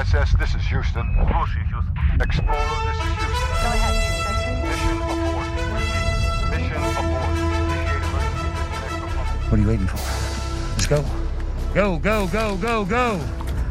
ISS, 0.00 0.32
this 0.38 0.54
is 0.54 0.62
Houston. 0.68 1.06
Houston. 1.12 2.20
Explorer, 2.20 2.56
this 2.86 2.96
is 2.96 3.12
Houston. 3.20 3.50
Go 3.60 3.68
ahead, 3.68 3.96
Houston. 4.16 4.56
Mission 4.64 4.96
abort. 5.04 5.48
Mission 6.50 6.80
abort. 6.88 7.28
Initiate 7.68 8.02
emergency 8.08 8.48
disconnect 8.56 9.04
from 9.04 9.50
What 9.50 9.58
are 9.58 9.62
you 9.62 9.68
waiting 9.68 9.86
for? 9.86 10.00
Let's 10.70 10.86
go. 10.86 11.04
Go, 11.74 11.98
go, 11.98 12.28
go, 12.28 12.56
go, 12.56 12.84
go. 12.86 13.20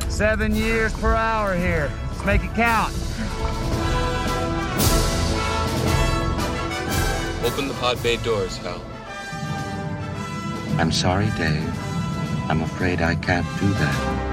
Seven 0.08 0.54
years 0.54 0.94
per 0.94 1.16
hour 1.16 1.56
here. 1.56 1.92
Let's 2.12 2.26
make 2.26 2.44
it 2.44 2.54
count. 2.54 2.94
Open 7.44 7.68
the 7.68 7.76
pod 7.80 8.04
bay 8.04 8.18
doors, 8.18 8.58
Hal. 8.58 8.80
I'm 10.80 10.92
sorry, 10.92 11.32
Dave. 11.38 11.74
I'm 12.52 12.62
afraid 12.62 13.02
I 13.02 13.16
can't 13.16 13.48
do 13.60 13.68
that. 13.74 14.29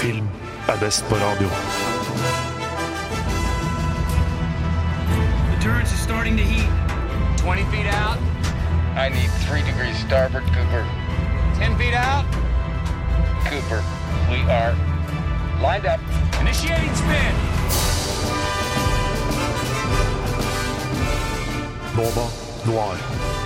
Film 0.00 0.28
er 0.68 0.78
best 0.78 1.08
på 1.08 1.14
radio. 1.14 1.48
The 5.50 5.58
turrets 5.60 5.92
are 5.92 6.02
starting 6.08 6.36
to 6.38 6.42
heat. 6.42 6.70
20 7.36 7.64
feet 7.64 7.86
out, 7.86 8.18
I 8.96 9.10
need 9.10 9.30
three 9.46 9.62
degrees 9.62 9.98
starboard, 10.06 10.44
Cooper. 10.56 10.84
10 11.58 11.76
feet 11.76 11.92
out. 11.92 12.24
Cooper, 13.44 13.82
we 14.30 14.40
are 14.48 14.72
lined 15.60 15.84
up. 15.84 16.00
Initiating 16.40 16.94
spin. 16.94 17.34
Nova 21.96 22.26
Noir. 22.64 23.39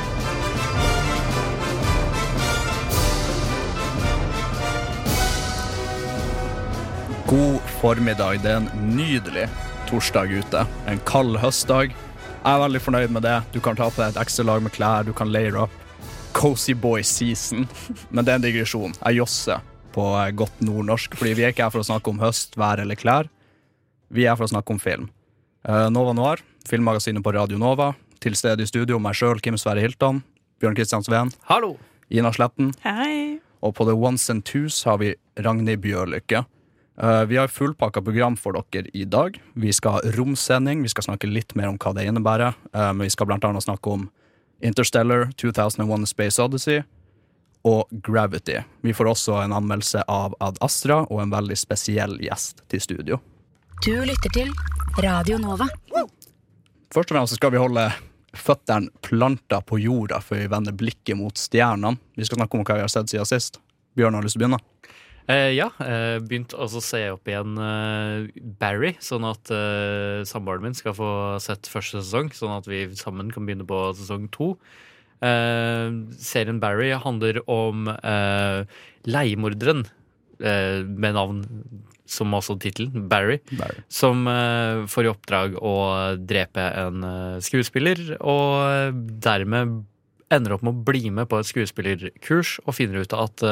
God 7.29 7.61
formiddag. 7.81 8.43
Det 8.43 8.51
er 8.53 8.57
en 8.61 8.97
nydelig 8.97 9.47
torsdag 9.89 10.33
ute. 10.33 10.65
En 10.91 11.01
kald 11.09 11.39
høstdag. 11.41 11.95
Jeg 11.95 12.51
er 12.53 12.61
veldig 12.61 12.83
fornøyd 12.85 13.15
med 13.17 13.25
det. 13.25 13.39
Du 13.55 13.61
kan 13.65 13.77
ta 13.79 13.87
på 13.89 14.03
deg 14.03 14.13
et 14.13 14.21
ekstra 14.21 14.45
lag 14.45 14.61
med 14.65 14.75
klær, 14.75 15.07
du 15.07 15.15
kan 15.17 15.31
layer 15.33 15.57
up. 15.63 15.73
Cozy 16.37 16.75
boy 16.77 17.01
season. 17.07 17.65
Men 18.11 18.27
det 18.27 18.35
er 18.35 18.41
en 18.41 18.45
digresjon. 18.45 18.97
Jeg 19.01 19.23
josser 19.23 19.65
på 19.95 20.05
godt 20.37 20.61
nordnorsk, 20.67 21.17
fordi 21.17 21.33
vi 21.39 21.47
er 21.47 21.55
ikke 21.55 21.65
her 21.65 21.73
for 21.73 21.81
å 21.81 21.89
snakke 21.89 22.13
om 22.13 22.21
høst, 22.21 22.59
vær 22.61 22.83
eller 22.83 22.99
klær. 22.99 23.31
Vi 24.13 24.27
er 24.27 24.35
her 24.35 24.41
for 24.41 24.49
å 24.49 24.53
snakke 24.53 24.75
om 24.75 24.83
film. 24.83 25.09
Eh, 25.65 25.89
Nova 25.95 26.13
Noir, 26.13 26.43
filmmagasinet 26.69 27.25
på 27.25 27.33
Radio 27.33 27.57
Nova. 27.63 27.95
Til 28.21 28.37
stede 28.37 28.67
i 28.67 28.69
studio 28.69 29.01
meg 29.01 29.17
sjøl, 29.17 29.41
Kim 29.41 29.57
Sverre 29.61 29.81
Hilton. 29.85 30.21
Bjørn 30.61 30.77
Kristian 30.77 31.07
Sveen. 31.07 31.33
Hallo! 31.49 31.79
Ina 32.13 32.35
Sletten. 32.37 32.75
Hei. 32.85 33.39
Og 33.65 33.73
på 33.79 33.87
The 33.89 33.97
Ones 33.97 34.29
and 34.29 34.45
Twos 34.45 34.83
har 34.85 35.01
vi 35.01 35.15
Ragnhild 35.41 35.81
Bjørlykke. 35.81 36.45
Eh, 37.01 37.25
vi 37.25 37.37
har 37.37 37.49
fullpakka 37.49 38.03
program 38.03 38.37
for 38.37 38.53
dere 38.71 38.91
i 38.93 39.05
dag. 39.05 39.43
Vi 39.55 39.73
skal 39.73 39.93
ha 39.93 40.01
romsending. 40.05 40.83
Vi 40.83 40.89
skal 40.89 41.09
snakke 41.09 41.27
litt 41.27 41.55
mer 41.55 41.69
om 41.69 41.79
hva 41.79 41.95
det 41.95 42.07
innebærer. 42.07 42.55
Eh, 42.73 42.93
men 42.93 43.07
vi 43.07 43.11
skal 43.11 43.27
blant 43.27 43.45
annet 43.45 43.67
snakke 43.67 43.91
om 43.91 44.11
Interstellar, 44.63 45.33
2001 45.37 46.07
Space 46.09 46.43
Odyssey 46.43 46.83
og 47.65 47.89
Gravity. 47.91 48.61
Vi 48.81 48.95
får 48.95 49.11
også 49.11 49.41
en 49.43 49.53
anmeldelse 49.53 50.05
av 50.09 50.37
Ad 50.41 50.61
Astra 50.63 51.03
og 51.03 51.23
en 51.23 51.33
veldig 51.33 51.57
spesiell 51.59 52.19
gjest 52.23 52.63
til 52.71 52.81
studio. 52.81 53.21
Du 53.85 53.93
lytter 54.07 54.31
til 54.33 54.53
Radio 55.03 55.39
Nova. 55.43 55.67
Først 56.95 57.11
og 57.11 57.17
fremst 57.17 57.37
skal 57.41 57.53
vi 57.53 57.61
holde 57.61 57.89
føttene 58.35 58.93
planta 59.03 59.61
på 59.67 59.81
jorda 59.83 60.21
før 60.23 60.45
vi 60.45 60.53
vender 60.53 60.77
blikket 60.77 61.19
mot 61.19 61.39
stjernene. 61.39 61.99
Vi 62.15 62.29
skal 62.29 62.41
snakke 62.41 62.57
om 62.57 62.65
hva 62.65 62.79
vi 62.79 62.87
har 62.87 62.93
sett 62.93 63.11
siden 63.11 63.29
sist. 63.29 63.59
Bjørn, 63.99 64.15
har 64.15 64.25
lyst 64.25 64.39
til 64.39 64.45
å 64.45 64.47
begynne? 64.47 64.74
Eh, 65.25 65.55
ja, 65.57 65.71
eh, 65.81 66.19
begynt 66.21 66.53
å 66.53 66.67
se 66.69 67.01
opp 67.15 67.29
igjen 67.31 67.57
eh, 67.57 68.27
Barry, 68.61 68.93
sånn 69.01 69.25
at 69.25 69.49
eh, 69.55 70.21
samboeren 70.29 70.67
min 70.67 70.77
skal 70.77 70.93
få 70.99 71.11
sett 71.41 71.71
første 71.71 72.03
sesong, 72.03 72.29
sånn 72.37 72.53
at 72.59 72.69
vi 72.69 72.83
sammen 72.99 73.33
kan 73.33 73.49
begynne 73.49 73.65
på 73.69 73.79
sesong 73.97 74.29
to. 74.35 74.51
Eh, 75.25 75.89
serien 76.21 76.61
Barry 76.61 76.91
handler 77.01 77.41
om 77.49 77.89
eh, 77.95 78.69
leiemorderen 79.09 79.87
eh, 80.45 80.85
med 80.85 81.17
navn 81.17 81.41
som 82.05 82.37
også 82.37 82.59
tittelen, 82.61 83.09
Barry, 83.09 83.39
Barry. 83.57 83.81
som 83.89 84.27
får 84.93 85.07
i 85.07 85.09
oppdrag 85.09 85.55
å 85.57 85.73
drepe 86.21 86.67
en 86.83 87.07
skuespiller, 87.41 88.19
og 88.21 88.93
dermed 89.25 89.79
ender 90.29 90.53
opp 90.53 90.67
med 90.67 90.77
å 90.77 90.85
bli 90.85 91.09
med 91.09 91.31
på 91.33 91.41
et 91.41 91.49
skuespillerkurs 91.49 92.59
og 92.67 92.77
finner 92.77 93.07
ut 93.07 93.17
at 93.17 93.47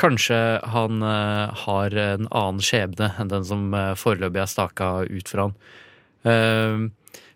Kanskje 0.00 0.36
han 0.72 1.02
eh, 1.04 1.52
har 1.66 1.94
en 2.00 2.26
annen 2.30 2.64
skjebne 2.64 3.10
enn 3.20 3.28
den 3.28 3.44
som 3.44 3.68
eh, 3.76 3.92
foreløpig 3.98 4.40
er 4.40 4.48
staka 4.48 4.90
ut 5.04 5.28
for 5.28 5.44
han. 5.44 5.54
Eh, 6.24 6.88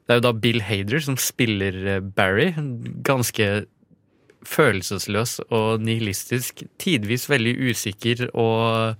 det 0.06 0.14
er 0.14 0.20
jo 0.20 0.26
da 0.28 0.32
Bill 0.40 0.62
Hader 0.64 1.02
som 1.04 1.18
spiller 1.20 2.00
Barry. 2.16 2.52
Ganske 3.04 3.66
følelsesløs 4.46 5.40
og 5.50 5.84
nihilistisk. 5.84 6.62
Tidvis 6.80 7.26
veldig 7.28 7.56
usikker 7.72 8.28
og 8.30 8.94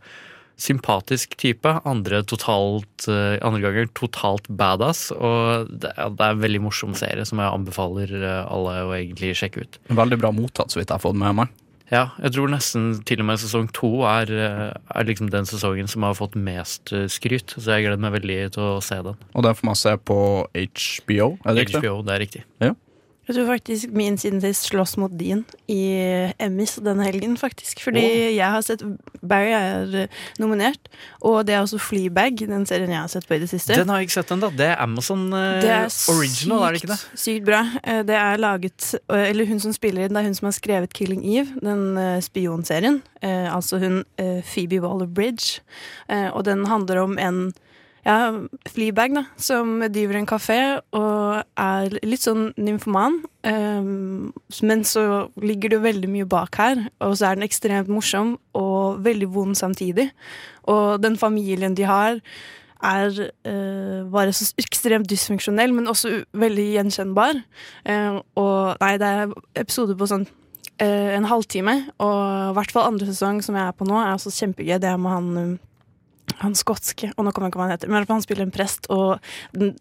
sympatisk 0.61 1.37
type. 1.39 1.71
Andre, 1.87 2.25
totalt, 2.27 3.06
andre 3.06 3.62
ganger 3.62 3.93
totalt 3.95 4.50
badass. 4.50 5.12
Og 5.15 5.71
det 5.71 5.95
er, 5.95 6.11
det 6.11 6.27
er 6.27 6.34
en 6.34 6.43
veldig 6.43 6.65
morsom 6.66 6.97
serie 6.99 7.25
som 7.28 7.39
jeg 7.39 7.55
anbefaler 7.55 8.16
alle 8.43 8.81
å 8.83 8.97
egentlig 8.99 9.37
sjekke 9.39 9.62
ut. 9.62 9.78
Veldig 9.95 10.19
bra 10.25 10.34
mottatt, 10.34 10.75
så 10.75 10.83
vidt 10.83 10.91
jeg 10.91 10.99
har 10.99 11.06
fått 11.06 11.22
med 11.22 11.39
meg. 11.39 11.55
Ja, 11.93 12.09
jeg 12.19 12.35
tror 12.35 12.51
nesten 12.51 12.89
til 13.07 13.21
og 13.23 13.29
med 13.29 13.39
sesong 13.39 13.69
to 13.75 13.91
er, 14.11 14.31
eh, 14.35 14.73
er 14.75 15.07
liksom 15.07 15.31
den 15.31 15.47
sesongen 15.47 15.87
som 15.91 16.03
har 16.03 16.17
fått 16.19 16.35
mest 16.35 16.93
eh, 16.93 17.07
skryt. 17.07 17.55
Så 17.55 17.77
jeg 17.77 17.87
gleder 17.87 18.03
meg 18.03 18.17
veldig 18.19 18.39
til 18.57 18.65
å 18.65 18.81
se 18.83 18.99
den. 19.07 19.21
Og 19.35 19.47
den 19.47 19.55
får 19.55 19.69
man 19.71 19.79
se 19.79 19.95
på 19.97 20.19
HBO, 20.51 21.29
er 21.45 21.55
det 21.55 21.67
riktig? 21.67 21.85
HBO, 21.85 22.03
det 22.03 22.17
er 22.17 22.25
riktig. 22.25 22.45
Jeg 23.27 23.35
tror 23.35 23.47
faktisk 23.49 23.91
min 23.91 24.15
siden 24.21 24.39
sist 24.43 24.69
slåss 24.69 24.93
mot 25.03 25.11
din 25.19 25.41
i 25.67 25.81
Emmys 26.39 26.77
denne 26.85 27.03
helgen, 27.09 27.33
faktisk. 27.41 27.81
Fordi 27.83 28.03
jeg 28.37 28.47
har 28.55 28.63
sett 28.63 28.85
Barry 29.27 29.51
er 29.57 29.97
eh, 30.05 30.21
nominert, 30.39 30.87
og 31.27 31.41
det 31.49 31.57
er 31.57 31.65
også 31.65 31.81
Fleabag, 31.83 32.39
den 32.47 32.63
serien 32.71 32.93
jeg 32.95 33.01
har 33.03 33.11
sett 33.11 33.27
på 33.27 33.35
i 33.35 33.41
det 33.43 33.49
siste. 33.51 33.75
Den 33.75 33.91
har 33.91 33.99
jeg 33.99 34.07
ikke 34.09 34.19
sett 34.21 34.31
ennå. 34.37 34.53
Det 34.55 34.69
er 34.71 34.79
Amazon 34.85 35.27
eh, 35.35 35.59
Det 35.65 35.73
er 35.75 35.89
original, 36.15 36.69
er 36.69 36.77
det 36.77 36.83
ikke 36.85 36.93
det? 36.93 37.01
Sykt 37.19 37.49
bra. 37.49 37.65
Eh, 37.83 38.03
Det 38.07 38.15
er 38.15 38.39
laget 38.39 38.93
Eller 39.11 39.51
hun 39.51 39.61
som 39.61 39.75
spiller 39.75 40.05
i 40.05 40.07
den, 40.07 40.15
det 40.15 40.23
er 40.23 40.31
hun 40.31 40.39
som 40.39 40.47
har 40.47 40.57
skrevet 40.61 40.95
'Killing 40.95 41.25
Eve', 41.27 41.59
den 41.61 42.23
spionserien. 42.23 43.03
Altså 43.23 43.79
hun 43.83 44.05
Phoebe 44.55 44.79
Waller-Bridge. 44.81 45.61
Og 46.33 46.45
den 46.45 46.67
handler 46.67 47.03
om 47.03 47.19
en 47.19 47.53
ja, 48.06 48.31
Fleabag, 48.71 49.15
da, 49.17 49.22
som 49.37 49.81
driver 49.91 50.21
en 50.21 50.28
kafé 50.31 50.59
og 50.94 51.41
er 51.59 51.97
litt 52.06 52.22
sånn 52.22 52.53
nymfoman. 52.55 53.19
Um, 53.43 54.31
men 54.62 54.84
så 54.87 55.27
ligger 55.43 55.72
det 55.72 55.78
jo 55.81 55.87
veldig 55.87 56.11
mye 56.12 56.28
bak 56.31 56.61
her, 56.61 56.84
og 57.03 57.16
så 57.19 57.31
er 57.31 57.39
den 57.39 57.49
ekstremt 57.49 57.91
morsom 57.91 58.37
og 58.59 59.03
veldig 59.06 59.31
vond 59.34 59.59
samtidig. 59.59 60.12
Og 60.71 61.03
den 61.03 61.19
familien 61.19 61.75
de 61.75 61.89
har, 61.91 62.22
er 62.87 63.11
uh, 63.27 64.06
bare 64.12 64.34
så 64.37 64.53
ekstremt 64.62 65.11
dysfunksjonell, 65.11 65.75
men 65.75 65.91
også 65.91 66.21
veldig 66.31 66.71
gjenkjennbar. 66.77 67.43
Uh, 67.89 68.22
og 68.39 68.83
nei, 68.87 68.97
det 69.03 69.15
er 69.16 69.39
episoder 69.66 69.99
på 69.99 70.11
sånn 70.15 70.28
eh, 70.78 71.15
en 71.16 71.27
halvtime, 71.28 71.77
og 72.03 72.19
i 72.50 72.56
hvert 72.56 72.72
fall 72.75 72.91
andre 72.91 73.09
sesong 73.09 73.43
som 73.45 73.56
jeg 73.56 73.66
er 73.66 73.77
på 73.77 73.87
nå, 73.89 73.97
er 74.00 74.15
også 74.15 74.34
kjempegøy. 74.34 74.77
Det 74.83 74.91
er 74.91 75.00
med 75.00 75.15
han 75.15 75.31
eh, 75.41 75.55
han 76.41 76.57
skotske, 76.59 77.13
og 77.15 77.25
nå 77.25 77.33
kommer 77.33 77.49
jeg 77.49 77.55
ikke 77.55 77.61
hva 77.61 77.69
han 77.69 77.75
heter, 77.77 77.93
men 77.93 78.07
han 78.09 78.25
spiller 78.25 78.47
en 78.47 78.55
prest 78.55 78.89
og 78.93 79.23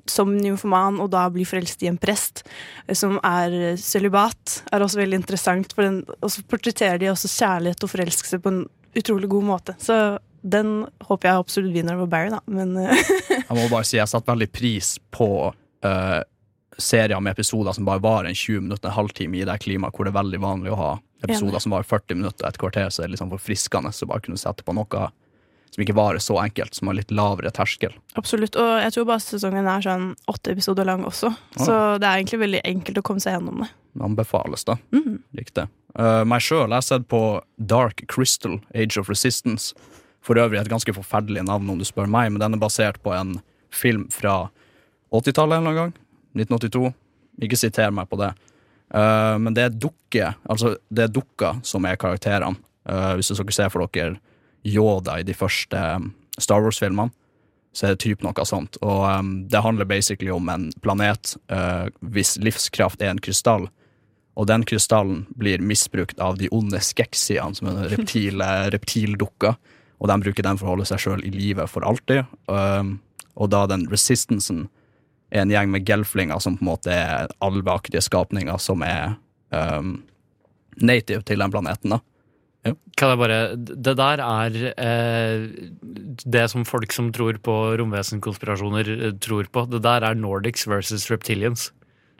som 0.10 0.32
nymfoman, 0.36 1.00
og 1.04 1.10
da 1.14 1.26
blir 1.34 1.48
forelsket 1.50 1.88
i 1.88 1.90
en 1.92 2.00
prest 2.02 2.44
eh, 2.46 2.96
som 2.98 3.18
er 3.26 3.56
eh, 3.72 3.80
sølibat, 3.82 4.62
er 4.72 4.86
også 4.86 5.02
veldig 5.02 5.20
interessant. 5.24 5.74
For 5.76 5.88
den, 5.88 6.04
og 6.20 6.32
så 6.32 6.46
portretterer 6.50 7.02
de 7.02 7.12
også 7.12 7.32
kjærlighet 7.32 7.84
og 7.86 7.92
forelskelse 7.92 8.42
på 8.44 8.54
en 8.54 8.64
utrolig 8.96 9.30
god 9.32 9.50
måte. 9.50 9.76
Så 9.82 9.98
den 10.46 10.86
håper 11.08 11.30
jeg 11.30 11.42
absolutt 11.42 11.74
vinner 11.74 11.97
over 11.97 12.09
Barry, 12.12 12.32
da. 12.34 12.42
Men 12.46 12.78
eh, 12.78 13.12
Jeg 13.50 13.58
må 13.58 13.68
bare 13.72 13.88
si 13.88 14.00
jeg 14.00 14.12
satte 14.12 14.32
veldig 14.32 14.52
pris 14.53 14.96
på 15.14 15.30
uh, 15.50 16.22
serier 16.78 17.22
med 17.24 17.36
episoder 17.36 17.76
som 17.76 17.88
bare 17.88 18.03
var 18.03 18.30
en 18.30 18.36
20 18.36 18.68
minutter, 18.68 18.90
en 18.90 18.98
halvtime 19.00 19.41
i 19.41 19.48
det 19.48 19.58
klimaet 19.64 19.96
hvor 19.96 20.08
det 20.08 20.14
er 20.14 20.22
veldig 20.22 20.41
vanlig 20.44 20.74
å 20.74 20.80
ha 20.80 20.94
episoder 21.26 21.56
Enig. 21.56 21.64
som 21.66 21.74
var 21.74 21.88
40 21.88 22.20
minutter, 22.20 22.48
et 22.48 22.59
kvarter, 22.62 22.90
så 22.91 23.02
er 23.02 23.08
det 23.09 23.16
liksom 23.16 23.32
forfriskende 23.34 23.90
å 23.90 24.09
bare 24.12 24.26
kunne 24.28 24.40
sette 24.40 24.66
på 24.66 24.76
noe 24.76 25.08
som 25.76 25.84
ikke 25.84 25.96
varer 25.98 26.24
så 26.24 26.38
enkelt, 26.40 26.76
som 26.78 26.88
har 26.88 26.96
litt 26.96 27.12
lavere 27.12 27.52
terskel. 27.52 27.92
absolutt. 28.16 28.56
Og 28.56 28.70
jeg 28.80 28.94
tror 28.96 29.08
bare 29.10 29.24
sesongen 29.24 29.68
er 29.68 29.84
sånn 29.84 30.14
åtte 30.32 30.54
episoder 30.56 30.88
lang 30.88 31.04
også, 31.04 31.34
så 31.60 31.80
det 32.00 32.08
er 32.08 32.22
egentlig 32.22 32.40
veldig 32.46 32.62
enkelt 32.64 33.02
å 33.02 33.04
komme 33.04 33.24
seg 33.24 33.36
gjennom 33.36 33.66
det. 33.66 33.68
Anbefales, 34.06 34.64
da. 34.68 34.78
Mm. 34.96 35.20
Riktig. 35.36 35.68
Uh, 36.00 36.24
meg 36.28 36.44
sjøl 36.44 36.72
har 36.76 36.84
sett 36.84 37.08
på 37.12 37.22
Dark 37.56 38.06
Crystal, 38.12 38.58
Age 38.76 39.00
of 39.00 39.12
Resistance. 39.12 39.76
For 40.26 40.40
øvrig 40.42 40.58
et 40.60 40.72
ganske 40.72 40.96
forferdelig 40.96 41.44
navn, 41.46 41.70
om 41.70 41.80
du 41.80 41.86
spør 41.88 42.10
meg, 42.10 42.32
men 42.32 42.42
den 42.42 42.58
er 42.58 42.62
basert 42.62 42.98
på 43.04 43.14
en 43.14 43.38
film 43.76 44.08
fra 44.12 44.48
80-tallet 45.14 45.60
en 45.60 45.68
eller 45.68 45.72
annen 45.72 45.82
gang. 45.82 45.94
1982. 46.40 46.92
Ikke 47.46 47.60
siter 47.60 47.92
meg 47.94 48.10
på 48.12 48.20
det. 48.24 48.32
Uh, 48.96 49.36
men 49.42 49.56
det 49.56 49.66
er 49.66 49.74
dukker 49.74 50.36
altså 50.46 50.76
det 50.94 51.08
er 51.08 51.14
dukker 51.14 51.60
som 51.66 51.86
er 51.90 52.00
karakterene. 52.00 52.60
Uh, 52.86 53.16
hvis 53.18 53.32
dere 53.34 53.56
ser 53.56 53.72
for 53.74 53.88
dere 53.92 54.20
Yoda 54.66 55.20
i 55.20 55.28
de 55.28 55.35
første 55.38 55.78
um, 55.78 56.12
Star 56.41 56.64
Wars-filmene. 56.64 57.14
Så 57.76 57.88
er 57.88 57.96
det 57.96 58.06
typ 58.06 58.22
noe 58.23 58.46
sånt. 58.47 58.78
Og 58.82 59.03
um, 59.03 59.34
det 59.52 59.64
handler 59.64 59.88
basically 59.88 60.32
om 60.32 60.50
en 60.52 60.70
planet 60.84 61.35
uh, 61.52 61.88
hvis 62.00 62.38
livskraft 62.41 63.03
er 63.03 63.14
en 63.14 63.22
krystall. 63.23 63.67
Og 64.35 64.47
den 64.50 64.66
krystallen 64.67 65.26
blir 65.40 65.64
misbrukt 65.64 66.20
av 66.23 66.40
de 66.40 66.50
onde 66.56 66.79
skeksiene, 66.84 67.56
som 67.56 67.72
er 67.72 67.91
reptil, 67.94 68.44
reptildukker. 68.76 69.59
Og 70.00 70.12
de 70.12 70.17
bruker 70.23 70.44
den 70.44 70.59
for 70.59 70.67
å 70.67 70.76
holde 70.76 70.88
seg 70.90 71.03
sjøl 71.03 71.23
i 71.23 71.32
live 71.35 71.67
for 71.72 71.88
alltid. 71.88 72.26
Um, 72.52 72.97
og 73.35 73.52
da 73.52 73.66
den 73.67 73.85
resistansen 73.91 74.66
er 75.34 75.44
en 75.44 75.52
gjeng 75.52 75.72
med 75.73 75.88
gelflinger 75.88 76.40
som 76.44 76.58
på 76.58 76.64
en 76.64 76.72
måte 76.72 76.91
er 76.96 77.32
alveaktige 77.44 78.03
skapninger 78.03 78.59
som 78.62 78.84
er 78.85 79.16
um, 79.52 79.97
native 80.79 81.23
til 81.28 81.41
den 81.44 81.52
planeten. 81.52 81.96
da. 81.96 82.00
Kan 82.97 83.12
jeg 83.12 83.20
bare 83.22 83.40
Det 83.56 83.94
der 84.00 84.22
er 84.26 84.56
eh, 84.73 85.47
det 86.26 86.46
som 86.50 86.66
folk 86.66 86.94
som 86.96 87.12
tror 87.14 87.38
på 87.44 87.56
romvesenkonspirasjoner, 87.78 88.90
eh, 88.96 89.14
tror 89.22 89.46
på. 89.52 89.67
Det 89.70 89.84
der 89.85 90.02
er 90.08 90.17
Nordics 90.17 90.66
versus 90.67 91.12
Reptilians. 91.12 91.72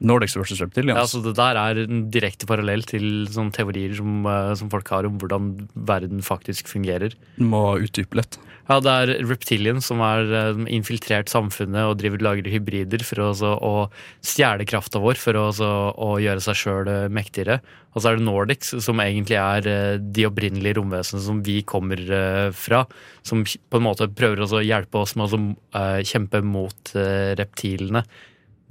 Nordics 0.04 0.36
versus 0.36 0.60
Reptilians? 0.60 0.98
Ja, 0.98 1.06
så 1.08 1.22
Det 1.24 1.36
der 1.38 1.56
er 1.56 1.78
en 1.84 2.10
direkte 2.12 2.48
parallell 2.48 2.82
til 2.84 3.26
sånne 3.32 3.54
teorier 3.56 3.94
som, 3.96 4.26
eh, 4.26 4.54
som 4.54 4.70
folk 4.70 4.88
har 4.88 5.06
om 5.06 5.18
hvordan 5.18 5.68
verden 5.74 6.20
faktisk 6.22 6.68
fungerer. 6.68 7.14
Du 7.38 7.44
må 7.44 7.78
utdype 7.80 8.20
litt. 8.20 8.38
Ja, 8.68 8.80
det 8.82 8.90
er 8.90 9.26
reptilians 9.28 9.86
som 9.86 10.02
har 10.02 10.26
eh, 10.26 10.60
infiltrert 10.74 11.30
samfunnet 11.30 11.86
og 11.86 11.98
driver 12.00 12.18
lager 12.18 12.50
hybrider 12.50 13.02
for 13.06 13.22
å, 13.22 13.32
så, 13.32 13.54
å 13.56 13.88
stjele 14.20 14.66
krafta 14.66 14.98
vår 14.98 15.16
for 15.22 15.38
å, 15.38 15.48
så, 15.54 15.72
å 15.94 16.16
gjøre 16.18 16.42
seg 16.42 16.60
sjøl 16.60 16.92
mektigere. 17.08 17.60
Og 17.96 18.02
så 18.02 18.10
er 18.10 18.18
det 18.18 18.26
Nordics, 18.26 18.74
som 18.84 19.00
egentlig 19.00 19.38
er 19.40 19.66
eh, 19.70 19.96
de 19.96 20.26
opprinnelige 20.28 20.76
romvesenene 20.76 21.24
som 21.24 21.40
vi 21.46 21.62
kommer 21.64 22.02
eh, 22.04 22.48
fra. 22.52 22.84
Som 23.24 23.46
på 23.46 23.80
en 23.80 23.86
måte 23.86 24.10
prøver 24.12 24.44
å 24.44 24.60
hjelpe 24.60 25.00
oss 25.00 25.16
med 25.16 25.32
å 25.32 25.40
eh, 25.80 26.02
kjempe 26.04 26.42
mot 26.44 26.92
eh, 26.92 27.32
reptilene. 27.40 28.04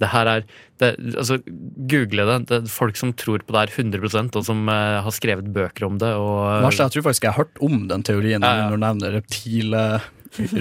Det 0.00 0.10
her 0.12 0.28
er 0.28 0.44
det, 0.80 0.90
altså, 1.16 1.38
Google 1.88 2.26
det. 2.28 2.36
Det 2.50 2.58
er 2.58 2.68
folk 2.72 2.98
som 3.00 3.14
tror 3.16 3.44
på 3.46 3.54
det 3.54 3.62
her 3.64 3.72
100 3.80 4.36
og 4.36 4.44
som 4.44 4.68
uh, 4.68 5.00
har 5.06 5.14
skrevet 5.14 5.48
bøker 5.54 5.86
om 5.88 5.96
det. 6.02 6.12
Og, 6.20 6.42
Verst, 6.66 6.82
jeg 6.82 6.96
tror 6.96 7.06
faktisk 7.08 7.28
jeg 7.28 7.32
har 7.32 7.46
hørt 7.46 7.64
om 7.64 7.86
den 7.88 8.04
teorien 8.04 8.44
Ja, 8.44 8.52
ja. 8.52 8.68
når 8.68 8.76
du 8.76 8.84
nevner 8.84 9.16
reptile, 9.16 9.82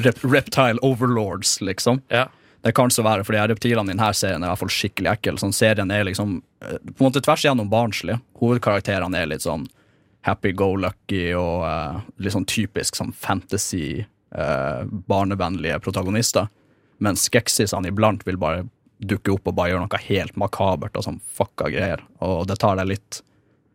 rep, 0.07 0.23
reptile 0.23 0.79
overlords, 0.85 1.59
liksom. 1.61 2.01
Ja. 2.13 2.29
Det 2.65 2.73
kan 2.73 2.89
så 2.89 3.03
være, 3.05 3.25
for 3.27 3.35
de 3.35 3.43
reptilene 3.51 3.91
i 3.91 3.93
denne 3.93 4.13
serien 4.17 4.41
er 4.41 4.49
i 4.49 4.53
hvert 4.53 4.63
fall 4.63 4.73
skikkelig 4.73 5.11
ekle. 5.11 5.37
Sånn, 5.37 5.53
serien 5.53 5.91
er 5.93 6.07
liksom 6.07 6.39
eh, 6.63 6.79
på 6.79 6.97
en 6.97 7.09
måte 7.09 7.21
tvers 7.21 7.43
igjennom 7.43 7.69
barnslig. 7.69 8.17
Hovedkarakterene 8.39 9.19
er 9.19 9.29
litt 9.29 9.45
sånn 9.45 9.67
happy-go-lucky 10.25 11.27
og 11.37 11.67
uh, 11.67 11.99
litt 12.17 12.33
sånn 12.33 12.47
typisk 12.49 12.97
sånn 12.97 13.13
fantasy, 13.13 14.05
barnevennlige 15.07 15.77
protagonister. 15.79 16.49
Mens 17.03 17.27
skeksisene 17.29 17.87
iblant 17.91 18.25
vil 18.27 18.39
bare 18.41 18.65
dukke 18.99 19.33
opp 19.33 19.47
og 19.51 19.55
bare 19.57 19.73
gjør 19.73 19.81
noe 19.83 19.99
helt 20.07 20.35
makabert 20.39 20.95
og 20.97 21.03
sånn 21.07 21.19
fucka 21.35 21.67
greier. 21.73 22.03
Og 22.23 22.45
det 22.47 22.57
tar 22.61 22.77
deg 22.79 22.87
litt 22.93 23.21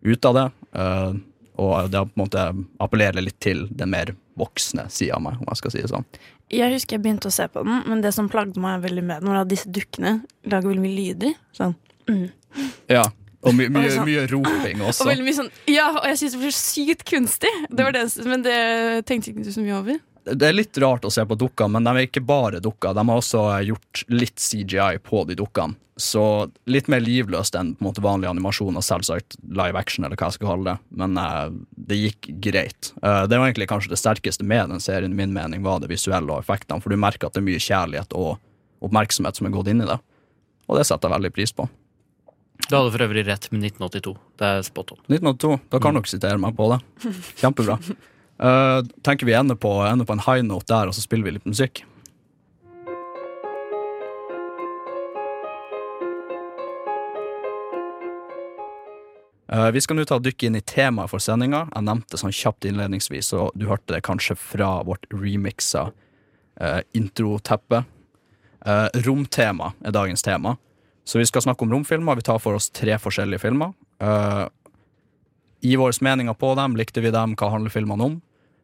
ut 0.07 0.25
av 0.31 0.35
det. 0.39 0.47
eh, 0.81 1.13
og 1.61 1.91
det 1.93 2.01
på 2.09 2.17
en 2.17 2.23
måte 2.23 2.43
appellerer 2.81 3.21
litt 3.21 3.37
til 3.45 3.67
den 3.69 3.91
mer 3.93 4.15
voksne 4.41 4.87
sida 4.89 5.19
av 5.19 5.23
meg, 5.27 5.35
om 5.43 5.49
jeg 5.51 5.59
skal 5.61 5.71
si 5.75 5.83
det 5.83 5.91
sånn. 5.91 6.07
Jeg 6.51 6.73
husker 6.73 6.97
jeg 6.97 7.03
begynte 7.05 7.29
å 7.29 7.35
se 7.35 7.45
på 7.53 7.61
den, 7.67 7.83
men 7.87 8.01
det 8.01 8.15
som 8.17 8.31
plagde 8.33 8.57
meg 8.59 8.81
veldig 8.83 9.03
med 9.05 9.21
den, 9.21 9.29
var 9.29 9.43
at 9.43 9.51
disse 9.51 9.69
dukkene 9.69 10.23
lager 10.49 10.71
veldig 10.71 10.81
mye 10.87 10.97
lyder. 10.97 11.35
Sånn. 11.53 11.75
Mm. 12.09 12.31
Ja, 12.89 13.03
og 13.45 13.55
my 13.59 13.69
mye, 13.69 13.91
sånn- 13.93 14.09
mye 14.09 14.25
roping 14.31 14.81
også. 14.89 15.05
Og 15.05 15.11
veldig 15.13 15.27
mye 15.29 15.37
sånn 15.37 15.51
Ja, 15.69 15.91
og 16.01 16.07
jeg 16.09 16.17
syns 16.23 16.33
det 16.39 16.41
blir 16.47 16.57
sykt 16.57 17.05
kunstig! 17.13 17.53
Det 17.69 17.85
var 17.85 17.93
det, 17.99 18.07
men 18.25 18.43
det 18.47 18.57
tenkte 19.11 19.35
ikke 19.35 19.45
du 19.45 19.53
så 19.53 19.61
mye 19.67 19.77
over. 19.83 20.01
Det 20.25 20.47
er 20.47 20.57
litt 20.57 20.79
rart 20.79 21.07
å 21.07 21.11
se 21.13 21.25
på 21.27 21.37
dukker, 21.39 21.69
men 21.73 21.87
de 21.87 21.93
er 21.95 22.09
ikke 22.09 22.23
bare 22.25 22.61
dukker. 22.63 22.95
De 22.97 23.05
har 23.09 23.21
også 23.21 23.45
gjort 23.65 24.03
litt 24.13 24.41
CGI 24.41 25.01
på 25.05 25.25
de 25.29 25.39
dukkene. 25.41 25.79
Så 26.01 26.23
litt 26.65 26.87
mer 26.89 27.03
livløst 27.05 27.57
enn 27.59 27.75
på 27.77 27.83
en 27.83 27.89
måte 27.91 28.01
vanlig 28.05 28.31
animasjon 28.31 28.79
og 28.79 28.85
selvsagt 28.85 29.37
live 29.45 29.77
action, 29.77 30.07
eller 30.07 30.17
hva 30.17 30.31
jeg 30.31 30.39
skal 30.39 30.49
kalle 30.49 30.71
det. 30.71 30.93
Men 31.03 31.19
uh, 31.21 31.51
det 31.77 31.99
gikk 31.99 32.31
greit. 32.41 32.93
Uh, 33.05 33.27
det 33.29 33.37
var 33.37 33.51
egentlig 33.51 33.69
kanskje 33.69 33.93
det 33.93 34.01
sterkeste 34.01 34.47
med 34.49 34.73
den 34.73 34.81
serien, 34.81 35.13
i 35.13 35.19
min 35.19 35.35
mening, 35.37 35.65
var 35.67 35.83
det 35.83 35.91
visuelle 35.93 36.33
og 36.33 36.41
effektene. 36.41 36.81
For 36.81 36.93
du 36.93 37.01
merker 37.01 37.29
at 37.29 37.37
det 37.37 37.43
er 37.43 37.49
mye 37.51 37.61
kjærlighet 37.61 38.17
og 38.17 38.39
oppmerksomhet 38.81 39.37
som 39.37 39.51
er 39.51 39.55
gått 39.57 39.69
inn 39.73 39.85
i 39.85 39.91
det. 39.91 39.99
Og 40.71 40.81
det 40.81 40.87
setter 40.89 41.11
jeg 41.11 41.19
veldig 41.19 41.33
pris 41.37 41.53
på. 41.53 41.69
Du 42.69 42.77
hadde 42.77 42.93
for 42.95 43.05
øvrig 43.05 43.27
rett 43.27 43.51
med 43.53 43.67
1982. 43.67 44.15
Det 44.41 44.49
er 44.49 44.65
spot 44.65 44.95
on. 44.95 45.03
1982, 45.09 45.59
da 45.73 45.83
kan 45.83 45.97
dere 45.97 46.13
sitere 46.13 46.41
meg 46.41 46.57
på 46.57 46.71
det. 46.73 46.81
Kjempebra. 47.43 47.77
Eh, 48.41 48.83
tenker 49.05 49.27
vi 49.27 49.35
ender 49.37 49.55
på, 49.55 49.73
ender 49.85 50.09
på 50.09 50.17
en 50.17 50.25
high 50.25 50.43
note 50.47 50.69
der, 50.71 50.89
og 50.89 50.97
så 50.97 51.05
spiller 51.05 51.29
vi 51.29 51.37
litt 51.37 51.49
musikk. 51.49 51.83
Eh, 59.51 59.71
vi 59.75 59.81
skal 59.83 59.99
nå 59.99 60.07
ta 60.07 60.17
og 60.17 60.25
dykke 60.25 60.47
inn 60.47 60.57
i 60.57 60.65
temaet 60.65 61.11
for 61.13 61.21
sendinga. 61.21 61.67
Jeg 61.75 61.85
nevnte 61.85 62.21
sånn 62.21 62.33
kjapt 62.33 62.69
innledningsvis, 62.71 63.33
og 63.37 63.51
du 63.59 63.67
hørte 63.69 63.97
det 63.97 64.05
kanskje 64.07 64.39
fra 64.39 64.79
vårt 64.89 65.05
remiksa 65.13 65.91
eh, 66.61 66.81
introteppe. 66.97 67.83
Eh, 68.65 68.87
romtema 69.05 69.75
er 69.85 69.97
dagens 69.97 70.25
tema. 70.25 70.57
Så 71.05 71.19
vi 71.19 71.27
skal 71.27 71.43
snakke 71.43 71.67
om 71.67 71.75
romfilmer. 71.75 72.17
Vi 72.17 72.25
tar 72.25 72.39
for 72.39 72.57
oss 72.57 72.71
tre 72.71 72.97
forskjellige 73.03 73.43
filmer. 73.43 73.75
Eh, 74.01 74.47
I 75.67 75.77
våre 75.77 75.93
meninger 76.01 76.37
på 76.41 76.55
dem, 76.57 76.79
likte 76.79 77.03
vi 77.05 77.13
dem, 77.13 77.35
hva 77.37 77.51
handler 77.53 77.75
filmene 77.75 78.07
om? 78.07 78.21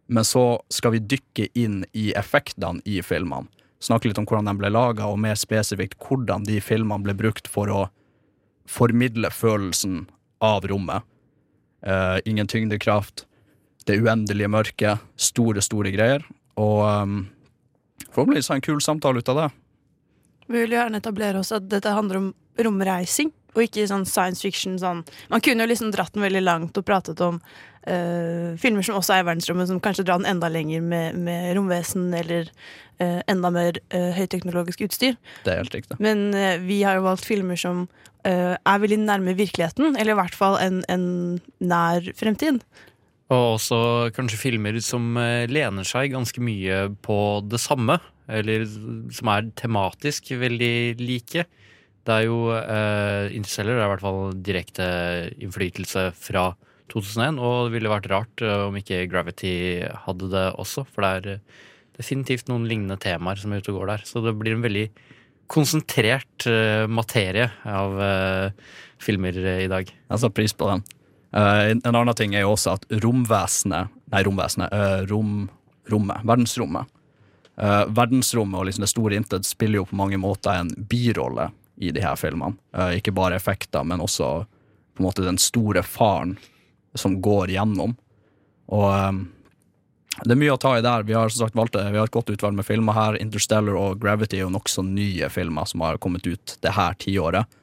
Men 0.06 0.24
så 0.24 0.62
skal 0.70 0.94
vi 0.94 1.02
dykke 1.14 1.48
inn 1.58 1.84
i 1.92 2.12
effektene 2.18 2.82
i 2.84 3.00
filmene. 3.02 3.50
Snakke 3.82 4.08
litt 4.08 4.18
om 4.18 4.26
hvordan 4.26 4.48
de 4.48 4.54
ble 4.56 4.70
laga, 4.72 5.08
og 5.10 5.20
mer 5.20 5.36
spesifikt 5.36 5.98
hvordan 6.00 6.46
de 6.46 6.60
filmene 6.64 7.04
ble 7.04 7.14
brukt 7.18 7.50
for 7.50 7.70
å 7.70 7.82
formidle 8.66 9.30
følelsen 9.30 10.06
av 10.42 10.66
rommet. 10.70 11.04
Uh, 11.86 12.18
ingen 12.24 12.48
tyngdekraft, 12.50 13.26
det 13.86 14.00
uendelige 14.02 14.50
mørket, 14.50 15.04
store, 15.20 15.62
store 15.62 15.92
greier. 15.94 16.24
Og 16.58 16.80
um, 16.82 17.18
forhåpentligvis 18.08 18.50
ha 18.50 18.58
en 18.58 18.64
kul 18.64 18.80
samtale 18.82 19.22
ut 19.22 19.30
av 19.34 19.42
det. 19.42 19.48
Vi 20.46 20.62
vil 20.62 20.76
gjerne 20.76 21.02
etablere 21.02 21.42
oss 21.42 21.52
at 21.54 21.68
dette 21.70 21.92
handler 21.94 22.20
om 22.22 22.32
romreising, 22.62 23.32
og 23.56 23.64
ikke 23.64 23.86
sånn 23.88 24.06
science 24.08 24.44
fiction. 24.44 24.76
Sånn. 24.80 25.02
Man 25.32 25.42
kunne 25.44 25.64
jo 25.64 25.72
liksom 25.72 25.92
dratt 25.94 26.14
den 26.14 26.24
veldig 26.26 26.44
langt 26.44 26.78
og 26.78 26.86
pratet 26.86 27.20
om 27.24 27.38
uh, 27.40 28.56
filmer 28.60 28.86
som 28.86 28.98
også 28.98 29.16
er 29.16 29.24
i 29.24 29.28
verdensrommet, 29.28 29.70
som 29.70 29.82
kanskje 29.82 30.06
drar 30.06 30.20
den 30.20 30.30
enda 30.30 30.50
lenger 30.52 30.84
med, 30.84 31.18
med 31.18 31.52
romvesen 31.58 32.10
eller 32.16 32.50
uh, 33.00 33.22
enda 33.30 33.52
mer 33.54 33.80
uh, 33.94 34.10
høyteknologisk 34.16 34.86
utstyr. 34.88 35.16
Det 35.46 35.54
er 35.54 35.62
helt 35.64 35.78
riktig. 35.78 36.00
Men 36.02 36.28
vi 36.66 36.82
har 36.86 36.98
jo 36.98 37.06
valgt 37.06 37.26
filmer 37.28 37.58
som 37.60 37.86
eh, 38.26 38.56
er 38.56 38.82
veldig 38.82 38.98
nærme 39.04 39.36
virkeligheten, 39.38 39.96
eller 39.96 40.14
i 40.14 40.18
hvert 40.18 40.36
fall 40.36 40.58
en, 40.60 40.82
en 40.92 41.06
nær 41.62 42.06
fremtid. 42.18 42.60
Og 43.32 43.56
også 43.56 43.78
kanskje 44.14 44.38
filmer 44.38 44.76
som 44.84 45.16
lener 45.50 45.86
seg 45.86 46.12
ganske 46.12 46.42
mye 46.44 46.84
på 47.02 47.16
det 47.50 47.58
samme. 47.58 47.98
Eller 48.30 48.66
som 49.14 49.30
er 49.30 49.48
tematisk 49.58 50.30
veldig 50.38 50.98
like. 51.02 51.46
Det 52.06 52.14
er 52.14 52.28
jo 52.28 52.38
uh, 52.54 53.26
Interstellar 53.34 53.80
er 53.80 53.88
i 53.88 53.90
hvert 53.90 54.04
fall 54.04 54.20
direkte 54.46 54.86
innflytelse 55.42 56.08
fra 56.14 56.52
2001. 56.92 57.40
Og 57.42 57.66
det 57.66 57.74
ville 57.74 57.90
vært 57.90 58.10
rart 58.12 58.44
uh, 58.46 58.68
om 58.68 58.78
ikke 58.78 59.08
Gravity 59.10 59.56
hadde 60.06 60.30
det 60.30 60.46
også. 60.54 60.86
For 60.92 61.02
det 61.02 61.10
er 61.10 61.40
uh, 61.40 61.64
definitivt 61.98 62.50
noen 62.50 62.68
lignende 62.70 62.98
temaer 63.02 63.40
som 63.40 63.52
er 63.52 63.62
ute 63.62 63.74
og 63.74 63.80
går 63.80 63.92
der. 63.94 64.06
Så 64.06 64.22
det 64.22 64.36
blir 64.38 64.54
en 64.54 64.64
veldig 64.64 64.86
konsentrert 65.50 66.42
materie 66.90 67.44
av 67.70 67.92
filmer 68.98 69.36
i 69.38 69.68
dag. 69.70 69.86
Jeg 69.86 70.18
setter 70.18 70.32
pris 70.34 70.50
på 70.58 70.66
den. 70.66 70.80
En 71.38 71.78
en 71.86 71.98
annen 72.00 72.16
ting 72.18 72.34
er 72.34 72.42
jo 72.42 72.56
også 72.56 72.72
at 72.74 72.88
romvesenet 73.04 73.92
Nei, 74.10 74.24
romvesenet. 74.26 74.74
rom, 75.06 75.46
rommet. 75.86 76.26
Verdensrommet. 76.26 76.90
Verdensrommet 77.94 78.58
og 78.58 78.66
liksom 78.66 78.88
det 78.88 78.90
store 78.90 79.20
intet 79.22 79.46
spiller 79.46 79.84
jo 79.84 79.86
på 79.86 80.00
mange 80.02 80.18
måter 80.18 80.58
en 80.58 80.74
birolle 80.90 81.46
i 81.76 81.90
de 81.90 82.02
her 82.02 82.16
filmene. 82.16 82.56
Eh, 82.76 82.98
ikke 83.00 83.14
bare 83.16 83.36
effekter, 83.36 83.84
men 83.84 84.00
også 84.00 84.46
på 84.96 85.02
en 85.02 85.08
måte 85.08 85.24
den 85.24 85.38
store 85.40 85.82
faren 85.84 86.36
som 86.96 87.18
går 87.22 87.52
gjennom. 87.52 87.96
Og 88.72 88.86
um, 88.88 89.18
det 90.24 90.32
er 90.32 90.40
mye 90.40 90.54
å 90.54 90.60
ta 90.60 90.72
i 90.78 90.84
der. 90.84 91.04
Vi 91.04 91.12
har 91.12 91.28
som 91.28 91.44
sagt 91.44 91.58
valgt 91.58 91.76
det. 91.76 91.84
Vi 91.92 92.00
har 92.00 92.08
et 92.08 92.14
godt 92.14 92.32
utvalg 92.32 92.56
med 92.56 92.64
filmer 92.64 92.96
her. 92.96 93.18
Interstellar 93.20 93.76
og 93.76 94.00
Gravity 94.00 94.38
er 94.40 94.46
jo 94.46 94.54
nokså 94.54 94.86
nye 94.86 95.28
filmer 95.32 95.68
som 95.68 95.84
har 95.84 96.00
kommet 96.00 96.26
ut 96.26 96.56
det 96.64 96.72
her 96.72 96.96
tiåret. 97.02 97.58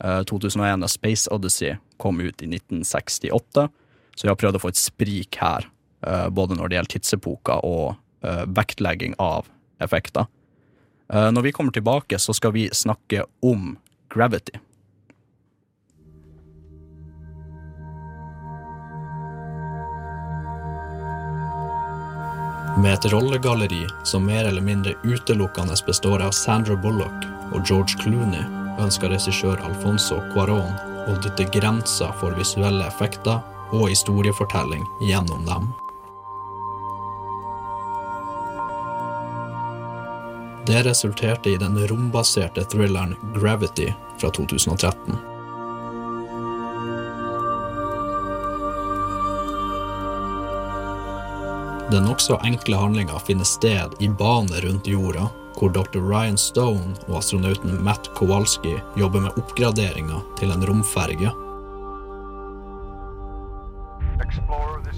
Uh, 0.00 0.22
2001 0.30 0.86
A 0.86 0.88
Space 0.88 1.28
Odyssey 1.34 1.76
kom 2.00 2.22
ut 2.22 2.40
i 2.40 2.48
1968, 2.48 3.68
så 4.14 4.24
vi 4.26 4.30
har 4.30 4.38
prøvd 4.38 4.56
å 4.56 4.62
få 4.62 4.72
et 4.72 4.80
sprik 4.80 5.40
her. 5.42 5.68
Uh, 6.06 6.28
både 6.32 6.56
når 6.56 6.70
det 6.70 6.78
gjelder 6.78 6.94
tidsepoker 6.94 7.64
og 7.66 7.98
uh, 8.24 8.44
vektlegging 8.56 9.18
av 9.20 9.50
effekter. 9.82 10.30
Eh, 11.12 11.32
når 11.32 11.42
vi 11.42 11.52
kommer 11.52 11.72
tilbake, 11.72 12.18
så 12.18 12.34
skal 12.34 12.52
vi 12.52 12.68
snakke 12.72 13.24
om 13.42 13.76
Gravity. 14.14 14.58
Med 22.78 22.94
et 22.94 23.12
rollegalleri 23.12 23.86
som 24.04 24.26
mer 24.26 24.44
eller 24.44 24.62
mindre 24.62 24.94
utelukkende 25.02 25.74
består 25.86 26.22
av 26.22 26.30
Sandra 26.30 26.76
Bullock 26.76 27.26
og 27.52 27.64
George 27.66 27.98
Clooney, 27.98 28.44
ønsker 28.78 29.10
regissør 29.10 29.58
Alfonso 29.66 30.20
Cuarón 30.30 30.76
å 31.10 31.16
dytte 31.24 31.48
grenser 31.50 32.12
for 32.20 32.36
visuelle 32.38 32.86
effekter 32.86 33.40
og 33.72 33.88
historiefortelling 33.88 34.86
gjennom 35.02 35.42
dem. 35.48 35.72
Det 40.68 40.82
resulterte 40.82 41.50
i 41.50 41.56
den 41.56 41.88
rombaserte 41.88 42.64
thrilleren 42.64 43.14
Gravity 43.34 43.92
fra 44.20 44.30
2013. 44.30 45.16
Den 51.90 52.04
nokså 52.04 52.40
enkle 52.44 52.76
handlinga 52.76 53.18
finner 53.18 53.44
sted 53.44 53.96
i 53.98 54.08
bane 54.08 54.60
rundt 54.60 54.86
jorda, 54.86 55.30
hvor 55.58 55.70
dr. 55.70 56.04
Ryan 56.04 56.38
Stone 56.38 56.94
og 57.06 57.18
astronauten 57.22 57.84
Matt 57.84 58.10
Kowalski 58.14 58.76
jobber 58.96 59.24
med 59.24 59.40
oppgraderinga 59.40 60.20
til 60.36 60.52
en 60.52 60.66
romferge. 60.68 61.32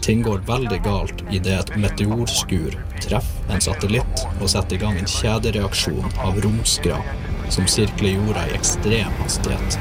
Ting 0.00 0.22
går 0.22 0.38
veldig 0.48 0.78
galt 0.82 1.20
idet 1.28 1.58
et 1.58 1.70
meteorskur 1.76 2.76
treffer 3.04 3.52
en 3.52 3.60
satellitt 3.60 4.22
og 4.40 4.48
setter 4.48 4.78
i 4.78 4.80
gang 4.80 4.96
en 4.96 5.10
kjedereaksjon 5.10 6.16
av 6.24 6.40
romskrap 6.40 7.52
som 7.52 7.68
sirkler 7.68 8.16
jorda 8.16 8.46
i 8.48 8.54
ekstrem 8.56 9.12
hastighet. 9.20 9.76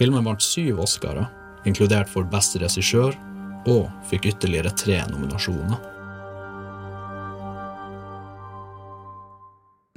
Filmen 0.00 0.24
vant 0.24 0.40
syv 0.40 0.80
Oscarer, 0.80 1.28
inkludert 1.68 2.08
for 2.08 2.24
beste 2.24 2.62
regissør, 2.62 3.12
og 3.68 3.90
fikk 4.08 4.30
ytterligere 4.32 4.72
tre 4.72 5.02
nominasjoner. 5.10 5.99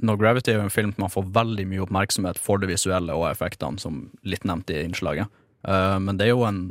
No 0.04 0.16
Gravity 0.20 0.52
er 0.52 0.60
jo 0.60 0.66
en 0.66 0.72
film 0.72 0.92
man 1.00 1.12
får 1.12 1.30
veldig 1.34 1.66
mye 1.70 1.84
oppmerksomhet 1.84 2.40
for 2.40 2.60
det 2.62 2.70
visuelle 2.70 3.16
og 3.16 3.28
effektene, 3.30 3.80
som 3.82 4.06
litt 4.26 4.46
nevnt 4.48 4.72
i 4.72 4.82
innslaget. 4.84 5.32
Eh, 5.68 5.98
men 6.02 6.20
det 6.20 6.28
er 6.28 6.34
jo 6.34 6.46
en 6.48 6.62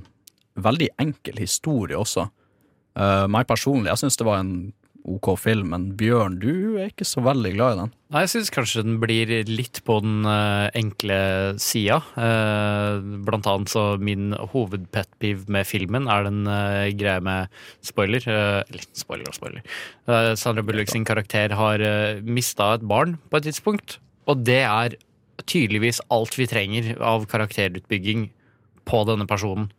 veldig 0.59 0.89
enkel 1.01 1.41
historie 1.41 1.97
også. 1.97 2.27
Uh, 2.93 3.25
meg 3.25 3.47
personlig, 3.49 3.89
jeg 3.89 4.03
syns 4.03 4.19
det 4.19 4.25
var 4.27 4.37
en 4.37 4.51
OK 5.03 5.33
film, 5.41 5.73
men 5.73 5.89
Bjørn, 5.99 6.37
du 6.39 6.77
er 6.79 6.87
ikke 6.87 7.07
så 7.07 7.19
veldig 7.25 7.51
glad 7.57 7.73
i 7.73 7.79
den. 7.81 7.91
Nei, 8.13 8.21
jeg 8.23 8.31
syns 8.31 8.51
kanskje 8.55 8.83
den 8.85 8.99
blir 9.01 9.31
litt 9.49 9.81
på 9.83 9.97
den 10.03 10.23
uh, 10.23 10.69
enkle 10.79 11.17
sida. 11.59 11.97
Uh, 12.15 13.03
blant 13.27 13.49
annet 13.49 13.73
så 13.73 13.83
min 13.99 14.31
hovedpetpiv 14.53 15.43
med 15.51 15.67
filmen 15.67 16.07
er 16.11 16.27
den 16.29 16.47
uh, 16.47 16.87
greia 16.95 17.19
med 17.25 17.51
spoiler. 17.83 18.23
Eller 18.29 18.87
spoiler 18.95 19.27
og 19.27 19.35
spoiler. 19.35 19.67
Sandra 20.39 20.63
Bullock 20.63 20.93
sin 20.93 21.07
karakter 21.07 21.55
har 21.57 21.83
mista 22.23 22.73
et 22.77 22.87
barn 22.87 23.17
på 23.27 23.39
et 23.39 23.49
tidspunkt, 23.49 23.97
og 24.29 24.45
det 24.47 24.61
er 24.63 24.95
tydeligvis 25.49 25.99
alt 26.13 26.37
vi 26.39 26.47
trenger 26.47 26.93
av 27.03 27.27
karakterutbygging 27.31 28.29
på 28.87 29.03
denne 29.09 29.27
personen. 29.27 29.71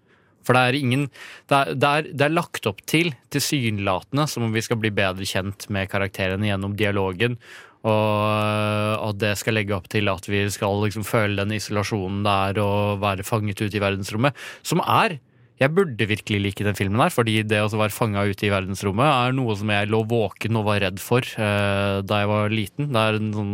For 0.45 0.57
det 0.57 0.63
er 0.63 0.79
ingen 0.79 1.07
Det 1.51 1.57
er, 1.59 1.75
det 1.75 1.91
er, 1.91 2.09
det 2.13 2.27
er 2.27 2.35
lagt 2.35 2.67
opp 2.71 2.83
til, 2.89 3.13
tilsynelatende, 3.35 4.27
som 4.31 4.47
om 4.47 4.55
vi 4.55 4.63
skal 4.65 4.81
bli 4.81 4.93
bedre 4.95 5.27
kjent 5.29 5.69
med 5.73 5.91
karakterene 5.93 6.49
gjennom 6.51 6.77
dialogen. 6.79 7.39
Og 7.85 9.05
at 9.05 9.21
det 9.21 9.35
skal 9.37 9.59
legge 9.59 9.77
opp 9.77 9.91
til 9.93 10.09
at 10.09 10.25
vi 10.31 10.47
skal 10.53 10.81
liksom 10.87 11.05
føle 11.05 11.37
den 11.43 11.53
isolasjonen 11.59 12.23
der 12.25 12.61
og 12.63 13.03
være 13.03 13.27
fanget 13.27 13.61
ute 13.61 13.77
i 13.77 13.85
verdensrommet. 13.85 14.37
Som 14.65 14.81
er 14.85 15.21
Jeg 15.55 15.71
burde 15.71 16.09
virkelig 16.11 16.41
like 16.43 16.65
den 16.67 16.75
filmen 16.75 16.99
her, 16.99 17.13
fordi 17.15 17.37
det 17.47 17.61
å 17.63 17.69
være 17.71 17.95
fanga 17.95 18.25
ute 18.27 18.49
i 18.49 18.51
verdensrommet 18.51 19.07
er 19.07 19.37
noe 19.39 19.55
som 19.55 19.71
jeg 19.71 19.87
lå 19.87 20.01
våken 20.11 20.59
og 20.59 20.65
var 20.67 20.81
redd 20.83 20.99
for 20.99 21.23
eh, 21.23 22.01
da 22.03 22.19
jeg 22.25 22.27
var 22.27 22.51
liten. 22.51 22.89
Det 22.91 22.99
er 22.99 23.19
en 23.21 23.29
sånn 23.37 23.53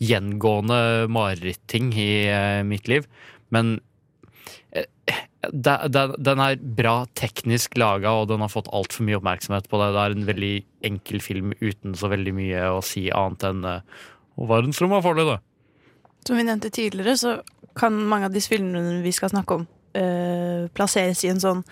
gjengående 0.00 0.78
mareritting 1.12 1.92
i 2.00 2.08
eh, 2.32 2.62
mitt 2.64 2.88
liv. 2.88 3.04
Men 3.52 3.76
den 5.52 6.42
er 6.44 6.60
bra 6.78 6.94
teknisk 7.18 7.76
laga, 7.80 8.12
og 8.12 8.28
den 8.30 8.44
har 8.44 8.52
fått 8.52 8.70
altfor 8.74 9.06
mye 9.06 9.18
oppmerksomhet 9.18 9.68
på 9.70 9.80
det. 9.80 9.90
Det 9.94 10.02
er 10.02 10.14
en 10.16 10.28
veldig 10.28 10.54
enkel 10.90 11.24
film 11.24 11.54
uten 11.60 11.96
så 11.98 12.10
veldig 12.12 12.34
mye 12.36 12.68
å 12.74 12.82
si 12.84 13.08
annet 13.14 13.48
enn 13.50 13.64
Og 13.64 14.48
verdensrommet 14.50 14.98
er 14.98 15.04
farlig, 15.04 15.26
det. 15.28 15.40
Som 16.26 16.38
vi 16.40 16.46
nevnte 16.46 16.70
tidligere, 16.74 17.16
så 17.16 17.34
kan 17.78 17.94
mange 18.08 18.26
av 18.26 18.34
disse 18.34 18.50
filmene 18.50 19.02
vi 19.04 19.12
skal 19.14 19.30
snakke 19.30 19.60
om, 19.60 19.66
øh, 19.94 20.66
plasseres 20.74 21.22
i 21.24 21.30
en 21.30 21.42
sånn 21.42 21.62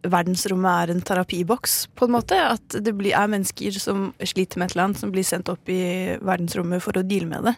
verdensrommet 0.00 0.70
er 0.70 0.94
en 0.94 1.02
terapiboks, 1.04 1.90
på 1.94 2.08
en 2.08 2.14
måte. 2.16 2.36
At 2.56 2.78
det 2.82 2.94
blir, 2.96 3.14
er 3.16 3.30
mennesker 3.30 3.76
som 3.78 4.10
sliter 4.18 4.58
med 4.58 4.70
et 4.70 4.76
eller 4.76 4.88
annet, 4.88 5.02
som 5.02 5.12
blir 5.12 5.26
sendt 5.26 5.50
opp 5.52 5.68
i 5.68 6.16
verdensrommet 6.24 6.82
for 6.84 6.96
å 6.96 7.04
deale 7.06 7.28
med 7.28 7.50
det. 7.50 7.54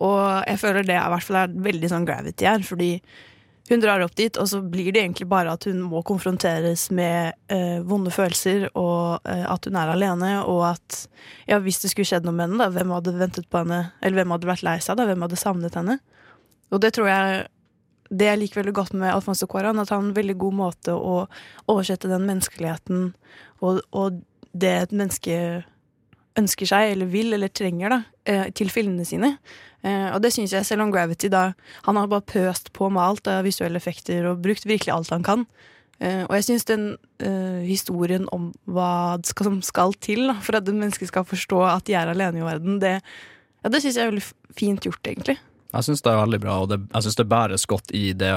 Og 0.00 0.20
jeg 0.48 0.60
føler 0.60 0.86
det 0.86 0.96
i 0.96 1.10
hvert 1.12 1.26
fall 1.26 1.42
er 1.42 1.58
veldig 1.68 1.90
sånn 1.92 2.06
gravity 2.08 2.48
her, 2.48 2.64
fordi 2.64 2.92
hun 3.68 3.82
drar 3.82 4.02
opp 4.02 4.16
dit, 4.18 4.34
og 4.40 4.48
så 4.50 4.58
blir 4.62 4.90
det 4.90 5.02
egentlig 5.02 5.28
bare 5.30 5.52
at 5.54 5.66
hun 5.68 5.82
må 5.86 6.02
konfronteres 6.06 6.88
med 6.94 7.36
eh, 7.52 7.78
vonde 7.86 8.10
følelser, 8.14 8.66
og 8.78 9.28
eh, 9.28 9.44
at 9.46 9.68
hun 9.68 9.78
er 9.78 9.92
alene, 9.92 10.32
og 10.42 10.64
at 10.72 11.04
ja, 11.46 11.60
hvis 11.62 11.82
det 11.84 11.92
skulle 11.92 12.08
skjedd 12.08 12.26
noe 12.26 12.34
med 12.34 12.48
henne, 12.48 12.58
da, 12.62 12.70
hvem 12.74 12.96
hadde 12.96 13.14
ventet 13.20 13.46
på 13.50 13.62
henne, 13.62 13.84
eller 14.00 14.22
hvem 14.22 14.34
hadde 14.34 14.50
vært 14.50 14.66
lei 14.66 14.76
seg, 14.82 14.98
da, 14.98 15.06
hvem 15.06 15.26
hadde 15.26 15.38
savnet 15.38 15.78
henne? 15.78 16.00
Og 16.70 16.82
det 16.82 16.94
tror 16.96 17.10
jeg 17.10 17.40
det 18.10 18.26
jeg 18.26 18.40
liker 18.40 18.58
veldig 18.58 18.74
godt 18.74 18.94
med 18.98 19.12
Alfonso 19.12 19.46
Cuaran, 19.46 19.78
at 19.78 19.92
han 19.92 20.00
har 20.00 20.08
en 20.08 20.16
veldig 20.16 20.34
god 20.42 20.56
måte 20.58 20.94
å 20.98 21.20
oversette 21.70 22.10
den 22.10 22.26
menneskeligheten 22.26 23.12
og, 23.62 23.84
og 23.94 24.18
det 24.50 24.72
et 24.80 24.94
menneske 24.96 25.36
ønsker 26.38 26.68
seg, 26.68 26.94
eller 26.94 27.10
vil, 27.10 27.34
eller 27.36 27.52
trenger, 27.54 27.92
da, 27.92 28.00
eh, 28.26 28.48
til 28.56 28.70
filmene 28.72 29.06
sine. 29.06 29.36
Uh, 29.80 30.12
og 30.12 30.20
det 30.20 30.32
syns 30.34 30.52
jeg, 30.52 30.66
selv 30.68 30.84
om 30.84 30.90
Gravity 30.92 31.30
da 31.32 31.54
Han 31.86 31.96
har 31.96 32.08
bare 32.10 32.26
pøst 32.28 32.68
på 32.76 32.90
med 32.92 33.00
alt 33.00 33.28
av 33.32 33.46
visuelle 33.48 33.80
effekter 33.80 34.26
og 34.28 34.42
brukt 34.44 34.66
virkelig 34.68 34.92
alt 34.92 35.12
han 35.14 35.24
kan. 35.24 35.46
Uh, 36.00 36.26
og 36.26 36.34
jeg 36.36 36.46
syns 36.50 36.68
den 36.68 36.84
uh, 37.24 37.60
historien 37.64 38.26
om 38.32 38.50
hva 38.68 39.16
som 39.24 39.60
skal 39.64 39.96
til 40.04 40.26
da, 40.28 40.36
for 40.44 40.58
at 40.58 40.68
et 40.68 40.76
menneske 40.76 41.08
skal 41.08 41.24
forstå 41.28 41.62
at 41.64 41.88
de 41.88 41.96
er 41.96 42.12
alene 42.12 42.42
i 42.42 42.44
verden, 42.44 42.76
det, 42.82 42.98
ja, 43.64 43.72
det 43.72 43.80
syns 43.80 43.96
jeg 43.96 44.04
er 44.04 44.12
veldig 44.12 44.56
fint 44.56 44.84
gjort, 44.84 45.00
egentlig. 45.08 45.38
Jeg 45.70 45.86
syns 45.86 46.04
det 46.04 46.12
er 46.12 46.22
veldig 46.26 46.40
bra, 46.42 46.60
og 46.60 46.72
det, 46.72 46.82
jeg 46.90 47.06
syns 47.06 47.20
det 47.20 47.28
bæres 47.30 47.68
godt 47.70 47.92
i 47.96 48.10
det 48.12 48.32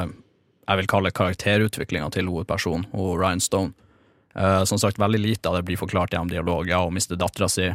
jeg 0.64 0.80
vil 0.80 0.88
kalle 0.88 1.12
karakterutviklinga 1.12 2.08
til 2.16 2.30
hovedpersonen 2.32 2.86
og 2.96 3.18
Ryan 3.20 3.42
Stone. 3.44 3.74
som 4.66 4.80
sagt, 4.80 4.98
veldig 4.98 5.20
lite 5.20 5.50
av 5.50 5.58
det 5.58 5.66
blir 5.68 5.78
forklart 5.78 6.14
gjennom 6.14 6.30
dialog. 6.32 6.70
Ja, 6.70 6.80
hun 6.86 6.96
mister 6.96 7.20
dattera 7.20 7.50
si. 7.52 7.68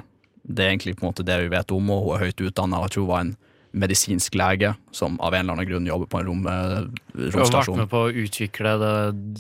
Det 0.42 0.64
er 0.64 0.70
egentlig 0.70 0.96
på 0.96 1.04
en 1.04 1.10
måte 1.10 1.26
det 1.26 1.36
vi 1.42 1.50
vet 1.52 1.70
om, 1.70 1.90
og 1.90 2.06
hun 2.06 2.14
er 2.16 2.24
høyt 2.24 2.40
utdanna. 2.40 2.80
Jeg 2.86 2.94
tror 2.94 3.04
hun 3.04 3.10
var 3.10 3.20
en 3.26 3.34
medisinsk 3.72 4.36
lege 4.38 4.74
som 4.94 5.18
av 5.20 5.34
en 5.34 5.44
eller 5.44 5.56
annen 5.56 5.68
grunn 5.68 5.86
jobber 5.88 6.08
på 6.10 6.20
en 6.20 6.28
rom, 6.28 6.46
romstasjon. 6.48 7.52
Og 7.52 7.52
vært 7.54 7.80
med 7.82 7.90
på 7.92 8.00
å 8.06 8.24
utvikle 8.24 8.74
det 8.80 8.92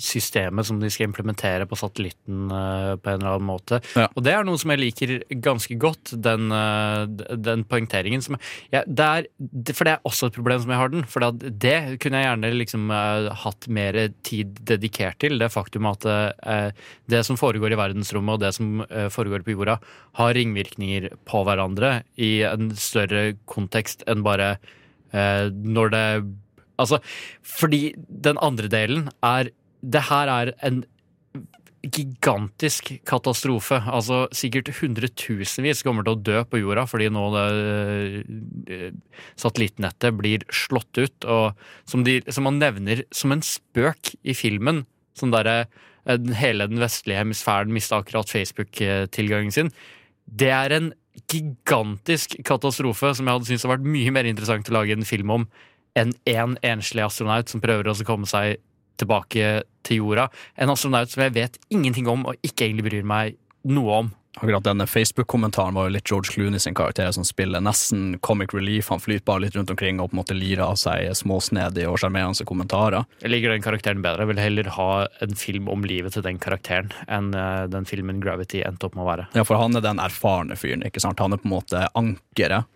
systemet 0.02 0.68
som 0.68 0.80
de 0.80 0.90
skal 0.92 1.08
implementere 1.08 1.66
på 1.68 1.78
satellitten 1.78 2.52
uh, 2.52 2.94
på 3.00 3.12
en 3.12 3.22
eller 3.22 3.38
annen 3.38 3.48
måte. 3.48 3.80
Ja. 3.98 4.08
Og 4.12 4.24
det 4.26 4.34
er 4.34 4.46
noe 4.46 4.60
som 4.60 4.72
jeg 4.74 4.82
liker 4.82 5.14
ganske 5.44 5.78
godt, 5.80 6.12
den, 6.28 6.52
uh, 6.52 7.08
den 7.08 7.64
poengteringen. 7.68 8.24
Som, 8.24 8.38
ja, 8.74 8.84
det 8.86 9.08
er, 9.08 9.28
for 9.72 9.88
det 9.88 9.96
er 9.96 10.08
også 10.08 10.30
et 10.30 10.38
problem 10.38 10.62
som 10.64 10.74
jeg 10.74 10.82
har 10.82 10.92
den. 10.94 11.06
For 11.08 11.28
det 11.64 11.76
kunne 12.02 12.22
jeg 12.22 12.28
gjerne 12.28 12.52
liksom 12.56 12.92
hatt 13.44 13.68
mer 13.72 14.00
tid 14.26 14.60
dedikert 14.68 15.20
til. 15.24 15.38
Det 15.40 15.50
faktum 15.52 15.88
at 15.90 16.04
det 17.08 17.20
som 17.26 17.38
foregår 17.40 17.74
i 17.74 17.78
verdensrommet 17.78 18.36
og 18.36 18.42
det 18.42 18.52
som 18.56 18.82
foregår 19.12 19.44
på 19.46 19.54
jorda, 19.54 19.78
har 20.18 20.34
ringvirkninger 20.34 21.08
på 21.28 21.42
hverandre 21.46 22.02
i 22.20 22.42
en 22.46 22.72
større 22.78 23.36
kontekst 23.50 24.04
enn 24.10 24.17
bare 24.26 24.56
eh, 25.12 25.48
når 25.50 25.94
det 25.94 26.04
Altså, 26.78 27.00
fordi 27.42 27.96
den 28.06 28.38
andre 28.38 28.68
delen 28.70 29.08
er 29.26 29.48
Det 29.82 30.04
her 30.06 30.30
er 30.30 30.52
en 30.62 30.84
gigantisk 31.82 32.90
katastrofe. 33.06 33.78
Altså 33.86 34.24
sikkert 34.34 34.72
hundretusenvis 34.80 35.84
kommer 35.86 36.02
til 36.06 36.16
å 36.16 36.22
dø 36.26 36.40
på 36.50 36.58
jorda 36.58 36.84
fordi 36.90 37.06
nå 37.14 37.22
det, 37.34 37.44
eh, 38.74 38.90
satellittnettet 39.38 40.16
blir 40.18 40.42
slått 40.50 40.98
ut. 40.98 41.24
Og 41.24 41.54
som, 41.86 42.02
de, 42.04 42.18
som 42.30 42.46
man 42.46 42.58
nevner 42.58 43.04
som 43.14 43.32
en 43.32 43.42
spøk 43.46 44.14
i 44.22 44.34
filmen, 44.34 44.84
som 45.18 45.30
derre 45.34 45.68
hele 46.38 46.66
den 46.70 46.80
vestlige 46.80 47.20
hemisfæren 47.20 47.72
mista 47.72 48.00
akkurat 48.00 48.30
Facebook-tilgangen 48.30 49.52
sin. 49.52 49.70
Det 50.24 50.50
er 50.50 50.72
en 50.72 50.92
gigantisk 51.30 52.36
katastrofe 52.46 53.14
som 53.16 53.26
jeg 53.26 53.38
hadde 53.38 53.48
syntes 53.48 53.64
hadde 53.66 53.74
vært 53.76 53.90
mye 53.96 54.14
mer 54.14 54.28
interessant 54.30 54.70
å 54.70 54.76
lage 54.78 54.96
en 54.96 55.08
film 55.08 55.34
om 55.34 55.48
enn 55.98 56.12
én 56.28 56.40
en 56.44 56.56
enslig 56.76 57.02
astronaut 57.04 57.50
som 57.50 57.62
prøver 57.62 57.88
å 57.90 57.96
komme 58.06 58.28
seg 58.28 58.60
tilbake 58.98 59.62
til 59.86 60.02
jorda. 60.02 60.28
En 60.58 60.72
astronaut 60.72 61.10
som 61.10 61.22
jeg 61.24 61.34
vet 61.36 61.58
ingenting 61.74 62.08
om 62.10 62.26
og 62.28 62.38
ikke 62.42 62.66
egentlig 62.66 62.88
bryr 62.90 63.06
meg 63.06 63.38
noe 63.68 64.00
om. 64.02 64.10
Akkurat 64.38 64.64
denne 64.64 64.86
Facebook-kommentaren 64.86 65.74
var 65.74 65.88
jo 65.88 65.92
litt 65.96 66.06
George 66.06 66.30
Clooney 66.30 66.60
sin 66.62 66.74
karakter 66.74 67.10
som 67.10 67.24
spiller 67.26 67.58
nesten 67.60 68.18
comic 68.22 68.54
relief. 68.54 68.88
Han 68.92 69.00
flyter 69.02 69.24
bare 69.26 69.42
litt 69.42 69.56
rundt 69.56 69.72
omkring 69.74 69.98
og 69.98 70.12
på 70.12 70.14
en 70.14 70.20
måte 70.20 70.36
lirer 70.36 70.62
av 70.62 70.76
seg 70.78 71.10
småsnedige 71.18 71.90
og 71.90 71.98
sjarmerende 71.98 72.46
kommentarer. 72.46 73.02
Jeg 73.18 73.32
liker 73.32 73.50
den 73.50 73.64
karakteren 73.64 74.04
bedre. 74.04 74.22
Jeg 74.22 74.30
vil 74.30 74.42
heller 74.44 74.70
ha 74.76 74.90
en 75.26 75.34
film 75.34 75.66
om 75.72 75.82
livet 75.82 76.14
til 76.14 76.22
den 76.22 76.38
karakteren 76.38 76.92
enn 77.10 77.32
eh, 77.34 77.64
den 77.72 77.88
filmen 77.88 78.22
Gravity 78.22 78.62
endte 78.62 78.86
opp 78.86 78.94
med 78.94 79.02
å 79.02 79.08
være. 79.08 79.26
Ja, 79.34 79.42
for 79.48 79.58
han 79.58 79.74
er 79.74 79.82
den 79.82 79.98
erfarne 80.02 80.54
fyren. 80.60 80.86
ikke 80.86 81.02
sant? 81.02 81.18
Han 81.18 81.34
er 81.34 81.42
på 81.42 81.50
en 81.50 81.56
måte 81.56 81.82
ankeret. 81.98 82.70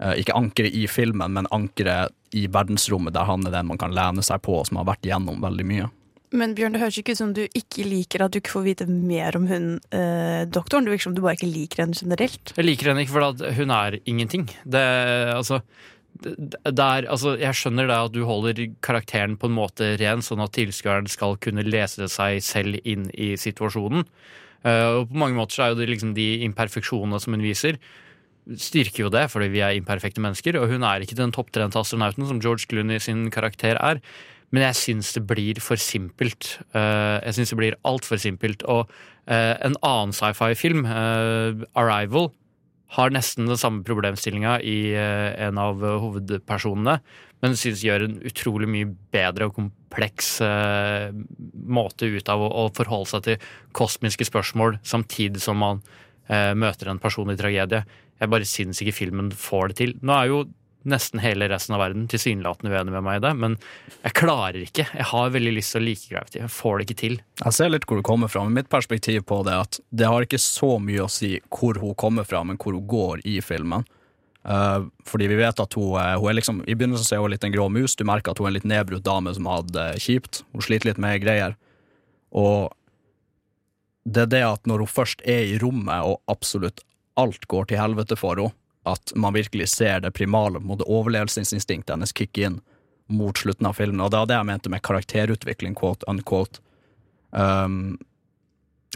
Eh, 0.00 0.22
ikke 0.24 0.38
ankeret 0.40 0.72
i 0.72 0.86
filmen, 0.88 1.36
men 1.36 1.50
ankeret 1.52 2.16
i 2.32 2.46
verdensrommet, 2.48 3.12
der 3.12 3.28
han 3.28 3.44
er 3.44 3.52
den 3.58 3.68
man 3.68 3.78
kan 3.78 3.92
lene 3.92 4.24
seg 4.24 4.40
på, 4.42 4.56
som 4.64 4.80
har 4.80 4.88
vært 4.88 5.04
gjennom 5.04 5.44
veldig 5.44 5.68
mye. 5.68 5.92
Men 6.34 6.54
Bjørn, 6.58 6.74
det 6.74 6.82
høres 6.82 6.98
ikke 6.98 7.14
ut 7.14 7.20
som 7.20 7.32
du 7.36 7.44
ikke 7.46 7.86
liker 7.86 8.24
at 8.24 8.34
du 8.34 8.40
ikke 8.40 8.56
får 8.56 8.66
vite 8.66 8.86
mer 8.90 9.36
om 9.38 9.46
hun 9.46 9.66
eh, 9.94 10.42
doktoren. 10.50 10.86
Det 10.86 10.94
virker 10.94 11.08
som 11.08 11.16
du 11.16 11.22
bare 11.22 11.38
ikke 11.38 11.50
liker 11.50 11.84
henne 11.84 11.98
generelt. 11.98 12.54
Jeg 12.56 12.66
liker 12.66 12.90
henne 12.90 13.04
ikke 13.04 13.14
fordi 13.14 13.52
hun 13.60 13.74
er 13.74 13.98
ingenting. 14.02 14.48
Det, 14.66 14.84
altså, 15.34 15.60
det, 16.24 16.34
det 16.66 16.86
er, 16.86 17.08
altså, 17.10 17.36
jeg 17.38 17.58
skjønner 17.58 17.90
det 17.90 17.98
at 18.08 18.16
du 18.16 18.22
holder 18.26 18.64
karakteren 18.84 19.38
på 19.38 19.50
en 19.50 19.58
måte 19.60 19.94
ren, 20.00 20.24
sånn 20.26 20.42
at 20.42 20.54
tilskueren 20.58 21.10
skal 21.10 21.38
kunne 21.42 21.66
lese 21.66 22.10
seg 22.10 22.42
selv 22.44 22.82
inn 22.82 23.06
i 23.14 23.34
situasjonen. 23.40 24.06
Uh, 24.64 25.04
og 25.04 25.10
på 25.10 25.20
mange 25.20 25.36
måter 25.36 25.58
så 25.58 25.66
er 25.66 25.74
jo 25.74 25.82
det 25.82 25.90
liksom 25.90 26.14
de 26.16 26.28
imperfeksjonene 26.46 27.18
som 27.20 27.36
hun 27.36 27.44
viser, 27.44 27.78
styrker 28.60 29.06
jo 29.06 29.10
det, 29.12 29.26
fordi 29.32 29.50
vi 29.52 29.62
er 29.64 29.76
imperfekte 29.78 30.22
mennesker. 30.24 30.58
Og 30.60 30.72
hun 30.72 30.84
er 30.86 31.04
ikke 31.04 31.18
den 31.18 31.32
topptrente 31.34 31.80
astronauten 31.80 32.26
som 32.28 32.40
George 32.42 32.68
Clooney 32.68 33.00
sin 33.00 33.28
karakter 33.32 33.78
er. 33.80 34.00
Men 34.54 34.68
jeg 34.68 34.78
syns 34.78 35.10
det 35.16 35.24
blir 35.26 35.58
for 35.62 35.80
simpelt. 35.82 36.54
Eh, 36.78 37.18
jeg 37.26 37.34
syns 37.40 37.50
det 37.50 37.58
blir 37.58 37.76
altfor 37.90 38.20
simpelt. 38.22 38.62
Og 38.70 38.86
eh, 39.26 39.54
en 39.66 39.74
annen 39.82 40.14
sci-fi-film, 40.14 40.86
eh, 40.86 41.66
'Arrival', 41.74 42.30
har 42.94 43.10
nesten 43.10 43.48
den 43.48 43.58
samme 43.58 43.82
problemstillinga 43.82 44.60
i 44.62 44.94
en 44.94 45.58
av 45.58 45.80
hovedpersonene, 45.82 47.00
men 47.42 47.56
syns 47.58 47.82
gjør 47.82 48.04
en 48.04 48.20
utrolig 48.22 48.68
mye 48.70 48.90
bedre 49.10 49.48
og 49.48 49.56
kompleks 49.56 50.36
måte 51.66 52.06
ut 52.06 52.30
av 52.30 52.44
å 52.44 52.68
forholde 52.76 53.10
seg 53.10 53.24
til 53.26 53.48
kosmiske 53.74 54.28
spørsmål 54.28 54.78
samtidig 54.86 55.42
som 55.42 55.58
man 55.58 55.82
møter 56.54 56.92
en 56.92 57.02
person 57.02 57.34
i 57.34 57.38
tragedie. 57.40 57.82
Jeg 58.20 58.30
bare 58.30 58.46
syns 58.46 58.84
ikke 58.84 58.98
filmen 59.00 59.32
får 59.34 59.72
det 59.72 59.80
til. 59.80 59.96
Nå 59.98 60.14
er 60.14 60.30
jo 60.30 60.44
nesten 60.88 61.22
hele 61.24 61.48
resten 61.48 61.74
av 61.76 61.82
verden 61.82 62.06
tilsynelatende 62.10 62.72
uenig 62.72 62.92
med 62.94 63.04
meg 63.06 63.18
i 63.18 63.24
det, 63.24 63.32
men 63.40 63.56
jeg 64.02 64.16
klarer 64.18 64.60
ikke. 64.60 64.86
Jeg 64.90 65.08
har 65.10 65.34
veldig 65.34 65.54
lyst 65.56 65.74
til 65.74 65.82
å 65.82 65.84
like 65.86 66.10
Gravity. 66.12 66.40
Jeg 66.42 66.52
får 66.52 66.76
det 66.76 66.86
ikke 66.86 67.00
til. 67.00 67.18
Jeg 67.40 67.56
ser 67.56 67.72
litt 67.72 67.88
hvor 67.88 68.00
du 68.00 68.06
kommer 68.06 68.32
fra, 68.32 68.44
men 68.44 68.58
mitt 68.60 68.70
perspektiv 68.72 69.24
på 69.28 69.40
det 69.46 69.54
er 69.54 69.66
at 69.66 69.80
det 69.90 70.08
har 70.10 70.26
ikke 70.26 70.40
så 70.42 70.74
mye 70.82 71.06
å 71.06 71.10
si 71.12 71.36
hvor 71.48 71.80
hun 71.80 71.96
kommer 72.00 72.28
fra, 72.28 72.44
men 72.44 72.60
hvor 72.60 72.76
hun 72.76 72.88
går 72.90 73.24
i 73.28 73.38
filmen. 73.44 73.86
Uh, 74.44 74.90
fordi 75.08 75.30
vi 75.30 75.40
vet 75.40 75.60
at 75.60 75.76
hun, 75.78 75.94
uh, 75.96 76.18
hun 76.20 76.28
er 76.28 76.36
liksom 76.36 76.58
I 76.68 76.74
begynnelsen 76.76 77.06
så 77.06 77.14
er 77.16 77.22
hun 77.24 77.32
litt 77.32 77.46
en 77.48 77.54
grå 77.54 77.70
mus. 77.72 77.96
Du 77.96 78.04
merker 78.04 78.34
at 78.34 78.40
hun 78.40 78.50
er 78.50 78.52
en 78.52 78.58
litt 78.58 78.68
nedbrutt 78.68 79.06
dame 79.06 79.32
som 79.32 79.48
har 79.48 79.64
det 79.72 79.86
kjipt. 80.04 80.42
Hun 80.52 80.66
sliter 80.66 80.90
litt 80.90 81.00
med 81.00 81.22
greier. 81.24 81.56
Og 82.36 82.74
det 84.04 84.26
er 84.26 84.32
det 84.34 84.42
at 84.44 84.68
når 84.68 84.84
hun 84.84 84.92
først 84.92 85.24
er 85.24 85.48
i 85.48 85.56
rommet, 85.62 86.04
og 86.04 86.20
absolutt 86.28 86.84
alt 87.16 87.48
går 87.48 87.70
til 87.70 87.80
helvete 87.80 88.18
for 88.20 88.36
henne, 88.36 88.52
at 88.84 89.12
man 89.16 89.34
virkelig 89.36 89.68
ser 89.72 90.00
det 90.04 90.12
primale 90.16 90.60
på 90.60 90.78
overlevelsesinstinktet 90.84 91.94
hennes 91.94 92.12
kicke 92.12 92.46
inn 92.48 92.60
mot 93.06 93.38
slutten 93.38 93.66
av 93.66 93.76
filmen. 93.78 94.00
Og 94.00 94.10
det 94.12 94.20
var 94.20 94.28
det 94.28 94.38
jeg 94.38 94.48
mente 94.48 94.72
med 94.72 94.84
karakterutvikling, 94.84 95.74
quote 95.76 96.06
unquote. 96.08 96.60
Um, 97.30 97.96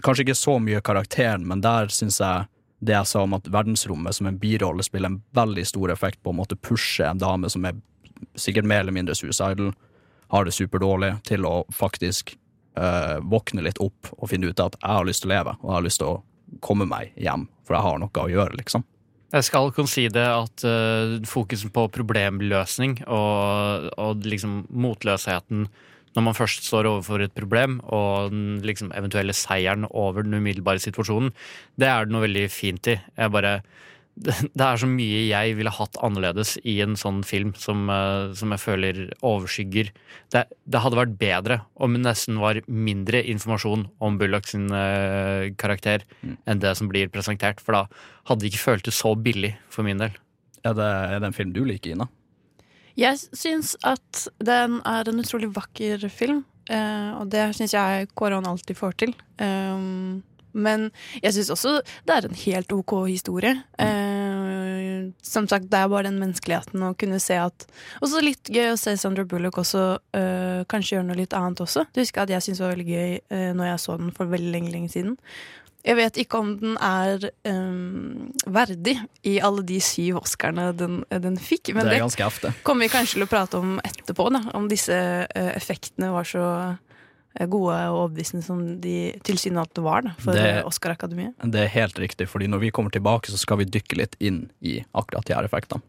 kanskje 0.02 0.26
ikke 0.26 0.38
så 0.38 0.58
mye 0.62 0.80
karakteren, 0.84 1.46
men 1.48 1.64
der 1.64 1.92
syns 1.92 2.20
jeg 2.20 2.48
det 2.78 2.94
jeg 2.94 3.10
sa 3.10 3.24
om 3.26 3.34
at 3.34 3.48
verdensrommet 3.50 4.14
som 4.14 4.28
en 4.30 4.38
birolle 4.38 4.84
spiller 4.86 5.10
en 5.10 5.22
veldig 5.34 5.64
stor 5.66 5.90
effekt 5.92 6.20
på 6.22 6.30
å 6.30 6.36
måtte 6.38 6.56
pushe 6.56 7.06
en 7.06 7.18
dame 7.18 7.50
som 7.50 7.64
er 7.66 7.80
sikkert 8.38 8.68
mer 8.70 8.84
eller 8.84 8.94
mindre 8.94 9.16
suicidal, 9.18 9.72
har 10.28 10.44
det 10.44 10.54
superdårlig, 10.54 11.14
til 11.26 11.46
å 11.48 11.64
faktisk 11.74 12.36
uh, 12.78 13.18
våkne 13.24 13.64
litt 13.64 13.80
opp 13.82 14.12
og 14.18 14.28
finne 14.30 14.50
ut 14.50 14.62
at 14.62 14.76
jeg 14.78 14.94
har 14.94 15.08
lyst 15.08 15.24
til 15.24 15.32
å 15.32 15.34
leve, 15.34 15.56
og 15.58 15.70
jeg 15.70 15.76
har 15.78 15.86
lyst 15.86 16.02
til 16.02 16.12
å 16.12 16.60
komme 16.64 16.86
meg 16.88 17.16
hjem, 17.18 17.48
for 17.66 17.78
jeg 17.78 17.86
har 17.88 18.00
noe 18.02 18.22
å 18.22 18.30
gjøre, 18.30 18.58
liksom. 18.60 18.84
Jeg 19.28 19.44
skal 19.44 19.74
konside 19.76 20.22
at 20.24 20.64
uh, 20.64 21.18
fokusen 21.28 21.72
på 21.74 21.84
problemløsning 21.92 23.02
og, 23.04 23.90
og 24.00 24.24
liksom 24.24 24.62
motløsheten 24.72 25.66
når 26.16 26.24
man 26.24 26.34
først 26.34 26.64
står 26.66 26.88
overfor 26.88 27.22
et 27.22 27.34
problem, 27.36 27.76
og 27.84 28.32
den 28.32 28.62
liksom 28.66 28.88
eventuelle 28.96 29.34
seieren 29.36 29.84
over 29.90 30.24
den 30.24 30.34
umiddelbare 30.40 30.80
situasjonen, 30.82 31.30
det 31.78 31.86
er 31.86 32.06
det 32.06 32.14
noe 32.14 32.24
veldig 32.24 32.46
fint 32.50 32.88
i. 32.90 32.96
Jeg 32.96 33.34
bare 33.34 33.52
det 34.58 34.64
er 34.64 34.80
så 34.80 34.88
mye 34.90 35.22
jeg 35.28 35.54
ville 35.58 35.72
hatt 35.72 35.98
annerledes 36.04 36.56
i 36.66 36.78
en 36.84 36.96
sånn 36.98 37.20
film 37.26 37.52
som, 37.58 37.86
eh, 37.92 38.34
som 38.38 38.52
jeg 38.54 38.62
føler 38.62 39.00
overskygger. 39.24 39.90
Det, 40.34 40.44
det, 40.66 40.82
hadde 40.82 40.98
vært 40.98 41.16
bedre 41.20 41.60
om 41.78 41.94
det 41.94 42.02
nesten 42.04 42.40
var 42.42 42.60
mindre 42.66 43.22
informasjon 43.32 43.86
om 44.04 44.18
Bullock 44.20 44.48
sin 44.50 44.68
uh, 44.72 45.48
karakter 45.60 46.04
mm. 46.20 46.36
enn 46.50 46.62
det 46.62 46.74
som 46.78 46.90
blir 46.90 47.10
presentert, 47.12 47.62
for 47.64 47.76
da 47.76 47.84
hadde 48.28 48.44
det 48.44 48.52
ikke 48.52 48.66
føltes 48.66 48.98
så 48.98 49.14
billig 49.14 49.54
for 49.72 49.86
min 49.86 50.00
del. 50.02 50.14
Er 50.66 50.76
det, 50.76 50.88
er 50.88 51.18
det 51.18 51.30
en 51.30 51.36
film 51.36 51.54
du 51.54 51.62
liker, 51.68 51.94
Ina? 51.94 52.08
Jeg 52.98 53.20
syns 53.38 53.76
at 53.86 54.26
den 54.42 54.80
er 54.88 55.08
en 55.08 55.22
utrolig 55.22 55.52
vakker 55.54 56.08
film, 56.10 56.42
uh, 56.72 57.20
og 57.20 57.30
det 57.32 57.50
syns 57.58 57.76
jeg 57.76 58.10
Kåran 58.18 58.48
alltid 58.48 58.80
får 58.80 58.98
til. 59.04 59.14
Um, 59.38 60.24
men 60.58 60.88
jeg 61.22 61.36
syns 61.36 61.52
også 61.54 61.74
det 62.08 62.14
er 62.14 62.26
en 62.28 62.40
helt 62.44 62.74
OK 62.74 62.94
historie. 63.08 63.54
Eh, 63.80 65.08
som 65.24 65.48
sagt, 65.50 65.70
det 65.70 65.78
er 65.78 65.90
bare 65.90 66.08
den 66.08 66.20
menneskeligheten 66.20 66.82
å 66.84 66.94
kunne 66.98 67.20
se 67.22 67.38
at 67.40 67.66
Også 68.04 68.22
litt 68.24 68.50
gøy 68.52 68.72
å 68.72 68.80
se 68.80 68.96
Sandra 68.98 69.24
Bullock 69.28 69.60
også 69.62 69.84
eh, 70.16 70.64
kanskje 70.70 70.98
gjøre 70.98 71.08
noe 71.10 71.20
litt 71.20 71.36
annet 71.36 71.62
også. 71.64 71.86
Du 71.92 72.02
husker 72.02 72.24
at 72.24 72.34
jeg 72.34 72.44
syntes 72.44 72.64
var 72.64 72.74
veldig 72.74 72.90
gøy 72.90 73.14
eh, 73.20 73.48
når 73.56 73.72
jeg 73.72 73.84
så 73.84 73.96
den 74.00 74.12
for 74.16 74.30
veldig 74.30 74.52
lenge, 74.54 74.74
lenge 74.74 74.92
siden. 74.92 75.16
Jeg 75.86 75.96
vet 75.96 76.18
ikke 76.20 76.40
om 76.42 76.48
den 76.58 76.74
er 76.82 77.22
um, 77.48 78.32
verdig 78.50 78.96
i 79.24 79.36
alle 79.40 79.62
de 79.64 79.78
syv 79.80 80.18
Oscarene 80.20 80.72
den, 80.76 80.98
den 81.08 81.38
fikk. 81.40 81.70
Men 81.76 81.86
det, 81.88 82.00
det 82.02 82.50
kommer 82.66 82.84
vi 82.84 82.90
kanskje 82.92 83.16
til 83.16 83.24
å 83.24 83.30
prate 83.30 83.60
om 83.62 83.78
etterpå. 83.86 84.26
Da, 84.34 84.42
om 84.58 84.66
disse 84.68 84.98
uh, 84.98 85.50
effektene 85.54 86.10
var 86.12 86.28
så 86.28 86.44
gode 87.46 87.76
og 87.88 87.98
overbevisende 88.02 88.42
som 88.42 88.80
de 88.82 89.12
tilsynelatende 89.26 89.84
var 89.86 90.02
da, 90.08 90.14
for 90.22 90.34
Oscar-akademiet. 90.66 91.34
Det 91.44 91.60
er 91.62 91.70
helt 91.76 91.98
riktig, 92.02 92.28
fordi 92.30 92.46
når 92.50 92.58
vi 92.66 92.70
kommer 92.74 92.90
tilbake, 92.90 93.30
så 93.30 93.38
skal 93.38 93.58
vi 93.62 93.70
dykke 93.70 93.96
litt 94.02 94.16
inn 94.18 94.50
i 94.58 94.80
akkurat 94.98 95.26
de 95.28 95.34
her 95.36 95.46
effektene. 95.46 95.82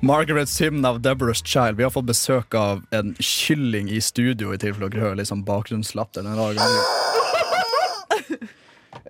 Margaret 0.00 0.48
Simn 0.48 0.84
av 0.84 1.00
Deborah's 1.00 1.42
Child. 1.44 1.76
Vi 1.76 1.82
har 1.82 1.90
fått 1.90 2.06
besøk 2.08 2.54
av 2.54 2.86
en 2.90 3.14
kylling 3.20 3.90
i 3.90 4.00
studio, 4.00 4.54
i 4.54 4.58
tilfelle 4.58 4.88
dere 4.88 5.00
hører 5.08 5.20
liksom 5.20 5.44
bakgrunnslatter. 5.44 6.22
Den 6.26 6.38
rare 6.38 6.54
gangen 6.54 6.76
er 6.80 7.10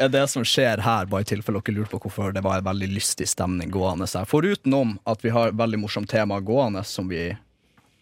det 0.08 0.28
som 0.28 0.44
skjer 0.46 0.80
her, 0.80 1.06
bare 1.06 1.24
i 1.24 1.28
tilfelle 1.28 1.60
dere 1.60 1.74
lurer 1.76 1.90
på 1.90 2.00
hvorfor 2.00 2.32
det 2.32 2.40
var 2.44 2.58
en 2.58 2.68
veldig 2.70 2.88
lystig 2.94 3.28
stemning 3.28 3.70
gående 3.70 4.08
her. 4.08 4.24
Foruten 4.28 4.98
at 5.04 5.24
vi 5.24 5.32
har 5.34 5.50
et 5.50 5.58
veldig 5.58 5.82
morsomt 5.82 6.10
tema 6.10 6.40
gående 6.40 6.84
som 6.88 7.08
vi 7.08 7.36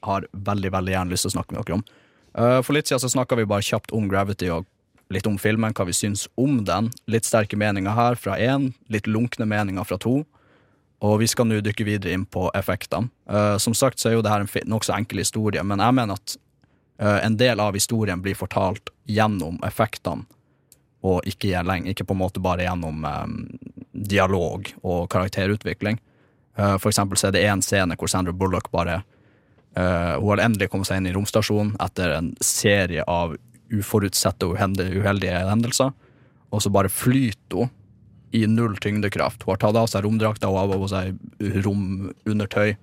har 0.06 0.26
veldig 0.32 0.72
veldig 0.72 0.94
gjerne 0.94 1.10
lyst 1.10 1.26
til 1.26 1.32
å 1.32 1.36
snakke 1.38 1.54
med 1.54 1.64
dere 1.64 1.78
om. 1.80 1.84
Uh, 2.38 2.60
for 2.62 2.76
litt 2.76 2.86
siden 2.86 3.02
så 3.02 3.10
snakka 3.10 3.38
vi 3.38 3.48
bare 3.50 3.66
kjapt 3.66 3.94
om 3.96 4.06
Gravity 4.10 4.50
og 4.54 4.68
litt 5.10 5.26
om 5.26 5.38
filmen, 5.40 5.74
hva 5.74 5.88
vi 5.88 5.96
syns 5.96 6.26
om 6.38 6.60
den. 6.68 6.90
Litt 7.10 7.26
sterke 7.26 7.58
meninger 7.58 7.96
her 7.96 8.18
fra 8.20 8.36
én, 8.38 8.72
litt 8.92 9.08
lunkne 9.08 9.48
meninger 9.48 9.86
fra 9.88 9.98
to. 9.98 10.20
Og 11.02 11.20
vi 11.22 11.28
skal 11.30 11.46
nå 11.48 11.60
dykke 11.62 11.86
videre 11.86 12.14
inn 12.14 12.26
på 12.26 12.48
effektene. 12.58 13.10
Uh, 13.30 13.56
som 13.58 13.74
sagt 13.74 13.98
så 13.98 14.12
er 14.12 14.18
jo 14.18 14.26
det 14.26 14.34
en 14.34 14.70
nokså 14.70 14.94
enkel 14.94 15.22
historie, 15.24 15.62
men 15.64 15.82
jeg 15.82 15.98
mener 15.98 16.18
at 16.20 16.36
uh, 17.02 17.18
en 17.24 17.38
del 17.40 17.62
av 17.62 17.74
historien 17.78 18.22
blir 18.22 18.38
fortalt 18.38 18.92
gjennom 19.08 19.58
effektene 19.66 20.26
og 21.08 21.28
ikke, 21.28 21.62
ikke 21.92 22.06
på 22.06 22.16
en 22.16 22.20
måte 22.20 22.42
bare 22.42 22.66
gjennom 22.66 23.04
um, 23.04 23.36
dialog 23.92 24.68
og 24.82 25.08
karakterutvikling. 25.12 26.00
Uh, 26.58 26.76
for 26.78 26.90
eksempel 26.90 27.18
så 27.18 27.28
er 27.28 27.36
det 27.36 27.46
én 27.46 27.62
scene 27.64 27.96
hvor 27.98 28.10
Sandra 28.10 28.34
Bullock 28.34 28.70
bare 28.74 29.02
uh, 29.76 30.14
Hun 30.18 30.32
har 30.32 30.44
endelig 30.48 30.70
kommet 30.72 30.90
seg 30.90 31.00
inn 31.00 31.10
i 31.10 31.14
romstasjonen 31.14 31.76
etter 31.84 32.16
en 32.18 32.32
serie 32.44 33.04
av 33.06 33.36
uforutsette 33.68 34.48
og 34.48 34.56
uheldige 34.56 35.42
hendelser, 35.44 35.92
og 36.48 36.62
så 36.64 36.72
bare 36.72 36.88
flyter 36.88 37.64
hun 37.66 37.74
i 38.32 38.46
null 38.46 38.76
tyngdekraft. 38.76 39.42
Hun 39.42 39.54
har 39.54 39.60
tatt 39.62 39.76
av 39.80 39.86
seg 39.88 40.04
romdrakta 40.04 40.50
og 40.52 40.74
av 40.76 40.86
seg 40.90 41.16
romundertøy. 41.64 42.74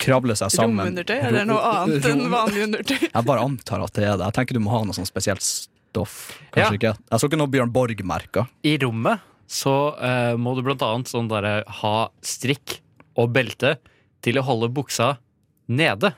Kravle 0.00 0.36
seg 0.38 0.52
sammen. 0.54 0.86
Romundertøy? 0.86 1.16
Er 1.18 1.34
det 1.34 1.42
noe 1.50 1.72
annet 1.72 2.06
enn 2.08 2.28
vanlig 2.32 2.62
undertøy? 2.68 3.02
Jeg 3.10 3.26
bare 3.28 3.44
antar 3.44 3.84
at 3.84 3.96
det 3.98 4.06
er 4.06 4.16
det. 4.16 4.28
Jeg 4.30 4.36
tenker 4.38 4.56
du 4.56 4.62
må 4.64 4.72
ha 4.72 4.80
noe 4.86 4.96
sånn 4.96 5.08
spesielt 5.08 5.44
stoff. 5.98 6.38
Kanskje 6.54 6.70
ja. 6.70 6.78
ikke. 6.78 6.94
Jeg 7.10 7.20
så 7.20 7.30
ikke 7.30 7.40
noe 7.40 7.52
Bjørn 7.52 7.74
Borg-merka. 7.74 8.46
I 8.66 8.76
rommet 8.82 9.26
så 9.48 9.74
uh, 9.96 10.36
må 10.36 10.54
du 10.56 10.62
blant 10.66 10.84
annet 10.84 11.10
sånn 11.10 11.28
derre 11.30 11.62
ha 11.80 11.96
strikk 12.24 12.80
og 13.18 13.32
belte 13.34 13.78
til 14.24 14.38
å 14.38 14.44
holde 14.46 14.70
buksa 14.72 15.16
nede. 15.72 16.12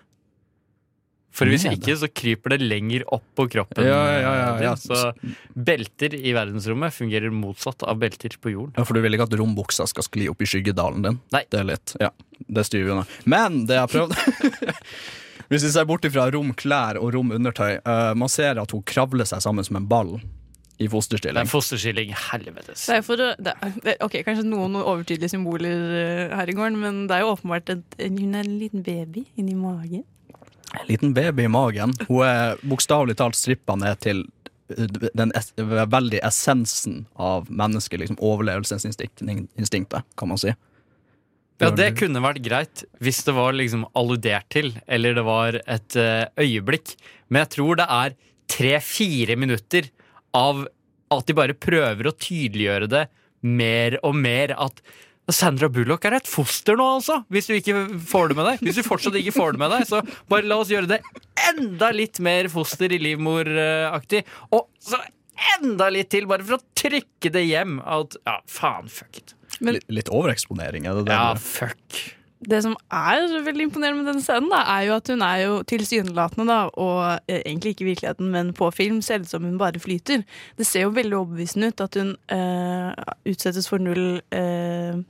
For 1.31 1.47
hvis 1.47 1.63
Nede? 1.63 1.79
ikke, 1.79 1.95
så 1.95 2.09
kryper 2.11 2.57
det 2.57 2.67
lenger 2.67 3.05
opp 3.15 3.23
på 3.39 3.47
kroppen. 3.53 3.87
Ja, 3.87 4.01
ja, 4.19 4.33
ja, 4.35 4.49
ja. 4.65 4.73
Så 4.75 5.13
belter 5.55 6.17
i 6.19 6.33
verdensrommet 6.35 6.91
fungerer 6.91 7.31
motsatt 7.31 7.85
av 7.87 8.01
belter 8.03 8.35
på 8.43 8.51
jorden. 8.51 8.75
Ja, 8.75 8.83
For 8.83 8.99
du 8.99 9.05
vil 9.05 9.15
ikke 9.15 9.29
at 9.29 9.37
rombuksa 9.39 9.87
skal 9.89 10.09
skli 10.09 10.27
opp 10.33 10.43
i 10.43 10.51
skyggedalen 10.51 11.07
din? 11.07 11.21
Nei. 11.31 11.45
Det 11.47 11.63
er 11.63 11.69
litt, 11.71 11.95
ja, 12.03 12.11
det 12.51 12.67
styrer 12.67 12.89
vi 12.89 12.95
unna. 12.97 13.07
Men 13.31 13.63
det 13.71 13.79
jeg 13.79 13.93
prøvd 13.95 14.17
Hvis 15.51 15.65
vi 15.67 15.71
ser 15.75 15.87
bort 15.89 16.05
ifra 16.07 16.29
rom 16.31 16.53
klær 16.55 16.99
og 17.01 17.11
rom 17.17 17.33
undertøy, 17.35 17.81
uh, 17.83 18.13
man 18.15 18.31
ser 18.31 18.61
at 18.63 18.71
hun 18.71 18.85
kravler 18.87 19.27
seg 19.27 19.43
sammen 19.43 19.67
som 19.67 19.81
en 19.81 19.89
ball 19.91 20.21
i 20.81 20.87
Det 20.87 20.93
fosterstilling. 20.95 21.43
er 21.43 21.51
fosterstilling, 21.51 22.13
helvetes. 22.31 22.87
Det 22.87 22.95
er 22.97 23.03
for 23.05 23.21
det 23.21 23.53
er, 23.53 23.97
ok, 24.01 24.15
Kanskje 24.25 24.47
noen 24.49 24.79
overtydelige 24.81 25.35
symboler 25.35 25.83
eh, 25.99 26.37
her 26.39 26.49
i 26.49 26.55
gården, 26.57 26.79
men 26.81 27.03
det 27.11 27.19
er 27.19 27.27
jo 27.27 27.35
åpenbart 27.35 27.69
at 27.75 27.99
hun 28.01 28.35
er 28.39 28.47
en 28.47 28.59
liten 28.63 28.87
baby 28.87 29.27
inni 29.37 29.59
magen. 29.59 30.07
En 30.73 30.87
liten 30.89 31.13
baby 31.13 31.45
i 31.45 31.53
magen. 31.53 31.93
Hun 32.09 32.25
er 32.25 32.57
bokstavelig 32.63 33.19
talt 33.21 33.37
strippa 33.37 33.77
ned 33.77 34.01
til 34.07 34.23
eh, 34.73 34.87
den 35.13 35.35
es 35.37 35.53
veldig 35.59 36.23
essensen 36.25 37.05
av 37.19 37.51
mennesket, 37.51 38.01
liksom 38.01 38.23
overlevelsesinstinktet, 38.25 40.01
kan 40.17 40.33
man 40.33 40.41
si. 40.41 40.55
Ja, 41.61 41.71
det 41.77 41.91
kunne 41.99 42.23
vært 42.25 42.41
greit 42.45 42.85
hvis 43.05 43.21
det 43.27 43.35
var 43.37 43.53
liksom 43.57 43.85
alludert 43.99 44.49
til, 44.53 44.73
eller 44.89 45.17
det 45.19 45.25
var 45.27 45.61
et 45.61 45.97
eh, 46.01 46.25
øyeblikk. 46.41 46.95
Men 47.29 47.45
jeg 47.45 47.53
tror 47.57 47.81
det 47.81 47.87
er 47.93 48.17
tre-fire 48.51 49.37
minutter 49.39 49.91
av 50.37 50.65
at 51.11 51.27
de 51.27 51.37
bare 51.37 51.59
prøver 51.59 52.09
å 52.09 52.17
tydeliggjøre 52.17 52.89
det 52.91 53.05
mer 53.47 53.99
og 54.07 54.17
mer. 54.17 54.55
At 54.57 54.81
Sandra 55.31 55.69
Bullock 55.71 56.07
er 56.09 56.17
et 56.19 56.31
foster 56.31 56.79
nå, 56.79 56.87
altså! 56.99 57.21
Hvis 57.31 57.51
du 57.51 57.55
ikke 57.57 57.85
får 58.09 58.31
det 58.33 58.39
med 58.39 58.49
deg. 58.51 58.65
Hvis 58.67 58.81
du 58.81 58.87
fortsatt 58.87 59.19
ikke 59.21 59.35
får 59.37 59.55
det 59.55 59.63
med 59.63 59.75
deg, 59.75 59.87
så 59.91 60.03
bare 60.31 60.49
la 60.49 60.61
oss 60.63 60.73
gjøre 60.73 60.91
det 60.91 61.01
enda 61.51 61.91
litt 61.95 62.21
mer 62.25 62.49
foster 62.53 62.93
i 62.95 63.01
livmoraktig. 63.03 64.25
Og 64.57 64.67
så 64.83 65.01
enda 65.57 65.91
litt 65.93 66.11
til, 66.13 66.29
bare 66.31 66.47
for 66.47 66.59
å 66.59 66.65
trykke 66.79 67.33
det 67.33 67.45
hjem. 67.47 67.79
At 67.85 68.17
ja, 68.25 68.41
faen, 68.51 68.91
fuck 68.93 69.23
it. 69.23 69.37
Men- 69.61 69.81
Litt, 69.89 70.09
overeksponering, 70.09 70.87
er 70.89 70.95
det 70.99 71.07
det? 71.11 71.19
Ja, 71.19 71.35
fuck. 71.35 72.01
Det 72.41 72.63
som 72.65 72.73
er 72.89 73.27
veldig 73.45 73.67
imponerende 73.69 74.01
med 74.01 74.09
denne 74.09 74.25
scenen, 74.25 74.49
da, 74.49 74.63
er 74.79 74.87
jo 74.87 74.95
at 74.97 75.09
hun 75.13 75.21
er 75.21 75.41
jo 75.43 75.57
tilsynelatende, 75.69 76.47
da, 76.49 76.61
og 76.81 77.01
eh, 77.29 77.43
egentlig 77.43 77.75
ikke 77.75 77.85
i 77.85 77.91
virkeligheten, 77.91 78.31
men 78.33 78.55
på 78.57 78.71
film, 78.73 79.03
ser 79.05 79.21
ut 79.21 79.29
som 79.29 79.45
hun 79.45 79.59
bare 79.61 79.81
flyter. 79.83 80.25
Det 80.57 80.67
ser 80.67 80.87
jo 80.87 80.95
veldig 80.97 81.19
overbevisende 81.19 81.69
ut 81.69 81.83
at 81.85 81.99
hun 82.01 82.15
eh, 82.33 83.11
utsettes 83.29 83.69
for 83.69 83.85
null 83.85 84.23
eh, 84.33 85.03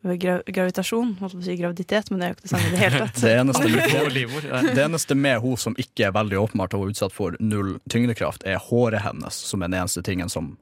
gra 0.00 0.38
gravitasjon. 0.46 1.12
Holdt 1.20 1.36
på 1.36 1.42
å 1.42 1.44
si 1.44 1.58
graviditet, 1.60 2.08
men 2.08 2.22
det 2.22 2.26
er 2.26 2.32
jo 2.32 2.38
ikke 2.38 2.46
det 2.46 2.52
samme 2.54 2.70
i 2.70 2.72
det 2.72 2.80
hele 2.80 3.02
tatt. 3.04 3.20
Det 3.26 3.34
eneste, 3.36 3.68
med, 3.68 4.48
ja. 4.48 4.62
det 4.64 4.84
eneste 4.86 5.14
med 5.14 5.42
hun 5.44 5.60
som 5.60 5.76
ikke 5.76 6.08
er 6.08 6.16
veldig 6.16 6.40
åpenbart 6.40 6.78
og 6.78 6.88
utsatt 6.94 7.12
for 7.12 7.36
null 7.36 7.76
tyngdekraft, 7.92 8.48
er 8.48 8.56
håret 8.70 9.04
hennes, 9.04 9.44
som 9.50 9.60
er 9.60 9.68
den 9.68 9.82
eneste 9.82 10.02
tingen 10.06 10.32
som 10.32 10.54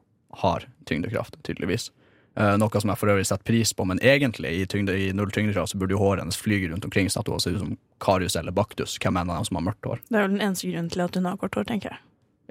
har 0.43 0.67
tyngdekraft, 0.91 1.39
tydeligvis. 1.47 1.93
Eh, 2.39 2.55
noe 2.61 2.81
som 2.81 2.93
jeg 2.93 3.01
for 3.01 3.11
øvrig 3.11 3.27
setter 3.27 3.43
pris 3.49 3.73
på, 3.75 3.83
men 3.89 3.99
egentlig 3.99 4.53
i, 4.61 4.67
tyngde, 4.71 4.95
i 4.95 5.09
null 5.17 5.31
tyngdekraft 5.35 5.73
så 5.73 5.79
burde 5.81 5.97
jo 5.97 5.99
håret 5.99 6.23
hennes 6.23 6.39
flyge 6.39 6.69
rundt 6.71 6.85
omkring 6.87 7.09
sånn 7.11 7.25
at 7.25 7.31
hun 7.33 7.43
ser 7.43 7.57
ut 7.57 7.65
som 7.65 7.73
Karius 8.05 8.37
eller 8.39 8.55
Baktus. 8.55 8.95
Hvem 9.03 9.17
er 9.19 9.27
en 9.27 9.33
av 9.35 9.41
dem 9.41 9.49
som 9.49 9.59
har 9.59 9.65
mørkt 9.73 9.89
hår? 9.91 10.05
Det 10.07 10.21
er 10.21 10.27
vel 10.29 10.37
den 10.37 10.45
eneste 10.47 10.71
grunnen 10.71 10.93
til 10.95 11.03
at 11.03 11.19
hun 11.19 11.27
har 11.27 11.41
kort 11.41 11.59
hår, 11.59 11.67
tenker 11.73 11.91
jeg. 11.97 11.99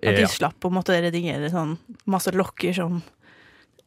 At 0.03 0.19
de 0.19 0.25
Ja. 0.25 0.27
slapp 0.27 0.59
å 0.67 0.69
måtte 0.73 0.97
redigere 1.01 1.49
sånn 1.49 1.77
masse 2.05 2.31
lokker 2.35 2.75
som 2.75 3.01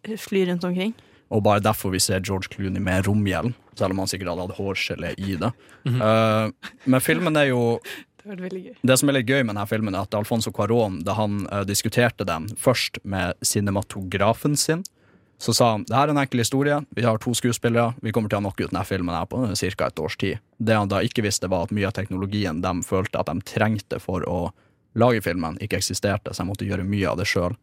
flyr 0.05 0.49
rundt 0.49 0.65
omkring. 0.65 0.95
Og 1.31 1.45
bare 1.45 1.61
derfor 1.61 1.93
vi 1.93 2.01
ser 2.01 2.21
George 2.21 2.49
Clooney 2.51 2.81
med 2.81 3.05
romhjelm, 3.05 3.53
selv 3.77 3.93
om 3.93 3.99
han 3.99 4.09
sikkert 4.09 4.33
hadde 4.33 4.49
hatt 4.49 4.57
hårgelé 4.59 5.13
i 5.19 5.37
det. 5.37 5.53
Eh, 5.87 6.51
men 6.87 7.01
filmen 7.01 7.37
er 7.37 7.51
jo 7.53 7.81
Det. 8.21 8.77
Det 8.85 8.99
som 8.99 9.09
er 9.09 9.15
litt 9.17 9.27
gøy 9.31 9.43
med 9.47 9.55
denne 9.55 9.67
filmen, 9.67 9.95
er 9.97 10.03
at 10.05 10.15
Alfonso 10.15 10.51
Cuarón, 10.53 10.99
da 11.03 11.15
han 11.17 11.47
uh, 11.49 11.63
diskuterte 11.65 12.27
den 12.29 12.49
først 12.61 12.99
med 13.03 13.33
cinematografen 13.43 14.59
sin, 14.61 14.83
så 15.41 15.55
sa 15.57 15.71
han 15.73 15.85
det 15.89 15.97
her 15.97 16.11
er 16.11 16.13
en 16.13 16.21
enkel 16.21 16.43
historie, 16.43 16.77
vi 16.93 17.05
har 17.07 17.19
to 17.19 17.33
skuespillere, 17.33 17.95
vi 18.05 18.13
kommer 18.13 18.29
til 18.29 18.37
å 18.37 18.43
knocke 18.43 18.67
ut 18.67 18.75
denne 18.75 18.85
filmen 18.85 19.15
her 19.17 19.25
på 19.25 19.41
ca. 19.49 19.87
et 19.87 20.03
års 20.05 20.17
tid. 20.21 20.43
Det 20.59 20.77
han 20.77 20.91
da 20.93 21.01
ikke 21.01 21.25
visste, 21.25 21.49
var 21.49 21.65
at 21.65 21.73
mye 21.73 21.89
av 21.89 21.95
teknologien 21.97 22.61
de 22.61 22.73
følte 22.85 23.17
at 23.17 23.31
de 23.31 23.41
trengte 23.49 23.97
for 24.05 24.27
å 24.29 24.51
lage 25.01 25.23
filmen, 25.25 25.57
ikke 25.65 25.79
eksisterte, 25.81 26.35
så 26.35 26.43
de 26.43 26.51
måtte 26.51 26.69
gjøre 26.69 26.85
mye 26.85 27.09
av 27.09 27.17
det 27.17 27.29
sjøl. 27.31 27.57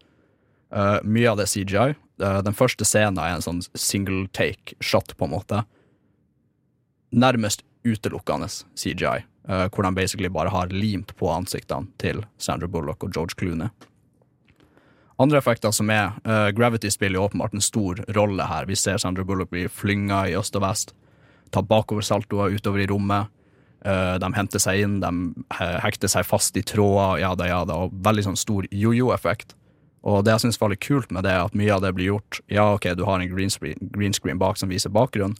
mye 1.03 1.29
av 1.29 1.37
det 1.37 1.45
er 1.45 1.53
CGI. 1.53 1.95
Uh, 2.19 2.41
den 2.41 2.55
første 2.57 2.85
scenen 2.85 3.19
er 3.21 3.35
en 3.35 3.45
sånn 3.45 3.61
single 3.77 4.25
take 4.33 4.73
shot, 4.81 5.13
på 5.17 5.27
en 5.27 5.35
måte. 5.35 5.61
Nærmest 7.13 7.61
utelukkende 7.85 8.49
CGI, 8.75 9.21
uh, 9.47 9.67
hvor 9.69 9.85
de 9.85 9.93
basically 9.93 10.29
bare 10.33 10.49
har 10.49 10.73
limt 10.73 11.13
på 11.15 11.29
ansiktene 11.31 11.87
til 12.01 12.25
Sandra 12.37 12.67
Bullock 12.67 13.05
og 13.05 13.13
George 13.13 13.37
Clooney. 13.37 13.69
Andre 15.17 15.39
effekter 15.41 15.73
som 15.73 15.89
er 15.89 16.11
uh, 16.27 16.49
Gravity 16.53 16.91
spiller 16.93 17.17
jo 17.17 17.25
åpenbart 17.25 17.55
en 17.57 17.63
stor 17.65 18.03
rolle 18.13 18.45
her. 18.45 18.67
Vi 18.69 18.77
ser 18.77 18.99
Sandra 19.01 19.25
Bullock 19.25 19.49
bli 19.49 19.65
flynga 19.69 20.27
i 20.29 20.35
øst 20.37 20.55
og 20.59 20.61
vest, 20.65 20.93
ta 21.49 21.63
bakoversaltoer 21.65 22.53
utover 22.53 22.83
i 22.83 22.89
rommet. 22.89 23.33
Uh, 23.81 24.17
de 24.21 24.29
henter 24.35 24.61
seg 24.61 24.83
inn, 24.83 24.99
de 25.01 25.11
hekter 25.81 26.11
seg 26.11 26.25
fast 26.27 26.57
i 26.57 26.65
tråder, 26.65 27.23
ja 27.23 27.33
da, 27.37 27.47
ja 27.49 27.63
da, 27.65 27.79
og 27.85 27.97
veldig 28.05 28.27
sånn 28.29 28.37
stor 28.37 28.67
jojo-effekt. 28.69 29.55
Og 30.07 30.21
det 30.25 30.35
jeg 30.35 30.45
syns 30.45 30.61
var 30.61 30.71
litt 30.71 30.85
kult 30.85 31.11
med 31.13 31.25
det, 31.25 31.33
er 31.33 31.47
at 31.47 31.57
mye 31.57 31.73
av 31.73 31.81
det 31.83 31.91
blir 31.97 32.11
gjort 32.11 32.39
Ja, 32.53 32.69
ok, 32.77 32.91
du 32.95 33.03
har 33.07 33.19
en 33.19 33.31
green 33.31 33.51
screen, 33.51 33.89
green 33.93 34.13
screen 34.15 34.39
bak 34.39 34.59
som 34.61 34.69
viser 34.69 34.93
bakgrunnen, 34.93 35.37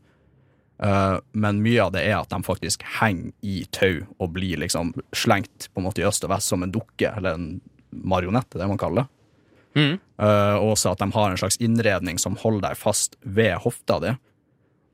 uh, 0.82 1.20
men 1.38 1.62
mye 1.66 1.86
av 1.86 1.94
det 1.94 2.06
er 2.08 2.18
at 2.18 2.34
de 2.34 2.42
faktisk 2.46 2.86
henger 2.98 3.30
i 3.46 3.62
tau 3.78 4.08
og 4.18 4.34
blir 4.38 4.58
liksom 4.64 4.96
slengt 5.14 5.70
på 5.70 5.82
en 5.84 5.90
måte 5.90 6.02
i 6.02 6.08
øst 6.10 6.26
og 6.26 6.34
vest 6.34 6.50
som 6.50 6.66
en 6.66 6.74
dukke, 6.74 7.14
eller 7.14 7.38
en 7.38 7.52
marionett, 7.92 8.50
det 8.54 8.64
det 8.64 8.72
man 8.74 8.82
kaller 8.82 9.06
det. 9.06 9.17
Mhm. 9.78 9.98
Uh, 10.18 10.58
og 10.58 10.72
også 10.74 10.96
at 10.96 11.02
de 11.04 11.12
har 11.14 11.30
en 11.30 11.38
slags 11.38 11.60
innredning 11.62 12.18
som 12.18 12.38
holder 12.42 12.72
deg 12.72 12.80
fast 12.80 13.20
ved 13.22 13.54
hofta 13.62 14.00
di, 14.02 14.16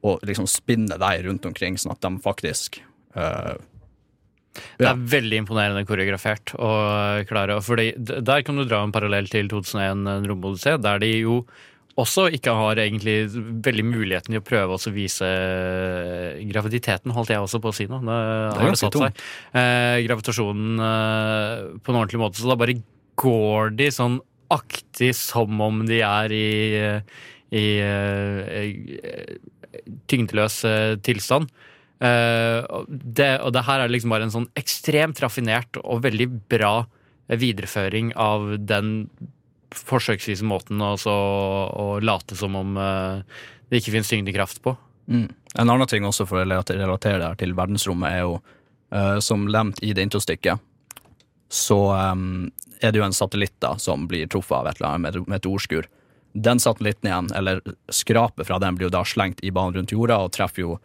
og 0.04 0.24
liksom 0.28 0.50
spinner 0.52 1.00
deg 1.00 1.24
rundt 1.28 1.46
omkring, 1.48 1.78
sånn 1.80 1.94
at 1.96 2.04
de 2.04 2.12
faktisk 2.20 2.82
eh, 3.16 3.54
Det 4.76 4.90
er 4.90 5.00
veldig 5.00 5.38
imponerende 5.46 5.86
koreografert. 5.88 6.52
Og 6.60 7.24
klare, 7.30 7.56
fordi 7.64 7.94
Der 7.96 8.44
kan 8.44 8.60
du 8.60 8.66
dra 8.68 8.82
en 8.84 8.92
parallell 8.92 9.30
til 9.32 9.48
2001 9.48 10.04
En 10.12 10.28
romodyssé, 10.28 10.76
der 10.84 11.00
de 11.00 11.14
jo 11.22 11.46
også 12.00 12.26
ikke 12.34 12.54
har 12.58 12.80
egentlig 12.82 13.28
veldig 13.66 13.84
muligheten 13.86 14.34
til 14.34 14.42
å 14.42 14.46
prøve 14.46 14.78
å 14.78 14.94
vise 14.96 15.28
eh, 15.30 16.40
graviditeten, 16.50 17.14
holdt 17.14 17.34
jeg 17.36 17.44
også 17.44 17.60
på 17.62 17.70
å 17.70 17.76
si 17.78 17.86
nå. 17.90 18.00
Det, 18.02 18.16
har 18.58 18.72
det 18.74 18.80
satt 18.82 18.98
seg. 18.98 19.20
Eh, 19.62 19.98
gravitasjonen 20.08 20.82
eh, 20.88 21.54
på 21.78 21.94
en 21.94 22.00
ordentlig 22.00 22.24
måte. 22.24 22.42
Så 22.42 22.50
da 22.50 22.58
bare 22.58 22.80
går 23.22 23.76
de 23.78 23.92
sånn 23.94 24.18
aktig 24.54 25.12
som 25.18 25.62
om 25.64 25.84
de 25.88 26.00
er 26.06 26.34
i, 26.36 26.48
i 27.54 27.66
eh, 27.84 29.36
tyngdeløs 30.12 30.64
eh, 30.70 30.96
tilstand. 31.06 31.52
Eh, 32.04 32.60
det, 32.88 33.30
og 33.42 33.54
det 33.56 33.66
her 33.68 33.84
er 33.84 33.94
liksom 33.94 34.14
bare 34.14 34.28
en 34.28 34.34
sånn 34.34 34.50
ekstremt 34.60 35.22
raffinert 35.24 35.80
og 35.84 36.04
veldig 36.06 36.30
bra 36.52 36.76
videreføring 37.34 38.12
av 38.20 38.58
den 38.60 39.08
forsøksvise 39.74 40.46
måten 40.46 40.82
også 40.84 41.14
å 41.14 41.86
late 42.04 42.36
som 42.38 42.54
om 42.60 42.76
det 42.76 43.80
ikke 43.80 43.94
finnes 43.96 44.12
tyngdekraft 44.12 44.60
på. 44.62 44.76
Mm. 45.10 45.32
En 45.56 45.72
annen 45.72 45.90
ting 45.90 46.06
også 46.06 46.28
for 46.30 46.42
å 46.42 46.44
relatere 46.44 46.84
det 46.84 47.32
her 47.32 47.40
til 47.40 47.56
verdensrommet, 47.58 48.12
er 48.12 48.28
jo, 48.28 48.36
som 49.24 49.48
nevnt 49.50 49.80
i 49.82 49.96
det 49.96 50.06
introstykket, 50.06 50.62
så 51.50 51.80
er 52.84 52.92
det 52.92 53.00
jo 53.00 53.06
en 53.06 53.16
satellitt 53.16 53.56
da, 53.64 53.78
som 53.80 54.08
blir 54.08 54.28
truffet 54.28 54.58
av 54.58 54.68
et 54.68 54.80
eller 54.80 54.90
annet 54.90 55.22
med, 55.28 55.38
et 55.38 55.48
ordskur. 55.48 55.88
Den 56.34 56.60
satellitten 56.60 57.10
igjen, 57.10 57.30
eller 57.38 57.62
skrapet 57.94 58.50
fra 58.50 58.60
den, 58.60 58.76
blir 58.76 58.90
jo 58.90 58.96
da 58.96 59.04
slengt 59.08 59.44
i 59.44 59.52
banen 59.52 59.78
rundt 59.78 59.94
jorda 59.94 60.20
og 60.26 60.34
treffer 60.36 60.66
jo 60.66 60.78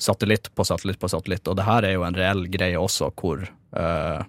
satellitt 0.00 0.50
på 0.54 0.64
satellitt 0.66 0.98
på 0.98 1.10
satellitt. 1.12 1.48
Og 1.48 1.58
det 1.58 1.66
her 1.68 1.86
er 1.86 1.94
jo 1.96 2.06
en 2.06 2.16
reell 2.16 2.46
greie 2.50 2.80
også, 2.80 3.12
hvor 3.20 3.44
uh, 3.76 4.24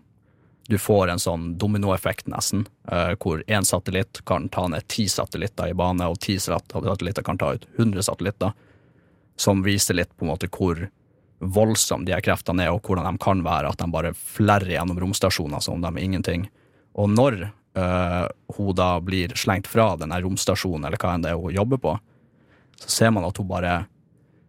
du 0.70 0.78
får 0.82 1.14
en 1.14 1.22
sånn 1.22 1.54
dominoeffekt, 1.62 2.30
nesten, 2.32 2.68
Uh, 2.86 3.16
hvor 3.18 3.40
én 3.50 3.66
satellitt 3.66 4.20
kan 4.30 4.44
ta 4.54 4.68
ned 4.70 4.86
ti 4.94 5.08
satellitter 5.10 5.72
i 5.72 5.74
bane, 5.74 6.06
og 6.06 6.20
ti 6.22 6.36
satellitter 6.38 7.26
kan 7.26 7.40
ta 7.42 7.56
ut 7.58 7.64
100 7.80 8.06
satellitter 8.06 8.52
som 9.42 9.64
viser 9.66 9.98
litt 9.98 10.12
på 10.14 10.28
en 10.28 10.30
måte 10.30 10.50
hvor 10.54 10.84
voldsomme 11.40 12.06
de 12.06 12.14
her 12.14 12.22
kreftene 12.22 12.68
er, 12.68 12.76
og 12.76 12.86
hvordan 12.86 13.10
de 13.10 13.24
kan 13.26 13.42
være, 13.46 13.72
at 13.74 13.82
de 13.82 13.90
bare 13.92 14.14
flerrer 14.14 14.76
gjennom 14.76 15.02
romstasjoner 15.02 15.64
som 15.66 15.80
om 15.80 15.84
de 15.84 15.92
er 15.92 16.06
ingenting. 16.06 16.46
Og 16.96 17.10
når 17.12 17.42
øh, 17.48 18.28
hun 18.58 18.78
da 18.78 18.90
blir 19.04 19.36
slengt 19.36 19.68
fra 19.68 19.94
den 20.00 20.14
romstasjonen, 20.14 20.88
eller 20.88 21.02
hva 21.02 21.16
enn 21.16 21.26
det 21.26 21.34
er 21.34 21.42
hun 21.42 21.56
jobber 21.56 21.82
på, 21.82 21.98
så 22.80 22.92
ser 22.92 23.14
man 23.16 23.28
at 23.28 23.38
hun 23.40 23.48
bare 23.50 23.76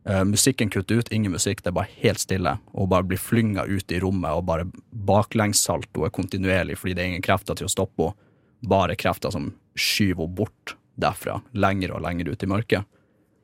øh, 0.06 0.24
Musikken 0.26 0.70
kutter 0.70 1.02
ut, 1.02 1.12
ingen 1.12 1.34
musikk, 1.34 1.62
det 1.62 1.72
er 1.72 1.78
bare 1.80 1.94
helt 2.02 2.22
stille. 2.22 2.56
Og 2.74 2.86
hun 2.86 2.92
bare 2.94 3.08
blir 3.10 3.22
flynga 3.22 3.66
ut 3.66 3.92
i 3.92 4.00
rommet, 4.02 4.30
og 4.30 4.46
bare 4.46 4.68
baklengssalto 4.90 6.06
er 6.06 6.14
kontinuerlig 6.14 6.78
fordi 6.78 6.94
det 6.94 7.04
er 7.04 7.12
ingen 7.14 7.26
krefter 7.26 7.58
til 7.58 7.68
å 7.68 7.72
stoppe 7.72 8.10
henne. 8.10 8.22
Bare 8.66 8.96
krefter 8.98 9.30
som 9.30 9.50
skyver 9.76 10.24
henne 10.24 10.34
bort 10.38 10.76
derfra, 10.96 11.42
lenger 11.52 11.92
og 11.92 12.00
lenger 12.06 12.30
ut 12.32 12.42
i 12.42 12.48
mørket. 12.48 12.86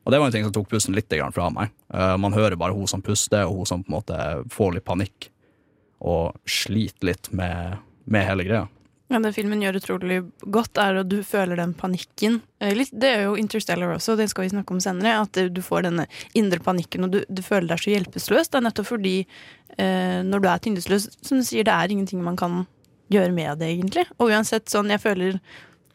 Og 0.02 0.10
det 0.10 0.18
var 0.18 0.26
en 0.26 0.34
ting 0.34 0.46
som 0.46 0.54
tok 0.54 0.70
pusten 0.70 0.96
litt 0.96 1.12
fra 1.34 1.48
meg. 1.54 1.70
Eh, 1.94 2.16
man 2.18 2.34
hører 2.34 2.58
bare 2.58 2.74
hun 2.74 2.88
som 2.90 3.02
puster, 3.02 3.46
og 3.46 3.62
hun 3.62 3.68
som 3.68 3.84
på 3.84 3.92
en 3.92 3.98
måte 4.00 4.18
får 4.50 4.72
litt 4.74 4.86
panikk. 4.88 5.28
Og 6.02 6.34
sliter 6.48 7.12
litt 7.12 7.30
med, 7.30 7.78
med 8.04 8.26
hele 8.26 8.46
greia. 8.48 8.66
Ja, 9.12 9.18
det 9.20 9.34
filmen 9.36 9.60
gjør 9.60 9.76
utrolig 9.76 10.22
godt, 10.54 10.78
er 10.80 11.02
at 11.02 11.08
du 11.10 11.18
føler 11.26 11.58
den 11.60 11.74
panikken. 11.76 12.38
Eh, 12.64 12.78
det 12.96 13.08
er 13.10 13.26
jo 13.26 13.34
Interstellar 13.36 13.92
også, 13.98 14.16
det 14.16 14.30
skal 14.32 14.46
vi 14.46 14.52
snakke 14.54 14.72
om 14.72 14.80
senere. 14.80 15.18
At 15.26 15.36
du 15.52 15.60
får 15.64 15.84
denne 15.84 16.06
indre 16.38 16.62
panikken, 16.64 17.04
og 17.04 17.12
du, 17.12 17.18
du 17.28 17.42
føler 17.44 17.74
deg 17.74 17.82
så 17.82 17.92
hjelpeløs. 17.92 18.48
Det 18.48 18.58
er 18.58 18.64
nettopp 18.64 18.88
fordi 18.88 19.16
eh, 19.20 20.22
når 20.24 20.40
du 20.40 20.48
er 20.48 20.64
tyngdesløs, 20.64 21.10
som 21.20 21.42
du 21.42 21.44
sier, 21.44 21.68
det 21.68 21.74
er 21.76 21.92
ingenting 21.92 22.24
man 22.24 22.40
kan 22.40 22.62
gjøre 23.12 23.36
med 23.36 23.60
det, 23.60 23.68
egentlig. 23.74 24.06
Og 24.16 24.32
uansett, 24.32 24.70
sånn 24.72 24.92
jeg 24.92 25.02
føler 25.02 25.38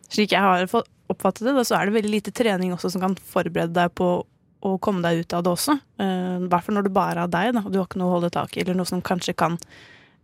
Slik 0.08 0.32
jeg 0.32 0.40
har 0.40 0.64
oppfattet 0.72 1.44
det, 1.44 1.52
da, 1.52 1.66
så 1.68 1.76
er 1.76 1.90
det 1.90 1.98
veldig 1.98 2.12
lite 2.14 2.32
trening 2.32 2.70
også 2.72 2.94
som 2.94 3.02
kan 3.04 3.18
forberede 3.28 3.76
deg 3.76 3.92
på 4.00 4.06
å 4.64 4.70
komme 4.80 5.04
deg 5.04 5.26
ut 5.26 5.36
av 5.36 5.44
det 5.44 5.52
også. 5.52 5.76
Eh, 6.00 6.38
I 6.46 6.48
hvert 6.48 6.64
fall 6.64 6.78
når 6.78 6.88
det 6.88 6.94
bare 6.96 7.26
er 7.26 7.34
deg, 7.34 7.50
da, 7.58 7.66
og 7.66 7.74
du 7.74 7.82
har 7.82 7.90
ikke 7.90 8.00
noe 8.00 8.14
å 8.14 8.16
holde 8.16 8.32
tak 8.32 8.56
i, 8.56 8.64
eller 8.64 8.78
noe 8.80 8.88
som 8.88 9.04
kanskje 9.04 9.36
kan 9.36 9.58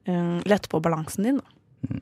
eh, 0.07 0.37
lette 0.47 0.71
på 0.71 0.79
balansen 0.85 1.27
din. 1.27 1.41
Da. 1.41 1.97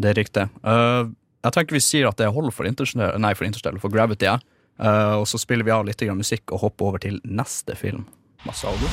Det 0.00 0.12
er 0.12 0.16
riktig. 0.16 0.46
Uh, 0.64 1.12
jeg 1.44 1.56
tenker 1.56 1.76
vi 1.76 1.82
sier 1.84 2.08
at 2.08 2.18
det 2.20 2.30
holder 2.32 2.54
for 2.54 2.68
Interstellar, 2.68 3.18
nei, 3.20 3.34
for, 3.36 3.48
Interstellar, 3.48 3.80
for 3.82 3.92
Gravity. 3.92 4.28
Ja. 4.28 4.38
Uh, 4.80 5.20
og 5.20 5.26
så 5.28 5.36
spiller 5.40 5.66
vi 5.66 5.74
av 5.74 5.84
litt 5.84 6.00
grann 6.00 6.20
musikk 6.20 6.54
og 6.56 6.64
hopper 6.64 6.92
over 6.92 6.98
til 7.04 7.20
neste 7.24 7.76
film. 7.76 8.06
Masse 8.46 8.64
audio. 8.64 8.88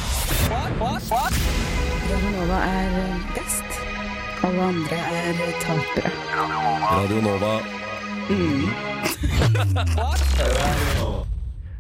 Radionova 2.08 2.60
er 2.68 2.92
best. 3.36 3.80
Alle 4.48 4.62
andre 4.74 4.98
er 4.98 5.34
tapere. 5.64 6.12
Radio 6.92 7.22
Nova. 7.24 7.56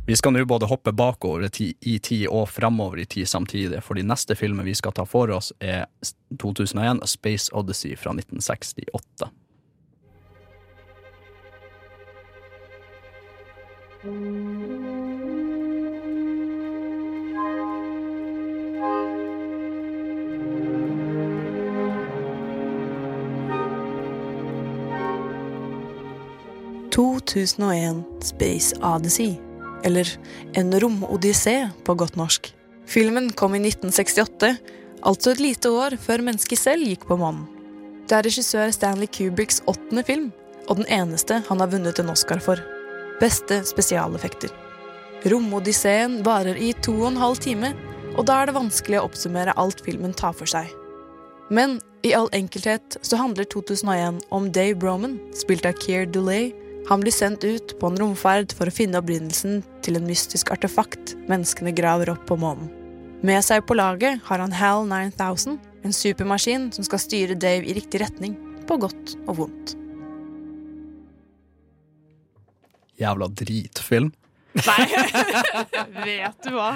Vi 0.07 0.15
skal 0.15 0.33
nå 0.33 0.45
både 0.45 0.65
hoppe 0.65 0.91
bakover 0.91 1.45
i 1.45 1.49
ti- 1.49 1.75
i 1.81 1.99
tid 1.99 2.27
og 2.31 2.49
framover 2.49 2.99
i 2.99 3.05
tid 3.05 3.27
samtidig, 3.27 3.81
for 3.83 3.99
de 3.99 4.05
neste 4.07 4.35
filmer 4.39 4.63
vi 4.63 4.75
skal 4.75 4.95
ta 4.95 5.03
for 5.05 5.27
oss, 5.35 5.51
er 5.59 5.83
2001 6.39 7.03
A 7.03 7.07
Space 7.07 7.51
Odyssey 7.51 7.91
fra 7.99 8.13
1968.– 8.15 9.27
2001 26.97 28.03
Space 28.21 28.73
Odyssey, 28.81 29.37
eller 29.87 30.09
En 30.53 30.71
romodyssé 30.71 31.69
på 31.83 31.95
godt 31.95 32.17
norsk. 32.19 32.51
Filmen 32.87 33.31
kom 33.35 33.55
i 33.55 33.61
1968, 33.63 34.55
altså 35.03 35.31
et 35.33 35.43
lite 35.43 35.71
år 35.71 35.97
før 35.99 36.23
mennesket 36.27 36.59
selv 36.59 36.87
gikk 36.87 37.07
på 37.07 37.17
månen. 37.19 37.45
Det 38.07 38.15
er 38.15 38.23
regissør 38.23 38.71
Stanley 38.71 39.09
Kubricks 39.11 39.59
åttende 39.67 40.03
film, 40.07 40.29
og 40.67 40.79
den 40.79 40.87
eneste 40.87 41.41
han 41.49 41.59
har 41.59 41.71
vunnet 41.73 41.99
en 41.99 42.13
Oscar 42.13 42.39
for. 42.43 42.61
Beste 43.19 43.59
spesialeffekter. 43.67 44.53
Romodysseen 45.27 46.21
varer 46.23 46.55
i 46.55 46.71
to 46.85 46.93
og 47.01 47.09
en 47.11 47.19
halv 47.19 47.41
time, 47.43 47.73
og 48.15 48.27
da 48.29 48.39
er 48.39 48.49
det 48.49 48.57
vanskelig 48.57 49.01
å 49.01 49.07
oppsummere 49.09 49.55
alt 49.59 49.83
filmen 49.83 50.15
tar 50.15 50.35
for 50.37 50.49
seg. 50.49 50.71
Men 51.51 51.79
i 52.07 52.13
all 52.15 52.29
enkelthet 52.35 52.97
så 53.01 53.19
handler 53.19 53.47
2001 53.51 54.21
om 54.31 54.47
Dave 54.55 54.77
Broman, 54.79 55.17
spilt 55.35 55.67
av 55.67 55.75
Keir 55.83 56.07
Dulay. 56.07 56.53
Han 56.87 56.99
blir 56.99 57.11
sendt 57.11 57.43
ut 57.43 57.79
på 57.79 57.87
en 57.87 57.97
romferd 57.99 58.53
for 58.55 58.69
å 58.69 58.71
finne 58.71 59.01
opprinnelsen 59.01 59.59
til 59.83 59.99
en 59.99 60.05
mystisk 60.07 60.53
artefakt 60.55 61.17
menneskene 61.27 61.73
graver 61.75 62.13
opp 62.13 62.21
på 62.29 62.37
månen. 62.39 62.69
Med 63.27 63.43
seg 63.43 63.65
på 63.67 63.75
laget 63.75 64.21
har 64.29 64.39
han 64.39 64.53
HAL 64.55 64.85
9000, 64.87 65.57
en 65.83 65.95
supermaskin 65.95 66.69
som 66.71 66.85
skal 66.87 67.01
styre 67.03 67.35
Dave 67.35 67.67
i 67.67 67.75
riktig 67.75 67.99
retning, 67.99 68.37
på 68.69 68.77
godt 68.79 69.17
og 69.25 69.41
vondt. 69.41 69.73
Jævla 73.01 73.27
dritfilm. 73.41 74.13
Nei, 74.57 74.85
Vet 76.07 76.47
du 76.47 76.55
hva? 76.55 76.69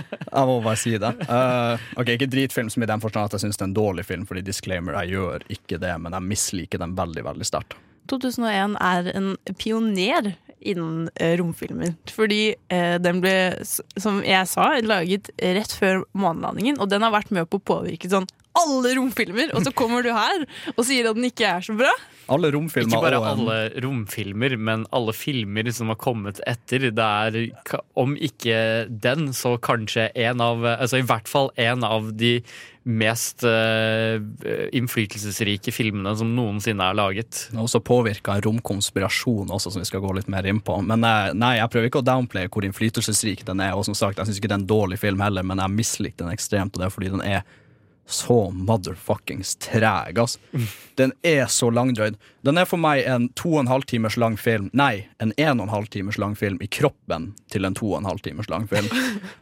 Jeg 0.00 0.48
må 0.48 0.56
bare 0.64 0.80
si 0.80 0.94
det. 0.98 1.10
Uh, 1.28 1.76
ok, 2.00 2.14
Ikke 2.16 2.30
dritfilm 2.30 2.72
som 2.72 2.82
i 2.82 2.88
den 2.88 3.04
forstand 3.04 3.28
at 3.28 3.36
jeg 3.36 3.44
syns 3.44 3.60
det 3.60 3.66
er 3.66 3.68
en 3.68 3.76
dårlig 3.76 4.06
film, 4.08 4.24
fordi 4.26 4.46
disclaimer, 4.48 4.96
jeg 5.02 5.18
gjør 5.18 5.44
ikke 5.58 5.78
det, 5.82 5.92
men 6.00 6.16
jeg 6.16 6.28
misliker 6.32 6.82
den 6.82 6.96
veldig, 6.98 7.26
veldig 7.28 7.50
sterkt. 7.50 7.76
2001 8.10 8.76
er 8.80 9.10
en 9.14 9.32
pioner 9.60 10.34
innen 10.58 11.06
eh, 11.14 11.36
romfilmer. 11.38 11.94
Fordi 12.10 12.42
eh, 12.72 12.96
den 13.02 13.22
ble, 13.22 13.36
som 13.64 14.22
jeg 14.26 14.50
sa, 14.50 14.72
laget 14.82 15.30
rett 15.38 15.74
før 15.74 16.02
månelandingen, 16.18 16.80
og 16.82 16.90
den 16.90 17.06
har 17.06 17.14
vært 17.14 17.32
med 17.34 17.48
på 17.50 17.60
å 17.60 17.66
påvirke 17.74 18.10
sånn 18.10 18.28
alle 18.58 18.94
romfilmer, 18.96 19.52
og 19.54 19.62
så 19.62 19.72
kommer 19.76 20.02
du 20.02 20.08
her 20.10 20.44
og 20.74 20.80
sier 20.86 21.06
at 21.06 21.18
den 21.18 21.28
ikke 21.28 21.46
er 21.46 21.62
så 21.62 21.76
bra. 21.78 21.92
Alle 22.28 22.50
romfilmer 22.52 22.90
Ikke 22.90 23.04
bare 23.04 23.20
og 23.20 23.28
alle 23.28 23.58
romfilmer, 23.84 24.56
men 24.60 24.82
alle 24.92 25.14
filmer 25.16 25.70
som 25.72 25.92
har 25.92 25.98
kommet 26.00 26.40
etter. 26.48 26.88
Det 26.92 27.06
er, 27.06 27.38
om 27.98 28.16
ikke 28.16 28.58
den, 28.90 29.30
så 29.36 29.54
kanskje 29.62 30.10
en 30.26 30.42
av 30.44 30.66
Altså 30.74 31.00
i 31.00 31.06
hvert 31.06 31.30
fall 31.30 31.52
en 31.56 31.86
av 31.86 32.10
de 32.18 32.38
mest 32.88 33.44
uh, 33.44 34.16
innflytelsesrike 34.72 35.72
filmene 35.74 36.14
som 36.16 36.30
noensinne 36.32 36.86
er 36.88 36.96
laget. 36.96 37.44
Det 37.52 37.66
så 37.68 37.82
påvirka 37.84 38.38
romkonspirasjon, 38.44 39.52
også, 39.52 39.74
som 39.74 39.84
vi 39.84 39.88
skal 39.90 40.02
gå 40.04 40.14
litt 40.16 40.30
mer 40.32 40.48
inn 40.48 40.62
på. 40.64 40.78
Men 40.88 41.04
uh, 41.04 41.30
nei, 41.36 41.58
jeg 41.60 41.72
prøver 41.74 41.90
ikke 41.90 42.02
å 42.02 42.08
downplaye 42.08 42.50
hvor 42.52 42.66
innflytelsesrik 42.66 43.44
den 43.48 43.62
er. 43.64 43.76
Og 43.76 43.86
som 43.88 43.96
sagt, 43.98 44.20
jeg 44.20 44.30
syns 44.30 44.40
ikke 44.40 44.50
det 44.50 44.58
er 44.58 44.62
en 44.62 44.70
dårlig 44.72 45.00
film 45.02 45.24
heller, 45.24 45.46
men 45.46 45.60
jeg 45.62 45.76
misliker 45.76 46.24
den 46.24 46.34
ekstremt, 46.34 46.74
og 46.74 46.82
det 46.82 46.88
er 46.88 46.94
fordi 46.94 47.12
den 47.14 47.24
er 47.26 47.44
så 48.08 48.50
motherfuckings 48.50 49.56
treg, 49.56 50.18
ass. 50.18 50.38
Den 50.94 51.12
er 51.22 51.46
så 51.46 51.68
langdrøyd. 51.70 52.16
Den 52.40 52.58
er 52.58 52.64
for 52.68 52.80
meg 52.80 53.04
en 53.04 53.26
to 53.36 53.50
og 53.52 53.60
en 53.60 53.70
halv 53.70 53.84
timers 53.90 54.16
lang 54.16 54.38
film. 54.40 54.70
Nei, 54.72 55.08
en 55.20 55.34
en 55.36 55.60
og 55.60 55.66
en 55.66 55.74
halv 55.74 55.90
timers 55.92 56.16
lang 56.16 56.32
film 56.38 56.56
i 56.64 56.70
kroppen 56.72 57.34
til 57.52 57.68
en 57.68 57.76
to 57.76 57.90
og 57.92 57.98
en 58.00 58.08
halv 58.08 58.22
timers 58.24 58.48
lang 58.48 58.64
film. 58.70 58.88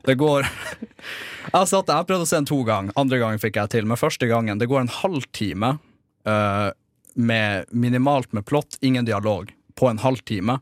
Det 0.06 0.16
går 0.18 0.48
Jeg 0.48 1.68
satt, 1.70 1.92
jeg 1.92 2.08
prøvde 2.08 2.26
å 2.26 2.28
se 2.28 2.40
den 2.40 2.50
to 2.50 2.58
ganger. 2.66 2.96
Andre 2.98 3.20
gangen 3.22 3.42
fikk 3.42 3.60
jeg 3.60 3.72
til. 3.76 3.86
Men 3.86 4.00
første 4.00 4.26
gangen 4.26 4.58
Det 4.58 4.66
går 4.66 4.82
en 4.82 4.92
halvtime 4.92 5.76
uh, 6.26 6.70
med 7.14 7.70
minimalt 7.70 8.32
med 8.34 8.44
plott, 8.50 8.80
ingen 8.82 9.06
dialog, 9.06 9.54
på 9.78 9.88
en 9.88 10.02
halvtime. 10.02 10.58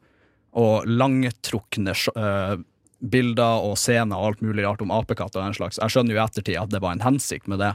Og 0.52 0.84
langtrukne 0.86 1.96
uh, 2.14 2.60
bilder 3.00 3.64
og 3.64 3.78
scener 3.80 4.20
og 4.20 4.28
alt 4.28 4.44
mulig 4.44 4.64
rart 4.66 4.84
om 4.84 4.92
apekatter 4.92 5.40
og 5.40 5.48
den 5.48 5.56
slags. 5.56 5.80
Jeg 5.80 5.92
skjønner 5.92 6.14
jo 6.14 6.20
i 6.20 6.24
ettertid 6.24 6.60
at 6.60 6.72
det 6.72 6.84
var 6.84 6.96
en 6.96 7.04
hensikt 7.04 7.48
med 7.50 7.64
det. 7.64 7.74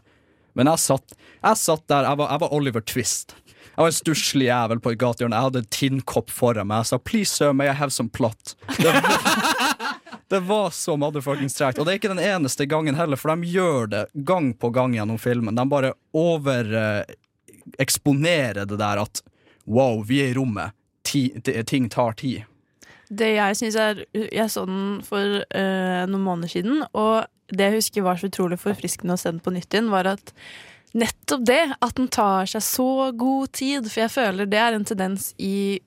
Men 0.58 0.72
jeg 0.72 0.86
satt, 0.86 1.16
jeg 1.44 1.62
satt 1.62 1.86
der, 1.92 2.08
jeg 2.10 2.22
var, 2.22 2.34
jeg 2.34 2.44
var 2.44 2.56
Oliver 2.56 2.82
Twist. 2.82 3.36
Jeg 3.80 3.84
var 3.84 3.88
en 3.88 3.96
stusslig 3.96 4.48
jævel 4.50 4.80
på 4.84 4.92
et 4.92 5.00
gatehjørne. 5.00 5.38
Jeg 5.38 5.48
hadde 5.48 5.60
en 5.64 5.68
tinnkopp 5.72 6.32
foran 6.36 6.68
meg. 6.68 6.82
Jeg 6.82 6.90
sa 6.90 6.98
'please 6.98 7.32
sir, 7.32 7.54
may 7.54 7.70
I 7.70 7.74
have 7.74 7.94
some 7.96 8.10
plot'? 8.10 8.56
Det 8.78 8.94
det 10.30 10.40
var 10.40 10.70
så 10.70 10.98
motherfuckings 10.98 11.54
tregt. 11.54 11.80
Og 11.80 11.86
det 11.86 11.92
er 11.92 11.96
ikke 12.00 12.10
den 12.12 12.20
eneste 12.20 12.66
gangen 12.66 12.96
heller, 12.96 13.18
for 13.18 13.36
de 13.36 13.48
gjør 13.50 13.88
det 13.90 14.06
gang 14.14 14.54
på 14.54 14.70
gang 14.70 14.94
gjennom 14.94 15.18
filmen. 15.18 15.56
De 15.56 15.70
bare 15.70 15.94
overeksponerer 16.14 18.66
det 18.66 18.78
der 18.78 18.98
at 19.02 19.22
wow, 19.66 20.04
vi 20.06 20.22
er 20.22 20.28
i 20.30 20.34
rommet. 20.38 20.72
Ti, 21.04 21.42
ting 21.66 21.90
tar 21.90 22.14
tid. 22.20 22.42
Det 23.10 23.34
jeg 23.34 23.56
synes 23.58 23.76
er 23.76 24.06
Jeg 24.14 24.50
så 24.52 24.66
den 24.70 25.02
for 25.02 25.42
eh, 25.42 26.06
noen 26.06 26.22
måneder 26.22 26.48
siden, 26.52 26.84
og 26.94 27.26
det 27.50 27.68
jeg 27.68 27.78
husker 27.80 28.06
var 28.06 28.20
så 28.20 28.30
utrolig 28.30 28.60
forfriskende 28.62 29.16
å 29.16 29.22
se 29.22 29.32
den 29.32 29.44
på 29.44 29.54
nytt 29.56 29.74
igjen, 29.74 29.92
var 29.94 30.10
at 30.16 30.34
nettopp 30.98 31.46
det, 31.46 31.62
at 31.78 31.96
den 32.00 32.10
tar 32.12 32.50
seg 32.50 32.66
så 32.66 32.90
god 33.18 33.54
tid, 33.54 33.90
for 33.90 34.06
jeg 34.06 34.14
føler 34.14 34.50
det 34.50 34.62
er 34.62 34.78
en 34.78 34.88
tendens 34.88 35.32
i 35.38 35.80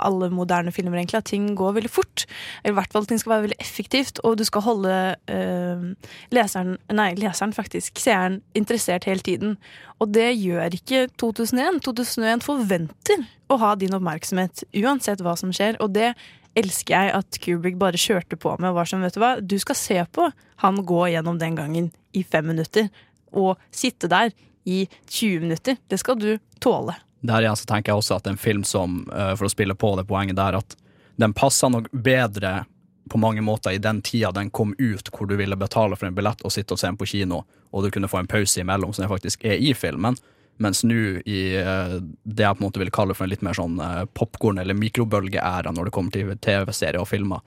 alle 0.00 0.30
moderne 0.32 0.72
filmer, 0.72 0.98
egentlig, 0.98 1.18
at 1.20 1.28
ting 1.28 1.50
går 1.56 1.74
veldig 1.76 1.90
fort. 1.92 2.24
Eller 2.62 2.72
i 2.72 2.76
hvert 2.78 2.92
fall 2.92 3.04
at 3.04 3.10
ting 3.12 3.20
skal 3.20 3.34
være 3.34 3.44
veldig 3.46 3.58
effektivt, 3.60 4.20
og 4.24 4.38
du 4.40 4.44
skal 4.48 4.64
holde 4.64 4.94
øh, 5.30 5.84
leseren, 6.32 6.78
nei, 6.92 7.10
leseren 7.20 7.52
faktisk, 7.56 8.00
seeren, 8.00 8.40
interessert 8.56 9.04
hele 9.04 9.20
tiden. 9.20 9.56
Og 10.00 10.14
det 10.14 10.30
gjør 10.40 10.78
ikke 10.78 11.06
2001. 11.20 11.82
2001 11.84 12.46
forventer 12.46 13.28
å 13.52 13.60
ha 13.62 13.74
din 13.78 13.94
oppmerksomhet 13.96 14.64
uansett 14.80 15.22
hva 15.24 15.36
som 15.38 15.52
skjer, 15.54 15.78
og 15.84 15.92
det 15.96 16.14
elsker 16.56 16.94
jeg 16.94 17.14
at 17.18 17.38
Kubrick 17.42 17.78
bare 17.80 18.00
kjørte 18.00 18.38
på 18.40 18.54
med. 18.58 18.70
og 18.70 18.80
Var 18.80 18.90
som, 18.90 19.04
vet 19.04 19.16
du 19.16 19.22
hva, 19.22 19.36
du 19.40 19.56
skal 19.62 19.78
se 19.78 19.98
på 20.12 20.30
han 20.64 20.82
gå 20.88 21.02
gjennom 21.12 21.38
den 21.40 21.56
gangen 21.58 21.90
i 22.16 22.22
fem 22.24 22.46
minutter, 22.48 22.88
og 23.36 23.60
sitte 23.74 24.08
der 24.08 24.32
i 24.64 24.86
20 25.08 25.44
minutter. 25.44 25.76
Det 25.88 25.98
skal 26.00 26.18
du 26.18 26.38
tåle. 26.64 26.96
Der 27.26 27.44
igjen 27.44 27.58
så 27.58 27.68
tenker 27.68 27.92
jeg 27.92 28.00
også 28.00 28.16
at 28.16 28.30
en 28.30 28.40
film 28.40 28.64
som, 28.64 29.04
eh, 29.12 29.34
for 29.36 29.46
å 29.46 29.52
spille 29.52 29.74
på 29.74 29.92
det 29.98 30.06
poenget 30.08 30.38
der, 30.38 30.58
at 30.58 30.76
den 31.16 31.34
passer 31.36 31.70
nok 31.72 31.90
bedre 31.92 32.64
på 33.08 33.18
mange 33.18 33.42
måter 33.42 33.70
i 33.70 33.78
den 33.78 34.02
tida 34.02 34.32
den 34.32 34.50
kom 34.50 34.74
ut, 34.78 35.10
hvor 35.12 35.28
du 35.28 35.36
ville 35.36 35.56
betale 35.56 35.96
for 35.96 36.08
en 36.08 36.14
billett 36.14 36.42
og 36.42 36.52
sitte 36.52 36.74
og 36.74 36.80
se 36.80 36.88
den 36.88 36.98
på 36.98 37.06
kino, 37.06 37.44
og 37.72 37.84
du 37.84 37.90
kunne 37.90 38.10
få 38.10 38.18
en 38.18 38.30
pause 38.30 38.60
imellom, 38.60 38.92
som 38.92 39.04
det 39.04 39.12
faktisk 39.12 39.44
er 39.44 39.60
i 39.62 39.72
filmen. 39.74 40.16
Mens 40.62 40.82
nå 40.88 41.20
i 41.28 41.40
eh, 41.60 41.96
det 42.24 42.46
jeg 42.46 42.56
på 42.56 42.62
en 42.62 42.66
måte 42.66 42.80
vil 42.80 42.92
kalle 42.94 43.16
for 43.16 43.26
en 43.26 43.32
litt 43.32 43.44
mer 43.44 43.56
sånn 43.56 43.76
eh, 43.82 44.04
popkorn- 44.16 44.60
eller 44.62 44.78
mikrobølgeæra 44.78 45.74
når 45.74 45.88
det 45.88 45.94
kommer 45.96 46.14
til 46.14 46.32
TV-serier 46.32 47.02
og 47.02 47.10
filmer, 47.10 47.44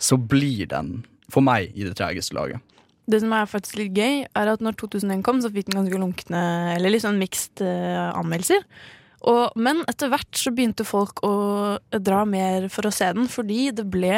så 0.00 0.18
blir 0.20 0.68
den, 0.68 1.00
for 1.32 1.44
meg, 1.44 1.72
i 1.72 1.86
det 1.86 1.96
tregeste 1.96 2.36
laget. 2.36 2.60
Det 3.10 3.20
som 3.22 3.32
er 3.34 3.48
faktisk 3.48 3.80
litt 3.80 3.96
gøy, 3.96 4.22
er 4.28 4.52
at 4.52 4.62
når 4.62 4.76
2001 4.80 5.24
kom, 5.26 5.40
så 5.42 5.50
fikk 5.52 5.70
den 5.70 5.80
ganske 5.80 6.00
lunkne, 6.00 6.42
eller 6.76 6.92
litt 6.92 7.02
sånn 7.02 7.18
mixed 7.20 7.62
uh, 7.64 8.12
anmeldelser. 8.14 8.62
Og, 9.28 9.56
men 9.60 9.82
etter 9.90 10.12
hvert 10.12 10.38
så 10.38 10.52
begynte 10.54 10.86
folk 10.88 11.20
å 11.26 11.34
dra 11.92 12.22
mer 12.28 12.68
for 12.72 12.88
å 12.88 12.94
se 12.94 13.10
den, 13.16 13.28
fordi 13.28 13.68
det 13.76 13.84
ble 13.92 14.14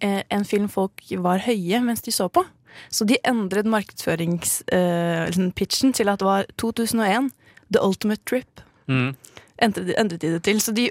eh, 0.00 0.22
en 0.32 0.46
film 0.48 0.70
folk 0.72 1.04
var 1.20 1.42
høye 1.44 1.82
mens 1.84 2.00
de 2.06 2.14
så 2.14 2.30
på. 2.32 2.44
Så 2.88 3.04
de 3.04 3.18
endret 3.26 3.68
markedsføringspitchen 3.68 5.50
eh, 5.50 5.54
pitchen 5.58 5.92
til 5.96 6.08
at 6.08 6.22
det 6.22 6.28
var 6.28 6.48
2001, 6.60 7.28
The 7.72 7.82
Ultimate 7.84 8.24
Trip. 8.28 8.62
Mm. 8.90 9.14
Endret, 9.60 9.92
endret 10.00 10.22
de 10.22 10.34
det 10.36 10.44
til. 10.46 10.60
Så 10.62 10.72
de 10.72 10.88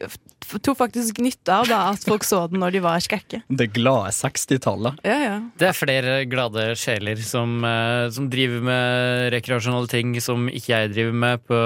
tok 0.50 0.78
faktisk 0.80 1.20
nytte 1.22 1.54
av 1.54 1.68
da, 1.70 1.80
at 1.92 2.04
folk 2.06 2.24
så 2.26 2.44
den 2.50 2.62
når 2.62 2.76
de 2.76 2.82
var 2.84 3.02
skrekke. 3.04 3.42
Det 3.50 3.70
glade 3.76 4.12
60-tallet. 4.16 5.00
Ja, 5.06 5.18
ja. 5.22 5.36
Det 5.60 5.70
er 5.70 5.78
flere 5.78 6.16
glade 6.30 6.68
sjeler 6.80 7.20
som, 7.26 7.60
eh, 7.66 8.08
som 8.14 8.30
driver 8.32 8.64
med 8.66 9.34
rekreasjonale 9.36 9.90
ting 9.92 10.16
som 10.24 10.48
ikke 10.50 10.74
jeg 10.74 10.94
driver 10.94 11.18
med 11.26 11.46
på 11.50 11.60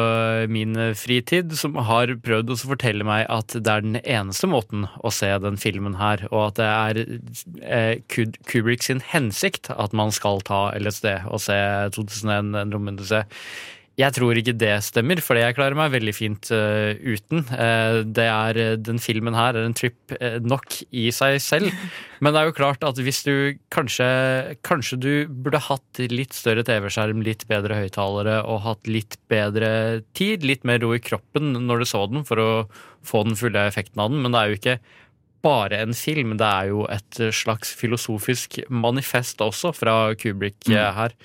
min 0.51 0.79
fritid, 0.99 1.53
som 1.59 1.75
har 1.89 2.15
prøvd 2.23 2.55
å 2.55 2.59
fortelle 2.63 3.07
meg 3.07 3.27
at 3.31 3.55
det 3.55 3.71
er 3.71 3.85
den 3.85 3.99
eneste 4.01 4.49
måten 4.51 4.87
å 5.03 5.11
se 5.13 5.31
den 5.43 5.59
filmen 5.59 5.99
her, 5.99 6.25
og 6.31 6.51
at 6.51 6.61
det 6.61 6.71
er 6.71 7.01
eh, 7.63 8.33
Kubrick 8.49 8.83
sin 8.83 9.03
hensikt 9.13 9.71
at 9.73 9.95
man 9.95 10.11
skal 10.15 10.43
ta 10.47 10.69
LSD 10.79 11.27
og 11.27 11.43
se 11.43 11.59
2001 11.95 12.55
En. 12.63 12.71
Jeg 13.93 14.15
tror 14.15 14.33
ikke 14.39 14.55
det 14.57 14.71
stemmer, 14.87 15.19
for 15.21 15.37
jeg 15.37 15.53
klarer 15.53 15.77
meg 15.77 15.91
veldig 15.93 16.13
fint 16.17 16.49
uh, 16.49 16.97
uten. 16.97 17.43
Uh, 17.53 18.01
det 18.09 18.25
er, 18.25 18.59
den 18.81 18.97
filmen 18.97 19.37
her 19.37 19.53
er 19.53 19.67
en 19.67 19.75
trip 19.77 20.15
uh, 20.17 20.39
nok 20.41 20.79
i 20.89 21.11
seg 21.13 21.37
selv. 21.45 21.69
Men 22.23 22.33
det 22.33 22.41
er 22.41 22.49
jo 22.49 22.55
klart 22.57 22.85
at 22.87 22.97
hvis 22.97 23.21
du 23.27 23.59
kanskje 23.73 24.07
Kanskje 24.65 24.97
du 24.97 25.11
burde 25.27 25.61
hatt 25.61 26.01
litt 26.09 26.33
større 26.33 26.63
TV-skjerm, 26.65 27.21
litt 27.25 27.45
bedre 27.49 27.77
høyttalere 27.83 28.39
og 28.49 28.63
hatt 28.65 28.89
litt 28.89 29.19
bedre 29.29 30.01
tid, 30.17 30.45
litt 30.47 30.65
mer 30.65 30.81
ro 30.81 30.95
i 30.97 31.03
kroppen 31.03 31.53
når 31.67 31.83
du 31.83 31.89
så 31.93 32.05
den, 32.09 32.25
for 32.25 32.41
å 32.41 32.49
få 33.05 33.25
den 33.27 33.37
fulle 33.37 33.67
effekten 33.69 34.01
av 34.01 34.09
den. 34.09 34.25
Men 34.25 34.33
det 34.33 34.41
er 34.41 34.49
jo 34.49 34.61
ikke 34.61 34.77
bare 35.45 35.83
en 35.83 35.93
film, 35.93 36.37
det 36.39 36.49
er 36.49 36.71
jo 36.71 36.85
et 36.89 37.23
slags 37.35 37.75
filosofisk 37.77 38.63
manifest 38.71 39.43
også 39.43 39.73
fra 39.75 39.97
Kubrick 40.17 40.63
mm. 40.71 40.79
her. 40.97 41.17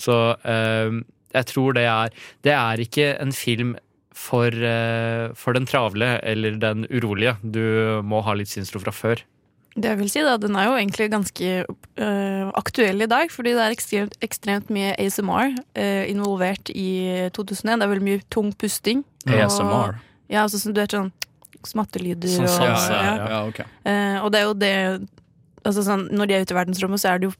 Så 0.00 0.16
eh, 0.48 0.96
jeg 1.34 1.46
tror 1.46 1.74
det 1.74 1.84
er 1.90 2.10
Det 2.42 2.52
er 2.52 2.76
ikke 2.84 3.20
en 3.20 3.32
film 3.32 3.76
for, 4.16 4.48
eh, 4.48 5.28
for 5.34 5.52
den 5.52 5.66
travle 5.66 6.18
eller 6.22 6.56
den 6.58 6.86
urolige. 6.88 7.36
Du 7.42 8.00
må 8.02 8.22
ha 8.24 8.32
litt 8.34 8.48
sinnsro 8.48 8.80
fra 8.80 8.92
før. 8.92 9.20
Det 9.76 9.90
jeg 9.90 9.98
vil 9.98 10.08
si 10.08 10.22
da, 10.24 10.38
Den 10.40 10.56
er 10.56 10.64
jo 10.70 10.76
egentlig 10.78 11.10
ganske 11.12 11.66
uh, 11.68 12.50
aktuell 12.56 13.02
i 13.02 13.06
dag, 13.06 13.28
fordi 13.28 13.52
det 13.52 13.60
er 13.60 13.74
ekstremt, 13.74 14.14
ekstremt 14.24 14.70
mye 14.72 14.94
ASMR 14.96 15.52
uh, 15.76 16.04
involvert 16.08 16.70
i 16.72 17.28
2001. 17.36 17.76
Det 17.76 17.84
er 17.84 17.92
veldig 17.92 18.06
mye 18.08 18.22
tung 18.32 18.54
pusting. 18.56 19.04
og- 19.26 19.34
ASMR. 19.34 19.98
Ja, 20.30 20.42
altså, 20.46 20.58
sånn, 20.58 20.72
du 20.74 20.80
vet 20.80 20.90
sånn 20.96 21.12
smattelyder 21.66 22.28
Sånn 22.30 22.46
og 22.48 22.54
sans, 22.54 22.88
ja, 22.88 23.02
ja. 23.02 23.14
ja. 23.16 23.28
Ja, 23.28 23.40
ok. 23.50 23.60
Eh, 23.84 24.16
Og 24.24 24.32
det 24.32 24.40
er 24.40 24.44
jo 24.46 24.54
det 24.54 25.08
altså, 25.64 25.82
sånn, 25.86 26.08
Når 26.10 26.26
de 26.26 26.34
er 26.34 26.40
ute 26.46 26.54
i 26.54 26.58
verdensrommet, 26.58 27.02
så 27.02 27.12
er 27.12 27.18
det 27.20 27.28
jo 27.30 27.34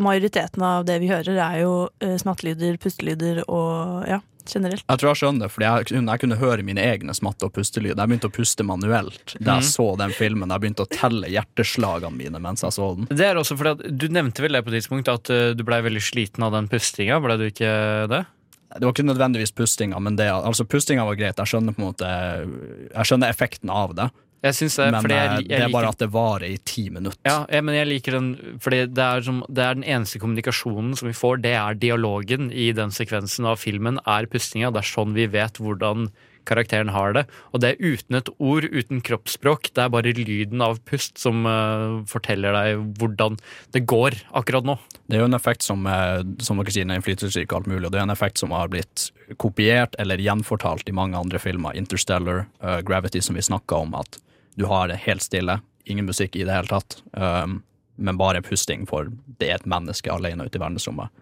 Majoriteten 0.00 0.62
av 0.64 0.86
det 0.88 0.98
vi 1.02 1.10
hører, 1.10 1.36
er 1.36 1.62
jo 1.62 1.72
uh, 1.88 2.14
smattelyder, 2.20 2.78
pustelyder 2.80 3.42
og 3.44 4.06
ja, 4.08 4.20
generelt. 4.48 4.84
Jeg 4.86 5.00
tror 5.00 5.10
jeg 5.12 5.20
skjønner 5.22 5.46
det, 5.46 5.52
for 5.54 5.64
jeg, 5.64 5.88
jeg 5.98 6.22
kunne 6.22 6.38
høre 6.40 6.66
mine 6.66 6.82
egne 6.82 7.14
smatte- 7.16 7.48
og 7.48 7.54
pustelyder. 7.56 7.98
Jeg 7.98 8.10
begynte 8.10 8.30
å 8.30 8.34
puste 8.34 8.66
manuelt 8.66 9.36
da 9.38 9.58
jeg 9.58 9.66
mm. 9.66 9.70
så 9.70 9.88
den 10.00 10.14
filmen. 10.16 10.52
Jeg 10.54 10.64
begynte 10.64 10.86
å 10.86 10.92
telle 10.92 11.30
hjerteslagene 11.32 12.18
mine 12.18 12.42
mens 12.42 12.64
jeg 12.66 12.76
så 12.76 12.92
den. 12.98 13.10
Det 13.12 13.28
er 13.28 13.40
også 13.40 13.58
fordi 13.58 13.74
at 13.76 13.98
Du 14.02 14.08
nevnte 14.12 14.44
vel 14.44 14.56
det 14.56 14.64
på 14.64 14.72
et 14.72 14.80
tidspunkt 14.80 15.10
at 15.12 15.32
eh, 15.32 15.50
du 15.56 15.64
blei 15.66 15.82
veldig 15.84 16.04
sliten 16.04 16.46
av 16.46 16.54
den 16.56 16.70
pustinga. 16.72 17.20
Ble 17.22 17.38
du 17.40 17.48
ikke 17.48 17.72
det? 18.12 18.24
Det 18.72 18.86
var 18.86 18.94
ikke 18.94 19.04
nødvendigvis 19.04 19.52
pustinga, 19.52 19.98
men 20.00 20.16
det, 20.16 20.30
altså 20.32 20.64
pustinga 20.64 21.04
var 21.04 21.18
greit. 21.20 21.36
Jeg 21.36 21.50
skjønner 21.50 21.76
på 21.76 21.82
en 21.82 21.90
måte 21.90 22.08
Jeg 22.08 23.08
skjønner 23.08 23.32
effekten 23.32 23.72
av 23.72 23.92
det, 23.98 24.08
Jeg 24.42 24.58
syns 24.58 24.76
det, 24.80 24.88
men 24.90 25.04
fordi 25.06 25.18
jeg, 25.18 25.28
eh, 25.28 25.36
jeg 25.38 25.48
det 25.48 25.56
er 25.56 25.68
liker 25.68 25.76
bare 25.76 25.92
at 25.92 26.00
det 26.02 26.10
varer 26.10 26.48
i 26.48 26.58
ti 26.66 26.88
minutter. 26.90 27.20
Ja, 27.28 27.44
ja, 27.46 27.62
men 27.62 27.78
jeg 27.78 27.88
liker 27.92 28.16
den 28.18 28.32
Fordi 28.62 28.82
det 28.90 29.04
er, 29.04 29.22
som, 29.22 29.44
det 29.46 29.62
er 29.62 29.78
den 29.78 29.86
eneste 29.86 30.18
kommunikasjonen 30.22 30.96
som 30.98 31.10
vi 31.10 31.14
får. 31.14 31.44
Det 31.44 31.54
er 31.54 31.78
dialogen 31.78 32.50
i 32.50 32.72
den 32.74 32.90
sekvensen 32.94 33.46
av 33.46 33.62
filmen, 33.62 34.02
er 34.02 34.26
pustinga. 34.26 34.72
Det 34.74 34.82
er 34.82 34.90
sånn 34.90 35.14
vi 35.14 35.28
vet 35.30 35.62
hvordan 35.62 36.10
karakteren 36.48 36.90
har 36.90 37.14
det. 37.14 37.22
Og 37.52 37.62
det 37.62 37.72
er 37.72 37.92
uten 37.94 38.18
et 38.18 38.30
ord, 38.42 38.66
uten 38.66 39.02
kroppsspråk. 39.04 39.70
Det 39.76 39.84
er 39.84 39.92
bare 39.94 40.14
lyden 40.16 40.64
av 40.64 40.80
pust 40.88 41.20
som 41.22 41.46
uh, 41.46 42.02
forteller 42.10 42.56
deg 42.56 42.82
hvordan 42.98 43.38
det 43.76 43.84
går 43.86 44.18
akkurat 44.34 44.66
nå. 44.66 44.76
Det 45.06 45.18
er 45.18 45.24
jo 45.24 45.30
en 45.30 45.38
effekt 45.38 45.62
som, 45.66 45.86
eh, 45.86 46.22
som 46.42 46.58
dere 46.58 46.72
sier, 46.72 46.88
er 46.88 46.98
innflytelsesrik 46.98 47.50
og 47.52 47.60
alt 47.60 47.70
mulig, 47.70 47.84
og 47.86 47.92
det 47.92 48.00
er 48.00 48.06
en 48.06 48.14
effekt 48.14 48.40
som 48.40 48.54
har 48.54 48.70
blitt 48.72 49.10
kopiert 49.42 49.94
eller 50.02 50.22
gjenfortalt 50.22 50.88
i 50.88 50.94
mange 50.96 51.18
andre 51.18 51.40
filmer. 51.42 51.76
Interstellar, 51.78 52.46
uh, 52.64 52.80
Gravity, 52.86 53.22
som 53.22 53.36
vi 53.36 53.44
snakka 53.44 53.82
om, 53.84 53.94
at 53.98 54.18
du 54.54 54.64
har 54.64 54.88
det 54.88 54.94
helt 54.94 55.22
stille, 55.22 55.60
ingen 55.84 56.06
musikk 56.06 56.36
i 56.36 56.44
det 56.44 56.52
hele 56.52 56.68
tatt, 56.68 57.02
um, 57.12 57.62
men 57.96 58.18
bare 58.18 58.42
pusting, 58.42 58.86
for 58.88 59.10
det 59.38 59.50
er 59.50 59.60
et 59.60 59.68
menneske 59.68 60.12
alene 60.12 60.46
ute 60.46 60.58
i 60.58 60.62
verdensrommet. 60.62 61.12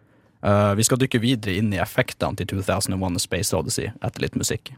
Uh, 0.40 0.72
vi 0.74 0.86
skal 0.86 1.00
dykke 1.00 1.20
videre 1.20 1.58
inn 1.60 1.72
i 1.74 1.82
effektene 1.82 2.38
til 2.40 2.48
2001 2.56 3.16
A 3.20 3.22
Space 3.22 3.56
Odyssey 3.56 3.90
etter 4.00 4.24
litt 4.24 4.38
musikk. 4.40 4.72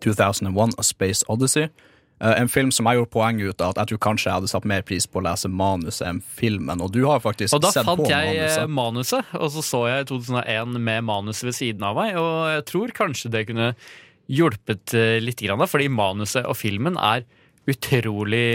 2001 0.00 0.74
A 0.78 0.82
Space 0.82 1.24
Odyssey. 1.28 1.68
Eh, 2.20 2.40
en 2.40 2.48
film 2.50 2.72
som 2.74 2.86
jeg 2.90 2.98
gjorde 2.98 3.10
poeng 3.14 3.40
ut 3.40 3.60
av 3.62 3.70
at 3.70 3.76
jeg 3.82 3.92
tror 3.92 4.00
kanskje 4.08 4.26
jeg 4.30 4.34
hadde 4.40 4.50
satt 4.50 4.64
mer 4.66 4.82
pris 4.82 5.06
på 5.06 5.20
å 5.20 5.24
lese 5.28 5.48
manuset 5.48 6.06
enn 6.08 6.20
filmen, 6.20 6.80
og 6.82 6.90
du 6.92 7.04
har 7.06 7.20
faktisk 7.22 7.54
Og 7.54 7.62
da 7.62 7.70
fant 7.70 8.08
jeg 8.10 8.36
eh, 8.36 8.66
manuset. 8.66 8.70
manuset, 8.74 9.34
og 9.38 9.50
så 9.54 9.62
så 9.62 9.82
jeg 9.88 10.08
2001 10.10 10.78
med 10.82 11.04
manuset 11.06 11.44
ved 11.46 11.54
siden 11.54 11.82
av 11.86 11.94
meg, 11.96 12.16
og 12.18 12.48
jeg 12.56 12.64
tror 12.72 12.94
kanskje 12.96 13.30
det 13.30 13.46
kunne 13.52 13.74
hjulpet 14.28 14.94
eh, 14.98 15.18
litt, 15.22 15.40
fordi 15.70 15.88
manuset 15.88 16.44
og 16.44 16.56
filmen 16.58 16.98
er 16.98 17.22
utrolig 17.68 18.46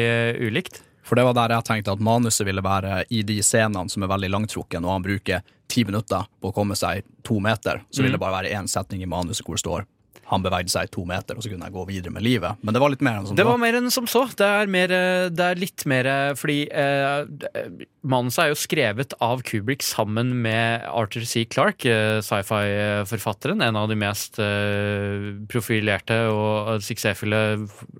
ulikt. 0.43 0.81
For 1.03 1.15
det 1.19 1.25
var 1.27 1.35
der 1.35 1.51
jeg 1.57 1.65
tenkte 1.67 1.91
at 1.95 2.03
manuset 2.03 2.45
ville 2.47 2.63
være 2.63 3.03
i 3.11 3.23
de 3.27 3.39
scenene 3.43 3.89
som 3.91 4.03
er 4.05 4.11
veldig 4.11 4.29
langtrukken, 4.31 4.85
og 4.87 4.91
han 4.95 5.03
bruker 5.03 5.41
ti 5.67 5.83
minutter 5.87 6.23
på 6.41 6.51
å 6.51 6.55
komme 6.55 6.75
seg 6.79 7.03
to 7.27 7.39
meter, 7.43 7.81
så 7.91 8.01
vil 8.03 8.11
Mm. 8.11 8.15
det 8.15 8.19
bare 8.19 8.43
være 8.43 8.53
én 8.55 8.67
setning 8.67 9.01
i 9.03 9.05
manuset 9.09 9.43
hvor 9.45 9.55
det 9.55 9.63
står 9.65 9.85
han 10.29 10.43
bevegde 10.45 10.71
seg 10.71 10.89
to 10.93 11.03
meter, 11.09 11.35
og 11.37 11.43
så 11.43 11.51
kunne 11.51 11.67
jeg 11.67 11.75
gå 11.75 11.83
videre 11.89 12.13
med 12.15 12.23
livet. 12.25 12.59
Men 12.63 12.73
det 12.75 12.81
var 12.83 12.93
litt 12.93 13.03
mer 13.05 13.19
enn 13.19 13.27
som 13.27 13.35
Det 13.37 13.43
så. 13.45 13.49
var 13.51 13.59
mer 13.61 13.77
enn 13.79 13.89
som 13.91 14.07
så. 14.09 14.23
Det 14.39 14.47
er, 14.47 14.69
mer, 14.71 14.93
eh, 14.95 15.27
det 15.33 15.47
er 15.49 15.59
litt 15.59 15.85
mer 15.89 16.07
eh, 16.09 16.31
fordi 16.39 16.57
eh, 16.71 17.83
manuset 18.07 18.45
er 18.45 18.51
jo 18.53 18.59
skrevet 18.59 19.15
av 19.23 19.43
Kubrick 19.47 19.83
sammen 19.85 20.31
med 20.43 20.85
Arthur 20.89 21.25
C. 21.27 21.43
Clarke, 21.45 21.85
eh, 21.91 22.19
sci-fi-forfatteren. 22.23 23.61
En 23.65 23.75
av 23.79 23.89
de 23.91 23.97
mest 23.99 24.39
eh, 24.41 25.31
profilerte 25.51 26.19
og 26.31 26.79
suksessfulle 26.83 27.41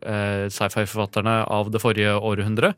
eh, 0.01 0.45
sci-fi-forfatterne 0.53 1.41
av 1.51 1.71
det 1.73 1.81
forrige 1.83 2.15
århundret. 2.19 2.77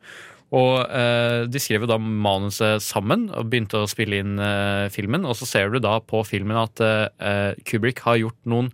Og 0.55 0.85
eh, 0.93 1.43
de 1.49 1.59
skrev 1.59 1.83
jo 1.83 1.89
da 1.89 1.97
manuset 1.99 2.83
sammen 2.85 3.25
og 3.33 3.47
begynte 3.49 3.81
å 3.81 3.89
spille 3.89 4.19
inn 4.21 4.37
eh, 4.39 4.85
filmen. 4.93 5.25
Og 5.27 5.35
så 5.39 5.47
ser 5.49 5.73
du 5.73 5.79
da 5.83 5.97
på 6.05 6.21
filmen 6.27 6.59
at 6.61 6.81
eh, 6.85 7.57
Kubrick 7.67 8.03
har 8.05 8.21
gjort 8.21 8.37
noen 8.49 8.69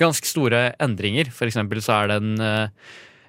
ganske 0.00 0.28
store 0.28 0.72
endringer. 0.82 1.30
For 1.34 1.48
eksempel 1.48 1.82
så 1.84 2.02
er 2.02 2.10
det 2.10 2.18
en 2.22 2.42
eh, 2.44 2.88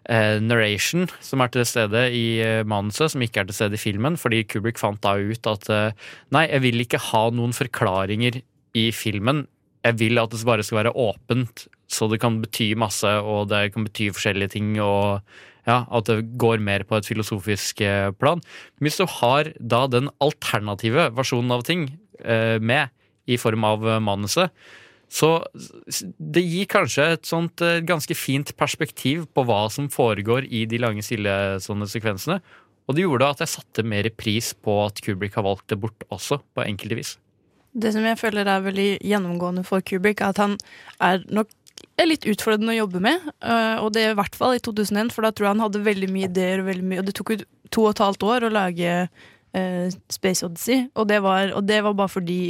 eh, 0.10 0.38
narration 0.44 1.08
som 1.24 1.44
er 1.44 1.52
til 1.54 1.68
stede 1.68 2.06
i 2.16 2.26
eh, 2.44 2.64
manuset, 2.68 3.14
som 3.14 3.24
ikke 3.24 3.44
er 3.44 3.50
til 3.50 3.60
stede 3.60 3.78
i 3.78 3.82
filmen, 3.82 4.18
fordi 4.20 4.44
Kubrick 4.50 4.82
fant 4.82 5.02
da 5.06 5.16
ut 5.18 5.50
at 5.50 5.70
eh, 5.74 6.08
nei, 6.36 6.48
jeg 6.50 6.66
vil 6.66 6.86
ikke 6.86 7.02
ha 7.12 7.28
noen 7.36 7.56
forklaringer 7.56 8.42
i 8.78 8.90
filmen. 8.96 9.46
Jeg 9.86 10.00
vil 10.02 10.20
at 10.22 10.34
det 10.34 10.42
bare 10.48 10.66
skal 10.66 10.82
være 10.82 10.96
åpent, 10.98 11.68
så 11.90 12.10
det 12.12 12.20
kan 12.22 12.42
bety 12.44 12.74
masse, 12.78 13.08
og 13.08 13.50
det 13.52 13.70
kan 13.74 13.86
bety 13.88 14.10
forskjellige 14.14 14.56
ting, 14.58 14.74
og 14.84 15.24
ja, 15.68 15.84
at 15.86 16.10
det 16.10 16.38
går 16.42 16.62
mer 16.64 16.86
på 16.88 16.98
et 16.98 17.08
filosofisk 17.08 17.82
eh, 17.86 18.10
plan. 18.18 18.42
Hvis 18.82 19.00
du 19.00 19.06
har 19.20 19.54
da 19.60 19.86
den 19.92 20.12
alternative 20.24 21.10
versjonen 21.18 21.54
av 21.54 21.66
ting 21.68 21.90
eh, 22.24 22.58
med 22.60 22.90
i 23.30 23.38
form 23.38 23.66
av 23.68 23.84
manuset, 24.02 24.50
så 25.10 25.30
det 26.18 26.44
gir 26.46 26.68
kanskje 26.70 27.06
et 27.16 27.30
sånt 27.30 27.64
eh, 27.66 27.82
ganske 27.86 28.14
fint 28.14 28.52
perspektiv 28.58 29.26
på 29.34 29.46
hva 29.50 29.64
som 29.74 29.90
foregår 29.90 30.46
i 30.46 30.66
de 30.70 30.80
lange, 30.82 31.04
stille 31.06 31.34
sånne 31.66 31.90
sekvensene. 31.90 32.38
Og 32.90 32.98
det 32.98 33.06
gjorde 33.06 33.32
at 33.34 33.42
jeg 33.44 33.54
satte 33.56 33.86
mer 33.86 34.08
pris 34.18 34.52
på 34.54 34.76
at 34.86 35.02
Kubrick 35.06 35.36
har 35.38 35.46
valgt 35.46 35.68
det 35.74 35.80
bort 35.82 36.06
også, 36.14 36.40
på 36.54 36.66
enkelte 36.66 36.98
vis. 36.98 37.16
Det 37.70 37.92
som 37.94 38.06
jeg 38.06 38.18
føler 38.18 38.50
er 38.50 38.66
veldig 38.66 38.90
gjennomgående 39.06 39.66
for 39.66 39.86
Kubrick, 39.86 40.22
er 40.22 40.34
at 40.34 40.42
han 40.42 40.56
er 41.06 41.22
nok 41.30 41.52
er 42.00 42.10
litt 42.10 42.26
utfordrende 42.28 42.74
å 42.74 42.80
jobbe 42.82 43.02
med. 43.04 43.28
øh, 43.44 43.84
Og 43.84 43.94
det 43.96 44.04
er 44.04 44.14
i 44.14 44.20
hvert 44.20 44.36
fall 44.36 44.56
i 44.58 44.64
2001, 44.64 45.14
for 45.16 45.26
da 45.26 45.32
tror 45.32 45.48
jeg 45.48 45.56
han 45.56 45.66
hadde 45.66 45.86
veldig 45.86 46.10
mye 46.12 46.30
ideer. 46.30 46.64
Og, 46.64 46.82
mye, 46.84 47.02
og 47.02 47.08
det 47.08 47.16
tok 47.18 47.34
jo 47.34 47.42
to 47.70 47.86
og 47.86 47.94
et 47.94 48.04
halvt 48.04 48.26
år 48.30 48.46
å 48.46 48.54
lage 48.54 48.96
øh, 49.06 49.86
Space 50.12 50.46
Odyssey, 50.46 50.88
og 50.96 51.10
det, 51.12 51.22
var, 51.26 51.54
og 51.56 51.68
det 51.70 51.82
var 51.86 51.98
bare 51.98 52.14
fordi 52.14 52.42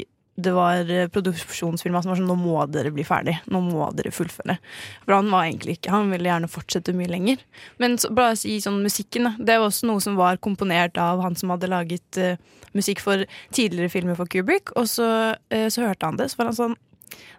det 0.44 0.54
var 0.56 0.90
eh, 0.92 1.08
produksjonsfirma 1.12 2.02
som 2.04 2.14
var 2.14 2.20
sånn 2.20 2.30
Nå 2.30 2.38
må 2.40 2.58
dere 2.72 2.92
bli 2.96 3.06
ferdig. 3.08 3.38
Nå 3.52 3.62
må 3.66 3.90
dere 3.98 4.14
fullføre. 4.14 4.58
For 5.06 5.16
han 5.18 5.32
var 5.34 5.48
egentlig 5.48 5.78
ikke 5.78 5.94
Han 5.96 6.12
ville 6.14 6.30
gjerne 6.30 6.52
fortsette 6.52 6.96
mye 6.98 7.12
lenger. 7.12 7.44
Men 7.82 7.98
så, 8.02 8.12
bare 8.16 8.38
si 8.40 8.58
sånn 8.64 8.82
musikken. 8.84 9.32
Det 9.38 9.60
var 9.60 9.70
også 9.70 9.90
noe 9.90 10.04
som 10.04 10.20
var 10.20 10.42
komponert 10.44 11.00
av 11.02 11.24
han 11.26 11.38
som 11.40 11.54
hadde 11.54 11.72
laget 11.72 12.20
uh, 12.22 12.36
musikk 12.78 13.02
for 13.04 13.26
tidligere 13.56 13.92
filmer 13.94 14.18
for 14.20 14.30
Kubrick. 14.32 14.74
Og 14.80 14.90
så, 14.92 15.10
uh, 15.36 15.68
så 15.72 15.88
hørte 15.88 16.10
han 16.10 16.20
det, 16.20 16.30
så 16.32 16.42
var 16.42 16.52
han 16.52 16.60
sånn 16.60 16.78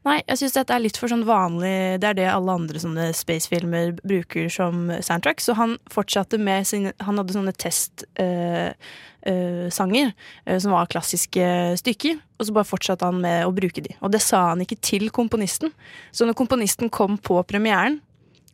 Nei, 0.06 0.16
jeg 0.24 0.40
syns 0.40 0.56
dette 0.56 0.74
er 0.74 0.82
litt 0.82 0.96
for 0.96 1.12
sånn 1.12 1.26
vanlig 1.28 2.00
Det 2.00 2.08
er 2.08 2.16
det 2.16 2.26
alle 2.30 2.54
andre 2.56 2.80
sånne 2.80 3.10
spacefilmer 3.16 3.92
bruker 4.00 4.48
som 4.52 4.88
soundtrack. 4.88 5.42
Så 5.44 5.56
han 5.58 5.76
fortsatte 5.92 6.40
med 6.40 6.68
sine 6.68 6.94
Han 7.04 7.20
hadde 7.20 7.36
sånne 7.36 7.54
testsanger 7.54 8.74
eh, 9.22 9.68
sanger, 9.70 10.12
eh, 10.46 10.58
som 10.58 10.72
var 10.72 10.88
klassiske 10.90 11.76
stykker. 11.80 12.20
Og 12.40 12.48
så 12.48 12.56
bare 12.56 12.68
fortsatte 12.68 13.04
han 13.04 13.20
med 13.20 13.44
å 13.46 13.54
bruke 13.54 13.84
de. 13.84 13.92
Og 14.00 14.12
det 14.14 14.22
sa 14.24 14.50
han 14.50 14.64
ikke 14.64 14.80
til 14.80 15.10
komponisten. 15.12 15.74
Så 16.12 16.24
når 16.24 16.38
komponisten 16.38 16.88
kom 16.90 17.18
på 17.18 17.42
premieren, 17.44 18.00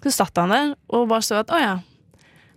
så 0.03 0.13
satt 0.23 0.43
han 0.43 0.53
der 0.53 0.75
og 0.93 1.09
bare 1.11 1.25
så 1.25 1.41
at 1.41 1.53
å 1.55 1.61
ja. 1.61 1.77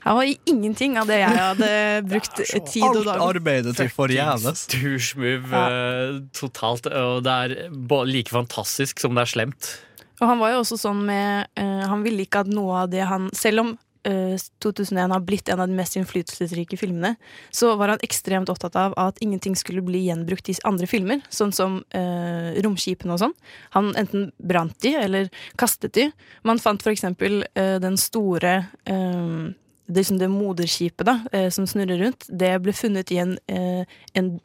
Her 0.04 0.16
var 0.16 0.30
ingenting 0.47 0.95
av 1.00 1.10
det 1.10 1.20
jeg 1.20 1.36
hadde 1.36 1.72
brukt 2.08 2.39
tid 2.39 2.86
og 2.86 3.02
Alt 3.02 3.10
dag 3.10 3.26
arbeidet 3.26 3.76
til 3.80 3.91
forgjeves. 3.91 4.66
Douchemove 4.72 5.52
ja. 5.52 6.16
totalt. 6.36 6.88
Og 6.88 7.24
det 7.26 7.36
er 7.36 8.08
like 8.08 8.32
fantastisk 8.34 9.04
som 9.04 9.18
det 9.18 9.28
er 9.28 9.34
slemt. 9.36 9.76
Og 10.20 10.28
han 10.28 10.39
var 10.41 10.54
jo 10.54 10.64
også 10.64 10.80
sånn 10.80 11.06
med 11.08 11.47
uh, 11.60 11.86
Han 11.88 12.02
ville 12.04 12.26
ikke 12.26 12.43
at 12.43 12.50
noe 12.52 12.82
av 12.82 12.89
det 12.91 13.06
han 13.08 13.30
Selv 13.36 13.64
om 13.64 13.70
uh, 14.08 14.36
2001 14.64 15.14
har 15.14 15.24
blitt 15.24 15.52
en 15.52 15.62
av 15.64 15.70
de 15.70 15.78
mest 15.78 15.95
innflytelsesrike 16.00 16.80
filmene, 16.80 17.14
så 17.56 17.74
var 17.80 17.93
han 17.93 18.04
ekstremt 18.06 18.52
opptatt 18.52 18.76
av 18.80 18.95
at 19.00 19.20
ingenting 19.24 19.56
skulle 19.60 19.84
bli 19.86 20.06
gjenbrukt 20.08 20.52
i 20.52 20.58
andre 20.68 20.88
filmer, 20.91 21.24
sånn 21.32 21.54
som 21.56 21.80
uh, 21.95 22.50
romskipene 22.64 23.16
og 23.16 23.24
sånn. 23.24 23.36
Han 23.76 23.91
enten 24.00 24.30
brant 24.39 24.76
de, 24.84 24.95
eller 25.00 25.32
kastet 25.60 25.95
de. 26.00 26.10
Man 26.47 26.62
fant 26.64 26.84
for 26.84 26.95
eksempel 26.95 27.43
eh, 27.54 27.78
den 27.84 27.97
store 28.00 28.54
eh, 28.88 29.52
det, 29.90 30.04
liksom 30.04 30.22
det 30.22 30.30
moderskipet 30.32 31.10
da, 31.10 31.20
eh, 31.34 31.50
som 31.54 31.68
snurrer 31.68 32.06
rundt, 32.06 32.30
det 32.30 32.54
ble 32.64 32.76
funnet 32.78 33.12
i 33.12 33.24
en, 33.24 33.38
eh, 33.52 33.98
en 34.14 34.36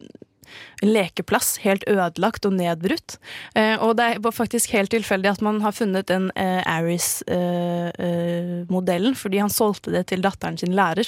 en 0.82 0.92
lekeplass, 0.92 1.58
helt 1.64 1.84
ødelagt 1.88 2.44
og 2.46 2.52
nedbrutt. 2.58 3.18
Eh, 3.54 3.82
og 3.82 3.96
det 3.98 4.04
er 4.04 4.20
faktisk 4.34 4.70
helt 4.74 4.90
tilfeldig 4.94 5.30
at 5.32 5.42
man 5.44 5.60
har 5.64 5.72
funnet 5.76 6.06
den 6.10 6.24
eh, 6.38 6.62
Aris-modellen, 6.68 9.14
fordi 9.18 9.38
han 9.42 9.52
solgte 9.52 9.90
det 9.94 10.04
til 10.12 10.20
datteren 10.24 10.58
sin 10.60 10.76
lærer. 10.76 11.06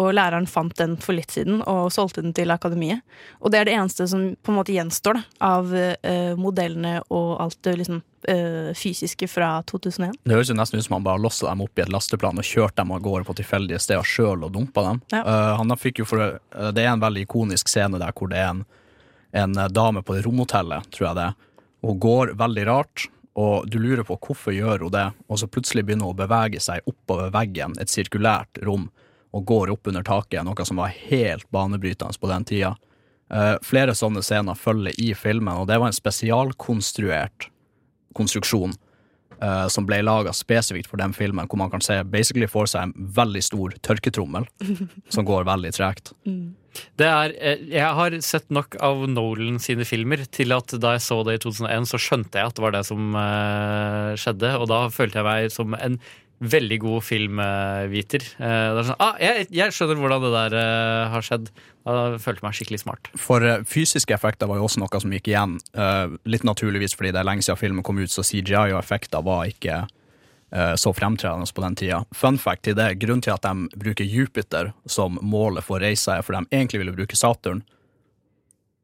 Og 0.00 0.06
læreren 0.16 0.50
fant 0.50 0.76
den 0.80 0.92
for 1.02 1.12
litt 1.16 1.32
siden 1.34 1.56
og 1.66 1.92
solgte 1.94 2.24
den 2.24 2.34
til 2.36 2.50
akademiet. 2.54 3.00
Og 3.42 3.46
det 3.52 3.58
er 3.60 3.66
det 3.68 3.76
eneste 3.78 4.02
som 4.10 4.20
på 4.42 4.48
en 4.52 4.58
måte 4.60 4.76
gjenstår 4.76 5.14
da, 5.18 5.22
av 5.44 5.64
eh, 5.74 6.34
modellene 6.38 6.94
og 7.08 7.28
alt 7.44 7.60
det 7.66 7.74
liksom 7.82 7.98
eh, 8.24 8.74
fysiske 8.74 9.28
fra 9.28 9.62
2001. 9.62 10.16
Det 10.24 10.34
høres 10.34 10.50
jo 10.50 10.56
nesten 10.58 10.80
ut 10.80 10.86
som 10.86 10.98
han 10.98 11.06
bare 11.06 11.22
lossa 11.22 11.48
dem 11.50 11.62
opp 11.64 11.78
i 11.78 11.84
et 11.84 11.92
lasteplan 11.92 12.40
og 12.40 12.46
kjørte 12.46 12.80
dem 12.82 12.94
av 12.94 13.02
gårde 13.04 13.28
på 13.28 13.36
tilfeldige 13.38 13.80
steder 13.82 14.06
sjøl 14.06 14.46
og 14.46 14.54
dumpa 14.54 14.84
dem. 14.88 15.02
Ja. 15.12 15.22
Uh, 15.26 15.52
han 15.60 15.76
fikk 15.78 16.02
jo 16.02 16.08
for, 16.08 16.38
uh, 16.38 16.70
det 16.74 16.84
er 16.84 16.92
en 16.94 17.04
veldig 17.04 17.26
ikonisk 17.26 17.70
scene 17.70 18.00
der 18.00 18.14
hvor 18.16 18.32
det 18.32 18.40
er 18.42 18.50
en, 18.54 18.64
en 19.36 19.60
dame 19.72 20.02
på 20.02 20.16
det 20.16 20.24
romhotellet, 20.26 20.90
tror 20.94 21.10
jeg 21.10 21.18
det 21.20 21.28
er. 21.28 21.36
Hun 21.86 22.00
går 22.02 22.34
veldig 22.38 22.64
rart, 22.66 23.06
og 23.38 23.68
du 23.70 23.78
lurer 23.78 24.02
på 24.06 24.16
hvorfor 24.18 24.54
gjør 24.56 24.86
hun 24.86 24.94
det, 24.94 25.04
og 25.28 25.38
så 25.38 25.46
plutselig 25.46 25.84
begynner 25.86 26.08
hun 26.08 26.16
å 26.16 26.22
bevege 26.24 26.62
seg 26.62 26.86
oppover 26.90 27.30
veggen, 27.34 27.76
et 27.78 27.92
sirkulært 27.92 28.58
rom, 28.66 28.88
og 29.36 29.44
går 29.46 29.70
opp 29.74 29.90
under 29.90 30.02
taket, 30.02 30.42
noe 30.42 30.66
som 30.66 30.80
var 30.80 30.94
helt 31.10 31.46
banebrytende 31.54 32.18
på 32.18 32.30
den 32.32 32.48
tida. 32.48 32.72
Uh, 33.28 33.54
flere 33.62 33.92
sånne 33.94 34.24
scener 34.24 34.56
følger 34.56 34.96
i 34.98 35.12
filmen, 35.14 35.60
og 35.60 35.68
det 35.68 35.76
var 35.78 35.92
en 35.92 35.96
spesialkonstruert 35.96 37.50
konstruksjon 38.16 38.74
uh, 39.42 39.66
som 39.72 39.86
ble 39.88 40.00
laga 40.04 40.32
spesifikt 40.36 40.90
for 40.90 41.00
den 41.00 41.14
filmen, 41.16 41.48
hvor 41.48 41.60
man 41.60 41.72
kan 41.72 41.84
se 41.84 42.00
basically 42.04 42.48
for 42.50 42.70
seg 42.70 42.88
en 42.88 43.10
veldig 43.18 43.42
stor 43.44 43.76
tørketrommel 43.86 44.48
som 45.14 45.28
går 45.28 45.46
veldig 45.48 45.74
tregt. 45.76 46.14
Det 46.98 47.08
er, 47.08 47.34
eh, 47.40 47.64
jeg 47.72 47.96
har 47.98 48.14
sett 48.22 48.46
nok 48.54 48.76
av 48.84 49.02
Nolan 49.10 49.58
sine 49.62 49.86
filmer 49.88 50.22
til 50.30 50.54
at 50.54 50.74
da 50.78 50.94
jeg 50.96 51.06
så 51.06 51.20
det 51.26 51.38
i 51.38 51.42
2001, 51.42 51.90
så 51.90 52.00
skjønte 52.02 52.38
jeg 52.38 52.50
at 52.50 52.58
det 52.58 52.64
var 52.64 52.76
det 52.76 52.84
som 52.86 53.18
eh, 53.18 54.14
skjedde, 54.20 54.54
og 54.60 54.68
da 54.70 54.84
følte 54.94 55.20
jeg 55.20 55.28
meg 55.28 55.54
som 55.54 55.74
en 55.78 55.98
veldig 56.38 56.78
god 56.82 57.02
filmviter. 57.02 58.24
Eh, 58.38 58.80
sånn, 58.86 58.98
ah, 59.02 59.16
jeg, 59.22 59.48
jeg 59.54 59.74
skjønner 59.74 59.98
hvordan 59.98 60.24
det 60.24 60.32
der 60.34 60.56
eh, 60.60 61.10
har 61.14 61.26
skjedd. 61.26 61.50
Da 61.88 61.94
følte 62.20 62.42
jeg 62.42 62.46
meg 62.46 62.58
skikkelig 62.58 62.80
smart. 62.84 63.10
For 63.18 63.44
eh, 63.44 63.62
fysiske 63.66 64.14
effekter 64.14 64.50
var 64.50 64.60
jo 64.60 64.68
også 64.68 64.82
noe 64.82 65.02
som 65.02 65.14
gikk 65.14 65.30
igjen, 65.32 65.56
litt 66.28 66.46
naturligvis 66.46 66.94
fordi 66.98 67.12
det 67.14 67.22
er 67.22 67.28
lenge 67.28 67.46
siden 67.46 67.60
filmen 67.60 67.86
kom 67.86 67.98
ut, 67.98 68.12
så 68.12 68.24
CGI 68.26 68.74
og 68.74 68.80
effekter 68.80 69.24
var 69.24 69.48
ikke 69.50 69.86
så 70.80 70.94
fremtredende 70.96 71.44
på 71.52 71.60
den 71.60 71.74
tida. 71.76 71.98
Fun 72.16 72.38
fact 72.40 72.62
til 72.64 72.76
det, 72.78 72.94
grunnen 73.02 73.20
til 73.20 73.34
at 73.34 73.44
de 73.44 73.66
bruker 73.76 74.06
Jupiter 74.08 74.70
som 74.88 75.18
målet 75.20 75.66
for 75.66 75.82
reisa, 75.84 76.14
er 76.16 76.24
for 76.24 76.38
de 76.38 76.48
egentlig 76.48 76.80
ville 76.80 76.94
bruke 76.96 77.18
Saturn. 77.20 77.60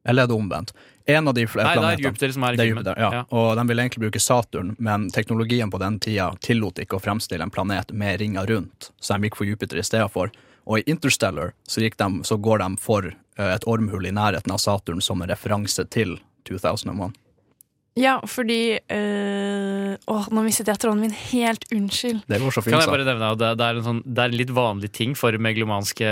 Eller 0.05 0.27
er 0.27 0.29
det 0.29 0.37
omvendt? 0.37 0.75
En 1.07 1.27
av 1.27 1.33
de 1.37 1.45
fl- 1.45 1.61
Nei, 1.61 1.63
det 1.63 1.71
er 1.71 1.81
planetene- 1.81 2.07
Jupiter 2.09 2.31
som 2.33 2.43
er 2.43 2.53
i 2.53 2.55
det 2.57 2.63
er 2.63 2.69
filmen. 2.71 2.83
Jupiter, 2.85 3.01
ja. 3.01 3.09
Ja. 3.13 3.23
Og 3.29 3.55
de 3.59 3.67
ville 3.69 3.83
egentlig 3.83 4.03
bruke 4.07 4.21
Saturn, 4.21 4.75
men 4.79 5.09
teknologien 5.13 5.69
på 5.71 5.77
den 5.79 5.99
tida 5.99 6.31
tillot 6.41 6.79
ikke 6.81 6.97
å 6.97 7.01
fremstille 7.03 7.45
en 7.45 7.51
planet 7.53 7.91
med 7.93 8.19
ringer 8.19 8.47
rundt, 8.49 8.89
så 8.99 9.13
de 9.19 9.29
gikk 9.29 9.37
for 9.37 9.45
Jupiter 9.45 9.77
i 9.77 9.85
stedet 9.85 10.09
for. 10.11 10.31
Og 10.65 10.79
i 10.79 10.83
Interstellar 10.89 11.53
så, 11.67 11.81
gikk 11.83 11.97
de, 12.01 12.23
så 12.25 12.39
går 12.41 12.57
de 12.63 12.71
for 12.81 13.05
eh, 13.05 13.51
et 13.53 13.67
ormhull 13.69 14.07
i 14.09 14.11
nærheten 14.15 14.51
av 14.51 14.57
Saturn 14.57 14.99
som 15.01 15.21
en 15.21 15.29
referanse 15.29 15.85
til 15.93 16.17
2001. 16.49 17.13
Ja, 17.95 18.17
fordi 18.27 18.75
øh, 18.91 19.93
Åh, 20.11 20.25
nå 20.35 20.41
mistet 20.43 20.67
jeg 20.67 20.81
tråden 20.81 20.99
min 21.05 21.13
helt. 21.15 21.63
Unnskyld. 21.71 22.25
Det 22.27 22.41
går 22.41 22.51
så 22.51 22.63
Kan 22.65 22.81
jeg 22.81 22.89
bare 22.91 23.05
nevne 23.07 23.29
at 23.31 23.39
det, 23.39 23.51
det, 23.61 23.67
er 23.69 23.77
en 23.79 23.85
sånn, 23.85 24.01
det 24.03 24.23
er 24.25 24.33
en 24.33 24.39
litt 24.41 24.51
vanlig 24.51 24.89
ting 24.91 25.13
for 25.15 25.37
meglomanske 25.39 26.09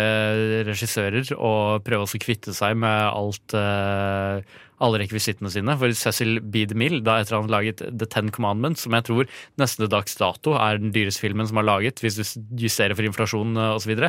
regissører 0.69 1.33
å 1.35 1.81
prøve 1.83 2.05
å 2.07 2.21
kvitte 2.23 2.53
seg 2.55 2.77
med 2.79 3.09
alt 3.09 3.57
eh, 3.57 4.45
alle 4.83 4.99
rekvisittene 5.03 5.51
sine. 5.53 5.75
For 5.79 5.93
Cecil 5.97 6.39
B. 6.41 6.65
DeMille, 6.69 7.01
da 7.05 7.19
etter 7.21 7.37
han 7.39 7.51
laget 7.51 7.83
The 7.85 8.07
Ten 8.09 8.31
Commandments, 8.33 8.83
som 8.85 8.95
jeg 8.97 9.07
tror 9.07 9.29
nesten 9.61 9.85
til 9.85 9.91
dags 9.93 10.17
dato 10.19 10.55
er 10.59 10.81
den 10.81 10.93
dyreste 10.95 11.23
filmen 11.23 11.47
som 11.49 11.61
er 11.61 11.67
laget, 11.67 12.03
hvis 12.03 12.19
du 12.19 12.65
justerer 12.65 12.97
for 12.97 13.07
inflasjon 13.07 13.57
eh, 13.57 13.75
osv., 13.77 14.07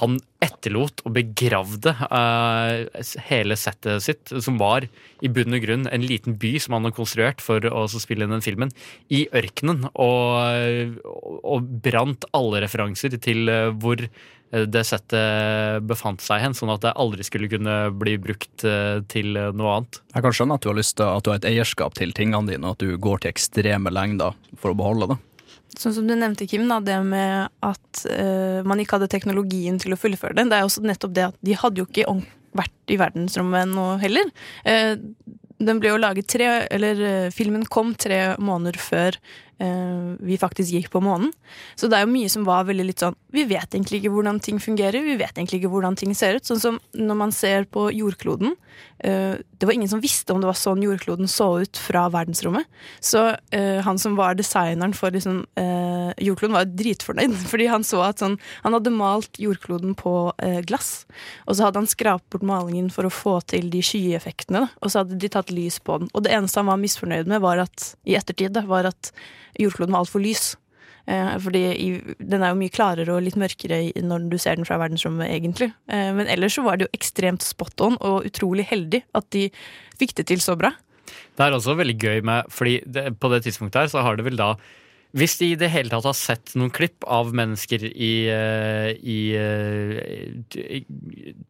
han 0.00 0.16
etterlot 0.42 1.02
og 1.04 1.12
begravde 1.14 1.92
uh, 1.92 3.02
hele 3.28 3.58
settet 3.60 4.02
sitt, 4.04 4.32
som 4.42 4.56
var 4.60 4.86
i 5.22 5.30
bunn 5.30 5.52
og 5.52 5.64
grunn 5.66 5.84
en 5.90 6.06
liten 6.06 6.38
by 6.40 6.54
som 6.62 6.78
han 6.78 6.88
har 6.88 6.94
konstruert 6.96 7.44
for 7.44 7.66
å 7.68 7.84
spille 7.92 8.24
inn 8.24 8.32
den 8.32 8.44
filmen, 8.44 8.72
i 9.12 9.26
ørkenen, 9.36 9.90
og, 9.92 10.96
og 11.44 11.68
brant 11.84 12.24
alle 12.32 12.64
referanser 12.64 13.18
til 13.20 13.52
uh, 13.52 13.68
hvor 13.76 14.00
det 14.52 14.84
settet 14.84 15.84
befant 15.88 16.20
seg 16.20 16.42
hen, 16.44 16.54
sånn 16.56 16.74
at 16.74 16.82
det 16.84 16.92
aldri 17.00 17.24
skulle 17.24 17.48
kunne 17.48 17.76
bli 17.96 18.18
brukt 18.20 18.64
eh, 18.68 19.00
til 19.12 19.36
eh, 19.40 19.52
noe 19.56 19.78
annet. 19.78 20.00
Jeg 20.12 20.26
kan 20.26 20.36
skjønne 20.36 20.58
at 20.58 20.64
du 20.64 20.68
har 20.68 20.78
lyst 20.78 20.96
til 20.98 21.08
at 21.08 21.24
du 21.24 21.32
har 21.32 21.40
et 21.40 21.48
eierskap 21.48 21.96
til 21.96 22.12
tingene 22.16 22.52
dine, 22.52 22.68
og 22.68 22.76
at 22.76 22.84
du 22.84 23.00
går 23.00 23.22
til 23.22 23.32
ekstreme 23.32 23.92
lengder 23.92 24.36
for 24.60 24.74
å 24.74 24.78
beholde 24.78 25.14
det. 25.14 25.18
Sånn 25.80 25.96
som 25.96 26.08
du 26.08 26.12
nevnte, 26.12 26.44
Kim, 26.50 26.66
da, 26.68 26.82
det 26.84 26.98
med 27.06 27.48
at 27.64 28.02
uh, 28.04 28.60
man 28.68 28.82
ikke 28.82 28.98
hadde 28.98 29.08
teknologien 29.14 29.78
til 29.80 29.94
å 29.94 29.96
fullføre 29.96 30.36
det. 30.36 30.44
Det 30.50 30.58
er 30.58 30.66
også 30.66 30.82
nettopp 30.84 31.14
det 31.16 31.24
at 31.30 31.38
de 31.40 31.56
hadde 31.56 31.80
jo 31.80 31.86
ikke 31.88 32.18
vært 32.52 32.92
i 32.92 32.98
verdensrommet 33.00 33.72
nå 33.72 33.86
heller. 34.02 34.28
Uh, 34.68 35.00
den 35.62 35.80
ble 35.80 35.94
jo 35.94 36.00
laget 36.02 36.28
tre 36.28 36.50
Eller 36.74 37.00
uh, 37.00 37.32
filmen 37.32 37.64
kom 37.64 37.94
tre 37.96 38.34
måneder 38.36 38.76
før 38.82 39.16
vi 39.62 40.38
faktisk 40.40 40.74
gikk 40.74 40.90
på 40.92 41.02
månen. 41.04 41.30
Så 41.78 41.88
det 41.90 41.98
er 41.98 42.06
jo 42.06 42.12
mye 42.12 42.30
som 42.32 42.46
var 42.46 42.66
veldig 42.68 42.86
litt 42.88 43.02
sånn 43.02 43.16
Vi 43.32 43.44
vet 43.48 43.74
egentlig 43.74 44.02
ikke 44.02 44.12
hvordan 44.12 44.40
ting 44.42 44.58
fungerer, 44.60 45.04
vi 45.04 45.16
vet 45.20 45.36
egentlig 45.36 45.62
ikke 45.62 45.72
hvordan 45.72 45.96
ting 45.98 46.12
ser 46.16 46.36
ut. 46.36 46.46
Sånn 46.48 46.60
som 46.60 46.78
når 46.96 47.18
man 47.18 47.32
ser 47.32 47.64
på 47.64 47.86
jordkloden. 47.94 48.56
øh, 49.04 49.38
det 49.58 49.66
var 49.66 49.72
ingen 49.72 49.88
som 49.88 50.02
visste 50.02 50.32
om 50.32 50.40
det 50.42 50.50
var 50.50 50.58
sånn 50.58 50.82
jordkloden 50.82 51.28
så 51.30 51.62
ut 51.62 51.78
fra 51.78 52.08
verdensrommet. 52.12 52.66
Så 53.00 53.22
øh, 53.32 53.80
han 53.86 53.98
som 53.98 54.16
var 54.18 54.34
designeren 54.34 54.94
for 54.96 55.14
liksom, 55.14 55.44
jordkloden, 56.18 56.56
var 56.56 56.68
dritfornøyd. 56.68 57.36
Fordi 57.52 57.68
han 57.70 57.86
så 57.86 58.02
at 58.04 58.22
sånn, 58.22 58.38
han 58.64 58.76
hadde 58.76 58.94
malt 58.94 59.40
jordkloden 59.40 59.94
på 59.98 60.32
glass. 60.66 61.06
Og 61.46 61.56
så 61.56 61.68
hadde 61.68 61.82
han 61.82 61.90
skrapt 61.90 62.28
bort 62.32 62.44
malingen 62.46 62.90
for 62.92 63.06
å 63.06 63.12
få 63.12 63.38
til 63.48 63.70
de 63.72 63.82
skyeffektene. 63.84 64.66
Og 64.80 64.92
så 64.92 65.02
hadde 65.02 65.20
de 65.20 65.30
tatt 65.32 65.52
lys 65.54 65.78
på 65.80 66.02
den. 66.02 66.10
Og 66.12 66.26
det 66.26 66.34
eneste 66.34 66.60
han 66.60 66.70
var 66.70 66.80
misfornøyd 66.82 67.30
med, 67.30 67.42
var 67.44 67.62
at, 67.64 67.92
i 68.08 68.16
ettertid, 68.18 68.58
var 68.68 68.90
at 68.90 69.12
jordkloden 69.66 69.94
var 69.94 70.04
altfor 70.04 70.22
lys. 70.24 70.52
Eh, 71.10 71.32
fordi 71.42 71.62
den 72.22 72.44
er 72.44 72.52
jo 72.52 72.58
mye 72.60 72.72
klarere 72.72 73.10
og 73.10 73.24
litt 73.26 73.38
mørkere 73.40 73.80
når 74.06 74.28
du 74.30 74.36
ser 74.38 74.58
den 74.58 74.68
fra 74.68 74.78
verdensrommet, 74.82 75.30
egentlig. 75.34 75.72
Eh, 75.90 76.10
men 76.14 76.30
ellers 76.30 76.58
så 76.58 76.66
var 76.66 76.78
det 76.78 76.86
jo 76.86 76.94
ekstremt 76.98 77.42
spot 77.42 77.82
on 77.82 77.98
og 77.98 78.28
utrolig 78.28 78.68
heldig 78.70 79.02
at 79.18 79.26
de 79.34 79.48
fikk 79.98 80.14
det 80.20 80.28
til 80.30 80.42
så 80.44 80.56
bra. 80.58 80.72
Det 81.36 81.44
er 81.44 81.56
også 81.56 81.74
veldig 81.76 81.96
gøy 81.98 82.20
med 82.24 82.46
Fordi 82.48 82.78
det, 82.86 83.18
på 83.20 83.28
det 83.32 83.42
tidspunktet 83.44 83.82
her 83.82 83.90
så 83.90 84.04
har 84.06 84.16
det 84.16 84.24
vel 84.24 84.38
da 84.38 84.54
Hvis 85.12 85.34
de 85.40 85.50
i 85.52 85.56
det 85.60 85.68
hele 85.68 85.92
tatt 85.92 86.06
har 86.08 86.16
sett 86.16 86.54
noen 86.56 86.72
klipp 86.72 87.04
av 87.04 87.34
mennesker 87.36 87.84
i, 87.90 88.12
eh, 88.32 88.92
i, 88.96 89.18
eh, 89.36 89.98
i 90.56 90.80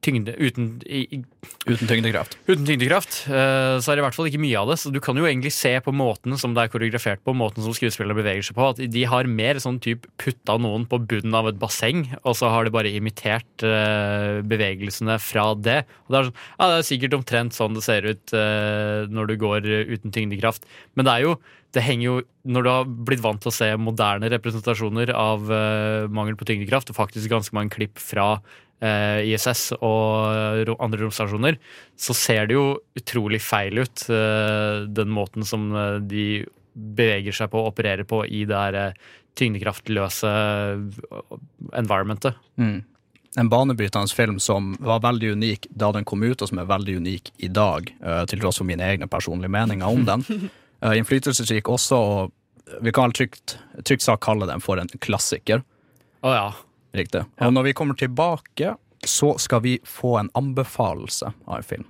tyngde 0.02 0.34
uten, 0.34 0.80
i, 0.82 1.22
Uten 1.66 1.86
tyngdekraft. 1.86 2.34
uten 2.48 2.66
tyngdekraft, 2.66 3.28
eh, 3.30 3.78
så 3.78 3.92
er 3.92 3.96
det 3.96 4.02
i 4.02 4.06
hvert 4.08 4.18
fall 4.18 4.26
ikke 4.30 4.42
mye 4.42 4.58
av 4.58 4.72
det. 4.72 4.78
Så 4.82 4.90
du 4.90 4.98
kan 4.98 5.16
jo 5.16 5.28
egentlig 5.28 5.52
se 5.54 5.78
på 5.78 5.94
måten 5.94 6.34
som 6.38 6.54
det 6.54 6.64
er 6.64 6.72
koreografert 6.74 7.22
på, 7.22 7.36
måten 7.38 7.62
som 7.62 7.74
skuespillerne 7.76 8.18
beveger 8.18 8.42
seg 8.42 8.58
på, 8.58 8.68
at 8.74 8.82
de 8.82 9.04
har 9.06 9.30
mer 9.30 9.62
sånn 9.62 9.78
typ 9.82 10.10
putta 10.18 10.58
noen 10.58 10.88
på 10.90 10.98
bunnen 10.98 11.34
av 11.38 11.46
et 11.46 11.60
basseng, 11.62 12.08
og 12.24 12.34
så 12.34 12.50
har 12.50 12.66
de 12.66 12.74
bare 12.74 12.90
imitert 12.90 13.62
eh, 13.62 14.42
bevegelsene 14.42 15.20
fra 15.22 15.52
det. 15.54 15.84
Og 16.06 16.10
det 16.10 16.18
er 16.18 16.30
sånn, 16.30 16.38
ja, 16.58 16.66
det 16.66 16.76
er 16.80 16.90
sikkert 16.90 17.18
omtrent 17.20 17.54
sånn 17.54 17.78
det 17.78 17.86
ser 17.86 18.10
ut 18.10 18.34
eh, 18.34 19.06
når 19.06 19.30
du 19.30 19.36
går 19.38 19.70
eh, 19.70 19.90
uten 19.94 20.10
tyngdekraft. 20.10 20.66
Men 20.98 21.06
det 21.06 21.14
er 21.14 21.28
jo 21.30 21.36
det 21.72 21.82
henger 21.84 22.04
jo, 22.04 22.16
Når 22.44 22.64
du 22.64 22.68
har 22.68 22.90
blitt 23.08 23.22
vant 23.24 23.40
til 23.40 23.48
å 23.48 23.54
se 23.54 23.68
moderne 23.80 24.28
representasjoner 24.32 25.12
av 25.16 25.46
uh, 25.48 26.08
mangel 26.12 26.36
på 26.36 26.48
tyngdekraft, 26.48 26.90
og 26.90 26.98
faktisk 26.98 27.30
ganske 27.32 27.54
mange 27.56 27.72
klipp 27.72 28.02
fra 28.02 28.34
uh, 28.40 29.20
ISS 29.24 29.72
og 29.78 30.66
ro- 30.68 30.78
andre 30.82 31.04
romstasjoner, 31.04 31.56
så 31.96 32.16
ser 32.18 32.50
det 32.50 32.58
jo 32.58 32.66
utrolig 32.98 33.40
feil 33.44 33.78
ut, 33.84 34.04
eh, 34.10 34.84
den 34.90 35.12
måten 35.14 35.46
som 35.46 35.70
eh, 35.72 35.98
de 36.02 36.26
beveger 36.74 37.36
seg 37.36 37.50
på 37.52 37.60
og 37.60 37.72
opererer 37.72 38.04
på 38.08 38.24
i 38.26 38.42
det 38.48 38.58
her 38.58 38.78
eh, 38.80 39.10
tyngdekraftløse 39.38 40.32
environmentet. 41.78 42.34
Mm. 42.60 42.82
En 43.40 43.48
banebrytende 43.48 44.12
film 44.12 44.40
som 44.40 44.74
var 44.80 45.00
veldig 45.00 45.30
unik 45.38 45.70
da 45.70 45.92
den 45.92 46.04
kom 46.04 46.22
ut, 46.22 46.42
og 46.42 46.50
som 46.50 46.60
er 46.60 46.68
veldig 46.68 46.98
unik 47.00 47.30
i 47.38 47.48
dag, 47.48 47.94
eh, 48.02 48.24
til 48.28 48.42
tross 48.42 48.60
for 48.60 48.68
mine 48.68 48.84
egne 48.84 49.08
personlige 49.08 49.52
meninger 49.52 49.88
om 49.88 50.04
den. 50.08 50.26
Eh, 50.82 50.98
Innflytelsesrik 50.98 51.68
også, 51.68 51.96
og 51.96 52.82
vi 52.82 52.92
kan 52.94 53.12
trygt, 53.12 53.58
trygt 53.84 54.02
sagt 54.02 54.24
kalle 54.24 54.48
den 54.50 54.62
for 54.62 54.80
en 54.82 54.90
klassiker. 55.02 55.62
Å 56.22 56.34
ja. 56.34 56.46
Riktig. 56.92 57.24
Og 57.40 57.52
når 57.54 57.70
vi 57.70 57.72
kommer 57.76 57.96
tilbake, 57.96 58.74
så 59.06 59.32
skal 59.40 59.62
vi 59.64 59.78
få 59.88 60.18
en 60.20 60.30
anbefalelse 60.38 61.32
av 61.46 61.56
en 61.56 61.66
film. 61.66 61.86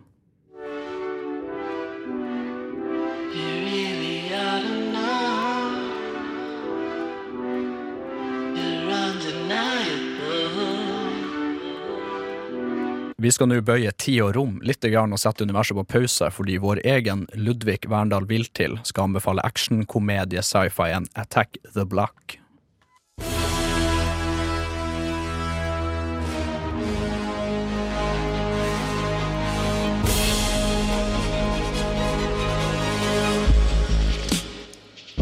Vi 13.23 13.31
skal 13.31 13.47
nå 13.47 13.61
bøye 13.63 13.93
tid 14.03 14.17
og 14.25 14.33
rom 14.35 14.55
litt 14.67 14.83
og 14.83 15.13
sette 15.23 15.45
universet 15.47 15.77
på 15.79 15.85
pause, 15.95 16.27
fordi 16.35 16.57
vår 16.59 16.81
egen 16.83 17.21
Ludvig 17.39 17.87
Verndal 17.87 18.27
Viltil 18.27 18.81
skal 18.83 19.13
anbefale 19.13 19.45
actionkomedie 19.47 20.43
sci-fien 20.43 21.07
Attack 21.15 21.55
the 21.73 21.85
Block. 21.87 22.41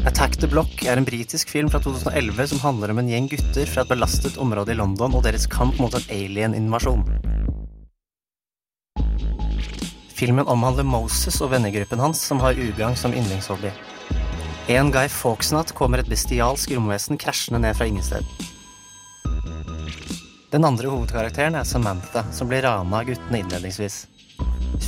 Attack 0.08 0.40
the 0.40 0.48
Block 0.48 0.86
er 0.88 0.96
en 0.96 1.04
britisk 1.04 1.52
film 1.52 1.68
fra 1.68 1.84
2011 1.84 2.54
som 2.54 2.64
handler 2.64 2.94
om 2.94 3.04
en 3.04 3.12
gjeng 3.12 3.28
gutter 3.28 3.68
fra 3.68 3.84
et 3.84 3.92
belastet 3.92 4.40
område 4.40 4.72
i 4.72 4.80
London 4.80 5.12
og 5.12 5.28
deres 5.28 5.44
kamp 5.52 5.76
mot 5.76 5.92
en 5.92 6.08
alien-invasjon. 6.16 7.04
Filmen 10.20 10.44
omhandler 10.52 10.84
Moses 10.84 11.38
og 11.40 11.54
vennegruppen 11.54 12.00
hans 12.02 12.20
som 12.28 12.42
har 12.44 12.58
ugagn 12.60 12.96
som 12.98 13.14
yndlingshobby. 13.16 13.70
En 14.68 14.90
Guy 14.92 15.08
Fawkes-natt 15.08 15.72
kommer 15.72 16.02
et 16.02 16.10
bestialsk 16.12 16.74
romvesen 16.76 17.16
krasjende 17.16 17.62
ned 17.64 17.78
fra 17.78 17.86
ingensteds. 17.88 18.50
Den 20.52 20.66
andre 20.68 20.90
hovedkarakteren 20.92 21.56
er 21.56 21.64
Samantha, 21.64 22.26
som 22.36 22.50
blir 22.50 22.66
rana 22.66 23.00
av 23.00 23.08
guttene 23.08 23.40
innledningsvis. 23.40 24.02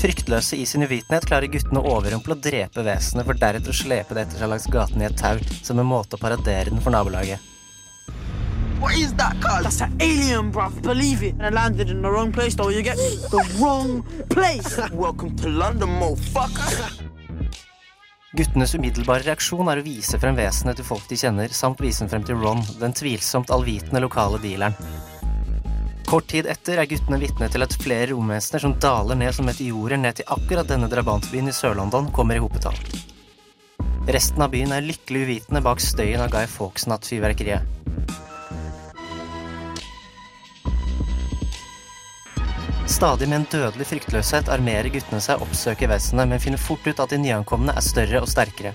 Fryktløse 0.03 0.59
i 0.59 0.66
sin 0.68 0.85
uvitenhet 0.85 1.24
klarer 1.30 1.49
guttene 1.49 1.80
å 1.80 1.95
overrumple 1.97 2.37
og 2.37 2.45
drepe 2.45 2.85
vesenet, 2.85 3.24
for 3.24 3.39
deretter 3.39 3.72
å 3.72 3.78
slepe 3.80 4.18
det 4.18 4.26
etter 4.26 4.43
seg 4.43 4.53
langs 4.53 4.68
gaten 4.74 5.01
i 5.01 5.09
et 5.09 5.16
tau, 5.16 5.41
som 5.62 5.80
en 5.80 5.89
måte 5.95 6.18
å 6.18 6.20
paradere 6.20 6.68
den 6.74 6.85
for 6.85 6.93
nabolaget. 6.93 7.51
What 8.83 8.99
is 8.99 9.14
that, 9.14 9.39
cuz? 9.41 9.62
That's 9.62 9.80
an 9.80 9.95
alien, 10.01 10.51
bruv. 10.51 10.83
Believe 10.83 11.22
it. 11.22 11.35
And 11.39 11.47
I 11.47 11.51
landed 11.51 11.89
in 11.89 12.03
the 12.03 12.11
wrong 12.11 12.33
place, 12.33 12.57
though. 12.57 12.68
You 12.68 12.83
get? 12.83 12.97
The 13.30 13.43
wrong 13.61 14.03
place. 14.28 14.76
Welcome 14.93 15.37
to 15.37 15.49
London, 15.49 15.89
motherfucker. 16.01 16.91
Guttenes 18.35 18.74
umiddelbare 18.74 19.22
reaksjon 19.28 19.68
er 19.70 19.78
å 19.78 19.85
vise 19.87 20.18
frem 20.18 20.35
vesenet 20.35 20.80
til 20.80 20.89
folk 20.89 21.05
de 21.07 21.18
kjenner, 21.20 21.55
samt 21.55 21.78
vise 21.85 22.03
den 22.03 22.11
frem 22.11 22.24
til 22.26 22.41
Ron, 22.43 22.64
den 22.80 22.97
tvilsomt 22.99 23.53
allvitende 23.55 24.03
lokale 24.03 24.41
dealeren. 24.43 24.74
Kort 26.09 26.26
tid 26.33 26.49
etter 26.51 26.80
er 26.83 26.89
guttene 26.91 27.20
vitne 27.22 27.47
til 27.53 27.62
at 27.62 27.76
flere 27.78 28.11
romvesener 28.11 28.64
som 28.64 28.74
daler 28.83 29.20
ned 29.20 29.37
som 29.37 29.47
meteorer 29.47 30.01
ned 30.01 30.18
til 30.18 30.33
akkurat 30.35 30.66
denne 30.72 30.91
drabantbyen 30.91 31.53
i 31.53 31.55
Sør-London, 31.55 32.11
kommer 32.11 32.41
i 32.41 32.43
hopetall. 32.43 32.83
Resten 34.11 34.43
av 34.43 34.51
byen 34.57 34.74
er 34.74 34.83
lykkelig 34.89 35.22
uvitende 35.28 35.62
bak 35.62 35.78
støyen 35.85 36.24
av 36.24 36.35
Guy 36.35 36.51
Fawkes-nattfyrverkeriet. 36.51 37.78
Stadig 42.93 43.28
med 43.28 43.38
en 43.38 43.47
dødelig 43.49 43.86
fryktløshet 43.88 44.51
armerer 44.53 44.90
guttene 44.93 45.20
seg 45.24 45.40
oppsøker 45.40 45.88
vesenet, 45.88 46.28
men 46.28 46.40
finner 46.43 46.61
fort 46.61 46.84
ut 46.84 46.99
at 47.01 47.14
de 47.14 47.18
nyankomne 47.22 47.72
er 47.72 47.84
større 47.84 48.20
og 48.20 48.28
sterkere. 48.28 48.74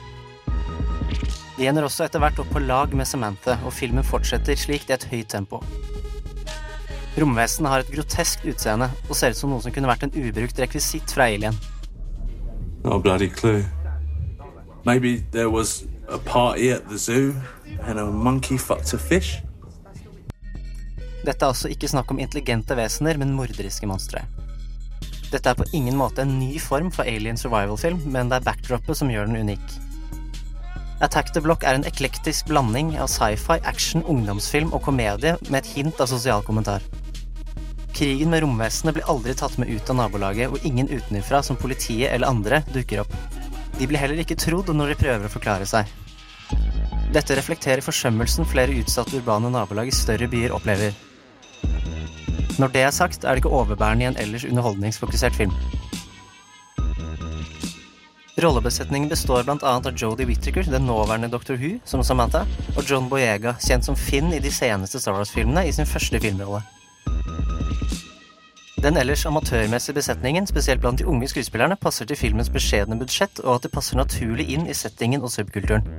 De 1.57 1.67
ender 1.69 1.85
også 1.85 2.07
etter 2.07 2.23
hvert 2.23 2.39
opp 2.41 2.49
på 2.49 2.63
lag 2.63 2.95
med 2.97 3.05
Samantha, 3.05 3.59
og 3.61 3.75
filmen 3.77 4.05
fortsetter 4.07 4.57
slik 4.57 4.89
i 4.89 4.95
et 4.95 5.05
høyt 5.11 5.29
tempo. 5.35 5.61
Romvesenet 7.21 7.69
har 7.69 7.85
et 7.85 7.93
groteskt 7.93 8.45
utseende 8.49 8.89
og 9.05 9.13
ser 9.19 9.35
ut 9.35 9.41
som 9.43 9.53
noe 9.53 9.61
som 9.61 9.75
kunne 9.75 9.89
vært 9.91 10.07
en 10.07 10.15
ubrukt 10.17 10.63
rekvisitt 10.65 11.13
fra 11.13 11.29
Alien. 11.29 11.61
No 12.83 12.97
bloody 12.97 13.29
clue. 13.29 13.65
Maybe 14.85 15.19
there 15.31 15.51
was 15.53 15.85
a 16.09 16.17
party 16.17 16.71
at 16.73 16.89
the 16.89 16.97
zoo 16.97 17.35
and 17.85 17.99
a 17.99 18.05
monkey 18.05 18.57
fucked 18.57 18.93
a 18.93 18.97
fish? 18.97 19.43
Dette 21.27 21.43
er 21.43 21.51
altså 21.51 21.67
ikke 21.71 21.89
snakk 21.91 22.11
om 22.13 22.21
intelligente 22.23 22.75
vesener, 22.79 23.17
men 23.19 23.35
morderiske 23.35 23.89
monstre. 23.89 24.23
Dette 25.27 25.51
er 25.51 25.57
på 25.59 25.67
ingen 25.75 25.97
måte 25.99 26.23
en 26.23 26.37
ny 26.39 26.53
form 26.63 26.87
for 26.93 27.03
alien 27.03 27.35
survival-film, 27.39 27.99
men 28.07 28.31
det 28.31 28.39
er 28.39 28.45
backdropet 28.45 28.95
som 28.95 29.11
gjør 29.11 29.27
den 29.27 29.41
unik. 29.43 29.65
Attack 31.03 31.33
the 31.33 31.41
Block 31.43 31.65
er 31.67 31.75
en 31.77 31.85
eklektisk 31.85 32.47
blanding 32.47 32.95
av 32.97 33.09
sci-fi, 33.11 33.59
action, 33.69 34.05
ungdomsfilm 34.07 34.71
og 34.73 34.85
komedie 34.87 35.35
med 35.51 35.59
et 35.59 35.73
hint 35.75 35.99
av 36.01 36.09
sosial 36.09 36.45
kommentar. 36.47 36.85
Krigen 37.97 38.31
med 38.31 38.41
romvesenet 38.45 38.95
blir 38.95 39.09
aldri 39.11 39.35
tatt 39.37 39.57
med 39.59 39.69
ut 39.69 39.91
av 39.91 39.99
nabolaget, 39.99 40.53
og 40.53 40.63
ingen 40.65 40.89
utenfra, 40.89 41.43
som 41.43 41.59
politiet 41.59 42.13
eller 42.13 42.31
andre, 42.31 42.63
dukker 42.71 43.03
opp. 43.03 43.13
De 43.77 43.85
blir 43.85 43.99
heller 44.01 44.23
ikke 44.23 44.39
trodd 44.39 44.71
når 44.73 44.93
de 44.93 45.01
prøver 45.03 45.27
å 45.27 45.33
forklare 45.33 45.67
seg. 45.69 45.91
Dette 47.13 47.35
reflekterer 47.37 47.83
forsømmelsen 47.83 48.47
flere 48.47 48.79
utsatte 48.79 49.19
urbane 49.19 49.51
nabolag 49.53 49.91
i 49.91 49.95
større 49.95 50.29
byer 50.31 50.55
opplever. 50.55 50.95
Når 52.57 52.71
det 52.73 52.81
er 52.81 52.91
sagt, 52.91 53.23
er 53.23 53.29
det 53.35 53.43
ikke 53.43 53.53
overbærende 53.53 54.05
i 54.05 54.07
en 54.07 54.17
ellers 54.17 54.45
underholdningsfokusert 54.45 55.35
film. 55.35 55.53
Rollebesetningen 58.43 59.09
består 59.09 59.49
annet 59.49 59.63
av 59.65 59.93
Jodie 59.97 60.27
Whittaker, 60.29 60.63
den 60.69 60.85
nåværende 60.85 61.29
Dr. 61.33 61.55
Who, 61.57 61.79
som 61.85 62.03
Samantha, 62.03 62.43
og 62.75 62.83
John 62.89 63.09
Boyega, 63.09 63.55
kjent 63.65 63.85
som 63.85 63.97
Finn 63.97 64.29
i 64.33 64.39
de 64.39 64.51
seneste 64.53 65.01
Star 65.01 65.17
Wars-filmene, 65.17 65.65
i 65.65 65.71
sin 65.73 65.89
første 65.89 66.19
filmrolle. 66.21 66.61
Den 68.83 68.97
ellers 68.97 69.25
amatørmessige 69.25 69.97
besetningen, 69.97 70.47
spesielt 70.47 70.81
blant 70.81 70.99
de 70.99 71.07
unge 71.07 71.27
skuespillerne, 71.27 71.75
passer 71.81 72.05
til 72.05 72.17
filmens 72.17 72.49
beskjedne 72.53 72.99
budsjett, 72.99 73.41
og 73.41 73.55
at 73.55 73.65
det 73.65 73.73
passer 73.73 73.97
naturlig 73.97 74.45
inn 74.53 74.69
i 74.69 74.77
settingen 74.77 75.25
og 75.25 75.33
subkulturen. 75.33 75.89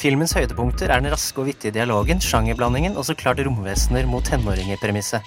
Filmens 0.00 0.32
høydepunkter 0.32 0.88
er 0.88 1.02
den 1.02 1.12
raske 1.12 1.42
og 1.42 1.50
vittige 1.50 1.74
dialogen, 1.76 2.22
sjangerblandingen 2.24 2.94
og 2.96 3.04
så 3.04 3.12
klart 3.12 3.42
romvesener 3.44 4.06
mot 4.08 4.24
tenåringer-premisset. 4.24 5.20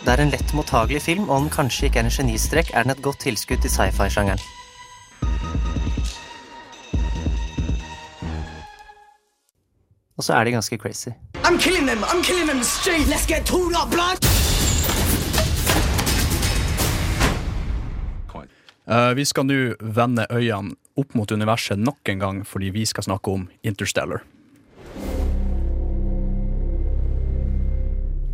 Det 0.00 0.14
er 0.14 0.22
en 0.24 0.32
lett 0.32 0.54
mottagelig 0.56 1.02
film, 1.04 1.28
og 1.28 1.34
om 1.36 1.44
den 1.44 1.52
kanskje 1.52 1.90
ikke 1.90 2.00
er 2.00 2.08
en 2.08 2.14
genistrek, 2.14 2.72
er 2.72 2.88
den 2.88 2.94
et 2.94 3.02
godt 3.04 3.20
tilskudd 3.26 3.60
til 3.60 3.70
sci-fi-sjangeren. 3.74 4.40
Og 10.16 10.24
så 10.24 10.40
er 10.40 10.44
de 10.44 10.56
ganske 10.56 10.80
crazy. 10.80 11.12
I'm 11.44 11.60
killing 11.60 11.86
them. 11.86 12.00
I'm 12.04 12.24
killing 12.24 12.48
them 12.48 12.62
straight. 12.64 13.08
Let's 13.12 13.28
get 13.28 13.44
tooled 13.44 13.76
up, 13.76 13.92
blood. 13.92 14.24
Uh, 18.90 19.16
vi 19.16 19.24
skal 19.24 19.46
nå 19.46 19.74
vende 19.80 20.26
øynene 20.32 20.74
opp 21.00 21.16
mot 21.18 21.32
universet 21.32 21.80
nok 21.80 22.12
en 22.12 22.20
gang, 22.22 22.44
fordi 22.46 22.70
vi 22.74 22.84
skal 22.88 23.08
snakke 23.08 23.32
om 23.32 23.48
Interstellar. 23.66 24.22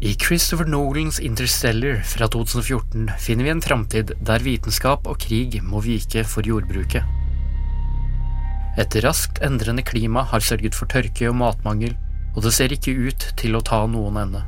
I 0.06 0.12
Christopher 0.14 0.68
Nolans 0.68 1.18
Interstellar 1.24 2.02
fra 2.04 2.28
2014 2.28 3.08
finner 3.18 3.46
vi 3.46 3.50
en 3.50 3.62
framtid 3.64 4.12
der 4.28 4.44
vitenskap 4.44 5.08
og 5.08 5.22
krig 5.24 5.56
må 5.64 5.80
vike 5.82 6.22
for 6.28 6.46
jordbruket. 6.46 7.02
Et 8.76 8.96
raskt 9.00 9.40
endrende 9.40 9.82
klima 9.82 10.26
har 10.28 10.44
sørget 10.44 10.76
for 10.76 10.84
tørke 10.92 11.30
og 11.30 11.38
matmangel, 11.40 11.96
og 12.36 12.44
det 12.44 12.52
ser 12.52 12.76
ikke 12.76 12.92
ut 13.08 13.30
til 13.40 13.56
å 13.56 13.64
ta 13.64 13.80
noen 13.88 14.20
ende. 14.20 14.44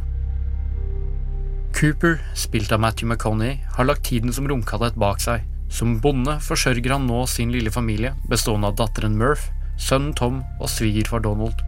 Cooper, 1.73 2.19
spilt 2.37 2.75
av 2.75 2.85
Matthew 2.85 3.09
McConney, 3.09 3.63
har 3.73 3.89
lagt 3.89 4.05
tiden 4.13 4.35
som 4.37 4.45
romkadet 4.51 4.99
bak 5.01 5.25
seg. 5.25 5.48
Som 5.69 5.99
bonde 6.01 6.39
forsørger 6.41 6.95
han 6.97 7.07
nå 7.09 7.25
sin 7.29 7.53
lille 7.53 7.71
familie, 7.71 8.15
bestående 8.29 8.71
av 8.71 8.79
datteren 8.81 9.19
Murph, 9.21 9.51
sønnen 9.79 10.15
Tom 10.17 10.41
og 10.59 10.71
svigerfar 10.73 11.23
Donald. 11.25 11.61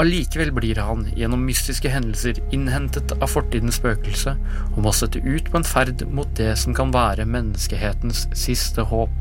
Allikevel 0.00 0.50
blir 0.50 0.80
han, 0.82 1.04
gjennom 1.14 1.44
mystiske 1.46 1.92
hendelser, 1.92 2.40
innhentet 2.56 3.12
av 3.20 3.28
fortidens 3.30 3.76
spøkelse 3.78 4.32
og 4.72 4.80
må 4.82 4.90
sette 4.96 5.20
ut 5.22 5.46
på 5.52 5.60
en 5.60 5.68
ferd 5.68 6.02
mot 6.10 6.32
det 6.34 6.56
som 6.58 6.74
kan 6.74 6.90
være 6.94 7.28
menneskehetens 7.30 8.24
siste 8.34 8.82
håp. 8.90 9.14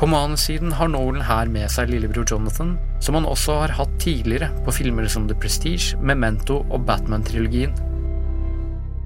På 0.00 0.08
manussiden 0.10 0.74
har 0.74 0.90
Nolan 0.90 1.22
her 1.28 1.46
med 1.46 1.70
seg 1.70 1.92
lillebror 1.92 2.26
Jonathan, 2.26 2.74
som 3.02 3.18
han 3.18 3.26
også 3.26 3.56
har 3.64 3.74
hatt 3.74 3.94
tidligere 4.02 4.52
på 4.62 4.74
filmer 4.76 5.08
som 5.10 5.26
The 5.26 5.34
Prestige, 5.34 5.98
Memento 5.98 6.60
og 6.70 6.84
Batman-trilogien. 6.86 7.74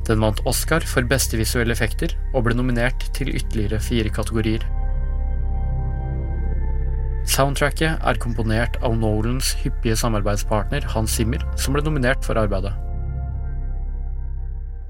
Den 0.07 0.21
vant 0.23 0.43
Oscar 0.47 0.85
for 0.87 1.07
beste 1.09 1.39
visuelle 1.41 1.75
effekter 1.75 2.13
og 2.35 2.45
ble 2.47 2.55
nominert 2.55 3.09
til 3.17 3.33
ytterligere 3.33 3.81
fire 3.83 4.13
kategorier. 4.13 4.67
Soundtracket 7.27 8.05
er 8.07 8.21
komponert 8.23 8.77
av 8.87 8.95
Nolans 9.01 9.51
hyppige 9.65 9.97
samarbeidspartner 9.99 10.87
Hans 10.93 11.17
Zimmer, 11.17 11.43
som 11.59 11.75
ble 11.75 11.83
nominert 11.83 12.23
for 12.23 12.39
arbeidet. 12.39 12.77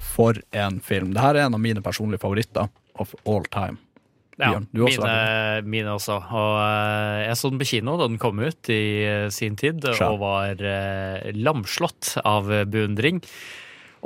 For 0.02 0.36
en 0.52 0.82
film. 0.84 1.14
Dette 1.16 1.32
er 1.32 1.46
en 1.46 1.56
av 1.56 1.62
mine 1.62 1.80
personlige 1.84 2.20
favoritter 2.26 2.68
of 3.00 3.14
all 3.24 3.46
time. 3.54 3.80
Ja, 4.36 4.50
Bjørn, 4.52 4.66
du 4.68 4.82
også, 4.84 5.00
mine, 5.02 5.68
mine 5.72 5.92
også. 5.96 6.16
Og 6.20 6.56
uh, 6.60 7.20
jeg 7.24 7.36
så 7.40 7.52
den 7.52 7.60
på 7.62 7.68
kino 7.72 7.94
da 7.96 8.08
den 8.10 8.18
kom 8.20 8.42
ut 8.42 8.72
i 8.72 8.82
uh, 9.04 9.28
sin 9.32 9.56
tid, 9.56 9.84
Sja. 9.96 10.10
og 10.12 10.20
var 10.24 10.60
uh, 10.60 11.30
lamslått 11.36 12.18
av 12.24 12.52
beundring. 12.68 13.22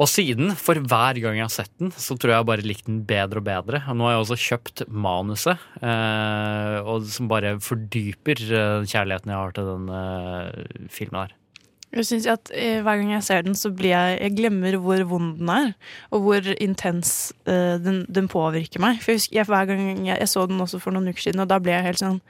Og 0.00 0.08
siden, 0.08 0.54
for 0.56 0.78
hver 0.80 1.18
gang 1.20 1.36
jeg 1.36 1.44
har 1.44 1.52
sett 1.52 1.72
den, 1.80 1.90
så 1.92 2.14
tror 2.16 2.32
jeg 2.32 2.48
bare 2.48 2.64
likt 2.64 2.86
den 2.88 3.02
bedre 3.08 3.42
og 3.42 3.46
bedre. 3.48 3.82
Og 3.90 3.98
nå 3.98 4.06
har 4.06 4.14
jeg 4.14 4.22
også 4.24 4.38
kjøpt 4.46 4.84
manuset, 4.88 5.66
eh, 5.82 6.76
og 6.80 7.04
som 7.10 7.28
bare 7.28 7.58
fordyper 7.60 8.40
eh, 8.48 8.86
kjærligheten 8.88 9.34
jeg 9.34 9.36
har 9.40 9.52
til 9.56 9.68
den 9.68 9.90
eh, 9.98 10.86
filmen 10.94 11.20
her. 11.24 11.36
Jeg 11.90 12.06
synes 12.06 12.26
at 12.30 12.52
eh, 12.54 12.78
Hver 12.86 13.00
gang 13.00 13.12
jeg 13.16 13.26
ser 13.26 13.42
den, 13.42 13.56
så 13.58 13.72
blir 13.74 13.90
jeg 13.90 14.18
Jeg 14.20 14.36
glemmer 14.38 14.76
hvor 14.78 15.02
vond 15.10 15.34
den 15.40 15.50
er. 15.50 15.72
Og 16.14 16.22
hvor 16.26 16.52
intens 16.60 17.32
eh, 17.46 17.76
den, 17.82 18.04
den 18.06 18.30
påvirker 18.30 18.82
meg. 18.82 19.02
For 19.02 19.12
jeg 19.12 19.22
husker 19.22 19.40
jeg, 19.40 19.50
Hver 19.50 19.68
gang 19.72 20.06
jeg, 20.06 20.16
jeg 20.20 20.28
så 20.28 20.46
den 20.46 20.60
også 20.62 20.78
for 20.82 20.94
noen 20.94 21.10
uker 21.10 21.28
siden, 21.28 21.42
og 21.42 21.50
da 21.50 21.58
ble 21.62 21.74
jeg 21.74 21.88
helt 21.90 22.02
sånn 22.02 22.20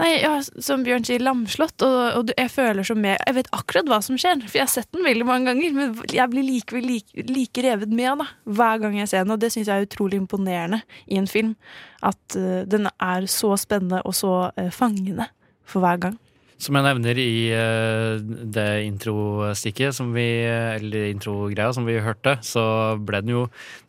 Nei, 0.00 0.22
ja, 0.22 0.38
Som 0.40 0.86
Bjørn 0.86 1.04
sier, 1.06 1.22
lamslått. 1.22 1.82
Og, 1.84 1.98
og 2.16 2.32
jeg 2.32 2.50
føler 2.52 2.86
som 2.86 3.00
med 3.02 3.18
Jeg 3.18 3.36
vet 3.36 3.50
akkurat 3.54 3.90
hva 3.90 4.00
som 4.04 4.18
skjer, 4.20 4.40
for 4.46 4.60
jeg 4.60 4.66
har 4.66 4.72
sett 4.72 4.90
den 4.94 5.04
veldig 5.06 5.26
mange 5.28 5.50
ganger. 5.50 5.76
Men 5.76 5.94
jeg 6.14 6.32
blir 6.32 6.46
likevel 6.46 6.88
like, 6.88 7.26
like 7.28 7.66
revet 7.66 7.92
med 7.92 8.22
da, 8.22 8.28
hver 8.46 8.82
gang 8.82 8.96
jeg 9.00 9.12
ser 9.12 9.26
den. 9.26 9.34
Og 9.36 9.42
det 9.42 9.52
syns 9.54 9.70
jeg 9.70 9.74
er 9.74 9.90
utrolig 9.90 10.22
imponerende 10.22 10.82
i 11.06 11.20
en 11.20 11.30
film. 11.30 11.54
At 12.02 12.38
uh, 12.38 12.62
den 12.66 12.88
er 12.94 13.28
så 13.30 13.54
spennende 13.60 14.02
og 14.08 14.16
så 14.16 14.34
uh, 14.56 14.70
fangende 14.74 15.28
for 15.68 15.84
hver 15.84 16.00
gang. 16.06 16.21
Som 16.62 16.76
jeg 16.78 16.84
nevner 16.86 17.18
i 17.18 17.30
eh, 17.50 18.20
det 18.54 18.66
introstikket 18.86 19.96
som 19.96 20.12
vi 20.14 20.26
Eller 20.46 21.08
introgreia 21.10 21.72
som 21.74 21.86
vi 21.88 21.96
hørte, 22.04 22.36
så 22.46 22.62
ble 23.02 23.18
den 23.24 23.32
jo 23.34 23.40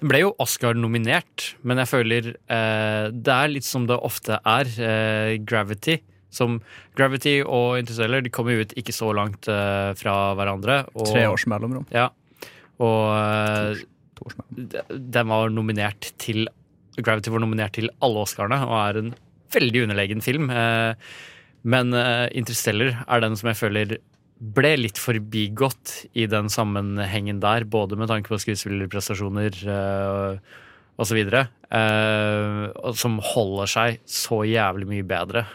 Den 0.02 0.10
ble 0.10 0.24
jo 0.24 0.32
Oscar-nominert, 0.42 1.52
men 1.62 1.78
jeg 1.84 1.92
føler 1.92 2.32
eh, 2.34 3.12
det 3.14 3.36
er 3.36 3.52
litt 3.54 3.68
som 3.68 3.86
det 3.90 4.00
ofte 4.02 4.40
er. 4.42 4.72
Eh, 4.82 5.36
Gravity. 5.46 6.00
Som 6.34 6.58
Gravity 6.98 7.36
og 7.46 7.78
Interstellar 7.84 8.24
de 8.26 8.32
kommer 8.34 8.64
ut 8.64 8.74
ikke 8.80 8.96
så 8.96 9.12
langt 9.14 9.46
eh, 9.52 9.92
fra 10.00 10.16
hverandre. 10.40 10.80
Og, 10.98 11.06
Tre 11.12 11.28
års 11.30 11.46
mellomrom. 11.52 11.86
Ja. 11.94 12.08
Og 12.82 13.04
eh, 13.14 13.84
de- 14.58 14.82
den 15.14 15.30
var 15.30 15.54
nominert 15.54 16.10
til 16.22 16.48
Gravity 16.98 17.30
var 17.34 17.42
nominert 17.46 17.74
til 17.78 17.90
alle 18.06 18.22
Oscarene 18.26 18.60
og 18.66 18.74
er 18.82 19.00
en 19.04 19.14
veldig 19.54 19.86
underlegen 19.86 20.22
film. 20.26 20.50
Eh, 20.50 20.94
men 21.64 21.96
uh, 21.96 22.28
Interstellar 22.36 23.04
er 23.08 23.24
den 23.24 23.38
som 23.40 23.50
jeg 23.52 23.60
føler 23.60 23.96
ble 24.44 24.74
litt 24.76 25.00
forbigått 25.00 26.04
i 26.20 26.26
den 26.28 26.50
sammenhengen 26.52 27.40
der, 27.44 27.64
både 27.64 27.96
med 28.00 28.10
tanke 28.12 28.34
på 28.34 28.42
skuespillerprestasjoner 28.44 29.60
uh, 29.72 30.56
osv., 31.00 31.22
uh, 31.24 32.94
som 33.00 33.20
holder 33.34 33.72
seg 33.72 34.02
så 34.04 34.44
jævlig 34.48 34.90
mye 34.90 35.08
bedre. 35.08 35.46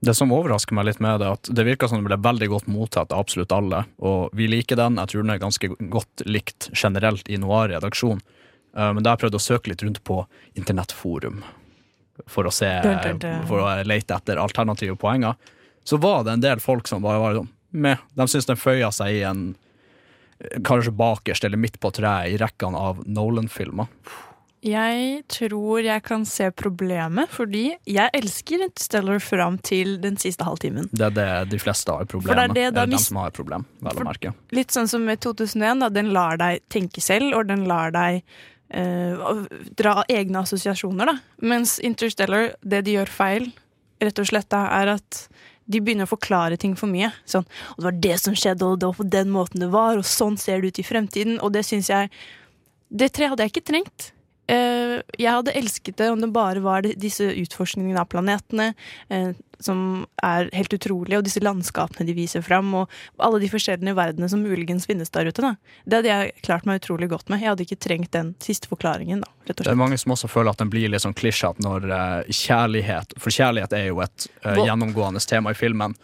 Det 0.00 0.14
som 0.16 0.30
overrasker 0.32 0.76
meg 0.78 0.86
litt 0.86 1.02
med 1.02 1.18
det, 1.20 1.32
at 1.34 1.50
det 1.52 1.66
virker 1.66 1.90
som 1.90 2.00
det 2.00 2.08
ble 2.08 2.22
veldig 2.24 2.48
godt 2.54 2.70
mottatt 2.72 3.10
av 3.12 3.26
absolutt 3.26 3.52
alle. 3.52 3.82
Og 3.98 4.30
vi 4.38 4.46
liker 4.48 4.78
den. 4.80 4.96
Jeg 4.96 5.12
tror 5.12 5.26
den 5.26 5.34
er 5.34 5.42
ganske 5.42 5.74
godt 5.92 6.24
likt 6.24 6.70
generelt 6.72 7.28
i 7.28 7.36
Noir-redaksjonen. 7.36 8.22
Men 8.70 9.02
da 9.02 9.10
har 9.10 9.18
jeg 9.18 9.26
prøvd 9.26 9.36
å 9.36 9.42
søke 9.42 9.72
litt 9.72 9.82
rundt 9.84 10.00
på 10.06 10.22
internettforum 10.56 11.42
for 12.26 12.48
å 12.48 12.52
se. 12.54 12.68
For 13.48 13.62
å 13.62 13.70
lete 13.86 14.16
etter 14.16 14.40
alternative 14.42 14.96
poenger. 15.00 15.34
Så 15.84 15.96
var 15.96 16.24
det 16.24 16.36
en 16.36 16.44
del 16.44 16.60
folk 16.60 16.88
som 16.88 17.02
bare 17.02 17.22
var 17.22 17.38
sånn 17.40 17.50
med. 17.70 17.98
De 18.18 18.26
syns 18.28 18.48
den 18.48 18.58
føya 18.60 18.90
seg 18.94 19.20
i 19.20 19.26
en 19.26 19.50
Kanskje 20.64 20.88
bakerst 20.96 21.44
eller 21.44 21.60
midt 21.60 21.74
på 21.80 21.90
treet 21.92 22.32
i 22.32 22.38
rekkene 22.40 22.78
av 22.80 23.02
Nolan-filmer. 23.04 23.90
Jeg 24.64 25.22
tror 25.32 25.80
jeg 25.80 26.02
kan 26.04 26.26
se 26.28 26.50
problemet, 26.52 27.30
fordi 27.32 27.62
jeg 27.88 28.12
elsker 28.16 28.66
Interstellar 28.66 29.20
fram 29.24 29.56
til 29.64 29.94
den 30.02 30.18
siste 30.20 30.44
halvtimen. 30.44 30.90
Det 30.92 31.06
er 31.10 31.14
det 31.16 31.28
de 31.54 31.60
fleste 31.60 31.92
har 31.92 32.04
For 32.04 32.18
problemer 32.18 32.40
det 32.40 32.44
er 32.44 32.56
det, 32.56 32.66
da 32.76 32.84
dem 32.88 33.00
som 33.00 33.20
har 33.22 33.32
problem, 33.36 33.64
vel 33.80 34.02
å 34.02 34.08
merke. 34.08 34.34
Litt 34.52 34.72
sånn 34.72 34.88
som 34.88 35.04
med 35.04 35.22
2001, 35.24 35.80
da. 35.80 35.88
Den 35.92 36.12
lar 36.16 36.40
deg 36.40 36.60
tenke 36.72 37.00
selv, 37.04 37.32
og 37.38 37.48
den 37.48 37.64
lar 37.68 37.92
deg 37.96 38.20
eh, 38.70 39.22
dra 39.78 40.04
egne 40.08 40.42
assosiasjoner, 40.44 41.10
da. 41.10 41.16
Mens 41.42 41.78
Interstellar, 41.84 42.54
det 42.62 42.84
de 42.86 42.98
gjør 42.98 43.12
feil, 43.12 43.50
rett 44.00 44.20
og 44.22 44.30
slett, 44.30 44.50
da, 44.52 44.66
er 44.80 44.94
at 44.96 45.24
de 45.70 45.78
begynner 45.78 46.08
å 46.08 46.10
forklare 46.10 46.58
ting 46.58 46.74
for 46.78 46.90
mye. 46.90 47.12
Sånn, 47.28 47.46
og 47.74 47.82
det 47.82 47.88
var 47.88 47.98
det 48.06 48.16
som 48.22 48.36
skjedde, 48.36 48.66
og 48.66 48.80
det 48.80 48.90
var 48.90 48.98
på 48.98 49.10
den 49.12 49.30
måten 49.34 49.62
det 49.62 49.70
var, 49.74 50.00
og 50.00 50.08
sånn 50.08 50.38
ser 50.40 50.60
det 50.60 50.72
ut 50.72 50.80
i 50.82 50.86
fremtiden. 50.86 51.38
Og 51.44 51.54
det 51.54 51.66
syns 51.68 51.90
jeg 51.92 52.10
Det 52.90 53.12
tre 53.14 53.28
hadde 53.30 53.44
jeg 53.44 53.52
ikke 53.52 53.68
trengt. 53.68 54.08
Eh, 54.50 54.96
jeg 55.20 55.30
hadde 55.30 55.54
elsket 55.54 55.98
det 56.00 56.08
om 56.10 56.20
det 56.20 56.30
bare 56.34 56.62
var 56.64 56.82
disse 56.82 57.26
utforskningene 57.42 58.02
av 58.02 58.08
planetene, 58.10 58.72
eh, 59.08 59.30
som 59.60 60.06
er 60.24 60.48
helt 60.56 60.74
utrolige, 60.74 61.20
og 61.20 61.26
disse 61.26 61.42
landskapene 61.44 62.06
de 62.08 62.16
viser 62.16 62.42
fram, 62.42 62.72
og 62.74 62.90
alle 63.22 63.42
de 63.42 63.50
forskjellige 63.52 63.94
verdenene 63.94 64.30
som 64.32 64.42
muligens 64.42 64.88
finnes 64.88 65.12
der 65.14 65.28
ute. 65.30 65.44
Da. 65.44 65.54
Det 65.84 66.00
hadde 66.00 66.12
jeg 66.12 66.32
klart 66.46 66.66
meg 66.66 66.80
utrolig 66.80 67.10
godt 67.12 67.28
med. 67.30 67.44
Jeg 67.44 67.52
hadde 67.52 67.66
ikke 67.68 67.82
trengt 67.84 68.14
den 68.16 68.32
siste 68.42 68.70
forklaringen, 68.70 69.22
da, 69.22 69.30
Det 69.50 69.66
er 69.66 69.78
mange 69.78 69.98
som 69.98 70.14
også 70.14 70.30
føler 70.30 70.54
at 70.54 70.62
den 70.62 70.70
blir 70.72 70.90
litt 70.90 71.04
sånn 71.04 71.16
klisjete 71.16 71.62
når 71.64 71.90
eh, 71.90 72.30
kjærlighet 72.30 73.16
For 73.18 73.34
kjærlighet 73.34 73.72
er 73.74 73.88
jo 73.90 74.00
et 74.04 74.28
gjennomgående 74.42 75.22
tema 75.26 75.50
i 75.54 75.58
filmen. 75.58 75.94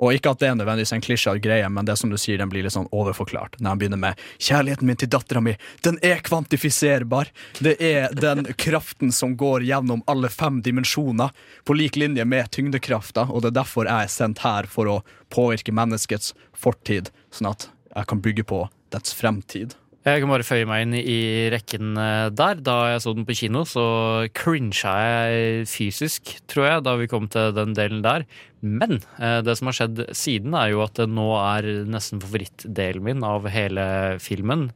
Og 0.00 0.16
ikke 0.16 0.32
at 0.32 0.40
det 0.40 0.48
er 0.48 0.56
nødvendigvis 0.56 0.94
en 0.96 1.04
klisjé 1.04 1.34
greie, 1.44 1.68
men 1.68 1.88
det 1.88 1.98
som 2.00 2.10
du 2.10 2.16
sier, 2.20 2.40
den 2.40 2.50
blir 2.52 2.64
litt 2.64 2.74
sånn 2.74 2.88
overforklart. 2.88 3.58
Når 3.60 3.68
han 3.68 3.80
begynner 3.82 4.00
med 4.00 4.22
'Kjærligheten 4.38 4.88
min 4.88 4.96
til 4.96 5.10
dattera 5.12 5.42
mi, 5.44 5.56
den 5.84 5.98
er 6.02 6.24
kvantifiserbar'. 6.24 7.32
Det 7.60 7.76
er 7.80 8.08
den 8.14 8.48
kraften 8.56 9.12
som 9.12 9.36
går 9.36 9.66
gjennom 9.68 10.02
alle 10.06 10.28
fem 10.28 10.62
dimensjoner, 10.62 11.30
på 11.64 11.76
lik 11.76 11.96
linje 11.96 12.24
med 12.24 12.50
tyngdekrafta, 12.50 13.28
og 13.30 13.42
det 13.42 13.52
er 13.52 13.60
derfor 13.60 13.84
jeg 13.84 14.04
er 14.04 14.08
sendt 14.08 14.40
her 14.40 14.66
for 14.66 14.88
å 14.88 15.02
påvirke 15.30 15.72
menneskets 15.72 16.34
fortid, 16.56 17.10
sånn 17.30 17.52
at 17.52 17.68
jeg 17.94 18.06
kan 18.06 18.20
bygge 18.24 18.44
på 18.44 18.64
dets 18.90 19.14
fremtid. 19.14 19.76
Jeg 20.00 20.22
kan 20.22 20.30
bare 20.32 20.44
føye 20.48 20.64
meg 20.64 20.86
inn 20.86 20.94
i 20.96 21.48
rekken 21.52 21.92
eh, 22.00 22.30
der. 22.32 22.60
Da 22.64 22.76
jeg 22.88 23.02
så 23.04 23.12
den 23.12 23.26
på 23.28 23.36
kino, 23.36 23.66
så 23.68 23.84
crincha 24.32 24.94
jeg 24.96 25.66
fysisk, 25.68 26.32
tror 26.48 26.64
jeg, 26.64 26.84
da 26.86 26.94
vi 26.96 27.08
kom 27.10 27.26
til 27.28 27.52
den 27.52 27.74
delen 27.76 28.00
der. 28.06 28.24
Men 28.60 28.98
eh, 29.16 29.38
det 29.40 29.54
som 29.56 29.70
har 29.70 29.76
skjedd 29.78 30.02
siden, 30.16 30.54
er 30.56 30.74
jo 30.74 30.82
at 30.84 30.98
det 30.98 31.06
nå 31.08 31.28
er 31.40 31.68
nesten 31.88 32.20
favorittdelen 32.20 33.06
min 33.06 33.24
av 33.24 33.48
hele 33.48 33.84
filmen. 34.20 34.68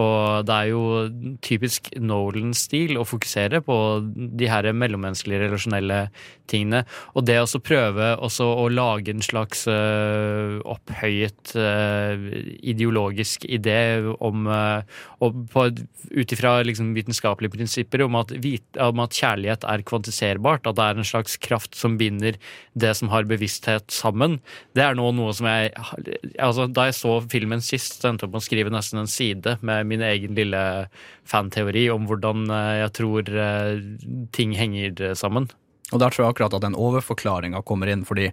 Og 0.00 0.44
det 0.48 0.56
er 0.56 0.68
jo 0.70 0.82
typisk 1.44 1.88
Nolan-stil 1.96 2.98
å 3.00 3.06
fokusere 3.08 3.62
på 3.64 3.76
de 4.14 4.48
her 4.50 4.68
mellommenneskelige, 4.76 5.46
relasjonelle 5.46 6.02
tingene. 6.50 6.82
Og 7.16 7.24
det 7.28 7.38
å 7.40 7.62
prøve 7.64 8.12
også 8.20 8.46
å 8.60 8.68
lage 8.72 9.14
en 9.14 9.24
slags 9.24 9.64
eh, 9.70 10.58
opphøyet 10.60 11.54
eh, 11.56 12.28
ideologisk 12.74 13.48
idé 13.48 13.80
om 14.20 14.48
Ut 15.20 16.32
ifra 16.32 16.50
liksom 16.64 16.94
vitenskapelige 16.96 17.52
prinsipper 17.54 18.02
om 18.02 18.16
at, 18.18 18.32
om 18.82 19.02
at 19.04 19.16
kjærlighet 19.16 19.66
er 19.68 19.84
kvantiserbart. 19.86 20.66
At 20.66 20.78
det 20.78 20.86
er 20.86 21.00
en 21.00 21.06
slags 21.06 21.36
kraft 21.40 21.76
som 21.78 21.98
binder 22.00 22.38
det 22.72 22.92
som 22.98 23.12
har 23.12 23.28
bevissthet 23.30 23.90
sammen, 23.94 24.38
det 24.76 24.84
er 24.84 24.98
nå 24.98 25.08
noe 25.16 25.32
som 25.36 25.48
jeg 25.48 25.72
altså, 26.38 26.66
Da 26.70 26.88
jeg 26.88 26.98
så 26.98 27.16
filmen 27.30 27.62
sist, 27.64 28.00
så 28.00 28.10
endte 28.10 28.26
jeg 28.26 28.34
med 28.34 28.42
å 28.42 28.44
skrive 28.44 28.74
nesten 28.74 29.02
en 29.02 29.10
side 29.10 29.56
med 29.66 29.88
min 29.90 30.04
egen 30.04 30.36
lille 30.38 30.62
fanteori 31.28 31.88
om 31.94 32.06
hvordan 32.10 32.46
eh, 32.50 32.76
jeg 32.84 32.94
tror 32.98 33.34
eh, 33.46 33.72
ting 34.36 34.54
henger 34.58 35.14
sammen. 35.18 35.50
Og 35.90 35.98
der 36.02 36.12
tror 36.12 36.26
jeg 36.26 36.34
akkurat 36.34 36.56
at 36.58 36.64
den 36.64 36.78
overforklaringa 36.78 37.62
kommer 37.66 37.90
inn, 37.90 38.04
fordi 38.06 38.28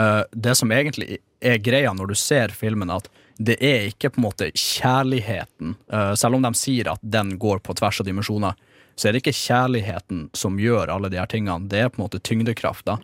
uh, 0.00 0.22
det 0.32 0.54
som 0.56 0.72
egentlig 0.72 1.18
er 1.44 1.60
greia 1.60 1.92
når 1.92 2.12
du 2.12 2.16
ser 2.18 2.54
filmen, 2.56 2.92
at 2.92 3.10
det 3.36 3.58
er 3.60 3.90
ikke 3.90 4.14
på 4.14 4.20
en 4.20 4.26
måte 4.30 4.48
kjærligheten. 4.54 5.76
uh, 5.92 6.14
selv 6.16 6.38
om 6.38 6.46
de 6.46 6.52
sier 6.56 6.88
at 6.88 7.02
den 7.04 7.34
går 7.40 7.60
på 7.60 7.76
tvers 7.76 8.00
av 8.00 8.08
dimensjoner, 8.08 8.56
så 8.96 9.08
er 9.08 9.12
det 9.12 9.20
ikke 9.24 9.36
kjærligheten 9.36 10.28
som 10.32 10.56
gjør 10.60 10.88
alle 10.94 11.10
de 11.12 11.20
her 11.20 11.28
tingene. 11.28 11.68
Det 11.68 11.82
er 11.82 11.92
på 11.92 12.00
en 12.00 12.06
måte 12.06 12.22
tyngdekrafta, 12.24 12.96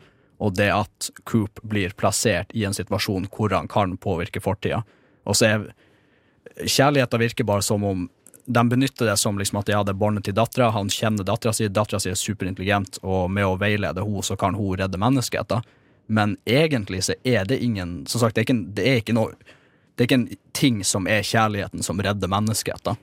og 0.43 0.57
det 0.59 0.71
at 0.75 1.11
Coop 1.29 1.61
blir 1.63 1.95
plassert 1.99 2.51
i 2.57 2.65
en 2.67 2.75
situasjon 2.75 3.29
hvor 3.31 3.55
han 3.55 3.71
kan 3.71 3.95
påvirke 4.01 4.43
fortida. 4.43 4.83
Og 5.23 5.39
så 5.39 5.49
er 5.49 5.69
kjærligheten 6.67 7.23
virker 7.23 7.47
bare 7.47 7.63
som 7.63 7.85
om 7.87 8.09
de 8.45 8.69
benytter 8.69 9.07
det 9.07 9.17
som 9.17 9.39
liksom 9.39 9.61
at 9.61 9.69
de 9.69 9.77
hadde 9.77 9.95
barnet 9.95 10.27
til 10.27 10.35
dattera, 10.35 10.73
han 10.75 10.91
kjenner 10.91 11.27
dattera 11.27 11.55
si, 11.55 11.69
dattera 11.71 12.01
si 12.03 12.11
er 12.11 12.19
superintelligent, 12.19 12.99
og 13.07 13.31
med 13.31 13.47
å 13.47 13.55
veilede 13.61 14.03
henne, 14.03 14.25
så 14.27 14.37
kan 14.39 14.59
hun 14.59 14.75
redde 14.81 14.99
menneskeheten. 14.99 15.63
Men 16.13 16.35
egentlig 16.51 17.05
så 17.07 17.15
er 17.23 17.47
det 17.47 17.61
ingen 17.63 18.03
Som 18.11 18.21
sagt, 18.21 18.35
det 18.35 18.43
er 18.43 18.47
ikke, 18.49 18.75
det 18.75 18.87
er 18.91 18.97
ikke 18.99 19.15
noe 19.15 19.37
Det 19.95 20.03
er 20.03 20.09
ikke 20.09 20.17
en 20.19 20.41
ting 20.53 20.81
som 20.85 21.07
er 21.07 21.23
kjærligheten 21.23 21.87
som 21.87 22.01
redder 22.03 22.29
menneskeheten. 22.29 22.99